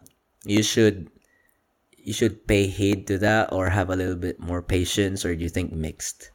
[0.47, 1.11] you should
[1.99, 5.43] you should pay heed to that or have a little bit more patience or do
[5.43, 6.31] you think mixed?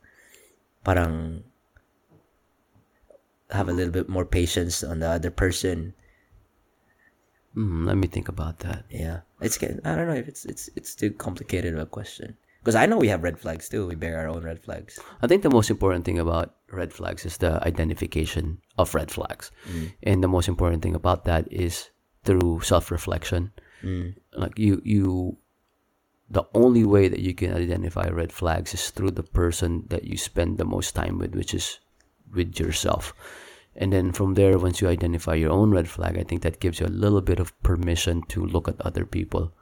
[0.85, 1.43] Parang
[3.51, 5.97] have a little bit more patience on the other person.
[7.55, 8.85] Hmm, let me think about that.
[8.91, 9.21] Yeah.
[9.41, 12.37] It's I don't know if it's it's it's too complicated of a question.
[12.61, 13.89] Because I know we have red flags too.
[13.89, 14.99] We bear our own red flags.
[15.21, 19.51] I think the most important thing about red flags is the identification of red flags.
[20.05, 21.91] And the most important thing about that is
[22.23, 23.51] through self-reflection.
[24.33, 25.39] Like you you
[26.31, 30.17] the only way that you can identify red flags is through the person that you
[30.17, 31.81] spend the most time with, which is
[32.33, 33.13] with yourself.
[33.75, 36.81] And then from there, once you identify your own red flag, I think that gives
[36.81, 39.53] you a little bit of permission to look at other people.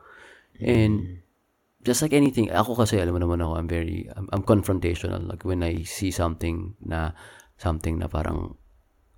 [0.58, 1.14] And mm-hmm.
[1.84, 5.22] just like anything, ako kasi, alam mo naman ako, I'm very, I'm, I'm confrontational.
[5.22, 7.12] Like when I see something na,
[7.56, 8.58] something na parang,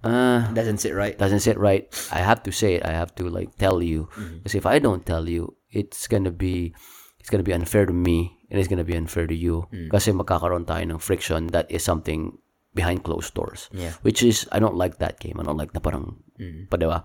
[0.04, 1.16] ah, Doesn't sit right.
[1.16, 2.84] doesn't sit right, I have to say it.
[2.84, 4.12] I have to like tell you.
[4.12, 4.44] Mm-hmm.
[4.44, 6.74] Because if I don't tell you, it's gonna be,
[7.18, 9.64] it's gonna be unfair to me and it's gonna be unfair to you.
[9.72, 9.88] Mm.
[9.88, 12.36] Kasi magkakaroon tayo ng friction that is something
[12.74, 13.68] behind closed doors.
[13.72, 13.92] Yeah.
[14.02, 15.38] Which is, I don't like that game.
[15.38, 16.70] I don't like na parang, mm.
[16.70, 17.04] pa diba?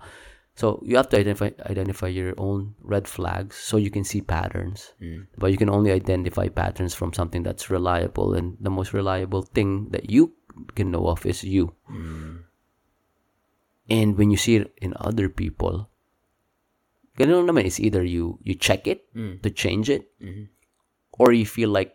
[0.58, 4.90] So you have to identify identify your own red flags so you can see patterns.
[4.98, 5.30] Mm.
[5.38, 9.94] But you can only identify patterns from something that's reliable, and the most reliable thing
[9.94, 10.34] that you
[10.74, 11.78] can know of is you.
[11.86, 12.42] Mm.
[13.86, 15.86] And when you see it in other people,
[17.14, 20.50] ganun naman is either you you check it to change it, mm-hmm.
[21.22, 21.94] or you feel like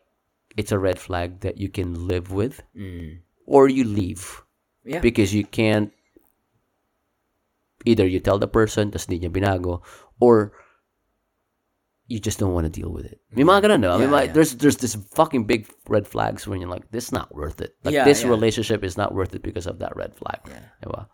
[0.56, 2.64] it's a red flag that you can live with,
[3.46, 4.42] or you leave
[4.84, 5.00] Yeah.
[5.00, 5.92] because you can't
[7.86, 9.84] either you tell the person tas di niya binago
[10.20, 10.56] or
[12.08, 13.20] you just don't want to deal with it.
[13.32, 13.80] May mga ganun?
[13.80, 14.34] May Yeah, mga- yeah.
[14.36, 17.76] There's there's this fucking big red flags when you're like, this is not worth it.
[17.84, 20.44] Like Yeah, this relationship is not worth it because of that red flag.
[20.48, 20.68] Yeah.
[20.84, 21.08] Diba?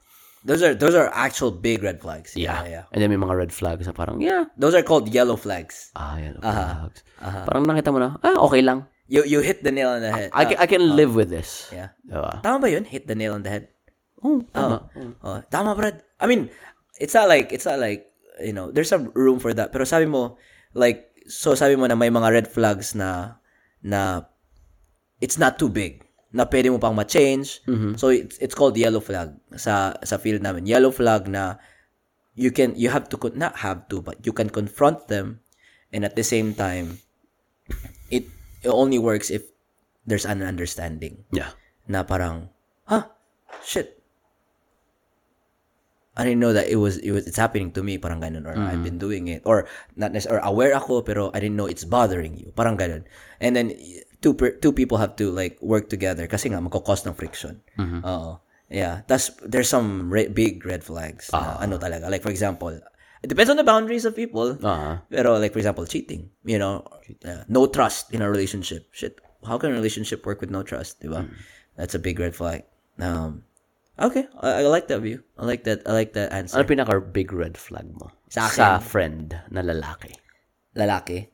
[0.45, 2.31] Those are those are actual big red flags.
[2.33, 2.83] Yeah, yeah.
[2.95, 4.47] And then may mga red flags na parang, yeah.
[4.57, 5.91] Those are called yellow flags.
[5.99, 6.39] Ah, yan.
[6.39, 7.03] flags.
[7.19, 8.87] Parang nakita mo na, ah, okay lang.
[9.09, 10.29] You you hit the nail on the head.
[10.37, 10.93] I, can, I can oh.
[10.93, 11.65] live with this.
[11.73, 11.97] yeah.
[12.05, 12.45] Diba?
[12.45, 12.85] Tama ba yun?
[12.85, 13.73] Hit the nail on the head.
[14.21, 14.85] Oh, tama.
[14.93, 15.13] Oh.
[15.25, 16.05] oh, tama, Brad.
[16.21, 16.53] I mean,
[17.01, 18.05] it's not like, it's not like,
[18.37, 19.73] you know, there's some room for that.
[19.73, 20.37] Pero sabi mo,
[20.77, 23.41] like, so sabi mo na may mga red flags na,
[23.81, 24.29] na,
[25.21, 26.05] it's not too big.
[26.29, 27.65] Na pwede mo pang ma-change.
[27.65, 27.97] Mm-hmm.
[27.97, 30.69] So, it's, it's called yellow flag sa, sa field namin.
[30.69, 31.55] Yellow flag na,
[32.35, 35.39] you can, you have to, not have to, but you can confront them.
[35.89, 36.99] And at the same time,
[38.61, 39.51] it, only works if
[40.05, 41.23] there's an understanding.
[41.31, 41.55] Yeah.
[41.89, 42.53] na parang,
[42.85, 43.09] huh,
[43.65, 43.97] shit.
[46.13, 47.97] I didn't know that it was it was it's happening to me.
[47.97, 48.43] Parang ganun.
[48.43, 48.83] Or I've mm-hmm.
[48.83, 49.41] been doing it.
[49.47, 52.51] Or not necessarily or aware ako pero I didn't know it's bothering you.
[52.51, 53.07] Parang ganun.
[53.39, 53.71] And then
[54.19, 57.63] two per, two people have to like work together kasi nga magko-cause ng friction.
[57.79, 58.03] Mm-hmm.
[58.03, 58.35] Oo.
[58.67, 59.07] Yeah.
[59.07, 61.63] That's there's some re- big red flags na ah.
[61.63, 62.11] ano talaga.
[62.11, 62.75] Like for example
[63.23, 64.57] it depends on the boundaries of people.
[64.63, 65.01] Ah.
[65.09, 66.83] pero like for example cheating you know?
[67.25, 68.87] Uh, no trust in a relationship.
[68.91, 69.19] Shit.
[69.45, 71.27] How can a relationship work with no trust diba
[71.75, 72.63] that's a big red flag.
[72.99, 73.43] Um
[73.97, 74.27] okay.
[74.39, 75.23] I, I like that view.
[75.37, 76.59] I like that I like that answer.
[76.59, 78.11] Ano pinaka big red flag mo?
[78.29, 78.83] Sa akin?
[78.83, 80.13] friend na lalaki.
[80.75, 81.27] lalaki?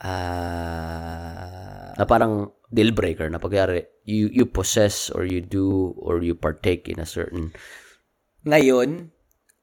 [0.00, 1.92] Ah.
[1.98, 6.86] Na parang deal breaker na pagyari you you possess or you do or you partake
[6.86, 7.50] in a certain
[8.46, 9.10] ngayon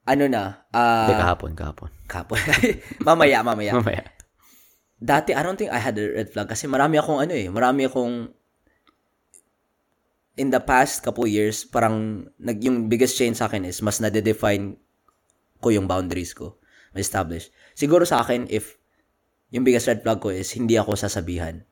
[0.08, 1.90] ano na ah Hindi, kahapon, kahapon.
[2.08, 2.40] kapon
[3.08, 4.08] mamaya mamaya Mamaya.
[4.98, 7.86] dati I don't think I had a red flag kasi marami akong ano eh, marami
[7.86, 8.32] akong
[10.38, 14.78] in the past couple years, parang nag, yung biggest change sa akin is mas nade-define
[15.60, 16.62] ko yung boundaries ko.
[16.94, 17.50] Ma-establish.
[17.74, 18.78] Siguro sa akin, if
[19.50, 21.66] yung biggest red flag ko is hindi ako sasabihan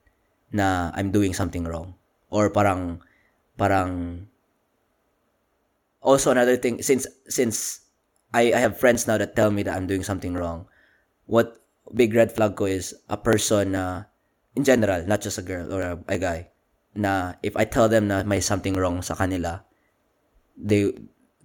[0.50, 1.94] na I'm doing something wrong.
[2.34, 3.06] Or parang,
[3.54, 4.26] parang,
[6.02, 7.85] also another thing, since, since
[8.36, 10.68] I, I have friends now that tell me that I'm doing something wrong,
[11.26, 11.64] what
[11.96, 14.12] big red flag ko is a person na,
[14.60, 16.52] in general, not just a girl or a, a guy,
[16.94, 19.64] na if I tell them na may something wrong sa kanila,
[20.60, 20.92] they,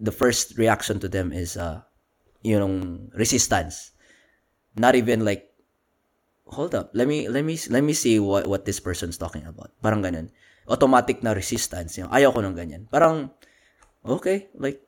[0.02, 1.86] the first reaction to them is, uh,
[2.42, 3.92] yung resistance.
[4.74, 5.46] Not even like,
[6.50, 9.70] hold up, let me, let me, let me see what, what this person's talking about.
[9.82, 10.30] Parang ganun.
[10.66, 11.98] Automatic na resistance.
[11.98, 12.90] Yung, ayaw ko ng ganyan.
[12.90, 13.30] Parang,
[14.02, 14.82] okay, like,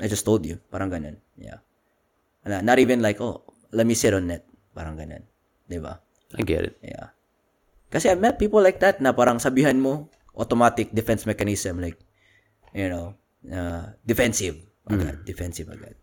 [0.00, 0.60] I just told you.
[0.68, 1.16] Parang ganun.
[1.36, 1.60] Yeah.
[2.44, 3.42] Not even like, oh,
[3.72, 4.44] let me sit on it.
[4.76, 5.24] Parang ganun.
[5.66, 5.98] Di ba?
[6.36, 6.76] I get it.
[6.84, 7.16] Yeah.
[7.90, 11.96] Kasi I've met people like that na parang sabihan mo, automatic defense mechanism, like,
[12.74, 13.16] you know,
[13.48, 14.58] uh, defensive.
[14.86, 15.26] Agad.
[15.26, 15.98] Defensive agad.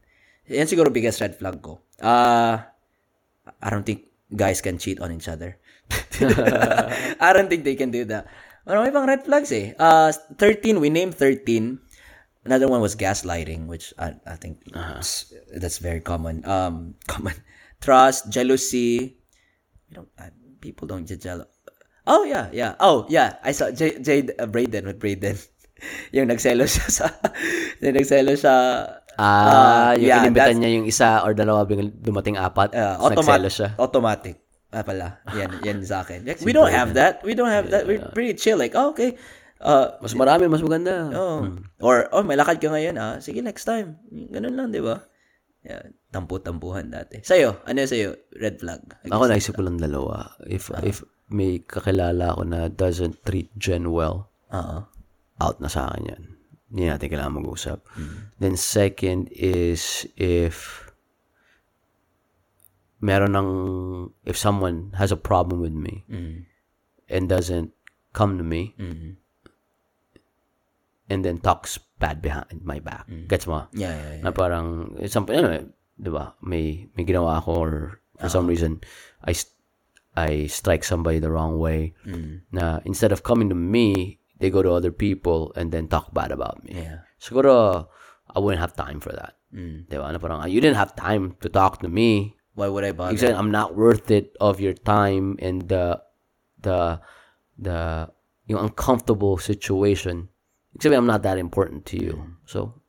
[0.52, 1.80] Yan siguro biggest red flag ko.
[2.04, 2.60] Uh,
[3.64, 5.56] I don't think guys can cheat on each other.
[7.24, 8.28] I don't think they can do that.
[8.68, 9.76] Ano, may pang red flags eh.
[9.76, 11.80] Uh, 13, we named 13.
[12.46, 14.64] Another one was gaslighting, which I I think
[15.00, 16.44] s- that's very common.
[16.46, 17.36] Um, common
[17.80, 19.18] trust, jealousy.
[19.90, 20.12] You don't.
[20.20, 21.48] Uh, people don't get jealous.
[22.04, 22.76] Oh yeah, yeah.
[22.84, 23.40] Oh yeah.
[23.44, 25.40] I saw J, J uh, Brayden with Brayden.
[26.16, 27.06] yung nagselo siya sa
[27.84, 28.56] yung nagselo siya
[29.14, 32.74] Ah, yung yeah, inimbitan niya yung isa or dalawa biglang dumating apat.
[32.74, 33.70] uh, automatic siya.
[33.78, 34.36] automatic
[34.74, 38.02] ah pala yan yan sa akin we don't have that we don't have that we're
[38.10, 39.14] pretty chill like oh, okay
[39.64, 41.08] uh Mas marami, mas maganda.
[41.16, 41.48] oh
[41.80, 45.00] or oh may lakad ka ngayon ah sige next time ganun lang di ba
[45.64, 45.80] yeah,
[46.12, 50.36] tampu-tampuhan dati sa'yo ano sa'yo red flag Ako naisip ko lang dalawa.
[50.44, 54.84] If if may kakilala ako na doesn't treat Jen well, Oo.
[55.40, 56.24] out na sa akin yan.
[56.70, 57.80] Hindi natin kailangan mag-usap.
[58.38, 60.84] Then second is if
[63.00, 63.50] meron ng,
[64.24, 66.46] if someone has a problem with me Mm.
[67.08, 67.72] and doesn't
[68.12, 69.18] come to me Mm.
[71.14, 73.06] And then talks bad behind my back.
[73.30, 73.70] Gets mo?
[73.72, 74.24] yeah yeah, yeah.
[74.26, 77.74] Na parang, something, ano, di ba, may, may ginawa ako or
[78.18, 78.82] for some reason,
[79.22, 79.38] I,
[80.18, 81.94] I strike somebody the wrong way.
[82.04, 82.50] Mm.
[82.52, 86.34] Na instead of coming to me, they go to other people and then talk bad
[86.34, 86.82] about me.
[86.82, 87.88] yeah Siguro,
[88.34, 89.38] I wouldn't have time for that.
[89.54, 89.88] Mm.
[89.88, 90.12] Di ba?
[90.12, 92.36] Na parang, you didn't have time to talk to me.
[92.54, 96.02] why would I bother Because I'm not worth it of your time and the,
[96.62, 97.02] the,
[97.58, 98.10] the,
[98.46, 100.30] yung uncomfortable situation.
[100.76, 102.38] Except I'm not that important to you.
[102.46, 102.82] So,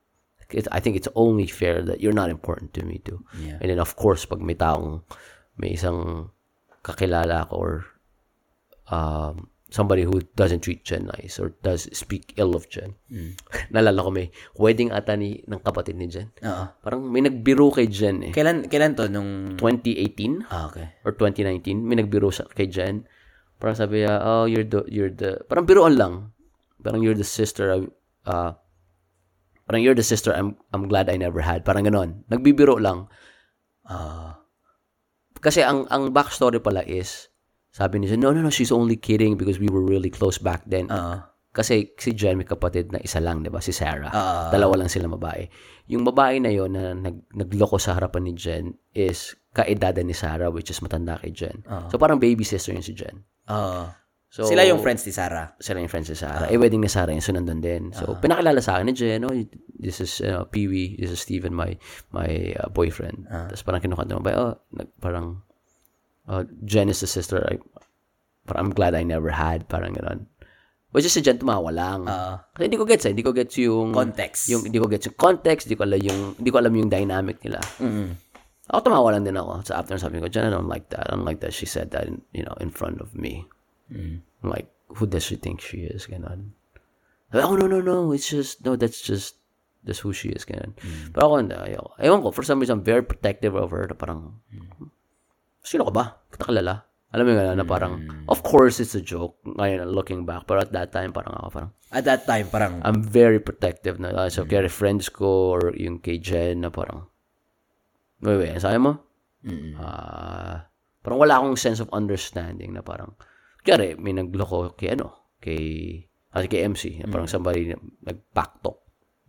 [0.50, 3.24] it, I think it's only fair that you're not important to me too.
[3.38, 3.58] Yeah.
[3.60, 5.02] And then of course, pag may taong,
[5.58, 6.30] may isang
[6.84, 7.72] kakilala ko or
[8.88, 12.94] um, somebody who doesn't treat Jen nice or does speak ill of Jen.
[13.74, 16.30] Nalala ko may wedding ata ni, ng kapatid ni Jen.
[16.44, 16.64] Oo.
[16.78, 18.32] Parang may nagbiro kay Jen eh.
[18.32, 23.08] kailan kailan to nung 2018 ah okay or 2019, may nagbiro sa kay Jen.
[23.58, 26.33] Parang sabi niya, oh, you're the, you're the, parang biroan lang.
[26.84, 27.92] Parang you're the sister, I-
[28.28, 28.52] uh,
[29.64, 31.64] parang you're the sister I'm, I'm glad I never had.
[31.64, 32.28] Parang ganon.
[32.28, 33.08] Nagbibiro lang.
[33.88, 34.36] ah
[35.40, 37.28] Kasi ang, ang backstory pala is,
[37.68, 40.88] sabi niya, no, no, no, she's only kidding because we were really close back then.
[40.88, 41.20] Oo.
[41.54, 43.62] Kasi si Jen may kapatid na isa lang, di ba?
[43.62, 44.10] Si Sarah.
[44.10, 44.48] Ah.
[44.50, 45.46] Dalawa lang sila babae.
[45.86, 50.50] Yung babae na yon na nag, nagloko sa harapan ni Jen is kaedada ni Sarah,
[50.50, 51.62] which is matanda kay Jen.
[51.92, 53.22] So parang baby sister yun si Jen.
[53.46, 53.86] Oo.
[54.34, 56.50] So, sila yung friends ni Sarah sila yung friends ni Sarah.
[56.50, 57.94] eh, wedding ni Sarah yung sunandun din.
[57.94, 59.30] So, pinakilala sa akin ni Jen, oh,
[59.78, 61.78] this is uh, Pee-wee, this is Steven, my
[62.10, 63.30] my uh, boyfriend.
[63.30, 65.38] Tapos parang kinukanta mo ba, oh, nag, parang,
[66.26, 67.62] oh, Jen is the sister, I,
[68.42, 70.26] parang I'm glad I never had, parang gano'n.
[70.90, 72.10] Which is si Jen tumawa lang.
[72.10, 72.34] Oo.
[72.58, 74.50] Kasi hindi ko gets eh, hindi ko gets yung Context.
[74.50, 77.38] Yung hindi ko gets yung context, hindi ko alam yung hindi ko alam yung dynamic
[77.42, 77.62] nila.
[77.78, 78.18] Mm.
[78.66, 79.62] Ako tumawa lang din ako.
[79.62, 81.06] So after sabi ko, Jen, I don't like that.
[81.06, 83.46] I don't like that she said that, in, you know, in front of me.
[83.90, 86.06] I'm like, who does she think she is?
[86.06, 86.54] Ganon.
[87.34, 88.12] Oh, no, no, no.
[88.12, 89.36] It's just, no, that's just,
[89.82, 90.44] that's who she is.
[90.44, 90.72] Ganon.
[91.12, 91.90] Pero ako, ayoko.
[91.98, 93.86] Ewan ko, for some reason, I'm very protective of her.
[93.90, 94.38] Na parang,
[95.64, 96.04] sino ka ba?
[96.30, 96.86] Kita kilala.
[97.14, 97.94] Alam mo yung gano'n, na parang,
[98.26, 99.38] of course, it's a joke.
[99.46, 100.50] Ngayon, looking back.
[100.50, 104.10] Pero at that time, parang ako, parang, at that time parang I'm very protective na.
[104.10, 107.06] Uh, so, kaya friends ko or yung kay Jen na parang,
[108.18, 108.98] wait, wait, sabi mo?
[109.78, 110.66] Ah,
[111.06, 113.14] parang wala akong sense of understanding na parang,
[113.64, 115.62] kaya may nagloko kay ano, kay,
[116.28, 118.76] kasi kay MC, na parang somebody na nag-backtalk.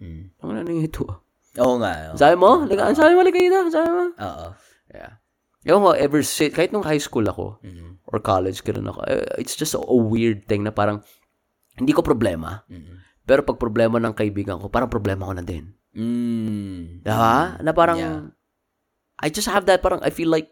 [0.03, 0.35] Mm.
[0.43, 1.17] Ang ano ito ah.
[1.63, 2.19] oo nga oo.
[2.19, 2.67] Sabi mo?
[2.67, 4.11] Like, ang sabi mo, like, kayo sabi mo?
[4.11, 4.47] oo
[4.91, 5.17] Yeah.
[5.65, 7.97] Ewan ko, ever since, kahit nung high school ako, Mm.
[8.11, 10.99] or college, ganun ako, eh, it's just a, a weird thing na parang,
[11.79, 13.01] hindi ko problema, Mm.
[13.23, 15.71] pero pag problema ng kaibigan ko, parang problema ko na din.
[15.95, 17.01] mm.
[17.01, 17.57] Diba?
[17.63, 18.21] Na parang, Yeah.
[19.15, 20.51] I just have that, parang, I feel like,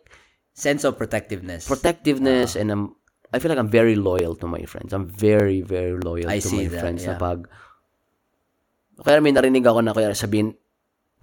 [0.55, 2.95] sense of protectiveness protectiveness, and I'm,
[3.33, 4.93] I feel like I'm very loyal to my friends.
[4.93, 7.21] I'm very, very loyal I to my that, friends na yeah.
[7.21, 7.49] pag,
[9.01, 10.53] kaya may narinig ako na kaya sabihin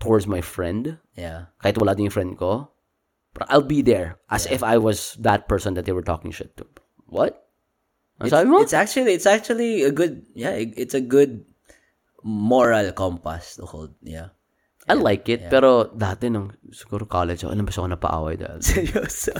[0.03, 2.67] towards my friend, yeah kahit wala din yung friend ko,
[3.31, 6.57] parang I'll be there as if I was that person that they were talking shit
[6.59, 6.67] to.
[7.07, 7.47] What?
[8.21, 8.35] It's,
[8.69, 11.47] it's actually it's actually a good yeah it- it's a good
[12.21, 14.35] moral compass to hold yeah
[14.91, 18.59] I like it, pero dati nung siguro college ako, nabas ako napaaway dahil.
[18.75, 19.33] seryoso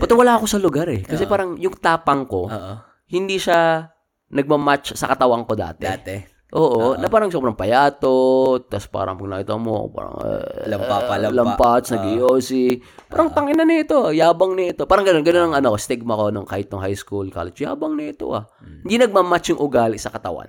[0.00, 1.04] Pati wala ako sa lugar eh.
[1.04, 2.74] Kasi parang yung tapang ko, oo
[3.06, 3.86] hindi siya
[4.34, 5.86] nagmamatch sa katawan ko dati.
[5.86, 6.16] dati
[6.56, 11.34] Oo, na parang sobrang payato, tas parang pag nakita mo, parang uh, Lampa pa, lampa.
[11.34, 12.80] lampats, nag-iossi.
[13.10, 14.86] Parang tangina nito, yabang nito.
[14.86, 18.30] Parang ganun, ganun ang ano, stigma ko nung kahit nung high school, college, yabang nito
[18.30, 18.46] ah.
[18.62, 20.48] Hindi nagmamatch yung ugali sa katawan.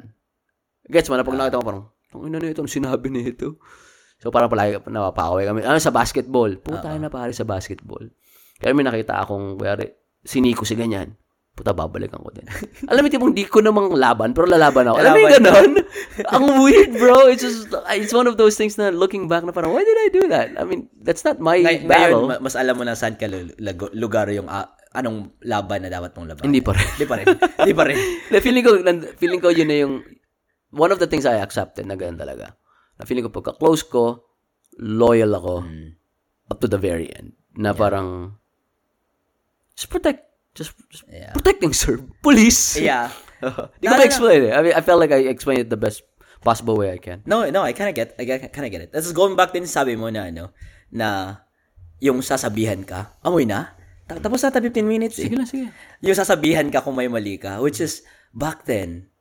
[0.86, 3.58] Gets mo na pag nakita mo parang, tangina nito, ano sinabi nito?
[4.18, 5.62] So parang palagi napapakaway kami.
[5.62, 6.58] Ano sa basketball?
[6.58, 8.10] Puta na pare sa basketball.
[8.58, 9.94] Kaya may nakita akong, kaya
[10.26, 11.14] si Nico si ganyan.
[11.58, 12.46] puta, babalikan ko din.
[12.94, 15.02] Alam mo, tipong di ko namang laban, pero lalaban ako.
[15.02, 15.72] Alam mo yung ganon?
[16.38, 17.34] Ang weird, bro.
[17.34, 20.10] It's just, it's one of those things na looking back na parang, why did I
[20.14, 20.54] do that?
[20.54, 22.30] I mean, that's not my Ngay- battle.
[22.30, 23.26] ngayon, ma- mas alam mo na saan ka
[23.98, 26.46] lugar yung ah, anong laban na dapat mong laban.
[26.46, 26.88] Hindi pa rin.
[26.94, 27.26] Hindi pa rin.
[27.34, 27.98] Hindi pa rin.
[28.46, 28.72] feeling ko,
[29.18, 29.94] feeling ko yun na yung,
[30.70, 32.54] one of the things I accepted na ganun talaga.
[32.98, 34.26] Na feeling ko, pagka close ko,
[34.76, 35.98] loyal ako, Hmm.
[36.50, 37.34] up to the very end.
[37.54, 38.38] Na parang,
[39.74, 41.34] just protect, just, just Yeah.
[41.34, 42.02] protecting, sir.
[42.22, 42.78] Police.
[42.78, 43.14] Yeah.
[43.82, 44.54] Di ko No, no, ma-explain eh.
[44.54, 46.02] I mean, I felt like I explained it the best
[46.42, 47.22] possible way I can.
[47.26, 48.90] No, no, I kind of get, I kind of get it.
[48.90, 50.50] That's going back din sa sabi mo na, ano,
[50.90, 51.42] na
[52.02, 55.28] yung sasabihan ka, amoy na, Ta- tapos na 15 minutes eh.
[55.28, 55.68] Sige lang, sige.
[56.00, 59.12] Yung sasabihan ka kung may mali ka, which is, back then,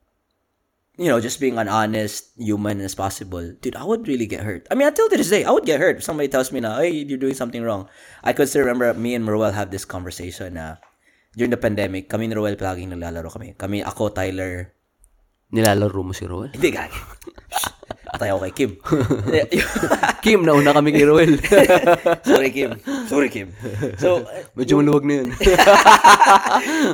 [0.96, 4.66] you know, just being an honest human as possible, dude, I would really get hurt.
[4.70, 7.04] I mean, until this day, I would get hurt if somebody tells me na, hey,
[7.04, 7.88] you're doing something wrong.
[8.24, 10.76] I could still remember me and Maruel have this conversation na
[11.36, 13.52] during the pandemic, kami ni Maruel palaging naglalaro kami.
[13.60, 14.72] Kami, ako, Tyler,
[15.46, 16.50] Nilalaro mo si Roel.
[16.50, 16.98] hindi gagi.
[18.10, 18.70] Patay ako kay Kim.
[20.24, 21.38] Kim, nauna kami kay Roel.
[22.26, 22.74] Sorry, Kim.
[23.06, 23.54] Sorry, Kim.
[23.94, 24.26] So,
[24.58, 25.30] Medyo maluwag na yun.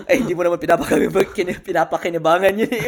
[0.04, 2.84] ay, hindi mo naman pinapakinibangan yun eh.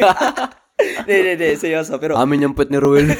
[0.75, 1.49] Hindi, hindi, hindi.
[1.55, 1.95] Seryoso.
[1.97, 3.11] Pero, Amin yung put ni Roel.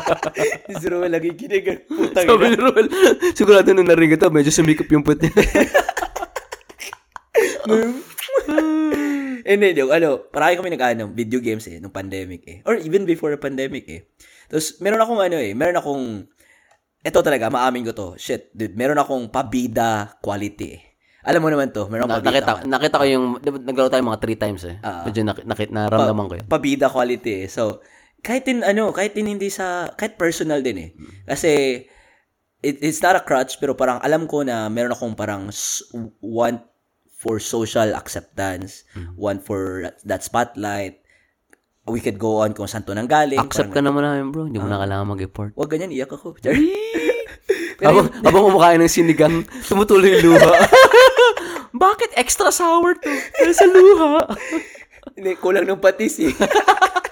[0.80, 1.88] si Ruel lagi kinig.
[1.88, 2.86] Putang Sabi ni Roel,
[3.32, 5.32] sigurado nung narinig ito, medyo sumikap yung put niya.
[9.42, 9.82] Hindi, hindi.
[9.82, 12.58] Ano, parang kami nag-ano, video games eh, nung pandemic eh.
[12.66, 14.06] Or even before the pandemic eh.
[14.46, 16.04] Tapos, meron akong ano eh, meron akong,
[17.02, 18.08] eto talaga, maamin ko to.
[18.20, 20.91] Shit, dude, meron akong pabida quality eh.
[21.22, 22.34] Alam mo naman to, meron pabida.
[22.34, 23.26] nakita, nakita ko yung,
[23.62, 24.76] naglaro tayo mga three times eh.
[24.82, 25.06] Ah.
[25.06, 26.46] Medyo nakit, nakit, naramdaman ko yun.
[26.50, 27.46] pabida quality eh.
[27.46, 27.78] So,
[28.22, 30.90] kahit din ano, kahit din hindi sa, kahit personal din eh.
[31.22, 31.82] Kasi,
[32.62, 35.50] it, it's not a crutch, pero parang alam ko na meron akong parang
[36.22, 36.58] one
[37.18, 38.82] for social acceptance,
[39.14, 40.98] one for that spotlight.
[41.82, 43.42] We could go on kung saan to nanggaling.
[43.42, 45.50] Accept ka naman namin bro, hindi mo na kailangan mag-report.
[45.58, 46.38] Huwag ganyan, iyak ako.
[47.82, 50.54] Habang, habang kumakain ng sinigang, tumutuloy yung luha.
[51.72, 53.08] Bakit extra sour to?
[53.52, 54.28] Sa luha.
[55.16, 56.32] Hindi, kulang ng patis eh.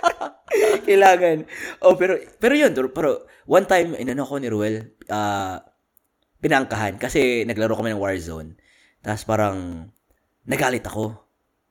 [0.86, 1.44] Kailangan.
[1.82, 5.58] Oh, pero, pero yun, pero one time, inano ko ni Ruel, ah,
[6.40, 8.56] pinangkahan kasi naglaro kami ng Warzone.
[9.02, 9.88] Tapos parang,
[10.46, 11.18] nagalit ako.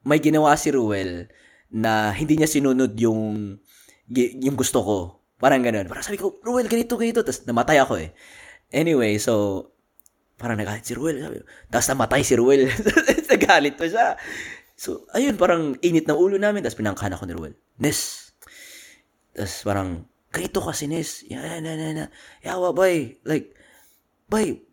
[0.06, 1.30] May ginawa si Ruel
[1.70, 3.57] na hindi niya sinunod yung,
[4.16, 4.98] yung gusto ko.
[5.40, 5.88] Parang ganun.
[5.88, 7.24] Parang sabi ko, Ruel, ganito, ganito.
[7.24, 8.11] Tapos namatay ako eh.
[8.70, 9.66] Anyway, so,
[10.40, 11.20] parang nagalit si Ruel.
[11.20, 12.72] Sabi Tapos namatay si Ruel.
[13.36, 14.16] nagalit pa siya.
[14.80, 16.64] So, ayun, parang init ng ulo namin.
[16.64, 17.53] Tapos pinangkahan ako ni Ruel.
[17.84, 18.32] Nes.
[19.36, 21.28] Tapos parang, ganito kasi, Nes.
[21.28, 22.10] Yan, yan, yan, yan.
[22.40, 23.20] Yawa, bay.
[23.28, 23.52] Like,
[24.32, 24.64] bay,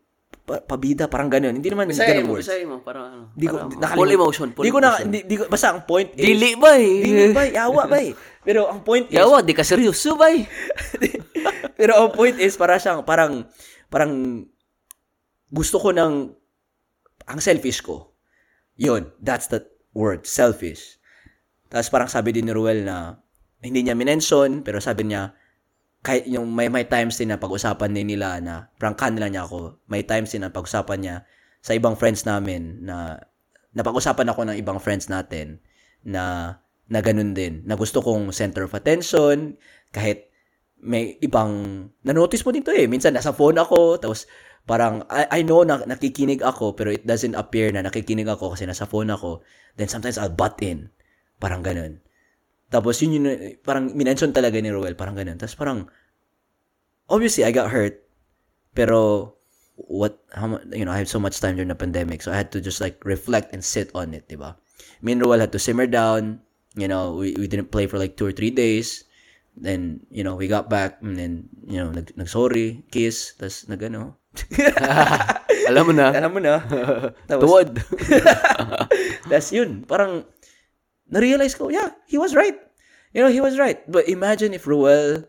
[0.47, 1.59] pa- pabida, parang ganun.
[1.59, 2.47] Hindi naman ganun words.
[2.71, 3.35] mo, para ano.
[3.35, 3.99] Di ko, para- nakalimutan.
[3.99, 6.79] full emotion, full di ko na, di, di ko, basta ang point is, Dili ba
[6.79, 7.03] eh?
[7.03, 8.15] Dili, bay, yawa, bay.
[8.47, 10.31] Pero ang point is, Yawa, di ka seryoso ba
[11.79, 13.43] pero ang point is, para siyang, parang,
[13.91, 14.47] parang,
[15.51, 16.15] gusto ko ng,
[17.27, 18.15] ang selfish ko.
[18.77, 19.65] Yun, that's the
[19.97, 21.01] word, selfish.
[21.73, 23.19] Tapos parang sabi din ni Ruel na,
[23.65, 25.35] hindi niya minention, pero sabi niya,
[26.07, 29.83] kahit yung may, may times din na pag-usapan din nila na, prangkan nila niya ako,
[29.91, 31.17] may times din na pag-usapan niya
[31.65, 33.19] sa ibang friends namin na,
[33.75, 35.59] napag-usapan ako ng ibang friends natin
[36.07, 36.57] na,
[36.87, 39.59] na ganun din, na gusto kong center of attention,
[39.91, 40.31] kahit
[40.79, 44.31] may ibang, na-notice mo din to eh, minsan nasa phone ako, tapos
[44.67, 48.67] parang, I, I know na nakikinig ako, pero it doesn't appear na nakikinig ako kasi
[48.67, 49.47] nasa phone ako,
[49.79, 50.91] then sometimes I'll butt in,
[51.39, 52.03] parang ganun.
[52.67, 53.27] Tapos yun yun,
[53.63, 55.39] parang minention talaga ni Roel, parang ganun.
[55.39, 55.87] Tapos parang,
[57.07, 58.03] obviously, I got hurt.
[58.75, 59.33] Pero,
[59.79, 62.51] what, how you know, I had so much time during the pandemic, so I had
[62.53, 64.59] to just like reflect and sit on it, di ba?
[65.01, 66.43] Me and Roel had to simmer down,
[66.75, 69.07] you know, we, we didn't play for like two or three days.
[69.57, 73.81] Then, you know, we got back, and then, you know, nag, nag-sorry, kiss, tapos nag,
[73.89, 74.21] ano,
[75.71, 76.07] Alam mo na.
[76.13, 76.61] alam mo na.
[77.29, 77.71] Tapos, Tuwad.
[79.31, 79.87] That's yun.
[79.87, 80.27] Parang,
[81.09, 82.57] na-realize ko, yeah, he was right.
[83.15, 83.81] You know, he was right.
[83.91, 85.25] But imagine if Ruel,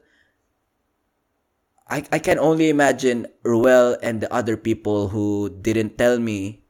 [1.88, 6.64] I, I can only imagine Ruel and the other people who didn't tell me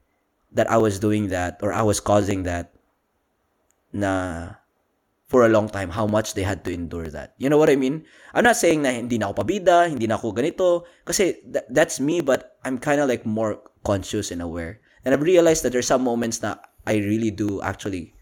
[0.52, 2.74] that I was doing that or I was causing that
[3.94, 4.54] na
[5.28, 7.36] for a long time how much they had to endure that.
[7.38, 8.08] You know what I mean?
[8.32, 12.00] I'm not saying na hindi na ako pabida, hindi na ako ganito kasi tha- that's
[12.00, 14.80] me but I'm kind of like more conscious and aware.
[15.04, 18.16] And I've realized that there's some moments na I really do actually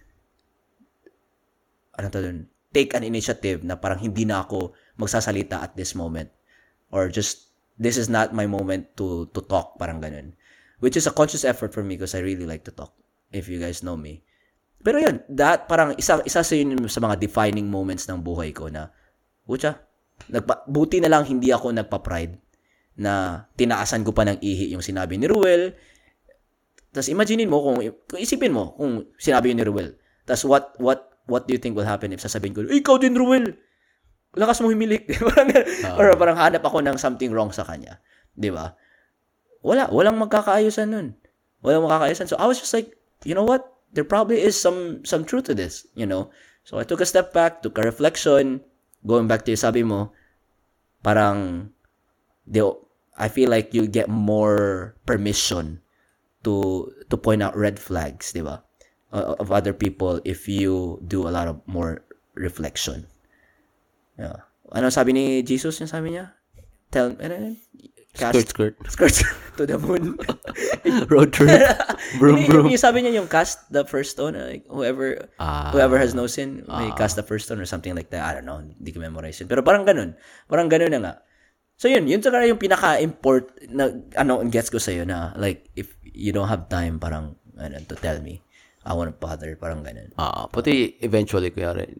[1.95, 6.33] ano to dun, take an initiative na parang hindi na ako magsasalita at this moment
[6.89, 10.33] or just this is not my moment to to talk parang ganun
[10.83, 12.91] which is a conscious effort for me because I really like to talk
[13.31, 14.24] if you guys know me
[14.85, 18.69] Pero yun, that parang isa isa sa yun sa mga defining moments ng buhay ko
[18.69, 18.93] na
[19.45, 19.77] Pucha,
[20.29, 22.33] nagpa, buti na lang hindi ako nagpa-pride
[22.97, 25.77] na tinaasan ko pa ng ihi yung sinabi ni Ruel.
[26.89, 27.77] Tapos imaginein mo kung,
[28.09, 29.89] kung isipin mo kung sinabi yun ni Ruel.
[30.25, 33.53] Tapos what what what do you think will happen if sasabihin ko, ikaw din Ruel.
[34.35, 35.05] Lakas mo humilik.
[35.29, 35.47] parang,
[35.85, 35.95] Ah.
[35.95, 38.01] or parang hanap ako ng something wrong sa kanya.
[38.33, 38.73] Di ba?
[39.63, 39.87] Wala.
[39.93, 41.07] Walang magkakaayusan nun.
[41.63, 42.27] Walang magkakaayusan.
[42.27, 43.74] So I was just like, you know what?
[43.93, 46.31] There probably is some some truth to this, you know?
[46.65, 48.61] So I took a step back, took a reflection,
[49.05, 50.11] going back to yung sabi mo,
[51.05, 51.69] parang,
[52.49, 52.65] they,
[53.15, 55.79] I feel like you get more permission
[56.43, 58.65] to to point out red flags, di ba?
[59.15, 62.03] Of other people if you do a lot of more
[62.35, 63.07] reflection.
[64.19, 64.43] Yeah.
[64.75, 66.35] Ano sabi ni Jesus yung sabi niya?
[66.91, 67.55] Tell, ano
[68.17, 68.31] yun?
[68.31, 68.73] Skirt, skirt.
[68.93, 69.19] Skirts
[69.55, 70.15] to the moon.
[71.11, 71.49] Road trip.
[72.19, 72.67] Broom, broom.
[72.71, 75.71] Yung sabi niya yung cast the first stone, like, whoever Ah.
[75.71, 78.23] whoever has no sin may cast the first stone or something like that.
[78.23, 79.47] I don't know, hindi ko memorize yun.
[79.49, 80.13] Pero parang ganun.
[80.47, 81.13] Parang ganun na nga.
[81.75, 86.31] So yun, yun talaga yung pinaka-import na ano, gets ko sa'yo na like, if you
[86.31, 88.39] don't have time parang, ano, to tell me,
[88.87, 90.13] I won't bother, parang ganun.
[90.15, 91.99] Ah, pati eventually, kaya rin,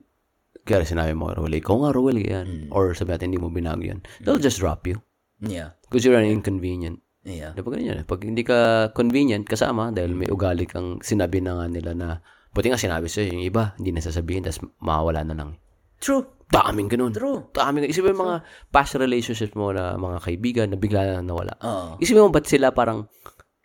[0.64, 2.20] kaya sinabi mo, Ruel, ikaw nga, Hmm.
[2.20, 2.48] yan.
[2.72, 4.00] Or sabi natin, hindi mo binago yan.
[4.24, 5.02] They'll just drop you.
[5.46, 5.78] Yeah.
[5.88, 7.00] Because you're an inconvenient.
[7.26, 7.58] Yeah.
[7.58, 8.06] Di ba ganun yan?
[8.06, 12.08] Pag hindi ka convenient kasama, dahil may ugali kang sinabi na nga nila na,
[12.54, 15.50] buti nga sinabi sa'yo, yung iba, hindi na sasabihin, tapos mawawala na lang.
[15.98, 16.22] True.
[16.46, 17.10] Daming ganun.
[17.10, 17.50] True.
[17.50, 17.90] Daming.
[17.90, 21.58] Isipin mo mga past relationships mo na mga kaibigan na bigla na nawala.
[21.66, 21.98] Oo.
[21.98, 23.10] Isipin mo ba't sila parang,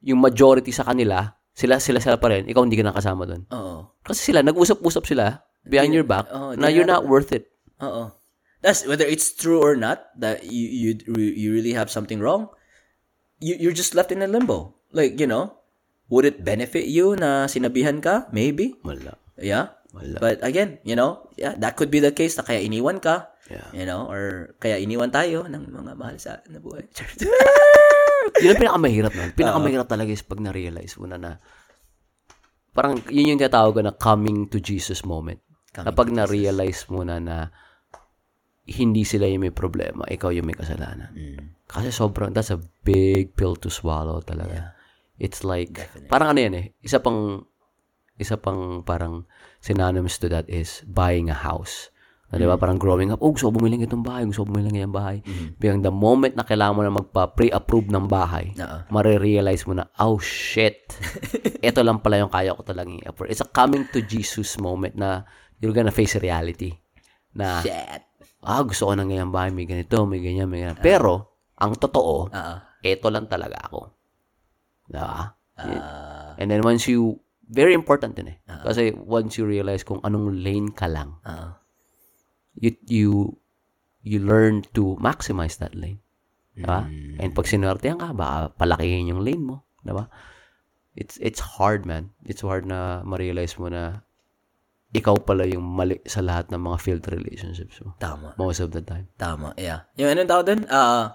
[0.01, 3.45] yung majority sa kanila, sila sila sila pa rin, ikaw hindi ka nakasama doon.
[3.53, 4.01] Oo.
[4.01, 7.53] Kasi sila, nag-usap-usap sila behind your back Oo, na you're not worth it.
[7.85, 8.09] Oo.
[8.61, 12.53] That's whether it's true or not that you you you really have something wrong.
[13.41, 14.77] You you're just left in a limbo.
[14.93, 15.57] Like, you know,
[16.13, 18.29] would it benefit you na sinabihan ka?
[18.35, 18.77] Maybe.
[18.85, 19.17] Wala.
[19.41, 19.73] Yeah.
[19.97, 20.19] Wala.
[20.21, 23.33] But again, you know, yeah, that could be the case na kaya iniwan ka.
[23.49, 23.67] Yeah.
[23.73, 26.85] You know, or kaya iniwan tayo ng mga mahal sa na buhay.
[28.45, 29.31] Yun ang pinakamahirap nun.
[29.35, 31.31] Pinakamahirap talaga is pag na-realize mo na na
[32.77, 35.41] parang yun yung tinatawag ko na coming to Jesus moment.
[35.75, 37.51] Kapag na-realize mo na na
[38.69, 41.11] hindi sila yung may problema, ikaw yung may kasalanan.
[41.67, 44.77] Kasi sobrang, that's a big pill to swallow talaga.
[45.21, 45.77] It's like,
[46.09, 47.45] parang ano yan eh, isa pang,
[48.21, 49.25] isa pang parang
[49.61, 51.93] synonymous to that is buying a house.
[52.31, 52.55] Na, di ba?
[52.55, 54.95] Parang growing up, oh, gusto ko bumili ng itong bahay, gusto ko bumili ng itong
[54.95, 55.19] bahay.
[55.59, 58.87] Biglang the moment na kailangan mo na magpa-pre-approve ng bahay, Oo.
[58.87, 60.95] marirealize mo na, oh shit,
[61.69, 63.35] ito lang pala yung kaya ko talagang i-approve.
[63.35, 65.27] It's a coming to Jesus moment na
[65.59, 66.71] you're gonna face reality.
[67.35, 68.10] Na, Shit.
[68.45, 70.81] Ah, gusto ko ng ganyan bahay, may ganito, may ganyan, may ganyan.
[70.81, 72.55] Pero, ang totoo, Oo.
[72.81, 73.81] ito lang talaga ako.
[74.89, 75.37] Diba?
[75.61, 78.39] Ah, And then once you, very important din eh.
[78.65, 81.49] Kasi once you realize kung anong lane ka lang, Oo.
[82.57, 83.11] you, you,
[84.01, 86.01] you learn to maximize that lane.
[86.57, 86.89] Diba?
[87.21, 89.69] And pag sinertehan ka, baka palakihin yung lane mo.
[89.85, 90.09] Diba?
[90.97, 92.11] It's, it's hard, man.
[92.25, 94.03] It's hard na ma-realize mo na
[94.91, 97.95] ikaw pala yung mali sa lahat ng mga failed relationships mo.
[98.03, 98.35] Tama.
[98.35, 99.07] Most of the time.
[99.15, 99.87] Tama, yeah.
[99.95, 100.63] Yung anong tawag doon?
[100.67, 101.15] Ah,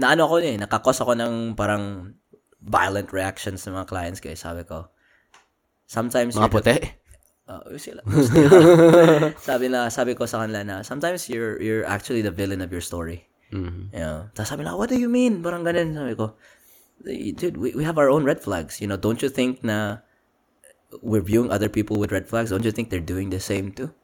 [0.00, 2.16] na ano ako eh, nakakos ako ng parang
[2.62, 4.88] violent reactions ng mga clients kaya sabi ko,
[5.84, 6.76] sometimes Mga puti.
[7.44, 8.00] Ah, sila.
[9.50, 12.80] sabi na, sabi ko sa kanila na, sometimes you're you're actually the villain of your
[12.80, 13.28] story.
[13.52, 13.92] Mhm.
[13.92, 14.32] Yeah.
[14.32, 15.44] Tapos sabi na, what do you mean?
[15.44, 15.92] Parang ganun.
[15.92, 16.32] Sabi ko,
[17.36, 18.80] dude, we, we have our own red flags.
[18.80, 20.00] You know, don't you think na
[21.00, 22.50] we're viewing other people with red flags?
[22.50, 23.94] Don't you think they're doing the same too?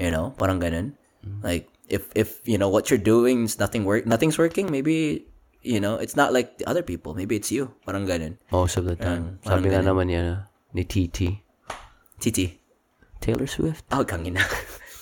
[0.00, 0.96] You know, parang ganun.
[1.42, 5.26] Like, if, if, you know, what you're doing is nothing work, nothing's working, maybe,
[5.60, 7.14] you know, it's not like the other people.
[7.14, 7.74] Maybe it's you.
[7.84, 8.38] Parang ganun.
[8.50, 9.38] Most of the time.
[9.44, 11.44] parang Sabi nga naman yan ni TT.
[12.20, 12.56] TT.
[13.20, 13.84] Taylor Swift.
[13.92, 14.40] Oh, kangina.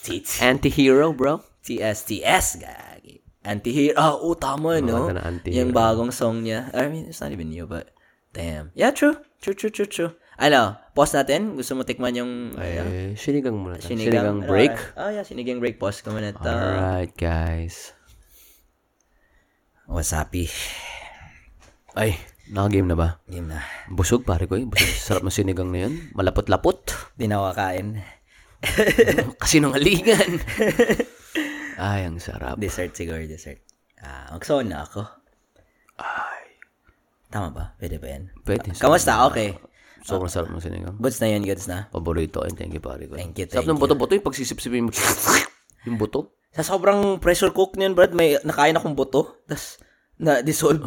[0.02, 0.43] TT.
[0.43, 1.43] Anti-hero, bro.
[1.62, 3.23] TSTS, gagi.
[3.44, 3.94] Anti-hero.
[3.94, 5.06] Ah, oh, tama, no?
[5.06, 5.59] Maganda na anti-hero.
[5.62, 6.74] Yung bagong song niya.
[6.74, 7.94] I mean, it's not even new, but
[8.35, 8.74] damn.
[8.74, 9.23] Yeah, true.
[9.39, 10.12] True, true, true, true.
[10.39, 10.62] Ano,
[10.94, 11.59] pause natin.
[11.59, 13.74] Gusto mo tikman yung Eh, sinigang muna.
[13.74, 13.90] tayo.
[13.90, 14.74] sinigang, Sinigang break.
[14.94, 15.77] Oh, yeah, sinigang break.
[15.77, 16.31] Pause ka muna.
[16.32, 17.90] Alright, guys.
[19.85, 20.47] Wasabi.
[21.93, 22.15] Ay,
[22.47, 23.09] naka-game na ba?
[23.27, 23.66] Yun na.
[23.89, 24.62] Busog, pare ko eh.
[24.62, 24.86] Busog.
[25.01, 26.15] Sarap ng sinigang na yun.
[26.15, 26.86] Malapot-lapot.
[27.15, 27.89] Di na ako kakain.
[29.43, 30.39] Kasi nung alingan.
[31.74, 32.59] Ay, ang sarap.
[32.59, 33.59] Dessert siguro, dessert.
[33.98, 35.02] Ah, magsoon na ako.
[35.98, 36.36] Ay,
[37.28, 37.65] Tama ba?
[37.77, 38.31] Pwede ba yan?
[38.43, 38.73] pwede.
[38.73, 39.27] Kamusta?
[39.28, 39.52] Okay.
[40.09, 40.97] Sobrang sarap ng sinigang.
[40.97, 41.93] Goods na yan, goods na.
[41.93, 42.40] Paborito.
[42.40, 43.20] And thank you, pare ko.
[43.20, 44.16] Thank you, Sarap thank ng buto-buto.
[44.16, 44.90] Yung pagsisip-sipin mo.
[45.86, 46.32] yung buto.
[46.56, 49.44] Sa sobrang pressure cook niyan, Brad, may nakain akong buto.
[49.44, 49.76] Tapos,
[50.18, 50.82] Na-dissolve.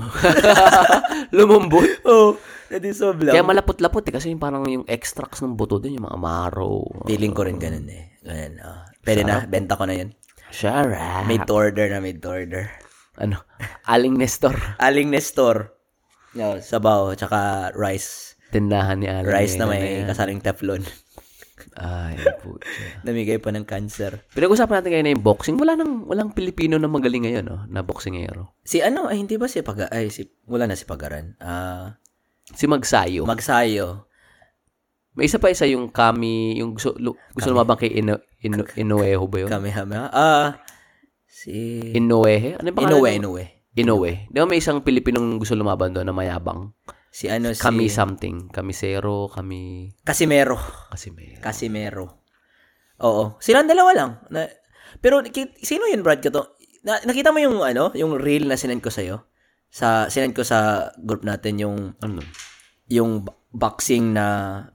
[1.36, 1.88] Lumambot.
[2.04, 2.36] oh,
[2.68, 3.34] na-dissolve lang.
[3.40, 4.14] Kaya malapot-lapot eh.
[4.20, 6.84] Kasi yung parang yung extracts ng buto din, yung mga marrow.
[7.08, 8.20] Feeling ko rin ganun eh.
[8.20, 8.84] Ganun, ah.
[9.00, 10.12] Pwede na, benta ko na yun.
[10.52, 11.32] Sarap.
[11.32, 12.68] Made to order na made to order.
[13.16, 13.40] Ano?
[13.88, 14.60] Aling Nestor.
[14.84, 15.80] Aling Nestor.
[16.36, 18.31] No, sabaw, tsaka rice.
[18.52, 19.26] Tindahan ni Aling.
[19.26, 20.08] Rice na may yan.
[20.08, 20.84] kasaring teflon.
[21.72, 22.86] Ay, putya.
[23.08, 24.28] Namigay pa ng cancer.
[24.34, 25.56] Pinag-usapan natin ngayon na yung boxing.
[25.56, 27.64] Wala nang, walang Pilipino na magaling ngayon, no?
[27.66, 28.58] Na boxingero.
[28.62, 29.88] Si ano, ay hindi ba si Pag...
[29.88, 30.28] Ay, si...
[30.46, 31.38] Wala na si Pagaran.
[31.38, 31.96] Ah,
[32.52, 33.24] Si Magsayo.
[33.24, 34.04] Magsayo.
[35.14, 39.24] May isa pa isa yung Kami, yung gusto, lu- gusto lumabang kay Ino, Ino, Inoeho
[39.28, 39.50] ba yun?
[39.52, 40.08] Kamehameha.
[40.12, 40.60] Ah,
[41.24, 41.80] si...
[41.94, 42.60] Inoehe?
[42.60, 42.92] Ano yung pangalan?
[42.92, 43.12] Inoue?
[43.16, 43.44] Inoue.
[43.72, 44.12] Inoue.
[44.28, 46.76] Di ba may isang Pilipinong gusto lumaban doon na mayabang?
[47.12, 47.60] Si ano, si...
[47.60, 48.48] Kami something.
[48.48, 49.92] Kamisero, kami...
[50.08, 50.56] Casimero.
[50.88, 51.44] Casimero.
[51.44, 52.06] Casimero.
[53.04, 53.36] Oo.
[53.44, 54.12] Silang dalawa lang.
[54.32, 54.48] Na,
[55.04, 55.20] pero
[55.60, 56.24] sino yun, Brad?
[56.24, 56.56] Kato?
[56.88, 59.28] Na, nakita mo yung ano, yung reel na sinend ko sa'yo?
[59.68, 62.24] Sa, sinend ko sa group natin yung, Ano?
[62.88, 64.26] yung bo- boxing na,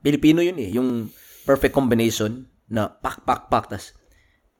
[0.05, 0.69] Pilipino yun eh.
[0.77, 1.09] Yung
[1.41, 3.96] perfect combination na pak, pak, pak, tas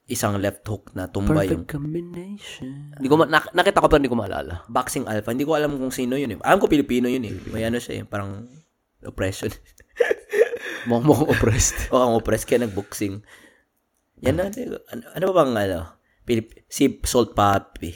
[0.07, 2.95] isang left hook na tumba yung Perfect combination.
[2.95, 4.63] Hindi ko ma- nak- nakita ko pero hindi ko maalala.
[4.71, 5.35] boxing alpha.
[5.35, 6.37] Hindi ko alam kung sino yun eh.
[6.47, 7.35] Alam ko Pilipino yun eh.
[7.51, 8.47] May ano siya eh, parang
[9.03, 9.51] oppression.
[10.87, 11.77] Mukhang mukhang oppressed.
[11.91, 13.19] o ang oppressed kaya nag-boxing.
[14.23, 14.47] Yan na.
[14.47, 15.79] ano, ano ba bang ano?
[16.23, 17.91] Pilip, si Salt Papi.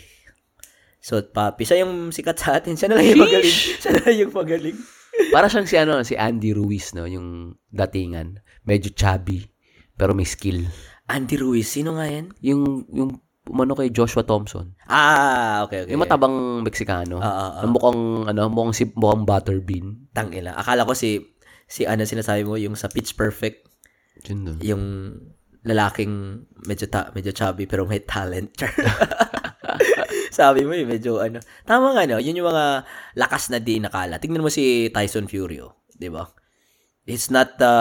[1.00, 1.64] Salt Papi.
[1.64, 2.76] Siya yung sikat sa atin.
[2.76, 3.58] Siya na lang yung magaling.
[3.82, 4.78] Siya na lang yung magaling.
[5.32, 8.44] Para siyang si ano, si Andy Ruiz, no, yung datingan.
[8.64, 9.44] Medyo chubby,
[9.96, 10.68] pero may skill.
[11.12, 11.68] Andy Ruiz.
[11.68, 12.32] Sino nga yan?
[12.40, 13.12] Yung yung
[13.52, 14.72] umano kay Joshua Thompson.
[14.88, 15.92] Ah, okay, okay.
[15.92, 17.20] Yung matabang Meksikano.
[17.20, 17.62] Ah, ah, ah.
[17.66, 20.08] Na mukhang ano, mukhang si mukhang butterbean.
[20.16, 20.56] Tangila.
[20.56, 21.36] Akala ko si,
[21.68, 23.68] si ano sinasabi mo, yung sa Pitch Perfect,
[24.28, 24.84] Yun yung
[25.62, 28.54] lalaking medyo ta, medyo chubby pero may talent.
[30.38, 31.42] Sabi mo eh, medyo ano.
[31.66, 32.86] Tama nga no, yun yung mga
[33.18, 34.18] lakas na di nakala.
[34.18, 36.30] Tingnan mo si Tyson Fury, oh, 'di ba?
[37.06, 37.74] It's not the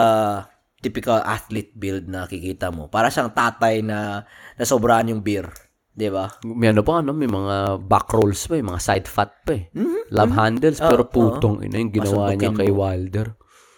[0.81, 2.89] typical athlete build na kikita mo.
[2.89, 4.25] Para siyang tatay na
[4.57, 5.47] nasobrahan yung beer,
[5.93, 6.33] 'di ba?
[6.43, 9.69] May ano pa ano, may mga back rolls pa, eh, mga side fat pa eh.
[10.11, 12.83] Love handles, pero Oo, putong ina yung ginawa niya kay mo.
[12.83, 13.27] Wilder.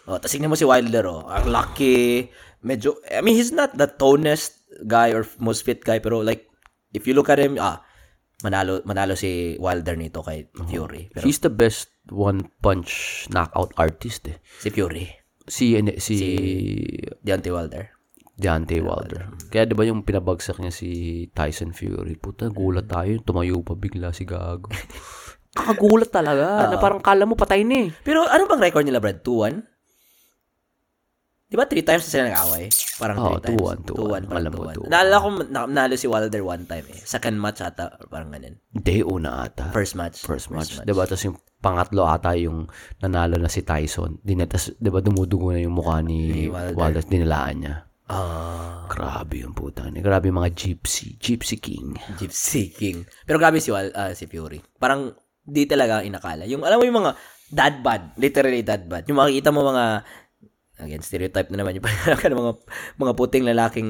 [0.03, 1.23] Oh, tapos mo si Wilder, oh.
[1.31, 2.27] Ang laki.
[2.63, 6.47] Medyo, I mean, he's not the tonest guy or most fit guy, pero like,
[6.95, 7.83] if you look at him, ah,
[8.43, 11.11] manalo, manalo si Wilder nito kay Fury.
[11.11, 14.37] Pero He's the best one punch knockout artist eh.
[14.59, 15.07] si Fury,
[15.45, 16.17] Si si, si
[17.23, 17.83] Deontay Wilder.
[18.33, 19.29] Deontay Wilder.
[19.53, 22.17] Kaya 'di ba yung pinabagsak niya si Tyson Fury?
[22.17, 24.71] Puta, gulat tayo, tumayo pa bigla si Gago.
[25.53, 26.65] Kakagulat talaga.
[26.65, 27.89] na parang kala mo patay na eh.
[28.01, 29.21] Pero ano bang record nila, Brad?
[29.21, 29.72] 2-1?
[31.53, 32.65] Di ba three times na sila nag-away?
[32.97, 33.85] Parang Oo, three times.
[33.85, 34.25] 2-1, 2-1.
[34.25, 34.73] 2-1, parang Alam mo, 2-1.
[34.73, 34.89] 2-1.
[34.89, 36.99] Naalala ko, na- nalo si Wilder one time eh.
[37.05, 38.57] Second match ata, parang ganun.
[38.73, 39.69] Hindi, una ata.
[39.69, 40.25] First match.
[40.25, 40.81] First match.
[40.81, 41.05] Diba?
[41.05, 42.65] Tapos yung pangatlo ata yung
[43.05, 44.17] nanalo na si Tyson.
[44.25, 46.73] Dinatas, diba dumudugo na yung mukha ni Ni Wilder.
[46.73, 47.03] Wilder.
[47.05, 47.75] Dinilaan niya.
[48.09, 49.93] Ah, Grabe yung puta.
[49.93, 51.21] Grabe yung mga gypsy.
[51.21, 51.93] Gypsy King.
[52.17, 53.05] Gypsy King.
[53.29, 54.57] Pero grabe si, Wal, ah, si Fury.
[54.81, 55.13] Parang
[55.45, 56.49] di talaga inakala.
[56.49, 57.13] Yung, alam mo yung mga
[57.53, 58.01] dad bod.
[58.17, 59.05] Literally dad bod.
[59.05, 60.01] Yung makikita mo mga,
[60.81, 62.53] again, stereotype na naman yung pagkaka ng mga,
[62.97, 63.89] mga puting lalaking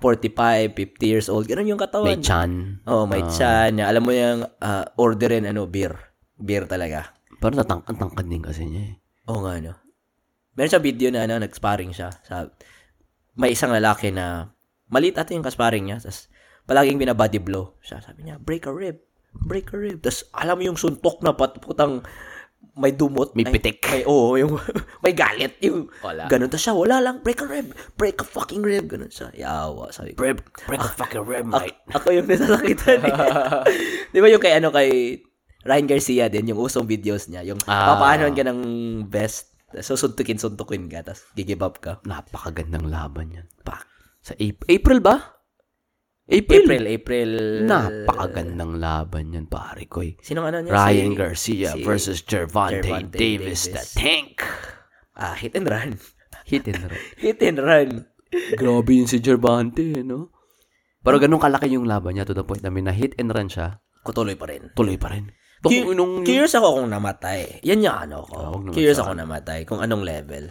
[0.00, 1.48] 45, 50 years old.
[1.48, 2.08] Ganun yung katawan.
[2.08, 2.80] May chan.
[2.84, 3.80] Oo, may chan.
[3.80, 5.96] Alam mo yung ah, orderin, ano, beer.
[6.36, 7.16] Beer talaga.
[7.40, 8.94] Parang natangkad-tangkad din kasi niya eh.
[9.28, 9.72] Oo nga, no.
[10.56, 12.12] Meron siya video na, ano, nag-sparring siya.
[12.24, 12.48] Sa,
[13.36, 14.52] may isang lalaki na,
[14.88, 16.00] maliit ata yung kasparing niya.
[16.00, 16.28] Tapos,
[16.64, 18.00] palaging binabody blow siya.
[18.00, 19.00] Sabi niya, break a rib.
[19.36, 20.00] Break a rib.
[20.00, 22.04] Tapos, alam mo yung suntok na pat, putang,
[22.76, 23.32] may dumot.
[23.32, 23.80] May Ay, pitik.
[23.82, 24.60] May, oo, yung,
[25.04, 25.56] may galit.
[25.60, 26.28] Yung, Wala.
[26.28, 26.46] Ganun.
[26.46, 27.68] Tapos siya, wala lang, break a rib.
[27.94, 28.84] Break a fucking rib.
[28.86, 29.32] Ganun siya.
[29.32, 29.88] Yawa.
[29.90, 31.80] Sabi ko, Break, break the fucking rib, mate.
[31.90, 33.00] ako yung nasasakitan.
[34.12, 35.20] Di ba yung kay ano kay
[35.64, 37.96] Ryan Garcia din, yung usong videos niya, yung Ah.
[37.96, 38.60] papaanoan ka ng
[39.04, 39.50] best,
[39.80, 41.98] so suntukin, suntukin ka, tapos gigive up ka.
[42.04, 43.46] Napakagandang laban yan.
[43.60, 43.82] Pak.
[44.20, 45.35] Sa April, April ba?
[46.26, 46.66] April.
[46.66, 47.30] April, April.
[47.64, 50.18] Napakagandang laban yan, pare ko eh.
[50.18, 50.74] Sino ano niya?
[50.74, 53.70] Ryan Si- Garcia si versus Gervonta, Gervonta Davis, Davis.
[53.70, 54.42] the tank.
[55.14, 55.90] Ah, hit and run.
[56.44, 56.98] Hit and run.
[57.22, 57.90] hit and run.
[58.52, 60.34] Grabe yun si Gervonta, eh, no?
[60.98, 63.78] Pero ganun kalaki yung laban niya to the point na may na-hit and run siya,
[64.02, 64.74] Kutuloy pa rin.
[64.74, 65.30] tuloy pa rin.
[65.56, 67.62] Cu- Kung nung, curious ako kung namatay.
[67.62, 68.38] Yan yung ano ko.
[68.58, 69.62] Naman curious ako namatay.
[69.62, 70.50] Kung anong level.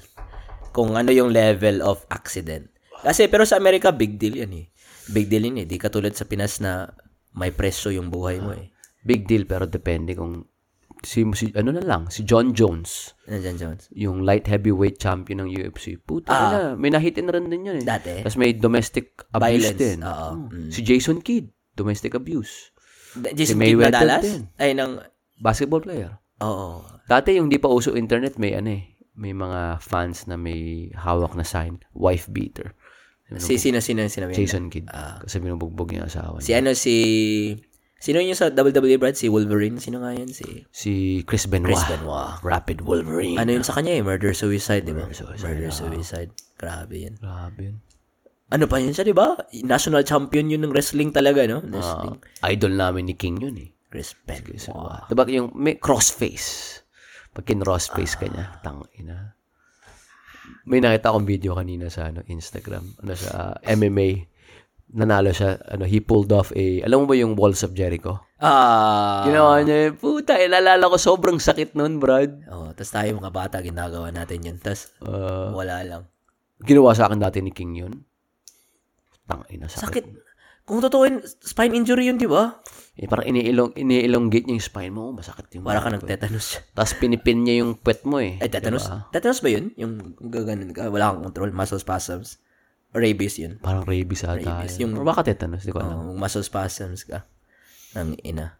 [0.71, 2.71] Kung ano yung level of accident.
[2.99, 4.65] Kasi, pero sa Amerika, big deal yan eh.
[5.07, 5.65] Big deal yun eh.
[5.65, 6.89] Di katulad sa Pinas na
[7.31, 8.71] may presyo yung buhay mo eh.
[9.01, 10.49] big deal pero depende kung
[11.05, 13.83] si, si ano na lang, si John Jones, Nandiyan, Jones.
[13.93, 15.93] yung light heavyweight champion ng UFC.
[15.95, 16.49] Puta Ah.
[16.49, 17.85] na, may na-hit and run din yan eh.
[17.85, 18.25] Dati.
[18.25, 19.77] Tapos may domestic abuse Violence.
[19.77, 19.99] din.
[20.01, 20.25] Oo.
[20.25, 20.33] Oh.
[20.49, 20.73] Mm.
[20.73, 22.73] Si Jason Kidd, domestic abuse.
[23.13, 24.25] Jason Si Kidd na Dallas?
[24.25, 24.41] din.
[24.57, 24.97] Ay, ng
[25.37, 26.17] basketball player.
[26.41, 26.81] Oo.
[27.05, 31.37] Dati yung di pa uso internet, may ano eh, may mga fans na may hawak
[31.37, 32.73] na sign, wife beater.
[33.41, 34.37] Si sino sino sinabi?
[34.37, 34.85] Jason Kidd.
[34.85, 36.61] kasi binubugbog niya asawa Si niya.
[36.61, 36.95] ano si
[37.95, 39.17] Sino yung sa WWE Brad?
[39.17, 39.81] Si Wolverine?
[39.81, 40.29] Sino nga yun?
[40.29, 41.73] Si Si Chris Benoit.
[41.73, 42.37] Chris Benoit.
[42.45, 43.39] Rapid Wolverine.
[43.39, 44.03] Ano yun sa kanya eh?
[44.05, 45.09] Murder Suicide, di ba?
[45.09, 45.73] Murder Suicide, Murder ah.
[45.73, 46.31] Suicide.
[46.53, 47.15] Grabe yun.
[47.17, 47.77] Grabe yun.
[48.53, 49.33] Ano pa yun siya, di ba?
[49.65, 51.65] National champion yun ng wrestling talaga, no?
[51.65, 52.17] Ah, Wrestling.
[52.45, 53.73] idol namin ni King yun eh.
[53.89, 55.09] Chris Benoit.
[55.09, 56.83] Diba yung may crossface.
[57.33, 59.33] Pag kin-crossface ka niya, tangina.
[60.65, 62.97] May nakita akong video kanina sa ano, Instagram.
[62.99, 64.25] Ano sa MMA.
[64.95, 65.57] Nanalo siya.
[65.67, 68.21] Ano, he pulled off a, alam mo ba yung Walls of Jericho?
[68.37, 69.23] Ah.
[69.23, 69.93] Ginawa niya, yun.
[69.95, 72.45] puta, ilalala ko, sobrang sakit nun, Brad.
[72.47, 74.57] Oh, tapos tayo mga bata, ginagawa natin yun.
[74.57, 76.03] Tapos, Uh, wala lang.
[76.61, 77.93] ginawa sa akin dati ni King yun.
[79.25, 79.81] Tangina, sakit.
[79.81, 80.05] Sakit.
[80.65, 82.57] Kung totoo yun, spine injury yun, di ba?
[82.95, 86.63] Eh, parang iniilong, ini-elongate niya yung spine mo, masakit yung Para ka mga- nag-tetanus.
[86.71, 88.39] Tapos pinipin niya yung puwet mo eh.
[88.39, 88.87] Ay, tetanus.
[88.87, 89.11] Diba?
[89.11, 89.65] Tetanus ba yun?
[89.75, 92.39] Yung gaganon ka, wala kang control, muscle spasms.
[92.95, 93.59] Rabies yun.
[93.59, 94.39] Parang rabies ata.
[94.39, 94.95] Rabies, yun.
[94.95, 96.07] yung- Or baka tetanus, di ko alam.
[96.07, 97.27] Oh, muscle spasms ka.
[97.91, 98.55] Nang ina.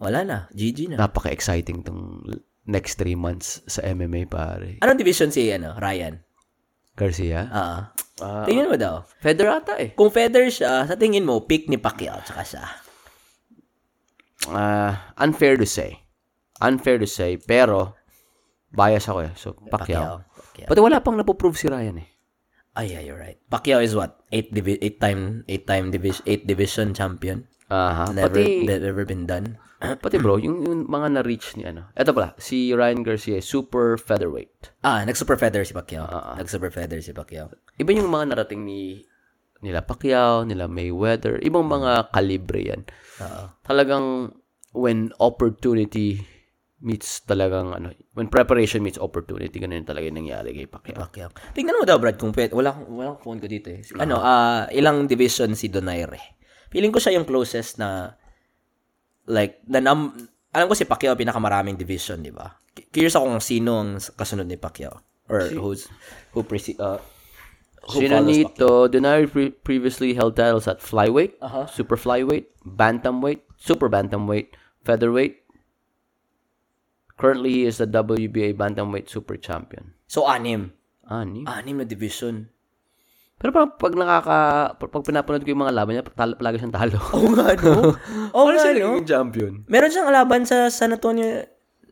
[0.00, 0.38] Wala na.
[0.50, 0.96] GG na.
[0.96, 2.24] Napaka-exciting tong
[2.64, 4.80] next three months sa MMA, pare.
[4.80, 6.24] Anong division si ano, Ryan?
[6.96, 7.48] Garcia?
[7.48, 7.80] Ah.
[8.20, 9.04] Ah, tingin mo daw.
[9.20, 9.92] Feather ata eh.
[9.92, 12.64] Kung feather siya, sa tingin mo, pick ni Pacquiao tsaka siya.
[14.50, 16.02] Ah, unfair to say.
[16.62, 17.94] Unfair to say, pero
[18.74, 19.32] bias ako eh.
[19.34, 20.26] So, Pacquiao.
[20.26, 20.68] Pacquiao.
[20.68, 22.08] Pati wala pang napoprove si Ryan eh.
[22.72, 23.36] Ay, yeah, you're right.
[23.52, 24.24] Pacquiao is what?
[24.32, 27.44] Eight, divi- eight time, eight time division, eight division champion.
[27.68, 28.12] Aha.
[28.16, 29.60] Never, Pati, never been done.
[30.02, 31.90] pati bro, yung, yung mga na-reach ni ano.
[31.98, 34.72] Eto pala, si Ryan Garcia, super featherweight.
[34.86, 36.06] Ah, nag-super feather si Pacquiao.
[36.06, 37.50] Ah, Nag-super feather si Pacquiao.
[37.76, 39.02] Iba yung mga narating ni
[39.62, 42.82] nila Pacquiao, nila Mayweather, ibang mga kalibre yan.
[43.22, 43.42] Oo.
[43.62, 44.34] Talagang
[44.72, 46.20] when opportunity
[46.78, 50.98] meets talagang ano, when preparation meets opportunity, ganun yung talaga yung nangyari kay Pacquiao.
[51.00, 51.30] Pacquiao.
[51.52, 52.50] Tingnan mo daw, Brad, kung pwede.
[52.52, 53.86] Wala, akong- wala akong phone ko dito eh.
[53.96, 56.18] Ano, ah, ilang division si Donaire?
[56.68, 58.18] Feeling ko siya yung closest na,
[59.26, 60.10] like, the num,
[60.50, 62.50] alam ko si Pacquiao pinakamaraming division, di ba?
[62.50, 64.98] Cu- Curious ako kung sino ang kasunod ni Pacquiao.
[65.28, 65.86] Or who's,
[66.32, 66.98] who presi, uh,
[67.90, 71.66] who Sino follows nito, Donaire pre- previously held titles at flyweight, Aha.
[71.66, 74.54] super flyweight, bantamweight, super bantamweight,
[74.86, 75.42] featherweight.
[77.18, 79.94] Currently, he is the WBA bantamweight super champion.
[80.06, 80.74] So, anim.
[81.06, 81.42] Ani.
[81.46, 82.50] Anim na division.
[83.42, 84.38] Pero parang pag nakaka,
[84.78, 86.98] pag, pinapanood ko yung mga laban niya, talo, palagi siyang talo.
[87.18, 87.98] Oo nga, no?
[88.38, 89.02] Oo nga, siya no?
[89.02, 89.66] champion?
[89.66, 91.42] Meron siyang laban sa San Antonio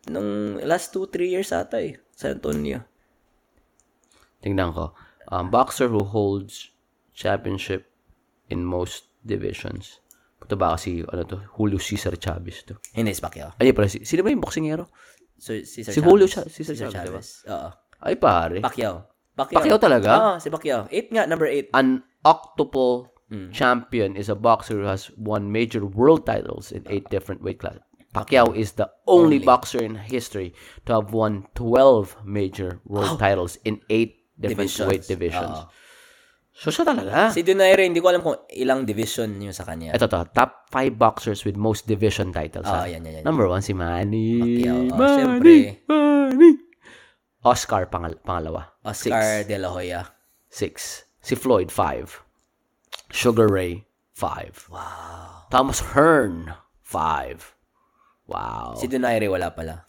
[0.07, 1.99] nung last 2-3 years ata eh.
[2.15, 2.87] San Antonio.
[4.39, 4.95] Tingnan ko.
[5.31, 6.75] Um, boxer who holds
[7.15, 7.87] championship
[8.51, 10.03] in most divisions.
[10.43, 12.75] Ito ba kasi, ano to, Julio Cesar Chavez to.
[12.97, 13.55] Hindi, si Pacquiao.
[13.61, 14.91] Ay, pala, si, sino ba yung boxingero?
[15.39, 16.51] So, Cesar Si Julio Chavez.
[16.51, 17.55] Cha- Cesar Chavez, diba?
[17.55, 17.71] Oo.
[18.03, 18.59] Ay, pare.
[18.59, 19.07] Pacquiao.
[19.37, 19.59] Pacquiao.
[19.63, 20.11] Pacquiao talaga?
[20.19, 20.89] Oo, si Pacquiao.
[20.91, 21.71] 8 nga, number 8.
[21.79, 23.07] An octuple
[23.55, 27.79] champion is a boxer who has won major world titles in eight different weight classes.
[28.11, 30.51] Pacquiao is the only, boxer in history
[30.87, 34.89] to have won 12 major world titles in eight different Divisions.
[34.89, 35.57] weight divisions.
[35.61, 35.69] Oo.
[36.51, 37.31] So, siya talaga.
[37.31, 39.95] Si Donaire, hindi ko alam kung ilang division yung sa kanya.
[39.95, 42.67] Ito to, top five boxers with most division titles.
[42.67, 42.85] Ha?
[42.91, 43.25] yan, yan, yan.
[43.25, 44.41] Number one, si Manny.
[44.41, 44.77] Pacquiao.
[44.77, 45.55] Oh, Manny, syempre.
[45.89, 46.51] Manny.
[47.41, 48.77] Oscar, pangal pangalawa.
[48.85, 50.05] Oscar De La Hoya.
[50.53, 51.05] Six.
[51.25, 52.13] Si Floyd, five.
[53.09, 54.69] Sugar Ray, five.
[54.69, 55.49] Wow.
[55.49, 56.53] Thomas Hearn,
[56.85, 57.57] five.
[58.29, 58.77] Wow.
[58.77, 59.87] Si Donaire, wala pala.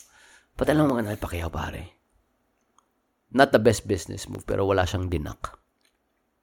[0.55, 2.00] Pati lang mga nalpakiyaw, pare.
[3.31, 5.55] Not the best business move, pero wala siyang dinak.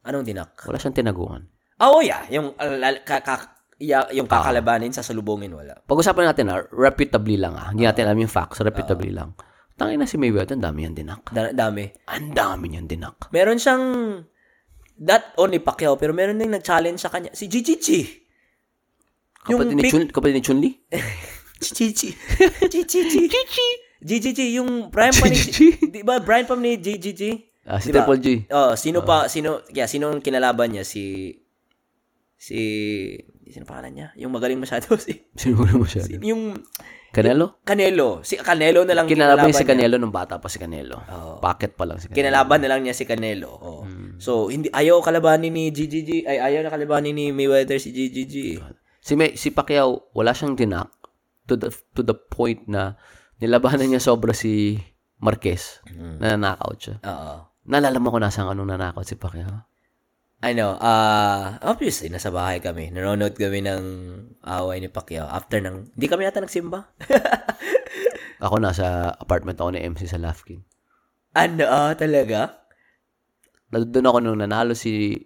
[0.03, 0.57] Anong dinak?
[0.65, 1.43] Wala siyang tinagungan.
[1.77, 2.25] Ah, Oh, yeah.
[2.29, 3.35] Yung, uh, ka, ka,
[3.77, 5.77] ya- yung kakalabanin sa salubungin, wala.
[5.79, 7.69] Pag-usapan natin, ah, reputably lang ah.
[7.69, 9.37] Hindi natin alam yung facts, reputably lang.
[9.79, 11.23] Tangin na si Mayweather, ang dami niyang dinak.
[11.31, 11.87] Da- dami.
[12.09, 13.31] Ang dami niyang dinak.
[13.31, 13.85] Meron siyang,
[14.99, 17.31] not only Pacquiao, pero meron ding nag-challenge sa kanya.
[17.31, 18.01] Si Jijichi.
[19.39, 20.71] Kapatid ni, big- Chun, kapatid ni Chun-Li?
[21.59, 22.11] Chichi.
[22.67, 23.01] Chichi.
[23.29, 23.69] Chichi.
[23.99, 25.39] GGG, yung prime pa ni...
[25.95, 27.23] Di ba, prime pa ni GGG?
[27.69, 28.07] Ah, si Di ba?
[28.07, 28.27] Triple G.
[28.49, 30.87] Oh, sino pa, sino, kaya sino ang kinalaban niya?
[30.87, 31.35] Si,
[32.39, 32.59] si,
[33.45, 34.09] sino pangalan niya?
[34.23, 36.07] Yung magaling masyado, si, Sino mo siya?
[36.23, 36.57] yung
[37.09, 37.65] Canelo?
[37.65, 38.21] Canelo.
[38.21, 39.69] Si Canelo na lang Kinalaban niya si.
[39.69, 41.01] Canelo nung bata pa si Canelo.
[41.01, 41.41] Oo.
[41.41, 42.21] Pocket pa lang si Canelo.
[42.21, 43.49] Kinalaban na lang niya si Canelo.
[43.49, 43.83] Oh.
[43.89, 44.21] Hmm.
[44.21, 48.61] So, hindi ayaw kalabanin ni GGG, ay ayaw na kalabanin ni Mayweather si GGG.
[49.01, 50.93] Si, May, si Pacquiao, wala siyang dinak
[51.49, 52.93] to the, to the point na
[53.39, 54.79] nilabanan niya sobra si
[55.19, 56.19] Marquez Hmm.
[56.19, 56.97] na nanakaut siya.
[57.03, 57.35] Oo.
[57.69, 59.67] Naalala mo ko nasaan anong nanakaut si Pacquiao?
[60.39, 62.95] ano, ah, obviously, nasa bahay kami.
[62.95, 63.83] Nanonood kami ng
[64.47, 65.27] away ni Pacquiao.
[65.27, 66.95] After ng, hindi kami yata nagsimba.
[68.47, 70.63] Ako nasa apartment ako ni MC sa Lafkin.
[71.35, 72.63] ano, ah, talaga?
[73.75, 75.19] Nandun ako nung nanalo si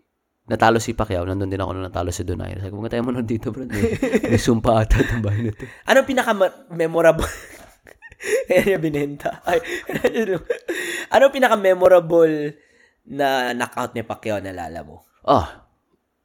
[0.48, 2.58] natalo si Pacquiao, nandun din ako nung natalo si Donaire.
[2.64, 3.68] Sabi ko, tayo manood dito, bro.
[3.68, 3.94] May,
[4.26, 5.68] may sumpa ata itong bahay na to.
[5.86, 7.28] Anong pinaka-memorable?
[8.48, 9.42] Kaya niya binenta.
[9.42, 9.58] Ay,
[11.14, 12.54] anong pinaka-memorable
[13.04, 15.02] na knockout ni Pacquiao nalala mo?
[15.22, 15.66] Ah,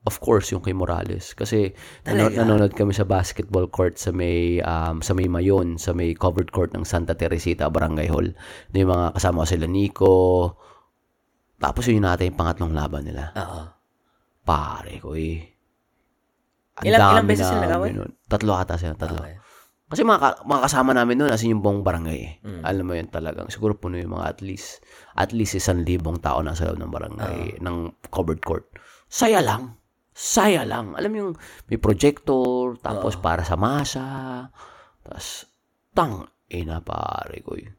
[0.04, 1.34] of course, yung kay Morales.
[1.34, 2.38] Kasi Talaga?
[2.38, 6.72] nanonood kami sa basketball court sa may, um, sa may Mayon, sa may covered court
[6.72, 8.30] ng Santa Teresita, Barangay Hall.
[8.72, 10.16] Na yung mga kasama ko sila Nico.
[11.58, 13.34] Tapos yun natin yung pangatlong laban nila.
[13.34, 13.62] Oo.
[14.46, 15.42] Pare ko eh.
[16.78, 17.92] Ang Ilang- ilang beses sila namin nag-away?
[17.98, 18.12] nun.
[18.30, 19.18] Tatlo ata sila, tatlo.
[19.18, 19.36] Okay.
[19.88, 22.34] Kasi mga, ka- mga kasama namin noon, as in yung buong barangay eh.
[22.44, 22.62] Mm.
[22.64, 23.48] Alam mo yun talagang.
[23.48, 24.84] Siguro puno yung mga at least,
[25.16, 27.78] at least isang libong tao na sa loob ng barangay, ng
[28.12, 28.68] covered court.
[29.08, 29.80] Saya lang.
[30.12, 30.92] Saya lang.
[30.92, 31.34] Alam mo yung
[31.72, 34.06] may projector, tapos para sa masa,
[35.08, 35.48] tapos
[35.96, 37.72] tang, ina pare ko yun.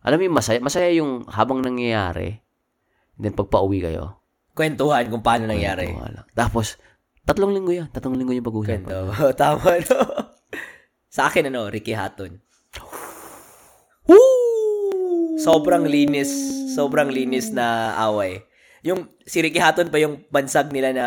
[0.00, 2.40] Alam mo yung masaya, masaya yung habang nangyayari,
[3.20, 4.16] then pag pauwi kayo,
[4.56, 5.92] Kwentuhan kung paano nangyari.
[5.92, 6.26] kwentuhan lang.
[6.34, 6.82] Tapos,
[7.22, 7.86] tatlong linggo yan.
[7.94, 8.74] Tatlong linggo yung pag-uusap.
[8.74, 8.96] Kwento.
[9.38, 9.98] Tama, no?
[11.18, 12.38] Sa akin, ano, Ricky Hatton.
[14.06, 15.34] Woo!
[15.34, 16.30] Sobrang linis,
[16.78, 18.46] sobrang linis na away.
[18.86, 21.06] Yung si Ricky Hatton pa yung bansag nila na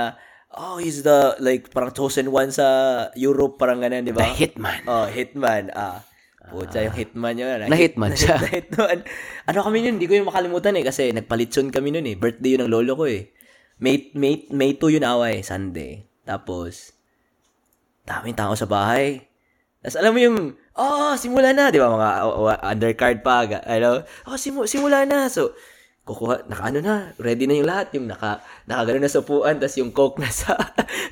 [0.52, 4.28] oh, he's the like parang chosen one sa Europe parang ganun, di ba?
[4.28, 4.84] The Hitman.
[4.84, 5.72] Oh, hitman.
[5.72, 6.04] Ah.
[6.52, 7.72] Pucha, yung hitman yun.
[7.72, 8.36] Na-hitman siya.
[8.44, 9.08] Na hitman.
[9.48, 12.20] Ano kami yun, hindi ko yung makalimutan eh kasi nagpalitson kami nun eh.
[12.20, 13.32] Birthday yun ng lolo ko eh.
[13.80, 16.04] May, May, May 2 yun away, Sunday.
[16.28, 16.92] Tapos,
[18.04, 19.31] daming tao sa bahay.
[19.82, 20.38] Tapos alam mo yung,
[20.78, 25.26] oh, simula na, di ba, mga uh, undercard pa, ano, oh, simu, simula na.
[25.26, 25.58] So,
[26.06, 29.78] kukuha, naka ano na, ready na yung lahat, yung naka, nakagano na sa upuan, tapos
[29.82, 30.54] yung coke nasa,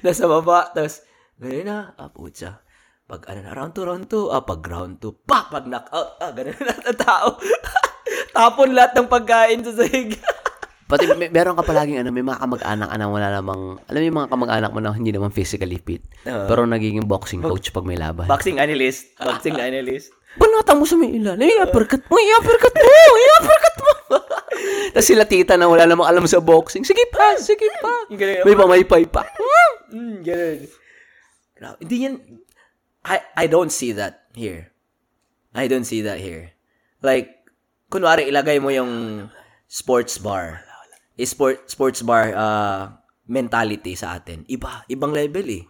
[0.06, 1.02] nasa baba, tapos,
[1.42, 2.62] gano'n na, ah, putya.
[3.10, 6.30] Pag ano na, round 2, round 2, ah, pag round 2, pa, pag knockout, ah,
[6.30, 7.28] gano'n na lahat ng tao.
[8.38, 10.14] Tapon lahat ng pagkain sa sahig.
[10.90, 14.20] Pati may, meron ka palaging ano, may mga kamag-anak na wala namang, alam mo yung
[14.26, 16.02] mga kamag-anak mo na hindi naman physically fit.
[16.26, 18.26] pero nagiging boxing coach pag may laban.
[18.26, 20.10] boxing analyst, boxing analyst.
[20.34, 21.38] Banata mo sa may ilan.
[21.38, 22.90] Ay, uppercut mo, i-uppercut mo,
[23.22, 23.92] i-uppercut mo.
[24.98, 26.82] Tapos sila tita na wala namang alam sa boxing.
[26.82, 28.10] Sige pa, sige pa.
[28.10, 28.46] Ganun.
[28.46, 29.30] May pamaypay pa.
[29.94, 30.58] Mm, ganun.
[31.82, 32.16] Hindi yan,
[33.06, 34.74] I, I don't see that here.
[35.54, 36.54] I don't see that here.
[37.02, 37.46] Like,
[37.90, 39.26] kunwari, ilagay mo yung
[39.70, 40.69] sports bar.
[41.20, 42.96] Sport, sports bar uh,
[43.28, 44.48] mentality sa atin.
[44.48, 44.88] Iba.
[44.88, 45.64] Ibang level eh.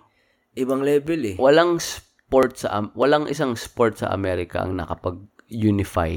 [0.56, 1.36] Ibang level eh.
[1.42, 6.14] Walang sport sa, walang isang sport sa Amerika ang nakapag-unify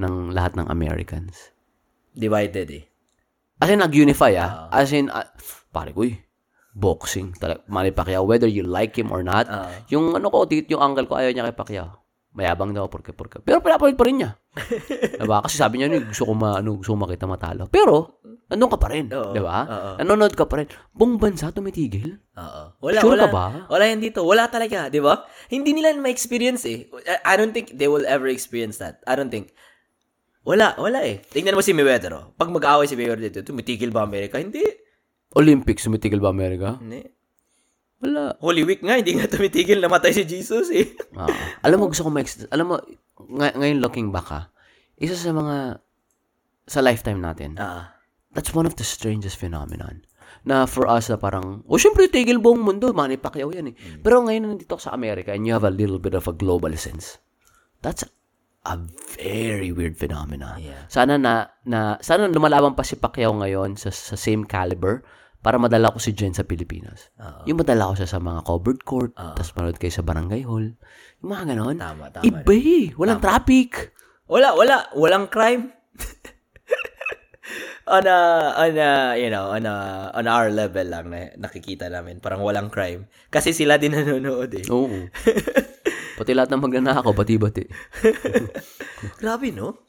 [0.00, 1.52] ng lahat ng Americans.
[2.12, 2.84] Divided eh.
[3.60, 4.72] As in, nag-unify ah.
[4.72, 5.28] As in, ah,
[5.68, 6.16] pare ko eh,
[6.72, 7.36] boxing.
[7.36, 9.44] Talaga, Manny Pacquiao, whether you like him or not.
[9.92, 12.00] yung ano ko, tit, yung uncle ko, ayaw niya kay Pacquiao.
[12.30, 13.42] Mayabang daw, porke, porke.
[13.42, 14.30] Pero pinapalit pa rin niya.
[15.20, 15.42] diba?
[15.42, 17.66] Kasi sabi niya, gusto ko, ma, ano, gusto ko makita matalo.
[17.66, 19.06] Pero, nandun ka pa rin.
[19.08, 19.30] Oo.
[19.30, 19.58] Diba?
[19.62, 19.90] Oo.
[20.02, 20.66] Nanonood ka pa rin.
[20.90, 22.18] Buong bansa tumitigil.
[22.34, 22.62] Oo.
[22.82, 23.24] Wala, Sure wala.
[23.24, 23.46] ka ba?
[23.70, 24.26] Wala yan dito.
[24.26, 25.22] Wala talaga, di ba?
[25.46, 26.90] Hindi nila ma-experience eh.
[27.06, 28.98] I- I don't think they will ever experience that.
[29.06, 29.54] I don't think.
[30.42, 31.22] Wala, wala eh.
[31.22, 32.32] Tingnan mo si Mayweather, oh.
[32.34, 34.40] Pag mag-away si Mayweather dito, tumitigil ba Amerika?
[34.42, 34.64] Hindi.
[35.38, 36.74] Olympics, tumitigil ba Amerika?
[36.80, 37.06] Hindi.
[38.00, 38.34] Wala.
[38.40, 39.78] Holy Week nga, hindi nga tumitigil.
[39.78, 40.96] Namatay si Jesus eh.
[41.14, 41.28] Ah.
[41.60, 42.76] alam mo, gusto ko ma Alam mo,
[43.36, 44.48] ngay- ngayon looking back ha,
[44.96, 45.84] isa sa mga,
[46.64, 47.99] sa lifetime natin, Ah.
[48.34, 50.06] That's one of the strangest phenomenon.
[50.46, 53.74] Na for us na parang, oh syempre, tigil buong mundo, Manny Pacquiao yan eh.
[54.00, 56.72] Pero ngayon nandito ako sa Amerika and you have a little bit of a global
[56.78, 57.18] sense.
[57.82, 58.06] That's
[58.64, 58.76] a
[59.18, 60.56] very weird phenomena.
[60.60, 60.86] Yeah.
[60.88, 65.02] Sana na, na, sana lumalaban pa si Pacquiao ngayon sa, sa same caliber
[65.40, 67.08] para madala ko si Jen sa Pilipinas.
[67.48, 70.76] Yung madala ko siya sa mga covered court, tapos manood kayo sa barangay hall.
[71.24, 71.76] Yung mga ganon.
[71.80, 72.24] Tama, tama.
[72.24, 72.92] Iba eh.
[72.92, 73.96] Walang traffic.
[74.28, 74.92] Wala, wala.
[74.92, 75.72] Walang crime.
[77.90, 78.18] on a,
[78.54, 82.22] on a, you know, on a, on our level lang na nakikita namin.
[82.22, 83.10] Parang walang crime.
[83.28, 84.64] Kasi sila din nanonood eh.
[84.70, 85.10] Oo.
[86.20, 87.64] Pati lahat ng magnanakaw, bati-bati.
[89.20, 89.82] Grabe, no?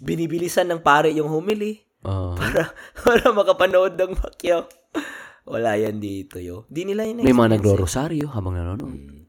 [0.00, 1.84] Binibilisan ng pare yung humili.
[2.04, 2.36] Ah.
[2.36, 2.68] para
[3.00, 4.68] para makapanood ng Pacquiao.
[5.48, 6.68] Wala yan dito, yo.
[6.68, 9.24] Di nila yun may mga nagro-rosaryo habang nanonood.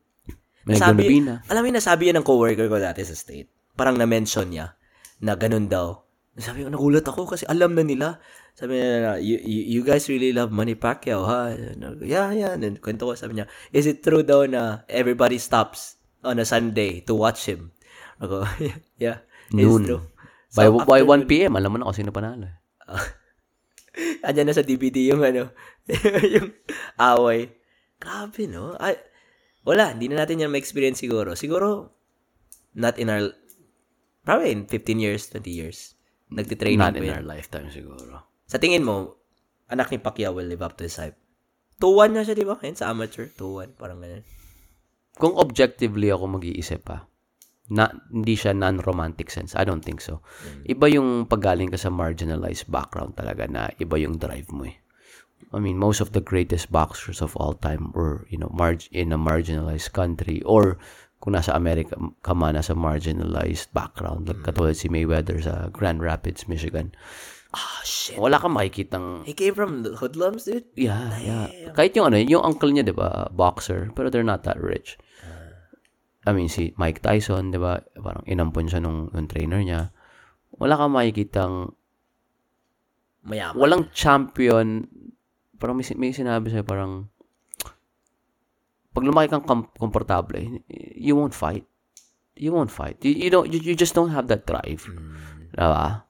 [0.66, 1.34] May Sabi, nagbibina.
[1.48, 3.48] alam mo, nasabi yan ng coworker ko dati sa state.
[3.76, 4.76] Parang na-mention niya
[5.22, 6.05] na ganun daw.
[6.36, 8.20] Sabi ko, nagulat ako kasi alam na nila.
[8.52, 11.56] Sabi niya, you, you, you guys really love Manny Pacquiao, ha?
[12.03, 12.52] Yeah, yeah.
[12.60, 15.95] And kwento ko, sabi niya, is it true daw na everybody stops
[16.28, 17.72] on a Sunday to watch him?
[18.20, 18.44] Ako,
[18.99, 19.84] yeah, it's Noon.
[19.88, 20.03] true.
[20.52, 22.52] By, So, by after 1 p.m., alam mo na kung sino panalo.
[24.28, 25.56] Andyan na sa DVD yung ano,
[26.36, 26.52] yung
[26.99, 27.56] away.
[27.95, 28.76] Grabe, no?
[28.76, 28.99] Ay,
[29.64, 31.32] wala, hindi na natin yan ma-experience siguro.
[31.40, 31.95] Siguro,
[32.76, 33.32] not in our,
[34.28, 35.94] probably in 15 years, 20 years.
[36.34, 37.22] Nagtitraining Not in yan.
[37.22, 38.26] our lifetime siguro.
[38.49, 39.22] Sa tingin mo,
[39.69, 41.18] anak ni Pacquiao will live up to his hype.
[41.81, 42.56] 2-1 na siya, di ba?
[42.57, 44.23] Ngayon sa amateur, 2-1, parang ganun.
[45.15, 47.07] Kung objectively ako mag-iisip pa,
[47.72, 49.57] na, hindi siya non-romantic sense.
[49.57, 50.22] I don't think so.
[50.69, 54.77] Iba yung paggaling ka sa marginalized background talaga na iba yung drive mo eh.
[55.56, 59.15] I mean, most of the greatest boxers of all time were, you know, marg- in
[59.15, 60.77] a marginalized country or
[61.26, 64.30] kung nasa America ka man, nasa marginalized background.
[64.30, 66.93] Like, katulad si Mayweather sa Grand Rapids, Michigan.
[67.49, 68.14] Ah, shit.
[68.22, 70.69] Wala kang makikitang He came from the hoodlums, dude.
[70.77, 71.73] Yeah, yeah.
[71.73, 75.02] Kahit yung ano, yung uncle niya, 'di ba, boxer, pero they're not that rich.
[76.30, 79.89] I mean, si Mike Tyson, 'di ba, parang inampon siya nung, nung trainer niya.
[80.61, 81.73] Wala kang makikitang
[83.26, 83.57] Mayaman.
[83.57, 84.85] walang champion.
[85.57, 87.10] Parang may, may sinabi sa'yo parang
[88.95, 90.39] pag lumaki kang kom- komportable,
[90.95, 91.67] you won't fight.
[92.35, 93.03] You won't fight.
[93.03, 94.88] You, you don't you, you just don't have that drive.
[95.55, 96.03] Diba?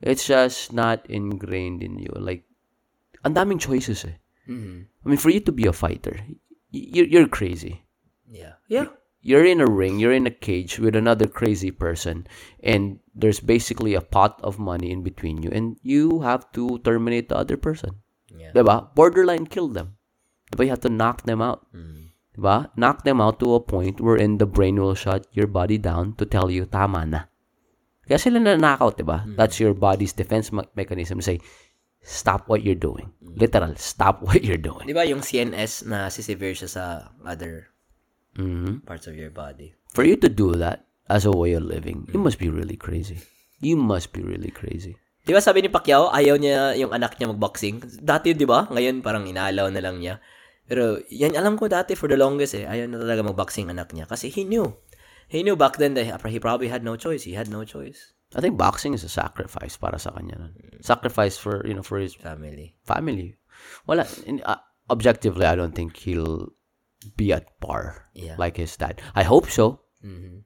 [0.00, 2.12] It's just not ingrained in you.
[2.16, 2.44] Like
[3.24, 4.16] ang daming choices eh.
[4.48, 4.88] Mhm.
[4.88, 6.16] I mean, for you to be a fighter,
[6.70, 7.84] you're, you're crazy.
[8.28, 8.60] Yeah.
[8.68, 8.92] Yeah.
[9.26, 12.28] You're in a ring, you're in a cage with another crazy person,
[12.62, 17.26] and there's basically a pot of money in between you, and you have to terminate
[17.28, 17.98] the other person.
[18.30, 18.52] Yeah.
[18.54, 18.94] Diba?
[18.94, 19.98] Borderline kill them.
[20.56, 20.64] Diba?
[20.64, 21.68] You have to knock them out.
[21.76, 22.16] Mm.
[22.32, 22.72] Diba?
[22.74, 26.24] Knock them out to a point wherein the brain will shut your body down to
[26.24, 27.28] tell you, tama na.
[28.06, 29.26] Kaya sila na knockout, diba?
[29.36, 31.38] That's your body's defense me- mechanism to say,
[32.06, 33.10] stop what you're doing.
[33.20, 34.86] Literal, stop what you're doing.
[34.86, 36.82] Di ba yung CNS na sisevere siya sa
[37.26, 37.66] other
[38.38, 38.86] Mhm.
[38.86, 39.74] parts of your body?
[39.90, 43.18] For you to do that as a way of living, you must be really crazy.
[43.58, 44.94] You must be really crazy.
[45.26, 47.82] Di ba sabi ni Pacquiao, ayaw niya yung anak niya magboxing?
[47.98, 48.70] Dati, di ba?
[48.70, 50.22] Ngayon, parang inaalaw na lang niya.
[50.66, 52.66] Pero, yan alam ko dati for the longest eh.
[52.66, 54.06] Ayaw na talaga magboxing anak niya.
[54.10, 54.74] Kasi he knew.
[55.30, 57.22] He knew back then that he probably had no choice.
[57.26, 58.14] He had no choice.
[58.34, 60.34] I think boxing is a sacrifice para sa kanya.
[60.38, 60.52] nun.
[60.82, 62.74] Sacrifice for, you know, for his Family.
[62.82, 63.38] family.
[63.86, 64.58] Wala, in, uh,
[64.90, 66.50] objectively, I don't think he'll
[67.14, 68.34] be at par Yeah.
[68.38, 68.98] like his dad.
[69.14, 69.86] I hope so.
[70.02, 70.42] Mhm.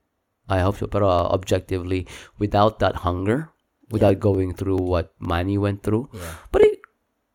[0.49, 0.87] I hope so.
[0.93, 2.05] Pero uh, objectively,
[2.37, 3.49] without that hunger,
[3.91, 6.37] without going through what Manny went through, Yeah.
[6.53, 6.61] but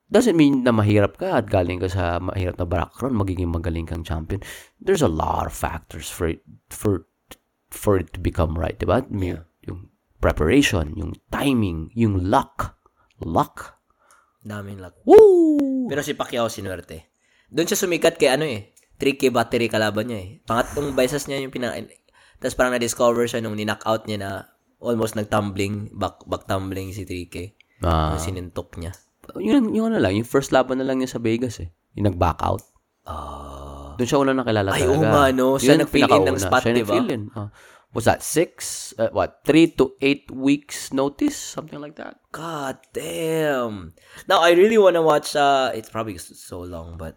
[0.10, 4.06] doesn't mean na mahirap ka at galing ka sa mahirap na background, magiging magaling kang
[4.06, 4.42] champion.
[4.78, 7.10] There's a lot of factors for it, for
[7.74, 9.04] for it to become right, diba?
[9.10, 9.90] May- Yung
[10.22, 12.78] preparation, yung timing, yung luck.
[13.18, 13.82] Luck.
[14.46, 14.94] Daming luck.
[15.10, 15.90] Woo!
[15.90, 17.10] Pero si Pacquiao sinuwerte.
[17.50, 18.78] Doon siya sumikat kay ano eh.
[19.02, 20.30] 3K battery kalaban niya eh.
[20.46, 21.74] Pangatlong beses niya yung pina...
[22.38, 24.32] Tapos parang na-discover siya nung ni-knockout niya na
[24.78, 27.36] almost nag-tumbling, back, back tumbling si 3K.
[27.84, 28.94] Ah, sinintok niya.
[29.40, 31.70] Yun, yun ano lang, yung first laban na lang niya sa Vegas eh.
[31.96, 32.62] Yung nag-back out.
[33.06, 33.94] Ah.
[33.96, 34.92] Doon siya una nakilala Ay, talaga.
[34.92, 35.48] oo nga, no?
[35.56, 36.94] Siya nag-fill in ng spot, Siya di ba?
[36.94, 37.24] nag-fill in.
[37.34, 37.50] Ah.
[37.96, 41.40] was that six, uh, what, three to eight weeks notice?
[41.40, 42.20] Something like that.
[42.36, 43.96] God damn.
[44.28, 47.16] Now, I really wanna watch, uh, it's probably so long, but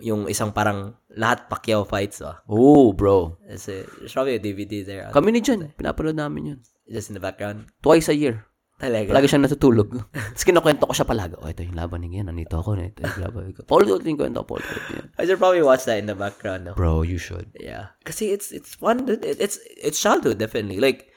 [0.00, 2.40] yung isang parang lahat Pacquiao fights, ah.
[2.48, 3.36] Oh, bro.
[3.52, 5.04] A, there's probably a DVD there.
[5.04, 6.60] uh, Kami ni Jen, pinapanood namin yun.
[6.88, 7.68] Just in the background.
[7.84, 8.47] Twice a year.
[8.78, 9.10] Talaga.
[9.10, 9.90] Lagi siya natutulog.
[10.14, 11.34] Tapos kinukwento ko siya palagi.
[11.42, 12.30] Oh, ito yung laban ng yan.
[12.30, 12.78] Nandito ako.
[12.78, 13.42] Ito yung laban.
[13.66, 14.46] Paulit-ulit yung kwento.
[14.46, 15.04] Paulit-ulit yan.
[15.18, 16.78] I should probably watch that in the background, no?
[16.78, 17.50] Bro, you should.
[17.58, 17.90] Yeah.
[18.06, 18.78] Kasi it's it's.
[18.78, 20.78] It- It's it's childhood definitely.
[20.78, 21.10] Like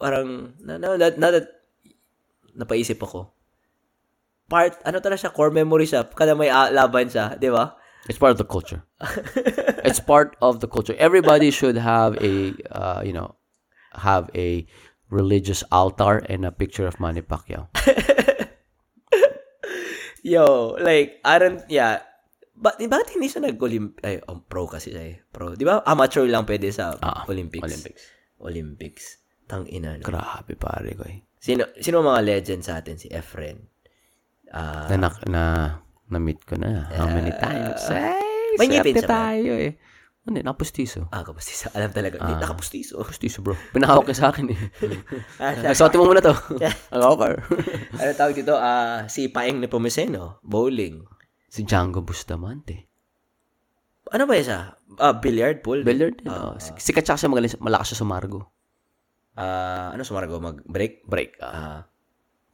[0.00, 1.52] parang na na na, na that
[2.56, 3.28] napaisip ako.
[4.48, 7.76] Part ano talaga siya core memory siya kada may ah, laban siya, 'di ba?
[8.08, 8.82] It's part of the culture.
[9.86, 10.96] it's part of the culture.
[10.98, 13.38] Everybody should have a, uh, you know,
[13.94, 14.66] have a
[15.12, 17.68] religious altar and a picture of Manny Pacquiao.
[20.22, 22.00] Yo, like I don't yeah.
[22.54, 25.16] But bakit hindi siya nag-Olymp ay um, pro kasi siya eh.
[25.34, 25.58] Pro.
[25.58, 25.82] 'Di ba?
[25.82, 27.66] Amateur lang pwede sa Ah, Olympics.
[27.66, 28.02] Olympics.
[28.38, 29.04] Olympics.
[29.50, 29.98] Tang ina.
[29.98, 30.06] No?
[30.06, 31.26] Grabe pare ko eh.
[31.42, 33.58] Sino sino mga legends sa atin si Efren?
[34.54, 35.42] Ah, Na, na, na,
[36.06, 36.86] na-meet ko na.
[36.94, 37.82] How many times?
[37.90, 39.34] Ay, May ngipin siya ba?
[39.34, 39.72] tayo eh.
[40.22, 41.10] Hindi, napustiso.
[41.10, 41.66] ah, kapustiso.
[41.74, 42.22] Alam talaga.
[42.22, 43.02] Hindi, nakapustiso.
[43.02, 43.58] Pustiso bro.
[43.74, 44.60] Pinahawak niya sa akin eh.
[45.42, 46.30] Ah, mo muna to.
[46.94, 47.34] Ang okay.
[47.98, 48.54] ano tawag dito?
[48.54, 51.02] Ah, si Paeng Nepomuceno, bowling.
[51.50, 52.86] si Django Bustamante.
[54.14, 54.78] Ano ba siya?
[55.02, 55.82] Ah, billiard pool.
[55.82, 56.30] Billiard din.
[56.30, 56.54] oh.
[56.62, 58.46] Si- Sikat siya magaling, malakas siya sa Margo.
[59.34, 61.08] Ah, ano sumargo mag-break?
[61.08, 61.40] Break.
[61.40, 61.88] Ah.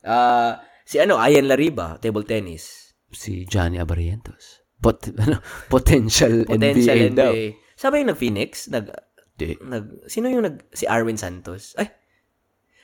[0.07, 2.95] Ah, si ano, Ayan Lariba, table tennis.
[3.13, 4.63] si Johnny Abarientos.
[4.79, 7.19] Pot, ano, potential, Potential NBA, NBA.
[7.19, 7.33] daw.
[7.75, 8.91] Sabi yung nag-Phoenix, nag,
[9.35, 9.55] Di.
[9.59, 11.75] nag, sino yung nag, si Arwin Santos?
[11.75, 11.91] Ay,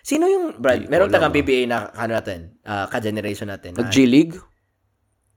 [0.05, 1.35] Sino yung, Brad, Di meron tagang ah.
[1.35, 3.73] PBA na, ano natin, ah, ka-generation natin.
[3.73, 4.37] na- Nag-G-League?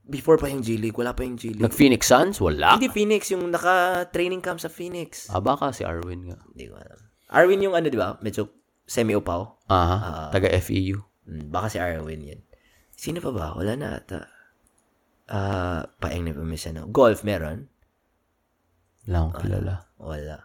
[0.04, 1.60] before pa yung G-League, wala pa yung G-League.
[1.60, 2.40] Nag-Phoenix Suns?
[2.40, 2.76] Wala.
[2.76, 5.28] Hindi Phoenix, yung naka-training camp sa Phoenix.
[5.28, 6.40] Ah, baka si Arwin nga.
[6.48, 6.98] Hindi ko alam.
[7.28, 8.16] Arwin yung ano, di ba?
[8.18, 8.48] Medyo
[8.84, 9.68] semi-upaw.
[9.68, 10.96] Aha, taga FEU.
[11.28, 12.40] Hmm, baka si Arwin yun.
[12.96, 13.46] Sino pa ba?
[13.52, 14.24] Wala na ata.
[15.28, 16.88] Ah, paeng na pamisa no.
[16.88, 17.68] Golf meron?
[19.04, 19.74] Wala akong kilala.
[20.00, 20.36] Wala.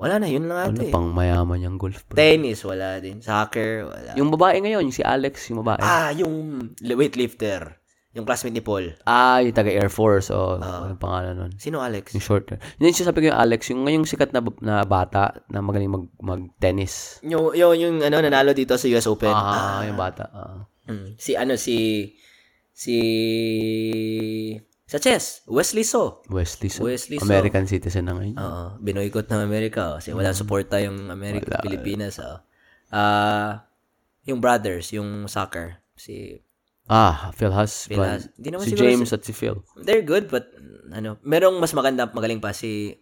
[0.00, 0.92] Wala na, yun lang Ano ata eh.
[0.94, 2.16] pang mayaman yung golf, bro?
[2.16, 3.20] Tennis, wala din.
[3.20, 4.10] Soccer, wala.
[4.16, 5.76] Yung babae ngayon, yung si Alex, yung babae.
[5.84, 7.76] ah, yung weightlifter.
[8.10, 8.90] Yung classmate ni Paul.
[9.06, 10.34] Ah, yung taga Air Force.
[10.34, 11.52] O, ano pangalan nun?
[11.60, 12.10] Sino Alex?
[12.16, 12.58] Yung short hair.
[12.82, 16.10] Yun yung sabi ko yung Alex, yung ngayong sikat na, na bata na magaling mag,
[16.18, 17.22] mag-tennis.
[17.22, 19.30] Yung, yung, yung ano, nanalo dito sa US Open.
[19.30, 20.26] Ah, yung bata.
[20.32, 20.58] Ah.
[20.90, 21.14] Mm.
[21.22, 22.08] Si ano si
[22.80, 22.96] si
[24.88, 26.24] sa chess, Wesley So.
[26.32, 26.72] Wesley.
[26.72, 27.28] So, Wesley So.
[27.28, 28.34] American citizen na ngayon.
[28.40, 31.62] Oo, binoykot ng Amerika oh, kasi wala suporta yung Amerika Wala.
[31.62, 32.40] Pilipinas oh.
[32.90, 33.70] Ah,
[34.26, 36.40] yung brothers, yung soccer, si
[36.90, 37.86] Ah, Phil Has.
[37.86, 38.26] Phil Has.
[38.34, 39.62] Di naman si siguro James at si Phil.
[39.86, 40.50] they're good but
[40.90, 42.98] ano, merong mas maganda, magaling pa si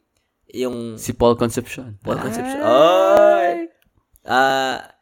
[0.52, 1.96] yung Si Paul Concepcion.
[2.04, 2.60] Paul Concepcion.
[2.60, 3.64] Oy!
[4.28, 4.92] Ah,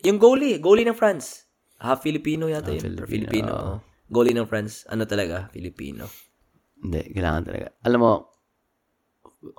[0.00, 1.44] yung goalie, goalie ng France.
[1.76, 2.80] Half Filipino yata yun.
[2.80, 3.52] Filipino, Filipino.
[3.52, 3.76] Oh.
[4.10, 6.10] Goalie ng France, ano talaga, Filipino.
[6.82, 7.66] Hindi, kailangan talaga.
[7.86, 8.12] Alam mo,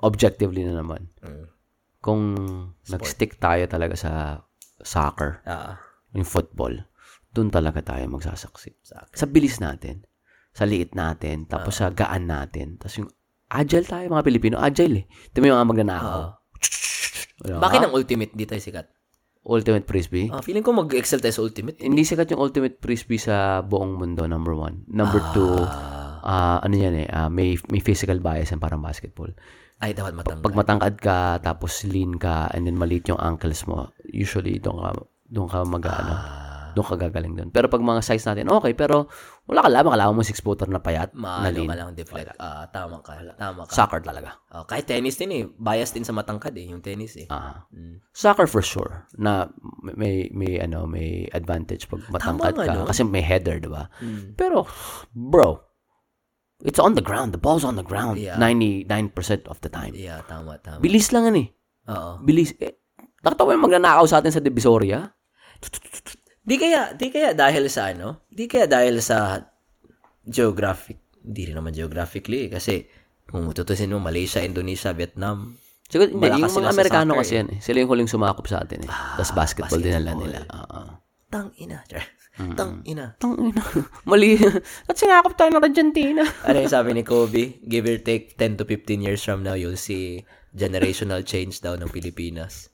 [0.04, 1.46] objectively na naman, Mm.
[1.98, 2.22] kung
[2.86, 4.10] nag-stick tayo talaga sa
[4.78, 5.80] soccer, Ah,
[6.12, 6.84] yung football,
[7.32, 8.76] doon talaga tayo magsasaksi.
[8.82, 9.16] soccer.
[9.16, 10.04] Sa bilis natin,
[10.52, 13.08] sa liit natin, tapos sa gaan natin, tapos yung
[13.48, 15.04] agile tayo mga Pilipino, agile eh.
[15.32, 16.22] Ito mo yung mga magnanakaw.
[17.42, 18.86] Wala Bakit ang ultimate di tayo sikat?
[19.42, 20.30] Ultimate Frisbee?
[20.30, 21.82] Ah, feeling ko mag-excel tayo sa ultimate.
[21.82, 24.86] Hindi sikat yung Ultimate Frisbee sa buong mundo, number one.
[24.86, 25.58] Number two,
[26.22, 29.34] ah, ano yan eh, ah, may, may physical bias yan parang basketball.
[29.82, 30.46] Ay, dapat matanggal.
[30.46, 34.90] Pag matangkad ka, tapos lean ka, and then maliit yung ankles mo, usually doon ka,
[35.26, 36.14] doon ka mag, ano,
[36.78, 37.50] doon ka gagaling doon.
[37.50, 39.10] Pero pag mga size natin, okay, pero
[39.42, 42.38] wala ka laban, kalaban mo 6-footer na payat, Maano ka lang deflect.
[42.38, 43.18] Ah, tama ka.
[43.34, 43.74] Tama ka.
[43.74, 44.38] Soccer talaga.
[44.54, 45.42] Ah, kahit tennis din eh.
[45.50, 47.26] Bias din sa matangkad eh, yung tennis eh.
[47.26, 47.66] Ah.
[47.74, 47.98] Mm.
[48.14, 49.50] Soccer for sure na
[49.82, 52.86] may may ano may advantage pag matangkad Tama ka no?
[52.86, 53.90] kasi may header, 'di ba?
[53.98, 54.38] Mm.
[54.38, 54.62] Pero
[55.10, 55.58] bro,
[56.62, 57.34] it's on the ground.
[57.34, 58.38] The ball's on the ground Yeah.
[58.38, 59.98] 99% of the time.
[59.98, 60.78] Yeah, tama, tama.
[60.78, 61.48] Bilis lang yan eh.
[61.90, 62.22] Oo.
[62.22, 62.54] Bilis.
[62.62, 62.78] Eh,
[63.26, 65.10] nakita mo yung magnanakaw sa atin sa Divisoria?
[66.42, 68.26] Di kaya, di kaya dahil sa ano?
[68.26, 69.38] Di kaya dahil sa
[70.26, 72.82] geographic, hindi rin naman geographically eh, kasi
[73.30, 75.54] kung tutusin mo Malaysia, Indonesia, Vietnam,
[75.92, 77.58] Siguro, hindi, yung mga Amerikano kasi yan eh.
[77.60, 78.88] Sila yung huling sumakop sa atin eh.
[78.88, 80.24] Tapos basketball, din nila basketball.
[80.24, 80.40] nila.
[80.48, 80.80] Oo.
[81.28, 81.78] tang ina.
[82.56, 83.06] Tang ina.
[83.20, 83.60] Tang ina.
[84.08, 84.40] Mali.
[84.88, 86.24] At sinakop tayo ng Argentina.
[86.48, 87.60] Ano yung sabi ni Kobe?
[87.68, 90.24] Give or take 10 to 15 years from now, you'll see
[90.56, 92.72] generational change daw ng Pilipinas.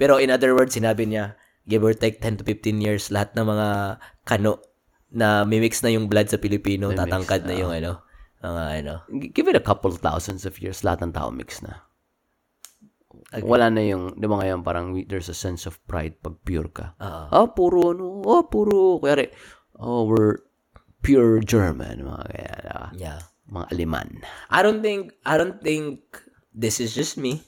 [0.00, 1.36] Pero in other words, sinabi niya,
[1.68, 3.68] give or take 10 to 15 years, lahat ng mga
[4.28, 4.60] kano
[5.14, 8.02] na mimix na yung blood sa Pilipino, Mimix, tatangkad na yung ano,
[8.42, 8.94] mga ano.
[9.32, 11.86] Give it a couple thousands of years, lahat ng tao mix na.
[13.40, 16.94] Wala na yung, di ba ngayon, parang there's a sense of pride pag pure ka.
[17.30, 19.30] Oh, puro ano, oh, puro, kaya
[19.78, 20.42] oh, we're
[21.02, 23.20] pure German, mga kaya, ah, Yeah.
[23.48, 24.08] mga Aliman.
[24.48, 26.00] I don't think I don't think
[26.54, 27.44] this is just me.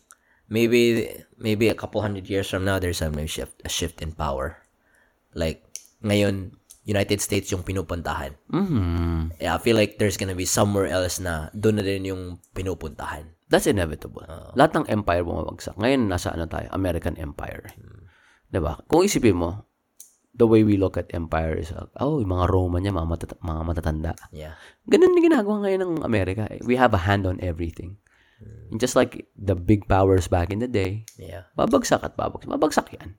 [0.46, 4.62] Maybe maybe a couple hundred years from now there's a shift a shift in power.
[5.34, 5.66] Like
[6.00, 6.54] ngayon
[6.86, 8.38] United States yung pinupuntahan.
[8.46, 9.42] Mhm.
[9.42, 12.22] Yeah, I feel like there's gonna be somewhere else na doon na din yung
[12.54, 13.34] pinupuntahan.
[13.50, 14.22] That's inevitable.
[14.54, 15.78] Lahat ng empire bumabagsak.
[15.78, 16.66] Ngayon, nasa ano tayo?
[16.74, 17.70] American Empire.
[18.50, 18.78] Diba?
[18.90, 19.66] Kung isipin mo,
[20.34, 23.38] the way we look at empire is, uh, oh, yung mga Roman niya, mga, matat-
[23.38, 24.12] mga matatanda.
[24.34, 24.58] Yeah.
[24.90, 26.50] Ganun din ginagawa ngayon ng Amerika.
[26.50, 26.58] eh.
[26.62, 27.98] We have a hand on everything.
[28.76, 31.48] Just like the big powers back in the day, Yeah.
[31.56, 32.50] babagsak at babagsak.
[32.50, 33.16] Babagsak yan.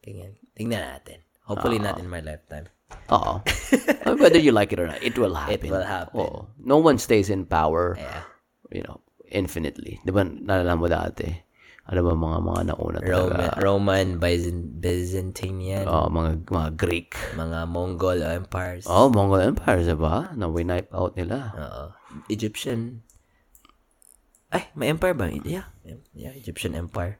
[0.00, 1.24] Tingnan, tingnan natin.
[1.44, 2.02] Hopefully not ah.
[2.02, 2.72] in my lifetime.
[3.12, 3.44] Oo.
[4.20, 5.60] Whether you like it or not, it will happen.
[5.60, 6.20] It will happen.
[6.20, 6.48] Oo.
[6.56, 8.24] No one stays in power, Yeah.
[8.72, 10.00] you know, infinitely.
[10.04, 11.28] Di ba, nalala mo dati?
[11.84, 13.12] Ano ba mga mga nauna talaga?
[13.12, 17.12] Roman, Roman Byzant, Byzantinian, Oh, mga mga Greek.
[17.36, 18.88] mga Mongol empires.
[18.88, 20.32] Oh, Mongol Empire, diba?
[20.32, 21.52] Na wipe out nila.
[21.52, 21.84] Oo.
[22.32, 23.04] Egyptian.
[24.54, 25.26] Ay, may empire ba?
[25.42, 25.66] Yeah.
[26.14, 27.18] Yeah, Egyptian empire.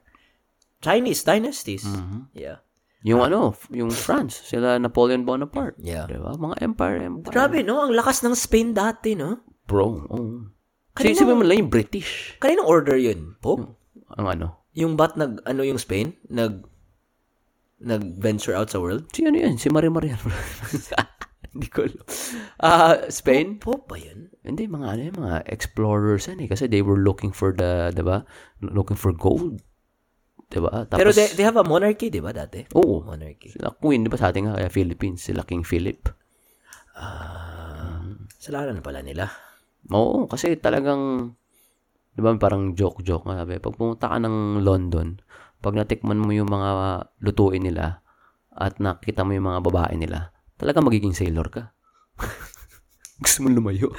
[0.79, 1.83] Chinese dynasties.
[2.31, 2.63] Yeah.
[3.05, 5.77] Yung ano, f- yung France, sila Napoleon Bonaparte.
[5.83, 6.09] Yeah.
[6.09, 6.39] Diba?
[6.39, 7.35] Mga empire, empire.
[7.35, 7.85] Grabe, no?
[7.85, 9.45] Ang lakas ng Spain dati, no?
[9.69, 10.49] Bro, oh.
[10.95, 12.39] Kanina- Kasi mo lang yung British.
[12.39, 13.35] Kaninong order yun?
[13.43, 13.77] Pope?
[14.15, 14.47] Ang ano?
[14.73, 16.15] Yung bat nag, ano yung Spain?
[16.31, 16.65] Nag,
[17.83, 19.05] nag-venture out sa world?
[19.13, 19.59] Si ano yan?
[19.61, 20.17] Si Maria Maria.
[21.57, 22.05] Hindi ko alam.
[22.59, 23.63] Ah, Spain?
[23.63, 24.35] Pope ba yun?
[24.43, 26.49] Hindi, mga ano yan, mga explorers yan eh.
[26.51, 28.27] Kasi they were looking for the, diba?
[28.59, 29.63] Looking for gold.
[30.51, 30.83] Diba?
[30.91, 32.67] Tapos, Pero they, they have a monarchy, di ba, dati?
[32.75, 33.07] oo.
[33.07, 33.55] Monarchy.
[33.55, 36.11] Sila queen, di ba sa atin nga, kaya Philippines, sila King Philip.
[36.99, 38.03] Ah,
[38.43, 39.31] Salaran pala nila.
[39.95, 41.33] Oo, kasi talagang,
[42.13, 45.23] di ba parang joke-joke nga sabi, pag pumunta ka ng London,
[45.65, 46.71] pag natikman mo yung mga
[47.25, 48.03] lutuin nila,
[48.55, 50.34] at nakita mo yung mga babae nila,
[50.65, 51.77] talaga magiging sailor ka.
[53.23, 53.93] Gusto mo lumayo.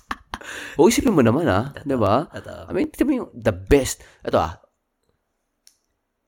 [0.78, 2.30] o isipin mo naman ah, di ba?
[2.30, 2.70] Ito.
[2.70, 4.62] I mean, ba yung the best, ito ah,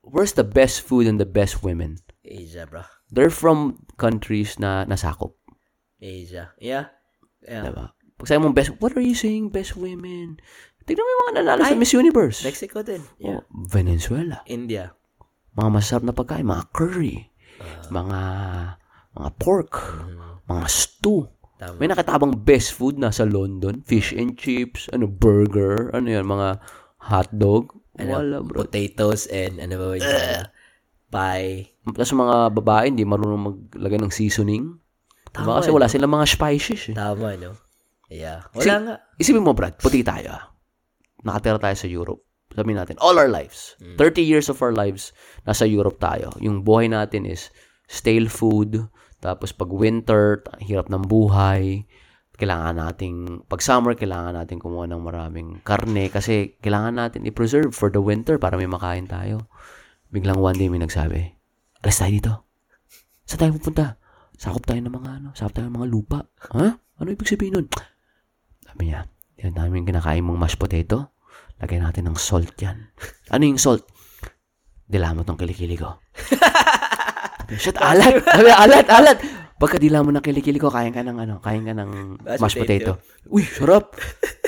[0.02, 2.02] where's the best food and the best women?
[2.26, 2.82] Asia, bro.
[3.14, 5.38] They're from countries na nasakop.
[6.02, 6.50] Asia.
[6.58, 6.90] Yeah.
[7.46, 7.70] Yeah.
[7.70, 7.94] Diba?
[8.18, 10.42] Pag sabi mong best, what are you saying, best women?
[10.82, 12.42] Tignan mo yung mga nanalo sa Miss Universe.
[12.42, 13.06] Mexico din.
[13.22, 13.38] Yeah.
[13.38, 14.42] Oh, Venezuela.
[14.50, 14.98] India.
[15.54, 17.30] Mga masarap na pagkain, mga curry,
[17.90, 18.20] mga
[19.12, 19.72] mga pork,
[20.46, 21.26] mga stew.
[21.60, 21.76] Tama.
[21.76, 26.56] May nakatabang best food na sa London, fish and chips, ano burger, ano yan, mga
[27.04, 27.76] hotdog.
[28.00, 28.64] Wala, bro.
[28.64, 30.08] Potatoes and ano ba yun?
[30.08, 30.44] Uh,
[31.12, 31.76] pie.
[31.84, 34.72] Tapos mga babae, hindi marunong maglagay ng seasoning.
[35.30, 35.36] Diba?
[35.36, 36.82] Tama, Kasi wala silang mga spices.
[36.90, 36.96] Eh.
[36.96, 37.60] Tama, no?
[38.08, 38.48] Yeah.
[38.50, 38.94] Wala Kasi- nga.
[39.20, 40.32] Isipin mo, Brad, puti tayo.
[40.32, 40.48] ah.
[41.20, 42.24] Nakatira tayo sa Europe.
[42.50, 45.14] Sabihin natin, all our lives, 30 years of our lives,
[45.46, 46.34] nasa Europe tayo.
[46.42, 47.52] Yung buhay natin is
[47.86, 48.90] stale food,
[49.20, 51.84] tapos pag winter, hirap ng buhay,
[52.40, 57.92] kailangan nating, pag summer, kailangan natin kumuha ng maraming karne kasi kailangan natin i-preserve for
[57.92, 59.44] the winter para may makain tayo.
[60.08, 61.36] Biglang one day may nagsabi,
[61.84, 62.32] alas tayo dito.
[63.28, 64.00] Saan tayo pupunta?
[64.40, 66.24] Sakop tayo ng mga ano, sakop tayo ng mga lupa.
[66.56, 66.80] Ha?
[66.80, 67.68] Ano ibig sabihin nun?
[68.64, 69.04] Sabi niya,
[69.36, 71.12] yan namin kinakain mong mashed potato.
[71.60, 72.88] Lagyan natin ng salt yan.
[73.36, 73.86] Ano yung salt?
[74.90, 76.02] Dilamot ng kilikili ko.
[77.58, 78.22] Shit, alat!
[78.36, 79.18] Sabi, alat, alat!
[79.60, 83.02] Pagka dilamot ng kilikili ko, kain ka ng ano, kain ka ng Mashed potato.
[83.28, 83.92] Uy, sarap!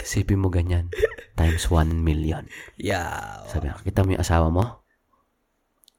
[0.02, 0.88] Sipin mo ganyan.
[1.36, 2.48] Times 1 million.
[2.80, 3.44] Yeah.
[3.48, 4.84] Sabi kita mo yung asawa mo?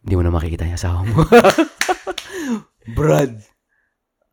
[0.03, 1.23] Hindi mo na makikita yung asawa mo.
[2.97, 3.39] Brad.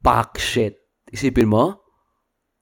[0.00, 0.80] Pack shit.
[1.12, 1.84] Isipin mo,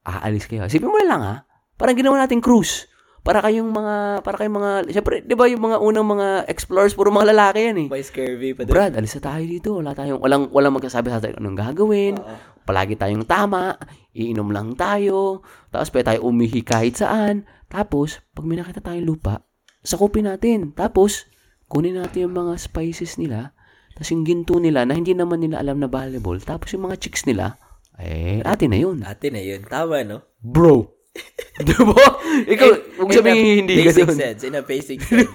[0.05, 0.67] aalis kayo.
[0.67, 1.37] Isipin mo lang ha.
[1.79, 2.91] Parang ginawa natin cruise.
[3.29, 7.13] Para kayong mga, para kayong mga, syempre, di ba yung mga unang mga explorers, puro
[7.13, 7.89] mga lalaki yan eh.
[7.93, 8.73] May scurvy pa doon.
[8.73, 9.69] Brad, alis na tayo dito.
[9.77, 12.17] Wala tayong, walang, walang magkasabi sa atin anong gagawin.
[12.65, 13.77] Palagi tayong tama.
[14.17, 15.45] Iinom lang tayo.
[15.69, 17.45] Tapos pwede tayo umihi kahit saan.
[17.69, 19.45] Tapos, pag may nakita tayong lupa,
[19.85, 20.73] sakupin natin.
[20.73, 21.29] Tapos,
[21.69, 23.53] kunin natin yung mga spices nila.
[23.93, 26.41] Tapos yung ginto nila na hindi naman nila alam na valuable.
[26.41, 27.61] Tapos yung mga chicks nila,
[28.01, 29.05] eh, atin na yun.
[29.05, 29.69] Atin na yun.
[29.69, 30.25] Tama, no?
[30.41, 30.98] Bro.
[31.59, 32.05] Di ba?
[32.47, 32.69] Ikaw,
[33.03, 34.19] huwag In sabihin hindi ka basic doon.
[34.19, 34.40] sense.
[34.47, 35.31] In a basic sense.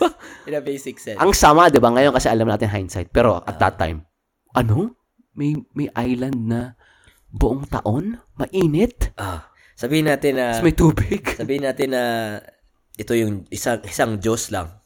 [0.48, 1.20] In a basic sense.
[1.20, 1.92] Ang sama, di ba?
[1.92, 3.12] Ngayon kasi alam natin hindsight.
[3.12, 4.08] Pero at that time,
[4.56, 4.96] ano?
[5.36, 6.80] May, may island na
[7.34, 8.22] buong taon?
[8.38, 9.12] Mainit?
[9.18, 11.22] ah, sabihin natin na, Tapos may tubig?
[11.42, 12.04] sabihin natin na
[12.94, 14.80] ito yung isang, isang Diyos lang.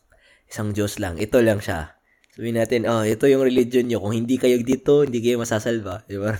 [0.47, 1.19] Isang Diyos lang.
[1.19, 1.99] Ito lang siya.
[2.37, 3.99] Sabihin natin, oh, ito yung religion nyo.
[3.99, 6.05] Kung hindi kayo dito, hindi kayo masasalba.
[6.07, 6.37] Di ba?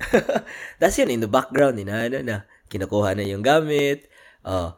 [0.80, 2.46] That's yun, in the background, inaano na.
[2.68, 4.10] Kinukuha na yung gamit.
[4.42, 4.74] Oh,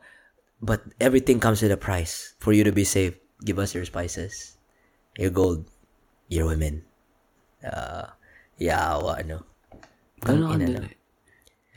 [0.59, 3.15] but everything comes with a price for you to be safe.
[3.40, 4.59] Give us your spices,
[5.15, 5.69] your gold,
[6.27, 6.82] your women.
[7.60, 8.10] Uh,
[8.56, 9.47] yawa, ano.
[10.19, 10.90] Ganun lang.
[10.90, 10.97] eh.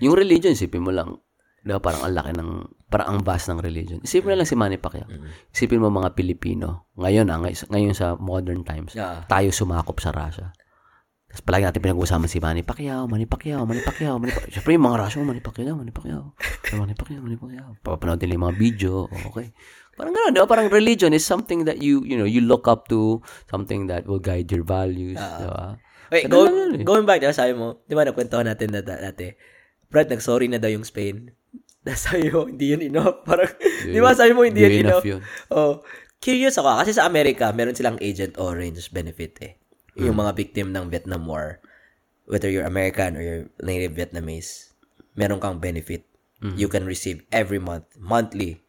[0.01, 1.21] Yung religion, isipin mo lang,
[1.61, 2.49] di ba, parang ang laki ng,
[2.89, 4.01] parang ang vast ng religion.
[4.01, 5.05] Isipin mo lang si Manny Pacquiao.
[5.53, 6.89] Isipin mo mga Pilipino.
[6.97, 9.21] Ngayon, ah, ngay- ngayon sa modern times, Yeah.
[9.29, 10.49] tayo sumakop sa Russia.
[11.31, 14.51] Tapos palagi natin pinag-uusapan si Manny Pacquiao, Manny Pacquiao, Manny Pacquiao, Manny Pacquiao.
[14.51, 16.35] Siyempre yung mga Russia, Manny Pacquiao, Manny Pacquiao.
[16.75, 17.69] Manny Pacquiao, Manny Pacquiao.
[17.79, 19.55] Papapanood nila yung mga video, oh, okay.
[19.95, 20.47] Parang gano'n, di ba?
[20.51, 24.19] Parang religion is something that you, you know, you look up to, something that will
[24.19, 25.79] guide your values, di ba?
[26.11, 26.83] Wait, go, lang eh.
[26.83, 29.31] going back, diba, sabi mo, di ba nakwentuhan natin na da- dati,
[29.87, 31.31] Brad, nag-sorry na daw yung Spain.
[31.97, 33.23] Sabi mo, hindi yun enough.
[33.27, 33.49] Parang,
[33.83, 35.01] di ba sabi mo, hindi, yun enough.
[35.01, 35.19] yun.
[35.49, 35.81] Oh,
[36.21, 36.77] curious ako.
[36.77, 39.60] Kasi sa Amerika, meron silang Agent Orange benefit eh.
[39.99, 40.23] Yung Hmm.
[40.23, 41.59] mga victim ng Vietnam War,
[42.25, 44.71] whether you're American or you're native Vietnamese,
[45.13, 46.07] meron kang benefit.
[46.39, 46.55] Hmm.
[46.55, 48.63] You can receive every month, monthly.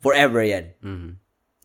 [0.00, 0.72] Forever yan.
[0.80, 1.10] Mhm.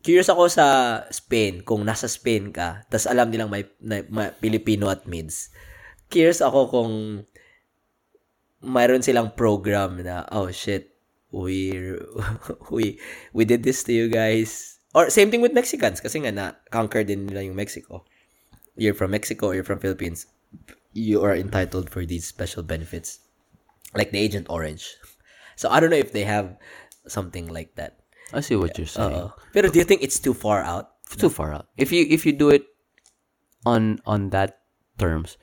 [0.04, 0.66] Curious ako sa
[1.10, 5.50] Spain, kung nasa Spain ka, tas alam nilang may, na, may Filipino at mids.
[6.06, 6.92] Curious ako kung
[8.62, 10.94] mayroon silang program na, oh shit,
[11.34, 11.74] we,
[12.74, 13.00] we,
[13.34, 14.78] we did this to you guys.
[14.94, 18.06] Or same thing with Mexicans, kasi nga na-conquer din nila yung Mexico.
[18.76, 20.26] You're from Mexico or you're from Philippines,
[20.92, 23.20] you are entitled for these special benefits.
[23.94, 24.96] Like the Agent Orange.
[25.56, 26.52] So I don't know if they have
[27.08, 27.96] something like that.
[28.36, 29.16] I see what you're saying.
[29.16, 29.32] Oo.
[29.56, 31.00] Pero do you think it's too far out?
[31.16, 31.72] Too far out.
[31.80, 32.68] If you if you do it
[33.64, 34.68] on on that
[35.00, 35.40] terms,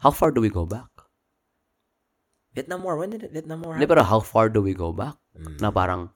[0.00, 0.88] how far do we go back?
[2.56, 3.84] Vietnam War, when did it, Vietnam War happen?
[3.84, 5.20] pero how far do we go back?
[5.36, 5.60] Mm.
[5.60, 6.08] Na parang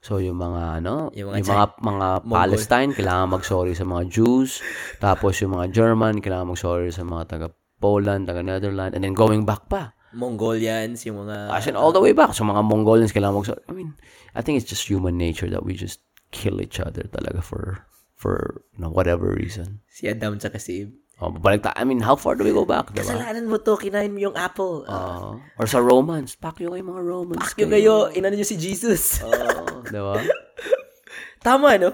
[0.00, 2.36] So, yung mga, ano, Yung yung mga mga, mga, Mongol.
[2.40, 4.64] Palestine, kailangan mag-sorry sa mga Jews.
[4.96, 9.92] Tapos, yung mga German, kailangan mag-sorry sa mga taga-Poland, taga-Netherlands, and then going back pa.
[10.16, 11.52] Mongolians, yung mga...
[11.52, 12.32] As in, all the way back.
[12.32, 13.62] So, mga Mongolians, kailangan mag-sorry.
[13.68, 13.92] I mean,
[14.32, 16.00] I think it's just human nature that we just
[16.32, 17.84] kill each other talaga for,
[18.16, 19.84] for, you know, whatever reason.
[19.84, 20.96] Si Adam tsaka si Eve.
[21.20, 23.04] Oh, babalik ta- I mean, how far do we go back, diba?
[23.04, 24.88] Kasalanan mo to, kinain mo yung apple.
[24.88, 27.44] Uh, Uh, or sa Romans, pakyo kayo mga Romans.
[27.44, 29.20] Pakyo kayo, inano nyo si Jesus.
[29.20, 30.16] Oh, diba?
[31.44, 31.92] Tama, no?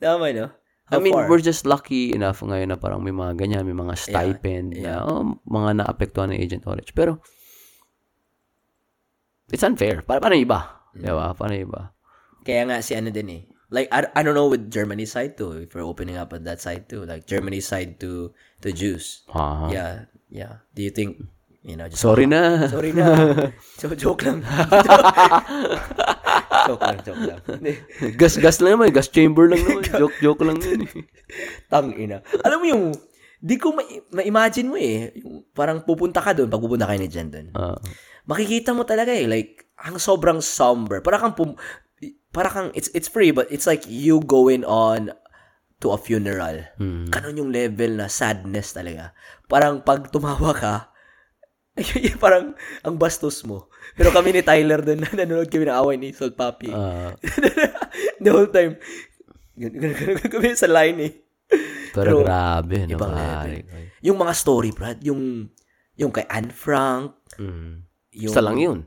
[0.00, 0.48] Tama, no?
[0.88, 1.28] I How mean, far?
[1.28, 5.04] we're just lucky enough ngayon na parang may mga ganyan, may mga stipend na yeah.
[5.04, 6.96] oh, mga naapektuhan ng Agent Orange.
[6.96, 7.20] Pero,
[9.52, 10.00] it's unfair.
[10.02, 10.88] Pa paano iba?
[10.96, 11.02] Mm.
[11.04, 11.26] Diba?
[11.36, 11.80] Paano iba?
[12.42, 13.42] Kaya nga si ano din eh.
[13.70, 16.58] Like, I, I don't know with Germany's side too, if we're opening up on that
[16.60, 17.06] side too.
[17.06, 19.22] Like, Germany's side to to Jews.
[19.30, 20.66] Ah, Yeah, yeah.
[20.74, 21.22] Do you think,
[21.62, 22.02] you know, just...
[22.02, 22.58] Sorry na.
[22.74, 23.06] Sorry na.
[23.78, 24.42] so, joke lang.
[26.66, 27.40] joke lang, joke lang.
[27.46, 27.72] Hindi.
[28.16, 28.90] gas-gas lang naman.
[28.90, 29.82] Gas chamber lang naman.
[30.00, 30.80] Joke-joke lang yun.
[31.66, 32.20] Tang ina.
[32.42, 32.84] Alam mo yung,
[33.38, 35.14] di ko ma- ma-imagine mo eh.
[35.16, 37.48] Yung, parang pupunta ka doon, pag pupunta kayo ni Jen doon.
[37.54, 37.78] Ah,
[38.26, 41.00] Makikita mo talaga eh, like, ang sobrang somber.
[41.00, 41.58] Para kang, pum-
[42.30, 45.10] para kang, it's, it's free, but it's like you going on
[45.80, 46.60] to a funeral.
[46.76, 47.08] Hmm.
[47.08, 49.10] Ganon yung level na sadness talaga.
[49.46, 50.74] Parang pag tumawa ka,
[52.22, 52.52] parang
[52.82, 53.66] ang bastos mo.
[53.96, 56.68] Pero kami ni Tyler doon, nanonood kami ng away ni Salt Papi.
[56.68, 57.16] ah,
[58.22, 58.76] The whole time,
[59.56, 61.12] ganun, kami sa line eh.
[61.90, 62.84] pero, Pero, grabe.
[62.84, 63.56] No, ibang pare.
[64.00, 65.48] Yung mga story, Brad, yung,
[65.96, 67.86] yung kay Anne Frank, Mm.
[68.20, 68.78] yung, Basta lang yun.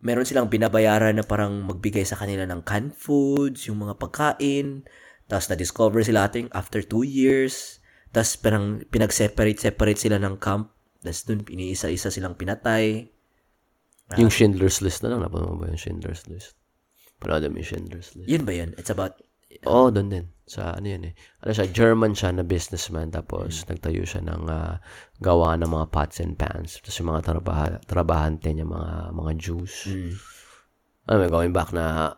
[0.00, 4.84] Meron silang binabayaran na parang magbigay sa kanila ng canned foods, yung mga pagkain,
[5.28, 7.78] tapos na-discover sila ating after two years,
[8.10, 10.72] tapos parang pinag-separate-separate sila ng camp,
[11.04, 13.12] tapos dun iniisa-isa silang pinatay.
[14.18, 15.22] Yung Schindler's List na lang.
[15.22, 16.58] Napanood mo ba yung Schindler's List?
[17.22, 18.26] Panood mo yung Schindler's List.
[18.26, 18.74] Yun ba yun?
[18.74, 19.22] It's about,
[19.66, 20.26] Oo, oh, doon din.
[20.50, 21.14] Sa ano yan eh.
[21.46, 24.78] Ano siya, German siya na businessman tapos nagtayo siya ng ah,
[25.22, 26.78] gawa ng mga pots and pans.
[26.82, 29.74] Tapos yung mga trabaha, trabahante niya, mga, mga Jews.
[29.90, 30.12] mm,
[31.10, 32.14] Ano may going back na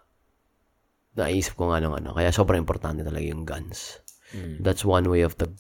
[1.17, 2.17] naisip ko nga nung ano.
[2.17, 4.01] Kaya sobrang importante talaga yung guns.
[4.33, 5.53] mm, That's one way of the,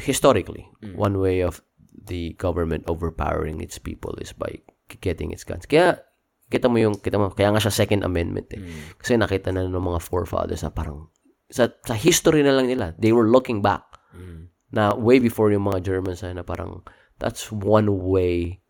[0.00, 1.60] historically, one way of
[1.94, 4.56] the government overpowering its people is by
[5.04, 5.68] getting its guns.
[5.68, 6.00] Kaya,
[6.48, 8.60] kita mo yung, kita mo, kaya nga siya second amendment eh.
[8.60, 11.08] mm, Kasi nakita na ng mga forefathers na parang
[11.48, 15.66] sa, sa history na lang nila, they were looking back mm, na way before yung
[15.66, 16.84] mga Germans na, na parang
[17.18, 18.60] that's one way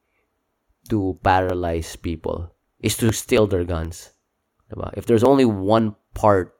[0.88, 2.52] to paralyze people
[2.84, 4.12] is to steal their guns.
[4.68, 4.92] Diba?
[4.96, 6.52] If there's only one part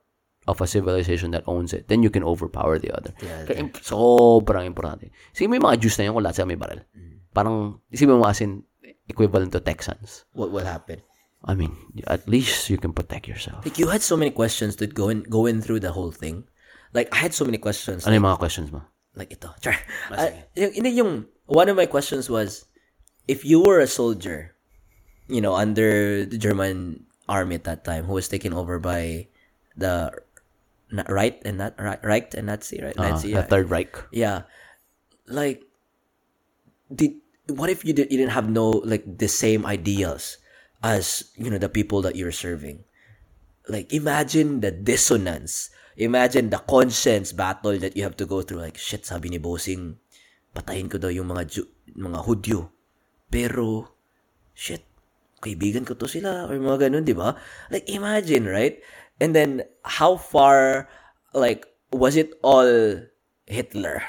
[0.49, 3.12] of a civilization that owns it, then you can overpower the other.
[3.20, 5.09] Yeah, Kaya sobrang importante.
[5.32, 6.85] Sige, may mga Jews na yun kung lahat sila may baril.
[7.32, 8.62] Parang, isipin mo as in,
[9.09, 10.24] equivalent to Texans.
[10.32, 11.02] what will happen?
[11.44, 11.76] I mean,
[12.06, 13.64] at least you can protect yourself.
[13.66, 16.48] Like, you had so many questions to go in, going through the whole thing.
[16.94, 18.06] Like, I had so many questions.
[18.06, 18.81] Ano yung mga questions mo?
[19.16, 19.51] like ito.
[19.62, 19.78] Char.
[20.10, 22.66] Ah, yung, hindi yung, one of my questions was,
[23.26, 24.55] if you were a soldier,
[25.28, 29.26] you know, under the German army at that time, who was taken over by
[29.76, 30.12] the
[30.90, 32.94] na- right and not right, right and Nazi, right?
[32.98, 33.48] Ah, Nazi, the yeah.
[33.48, 33.97] Third Reich.
[34.12, 34.43] yeah.
[35.26, 35.64] Like,
[36.93, 37.16] did
[37.49, 40.39] what if you did you didn't have no like the same ideals
[40.83, 42.85] as you know the people that you're serving?
[43.69, 45.73] Like, imagine the dissonance.
[45.97, 48.61] Imagine the conscience battle that you have to go through.
[48.61, 49.97] Like, shit, sabi ni Bossing,
[50.53, 52.69] patayin ko daw yung mga Ju- mga Hudyo.
[53.33, 53.89] Pero,
[54.53, 54.85] shit,
[55.41, 57.41] kaibigan ko to sila or mga ganun, di ba?
[57.73, 58.85] Like, imagine, right?
[59.16, 60.91] And then, how far,
[61.33, 62.69] like, was it all
[63.49, 64.05] Hitler?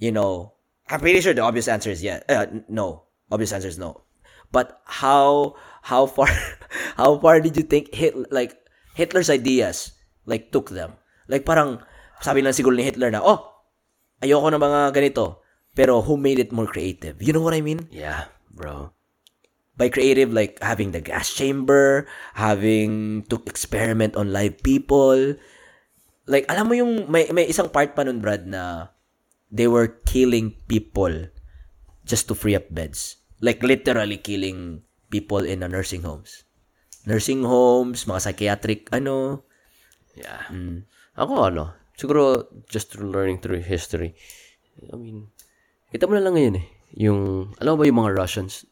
[0.00, 0.56] You know,
[0.90, 2.20] I'm pretty sure the obvious answer is yeah.
[2.28, 3.06] Uh, no.
[3.30, 4.02] Obvious answer is no.
[4.50, 5.54] But how
[5.86, 6.26] how far
[6.98, 8.58] how far did you think Hitler like
[8.98, 9.94] Hitler's ideas
[10.26, 10.98] like took them?
[11.30, 11.78] Like parang
[12.18, 13.46] sabi lang siguro ni Hitler na, "Oh,
[14.18, 15.46] ayoko ng mga ganito."
[15.78, 17.22] Pero who made it more creative?
[17.22, 17.86] You know what I mean?
[17.94, 18.90] Yeah, bro.
[19.78, 25.38] By creative like having the gas chamber, having to experiment on live people.
[26.26, 28.90] Like alam mo yung may may isang part pa nun Brad na
[29.50, 31.28] they were killing people
[32.06, 33.18] just to free up beds.
[33.40, 36.44] Like literally killing people in the nursing homes.
[37.06, 39.44] Nursing homes, mga psychiatric ano.
[40.14, 40.46] Yeah.
[41.18, 44.14] Ako ano, siguro just through learning through history.
[44.92, 45.28] I mean,
[45.92, 46.66] kita mo na lang ngayon eh.
[46.96, 48.66] Yung, alam ba yung mga Russians,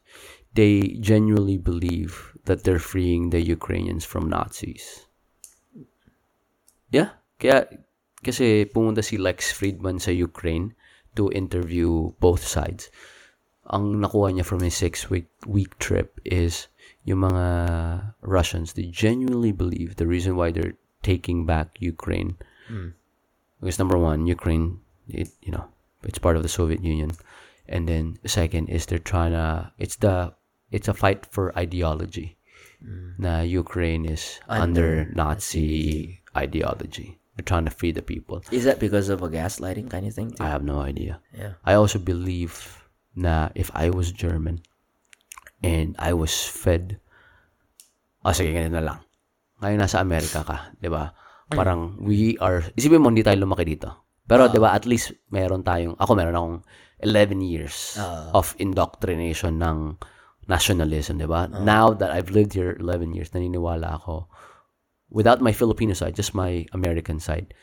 [0.53, 5.05] they genuinely believe that they're freeing the Ukrainians from Nazis.
[6.89, 7.21] Yeah.
[7.39, 7.69] Kaya,
[8.23, 10.75] kasi pumunta si Lex Friedman sa Ukraine
[11.15, 12.91] to interview both sides.
[13.69, 16.67] Ang nakuha niya from his six-week week trip is
[17.05, 17.45] yung mga
[18.21, 22.35] Russians, they genuinely believe the reason why they're taking back Ukraine
[23.59, 25.67] because number one, Ukraine, it you know,
[26.03, 27.11] it's part of the Soviet Union,
[27.67, 29.71] and then second is they're trying to.
[29.77, 30.33] It's the
[30.71, 32.37] it's a fight for ideology.
[33.19, 37.19] Na Ukraine is under, Nazi ideology.
[37.45, 38.43] Trying to free the people.
[38.51, 40.35] Is that because of a gaslighting kind of thing?
[40.39, 41.23] I have no idea.
[41.31, 41.55] Yeah.
[41.63, 42.83] I also believe
[43.15, 44.59] na if I was German
[45.63, 46.99] and I was fed,
[48.23, 48.99] ah, sige, ganito na lang.
[49.59, 51.15] Ngayon nasa Amerika ka, di ba?
[51.49, 54.07] Parang we are, isipin mo, hindi tayo lumaki dito.
[54.29, 56.57] Pero di ba, at least meron tayong, ako meron akong
[57.01, 57.97] 11 years
[58.35, 59.97] of indoctrination ng
[60.47, 61.49] nationalism, di ba?
[61.49, 64.29] Now that I've lived here 11 years, naniniwala ako,
[65.09, 67.53] without my Filipino side, just my American side,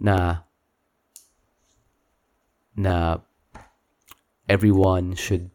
[0.00, 0.44] na
[2.76, 3.18] na
[4.48, 5.50] everyone should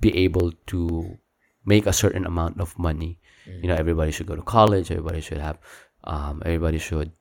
[0.00, 1.18] be able to
[1.66, 3.18] make a certain amount of money.
[3.46, 4.90] You know, everybody should go to college.
[4.90, 5.58] Everybody should have,
[6.04, 7.12] um, everybody should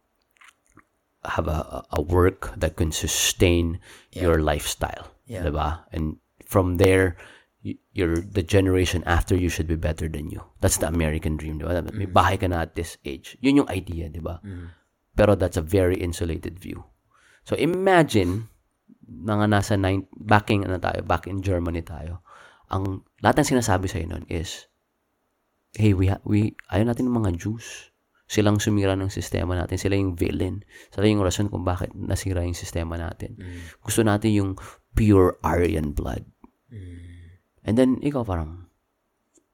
[1.23, 3.79] have a, a work that can sustain
[4.11, 5.07] your lifestyle.
[5.25, 5.43] Yeah.
[5.43, 5.83] diba?
[5.91, 7.15] And from there,
[7.67, 10.39] y- you're the generation after you should be better than you.
[10.63, 11.83] That's the American dream, diba?
[11.91, 13.35] May bahay ka na at this age.
[13.43, 14.39] Yun yung idea, diba?
[15.13, 16.87] Pero that's a very insulated view.
[17.43, 18.47] So imagine
[19.03, 22.23] nga nasa nine, backing ano tayo, back in Germany tayo.
[22.67, 24.67] Ang lahat ng sinasabi sa nun is
[25.75, 27.91] hey, we ha- we ayaw natin ng mga Jews.
[28.27, 29.79] Silang sumira ng sistema natin.
[29.79, 30.59] Sila yung villain.
[30.91, 33.39] Sila yung rason kung bakit nasira yung sistema natin.
[33.79, 34.51] Gusto natin yung
[34.91, 36.27] pure Aryan blood.
[37.67, 38.71] And then, ikaw parang,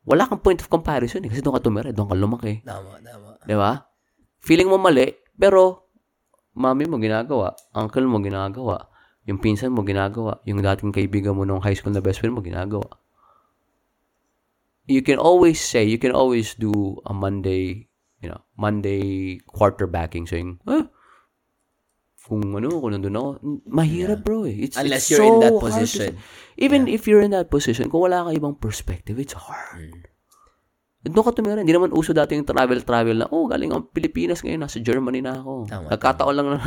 [0.05, 1.29] wala kang point of comparison eh.
[1.33, 2.61] Kasi doon ka tumira, doon ka lumaki.
[2.61, 3.41] Tama, tama.
[3.41, 3.81] Di ba?
[4.43, 5.89] Feeling mo mali, pero
[6.53, 8.85] mami mo ginagawa, uncle mo ginagawa,
[9.25, 12.45] yung pinsan mo ginagawa, yung dating kaibigan mo nung high school na best friend mo
[12.45, 12.85] ginagawa.
[14.85, 17.87] You can always say, you can always do a Monday,
[18.19, 20.85] you know, Monday quarterbacking saying, eh,
[22.23, 23.29] kung ano, kung nandun ako,
[23.67, 24.67] mahirap bro eh.
[24.67, 26.09] It's, Unless it's you're in so that hard to position.
[26.15, 26.19] say.
[26.55, 30.07] Even if you're in that position, kung wala kang ibang perspective, it's hard.
[31.03, 31.59] Doon ka tumira.
[31.59, 35.43] Hindi naman uso dati yung travel-travel na, oh, galing ang Pilipinas ngayon, nasa Germany na
[35.43, 35.67] ako.
[35.67, 36.59] Tama, Nagkataon lang na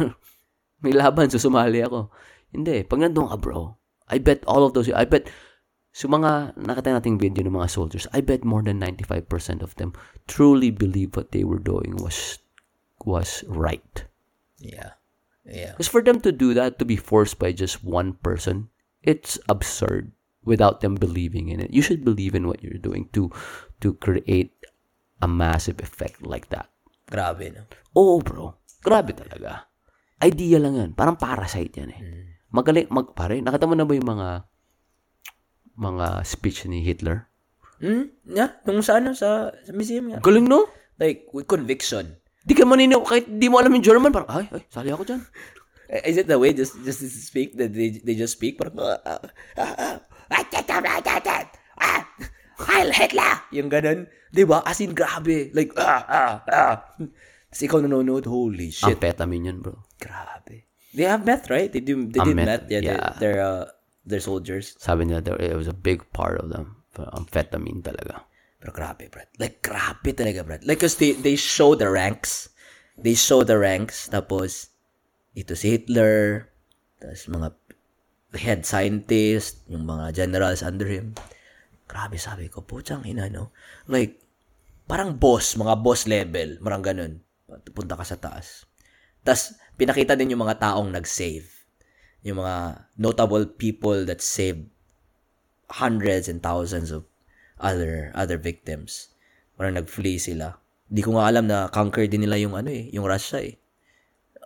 [0.85, 2.13] may laban, so sumali ako.
[2.53, 2.85] Hindi.
[2.85, 3.81] Pag nandun ka, bro,
[4.13, 5.33] I bet all of those, I bet,
[5.97, 9.97] sa mga nakita nating video ng mga soldiers, I bet more than 95% of them
[10.29, 12.37] truly believe what they were doing was
[13.09, 14.05] was right.
[14.61, 15.01] Yeah.
[15.47, 15.73] Yeah.
[15.73, 18.69] Because for them to do that, to be forced by just one person,
[19.07, 20.11] it's absurd
[20.43, 21.71] without them believing in it.
[21.71, 23.31] You should believe in what you're doing to
[23.83, 24.55] to create
[25.23, 26.71] a massive effect like that.
[27.07, 27.63] Grabe, no?
[27.95, 28.59] Oo, bro.
[28.83, 29.71] Grabe talaga.
[30.19, 30.91] Idea lang yan.
[30.99, 32.01] Parang parasite yan eh.
[32.51, 34.29] Magaling, mag, pare, nakita mo na ba yung mga
[35.77, 37.29] mga speech ni Hitler?
[37.79, 38.09] Hmm?
[38.25, 40.25] Yeah, nung sa ano, sa, sa museum nga.
[40.25, 40.65] Galing, no?
[40.97, 42.17] Like, with conviction.
[42.47, 45.23] Di ka maniniw, kahit di mo alam yung German, parang, ay, ay, sali ako dyan.
[45.91, 48.75] Eh, Is it the way just just to speak that they they just speak parang
[48.83, 49.23] ah, ah,
[49.59, 49.99] ah,
[50.31, 51.01] ah,
[51.79, 52.03] ah,
[52.57, 53.35] Heil Hitler!
[53.53, 54.09] Yung ganun.
[54.33, 54.65] Di ba?
[54.65, 55.53] As in, grabe.
[55.53, 56.75] Like, ah, ah, ah.
[57.53, 58.97] Tapos ikaw nanonood, holy shit.
[58.97, 59.77] Amphetamine yun, bro.
[60.01, 60.65] Grabe.
[60.97, 61.69] They have meth, right?
[61.69, 62.65] They do, they did meth, meth.
[62.73, 62.97] Yeah, yeah.
[63.21, 63.65] They're, they're, uh,
[64.09, 64.73] they're soldiers.
[64.81, 66.81] Sabi nila, it was a big part of them.
[66.97, 68.25] Amphetamine talaga.
[68.67, 69.31] Pero grabe, Brad.
[69.39, 70.67] Like, grabe talaga, Brad.
[70.67, 72.51] Like, cause they, they show the ranks.
[72.99, 74.11] They show the ranks.
[74.11, 74.75] Tapos,
[75.39, 76.51] ito si Hitler.
[76.99, 77.55] Tapos, mga
[78.35, 79.63] head scientist.
[79.71, 81.15] Yung mga generals under him.
[81.87, 83.55] Grabe, sabi ko, putsang ina, no?
[83.87, 84.19] Like,
[84.91, 86.59] parang boss, mga boss level.
[86.59, 87.23] Marang ganun.
[87.71, 88.67] Punta ka sa taas.
[89.23, 91.47] Tapos, pinakita din yung mga taong nag-save.
[92.27, 94.67] Yung mga notable people that saved
[95.71, 97.07] hundreds and thousands of
[97.61, 99.13] other other victims.
[99.57, 100.61] Parang nag-flee sila.
[100.87, 103.57] Di ko nga alam na conquer din nila yung ano eh, yung Russia eh.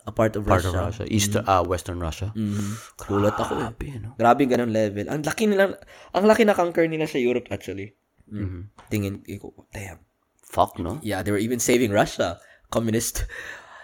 [0.01, 0.73] A part of Part Russia.
[0.73, 1.05] of Russia.
[1.13, 2.33] East, ah, Western Russia.
[2.33, 2.73] Mhm.
[3.05, 3.69] Gulat ako eh.
[3.69, 4.09] Grabe, no?
[4.17, 5.05] Grabe ganun level.
[5.05, 5.77] Ang laki nila,
[6.17, 7.93] ang laki na conquer nila sa Europe actually.
[8.31, 8.71] Mm.
[8.89, 9.99] Tingin ko, damn.
[10.41, 10.97] Fuck, no?
[11.03, 12.39] Yeah, they were even saving Russia.
[12.71, 13.27] Communist.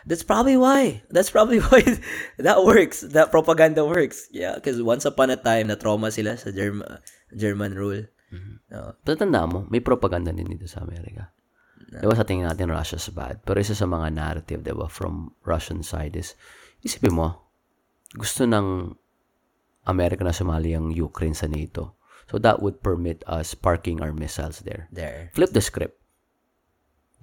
[0.08, 1.04] That's probably why.
[1.12, 1.84] That's probably why
[2.40, 3.04] that works.
[3.04, 4.32] That propaganda works.
[4.32, 6.88] Yeah, because once upon a time, na-trauma sila sa German,
[7.36, 8.08] German rule.
[8.68, 8.95] No.
[9.03, 11.31] Tatanda mo, may propaganda din dito sa Amerika.
[11.88, 13.39] Diba sa tingin natin Russia's bad.
[13.48, 16.35] Pero isa sa mga narrative, diba, from Russian side is,
[16.84, 17.48] isipin mo,
[18.11, 18.91] gusto ng
[19.88, 21.95] Amerika na sumali ang Ukraine sa NATO.
[22.27, 24.91] So that would permit us parking our missiles there.
[24.91, 25.31] There.
[25.31, 25.95] Flip the script.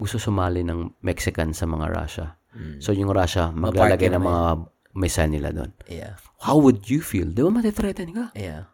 [0.01, 2.41] Gusto sumali ng Mexican sa mga Russia.
[2.81, 4.45] So yung Russia, maglalagay ng mga
[4.97, 5.77] missile nila doon.
[5.91, 6.16] Yeah.
[6.41, 7.29] How would you feel?
[7.29, 8.25] Di ba matithreaten ka?
[8.33, 8.71] Yeah.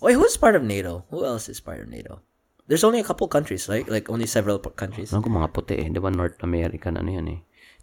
[0.00, 1.04] Wait, who's part of NATO?
[1.10, 2.20] Who else is part of NATO?
[2.66, 3.86] There's only a couple countries, right?
[3.88, 5.10] Like only several countries.
[5.10, 5.88] Ko mga puti eh.
[5.90, 7.40] Di ba North American ano yan eh.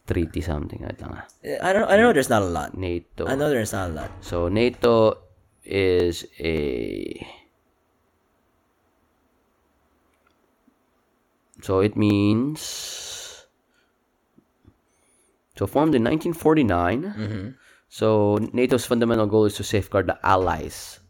[0.07, 0.79] Treaty something.
[0.81, 1.27] Wait lang ah.
[1.43, 1.91] I don't.
[1.91, 2.73] I know there's not a lot.
[2.73, 3.27] NATO.
[3.27, 4.09] I know there's not a lot.
[4.23, 5.19] So, NATO
[5.67, 6.55] is a...
[11.59, 12.63] So, it means...
[15.59, 17.57] So, formed in 1949.
[17.89, 21.03] So, NATO's fundamental goal is to safeguard the allies.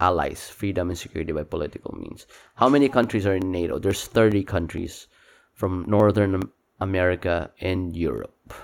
[0.00, 2.26] Allies, freedom and security by political means.
[2.56, 3.78] How many countries are in NATO?
[3.78, 5.06] There's 30 countries
[5.52, 6.40] from Northern
[6.80, 8.54] America and Europe.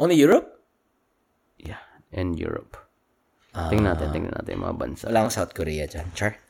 [0.00, 0.56] Only Europe?
[1.60, 2.80] Yeah, and Europe.
[3.52, 4.12] tingnan natin, ah.
[4.16, 5.04] tingnan natin yung mga bansa.
[5.12, 6.08] Wala South Korea dyan.
[6.16, 6.40] Char.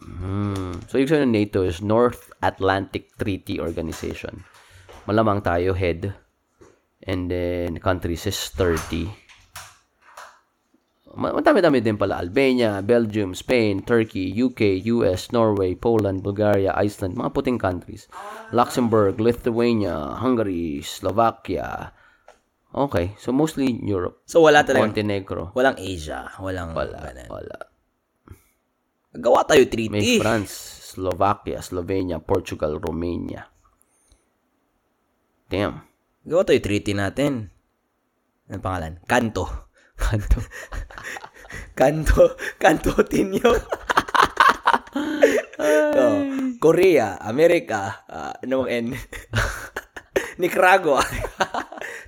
[0.00, 0.80] Hmm.
[0.88, 4.44] So, yung ng NATO is North Atlantic Treaty Organization.
[5.04, 6.12] Malamang tayo head.
[7.04, 9.23] And then, countries is 30.
[11.14, 12.18] Ma- Madami-dami din pala.
[12.18, 18.10] Albania, Belgium, Spain, Turkey, UK, US, Norway, Poland, Bulgaria, Iceland, mga puting countries.
[18.50, 21.94] Luxembourg, Lithuania, Hungary, Slovakia.
[22.74, 24.26] Okay, so mostly Europe.
[24.26, 24.82] So wala talaga.
[24.90, 25.54] Montenegro.
[25.54, 26.26] Walang Asia.
[26.42, 27.28] Walang Wala, ganun.
[27.30, 27.58] wala.
[29.14, 30.18] Gawa tayo May treaty.
[30.18, 30.50] France,
[30.90, 33.46] Slovakia, Slovenia, Portugal, Romania.
[35.46, 35.86] Damn.
[36.26, 37.46] Gawa tayo treaty natin.
[38.50, 38.98] Ano pangalan?
[39.06, 39.70] Kanto.
[39.96, 40.40] Kanto.
[41.74, 42.36] Kanto.
[42.58, 43.50] Kanto Tinyo.
[45.58, 46.14] oh,
[46.58, 48.96] Korea, Amerika, ah, ano bang N?
[50.40, 51.02] Nicaragua.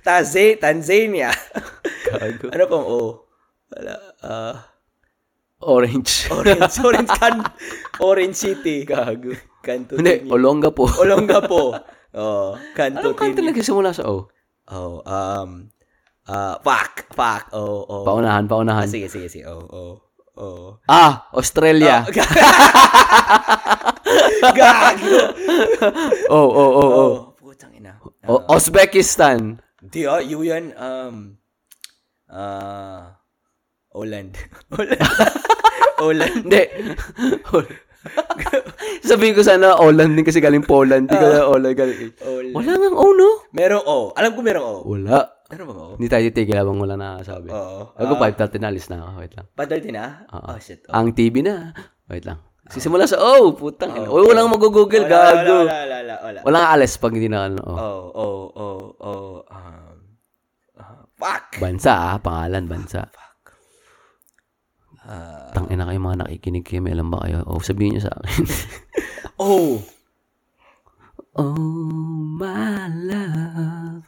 [0.03, 1.31] Taze, Tanzania.
[2.07, 2.47] Gago.
[2.51, 2.99] ano pang O?
[3.71, 3.95] Wala.
[4.23, 4.55] ah,
[5.63, 6.29] Orange.
[6.31, 7.41] Orange, Orange, Can,
[8.07, 8.85] Orange City.
[8.85, 9.33] Gago.
[9.63, 10.31] Kanto Hindi, Tinyo.
[10.37, 10.85] Olonga po.
[11.01, 11.75] Olonga po.
[12.17, 13.51] Oh, Kanto Anong kanto Tinyo.
[13.51, 14.31] nagsisimula sa O?
[14.67, 15.67] Oh, um,
[16.27, 18.03] uh, fuck, fuck, oh, oh.
[18.03, 18.87] Paunahan, Ah, paunahan.
[18.87, 19.93] sige, sige, sige, oh, oh,
[20.35, 20.67] oh.
[20.85, 22.03] Ah, Australia.
[24.57, 25.17] Gago!
[26.29, 26.91] Oh, oh, oh, oh.
[26.91, 27.99] Oh, putang ina.
[28.25, 29.59] O- Uzbekistan.
[29.81, 31.15] Di, ah, yun yan, um,
[32.27, 33.17] ah,
[33.91, 34.35] Holland.
[34.71, 35.01] Holland.
[36.01, 36.33] Holland.
[36.45, 36.63] Hindi.
[39.01, 41.09] Sabihin ko sana Holland din kasi galing Poland.
[41.09, 42.13] Hindi ka Holland galing.
[42.21, 42.53] Holland.
[42.55, 43.29] Wala nga O, no?
[43.51, 43.97] Merong O.
[44.13, 44.75] Alam ko merong O.
[44.85, 45.36] Wala.
[45.47, 45.85] Ano bang O?
[45.95, 47.47] Hindi tayo titigil habang wala nakasabi.
[47.47, 47.95] Oo.
[47.95, 49.11] Ako, 5.30 na, alis na ako.
[49.23, 49.47] Wait lang.
[49.55, 50.27] Padalti na?
[50.27, 50.83] Oh, shit.
[50.91, 50.99] Oh.
[50.99, 51.71] Ang TV na.
[52.11, 52.43] Wait lang.
[52.67, 54.11] Sisimula sa O, putang ina.
[54.11, 55.63] Uy, walang mag-google, Wala, gago.
[55.63, 56.39] Wala, wala, wala, wala.
[56.43, 57.63] Walang alis pag hindi na ano.
[57.63, 57.71] O.
[57.71, 59.97] Oh, oh, oh, oh, um,
[60.75, 61.63] ah, fuck.
[61.63, 63.07] Bansa ah, pangalan, bansa.
[65.07, 67.47] Ah, Tangina kayo mga nakikinig kayo, may alam ba kayo?
[67.47, 68.43] O, sabihin niyo sa akin.
[69.39, 69.79] oh,
[71.39, 71.55] oh,
[72.35, 74.03] my love,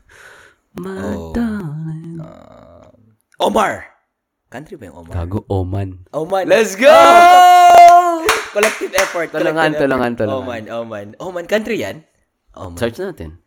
[0.79, 1.31] my Oh.
[1.35, 2.17] darling.
[2.17, 2.95] um,
[3.37, 3.85] Omar.
[4.49, 5.13] Country ba yung Omar?
[5.13, 6.09] Gago, Oman.
[6.09, 6.47] Oman.
[6.47, 6.89] Let's go!
[8.55, 9.29] Collective effort.
[9.29, 10.21] Tulungan, collective tulungan, effort.
[10.25, 10.41] tulungan.
[10.41, 11.07] Oman, Oman.
[11.21, 12.01] Oman, country yan?
[12.57, 12.79] Oman.
[12.81, 13.37] Search natin.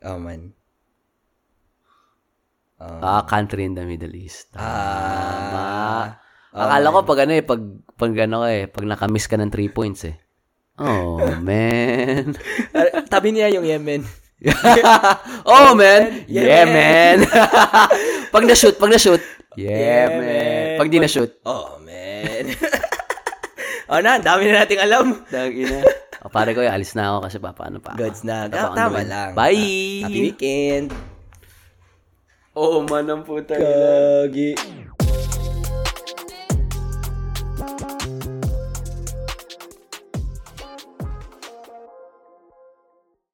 [0.00, 0.54] Oman.
[2.78, 4.52] Ah, country in the Middle East.
[4.54, 6.20] Ah.
[6.52, 7.60] Akala ko pag ano eh, pag,
[7.96, 10.16] pag ano eh, pag nakamiss ka ng 3 points eh.
[10.76, 12.36] Oh, man.
[12.70, 14.04] Ah, Tabi niya yung Yemen.
[15.48, 16.28] oh, man.
[16.28, 17.16] Yeah, Yeah, man.
[18.34, 19.22] pag na-shoot, pag na-shoot.
[19.56, 20.24] Yeah, Yeah, man.
[20.24, 20.78] man.
[20.84, 21.32] Pag di na-shoot.
[21.48, 22.52] Oh, man.
[23.90, 25.24] oh na, dami na nating alam.
[25.32, 25.80] Tang ina.
[26.20, 27.96] O, pare ko, alis na ako kasi pa, paano pa?
[27.96, 28.50] Goods na.
[28.50, 29.32] Pa, ano Tama lang.
[29.32, 30.04] Bye!
[30.04, 30.92] Happy weekend.
[32.56, 33.56] Oh, man ang puta.
[33.56, 34.56] Gagi.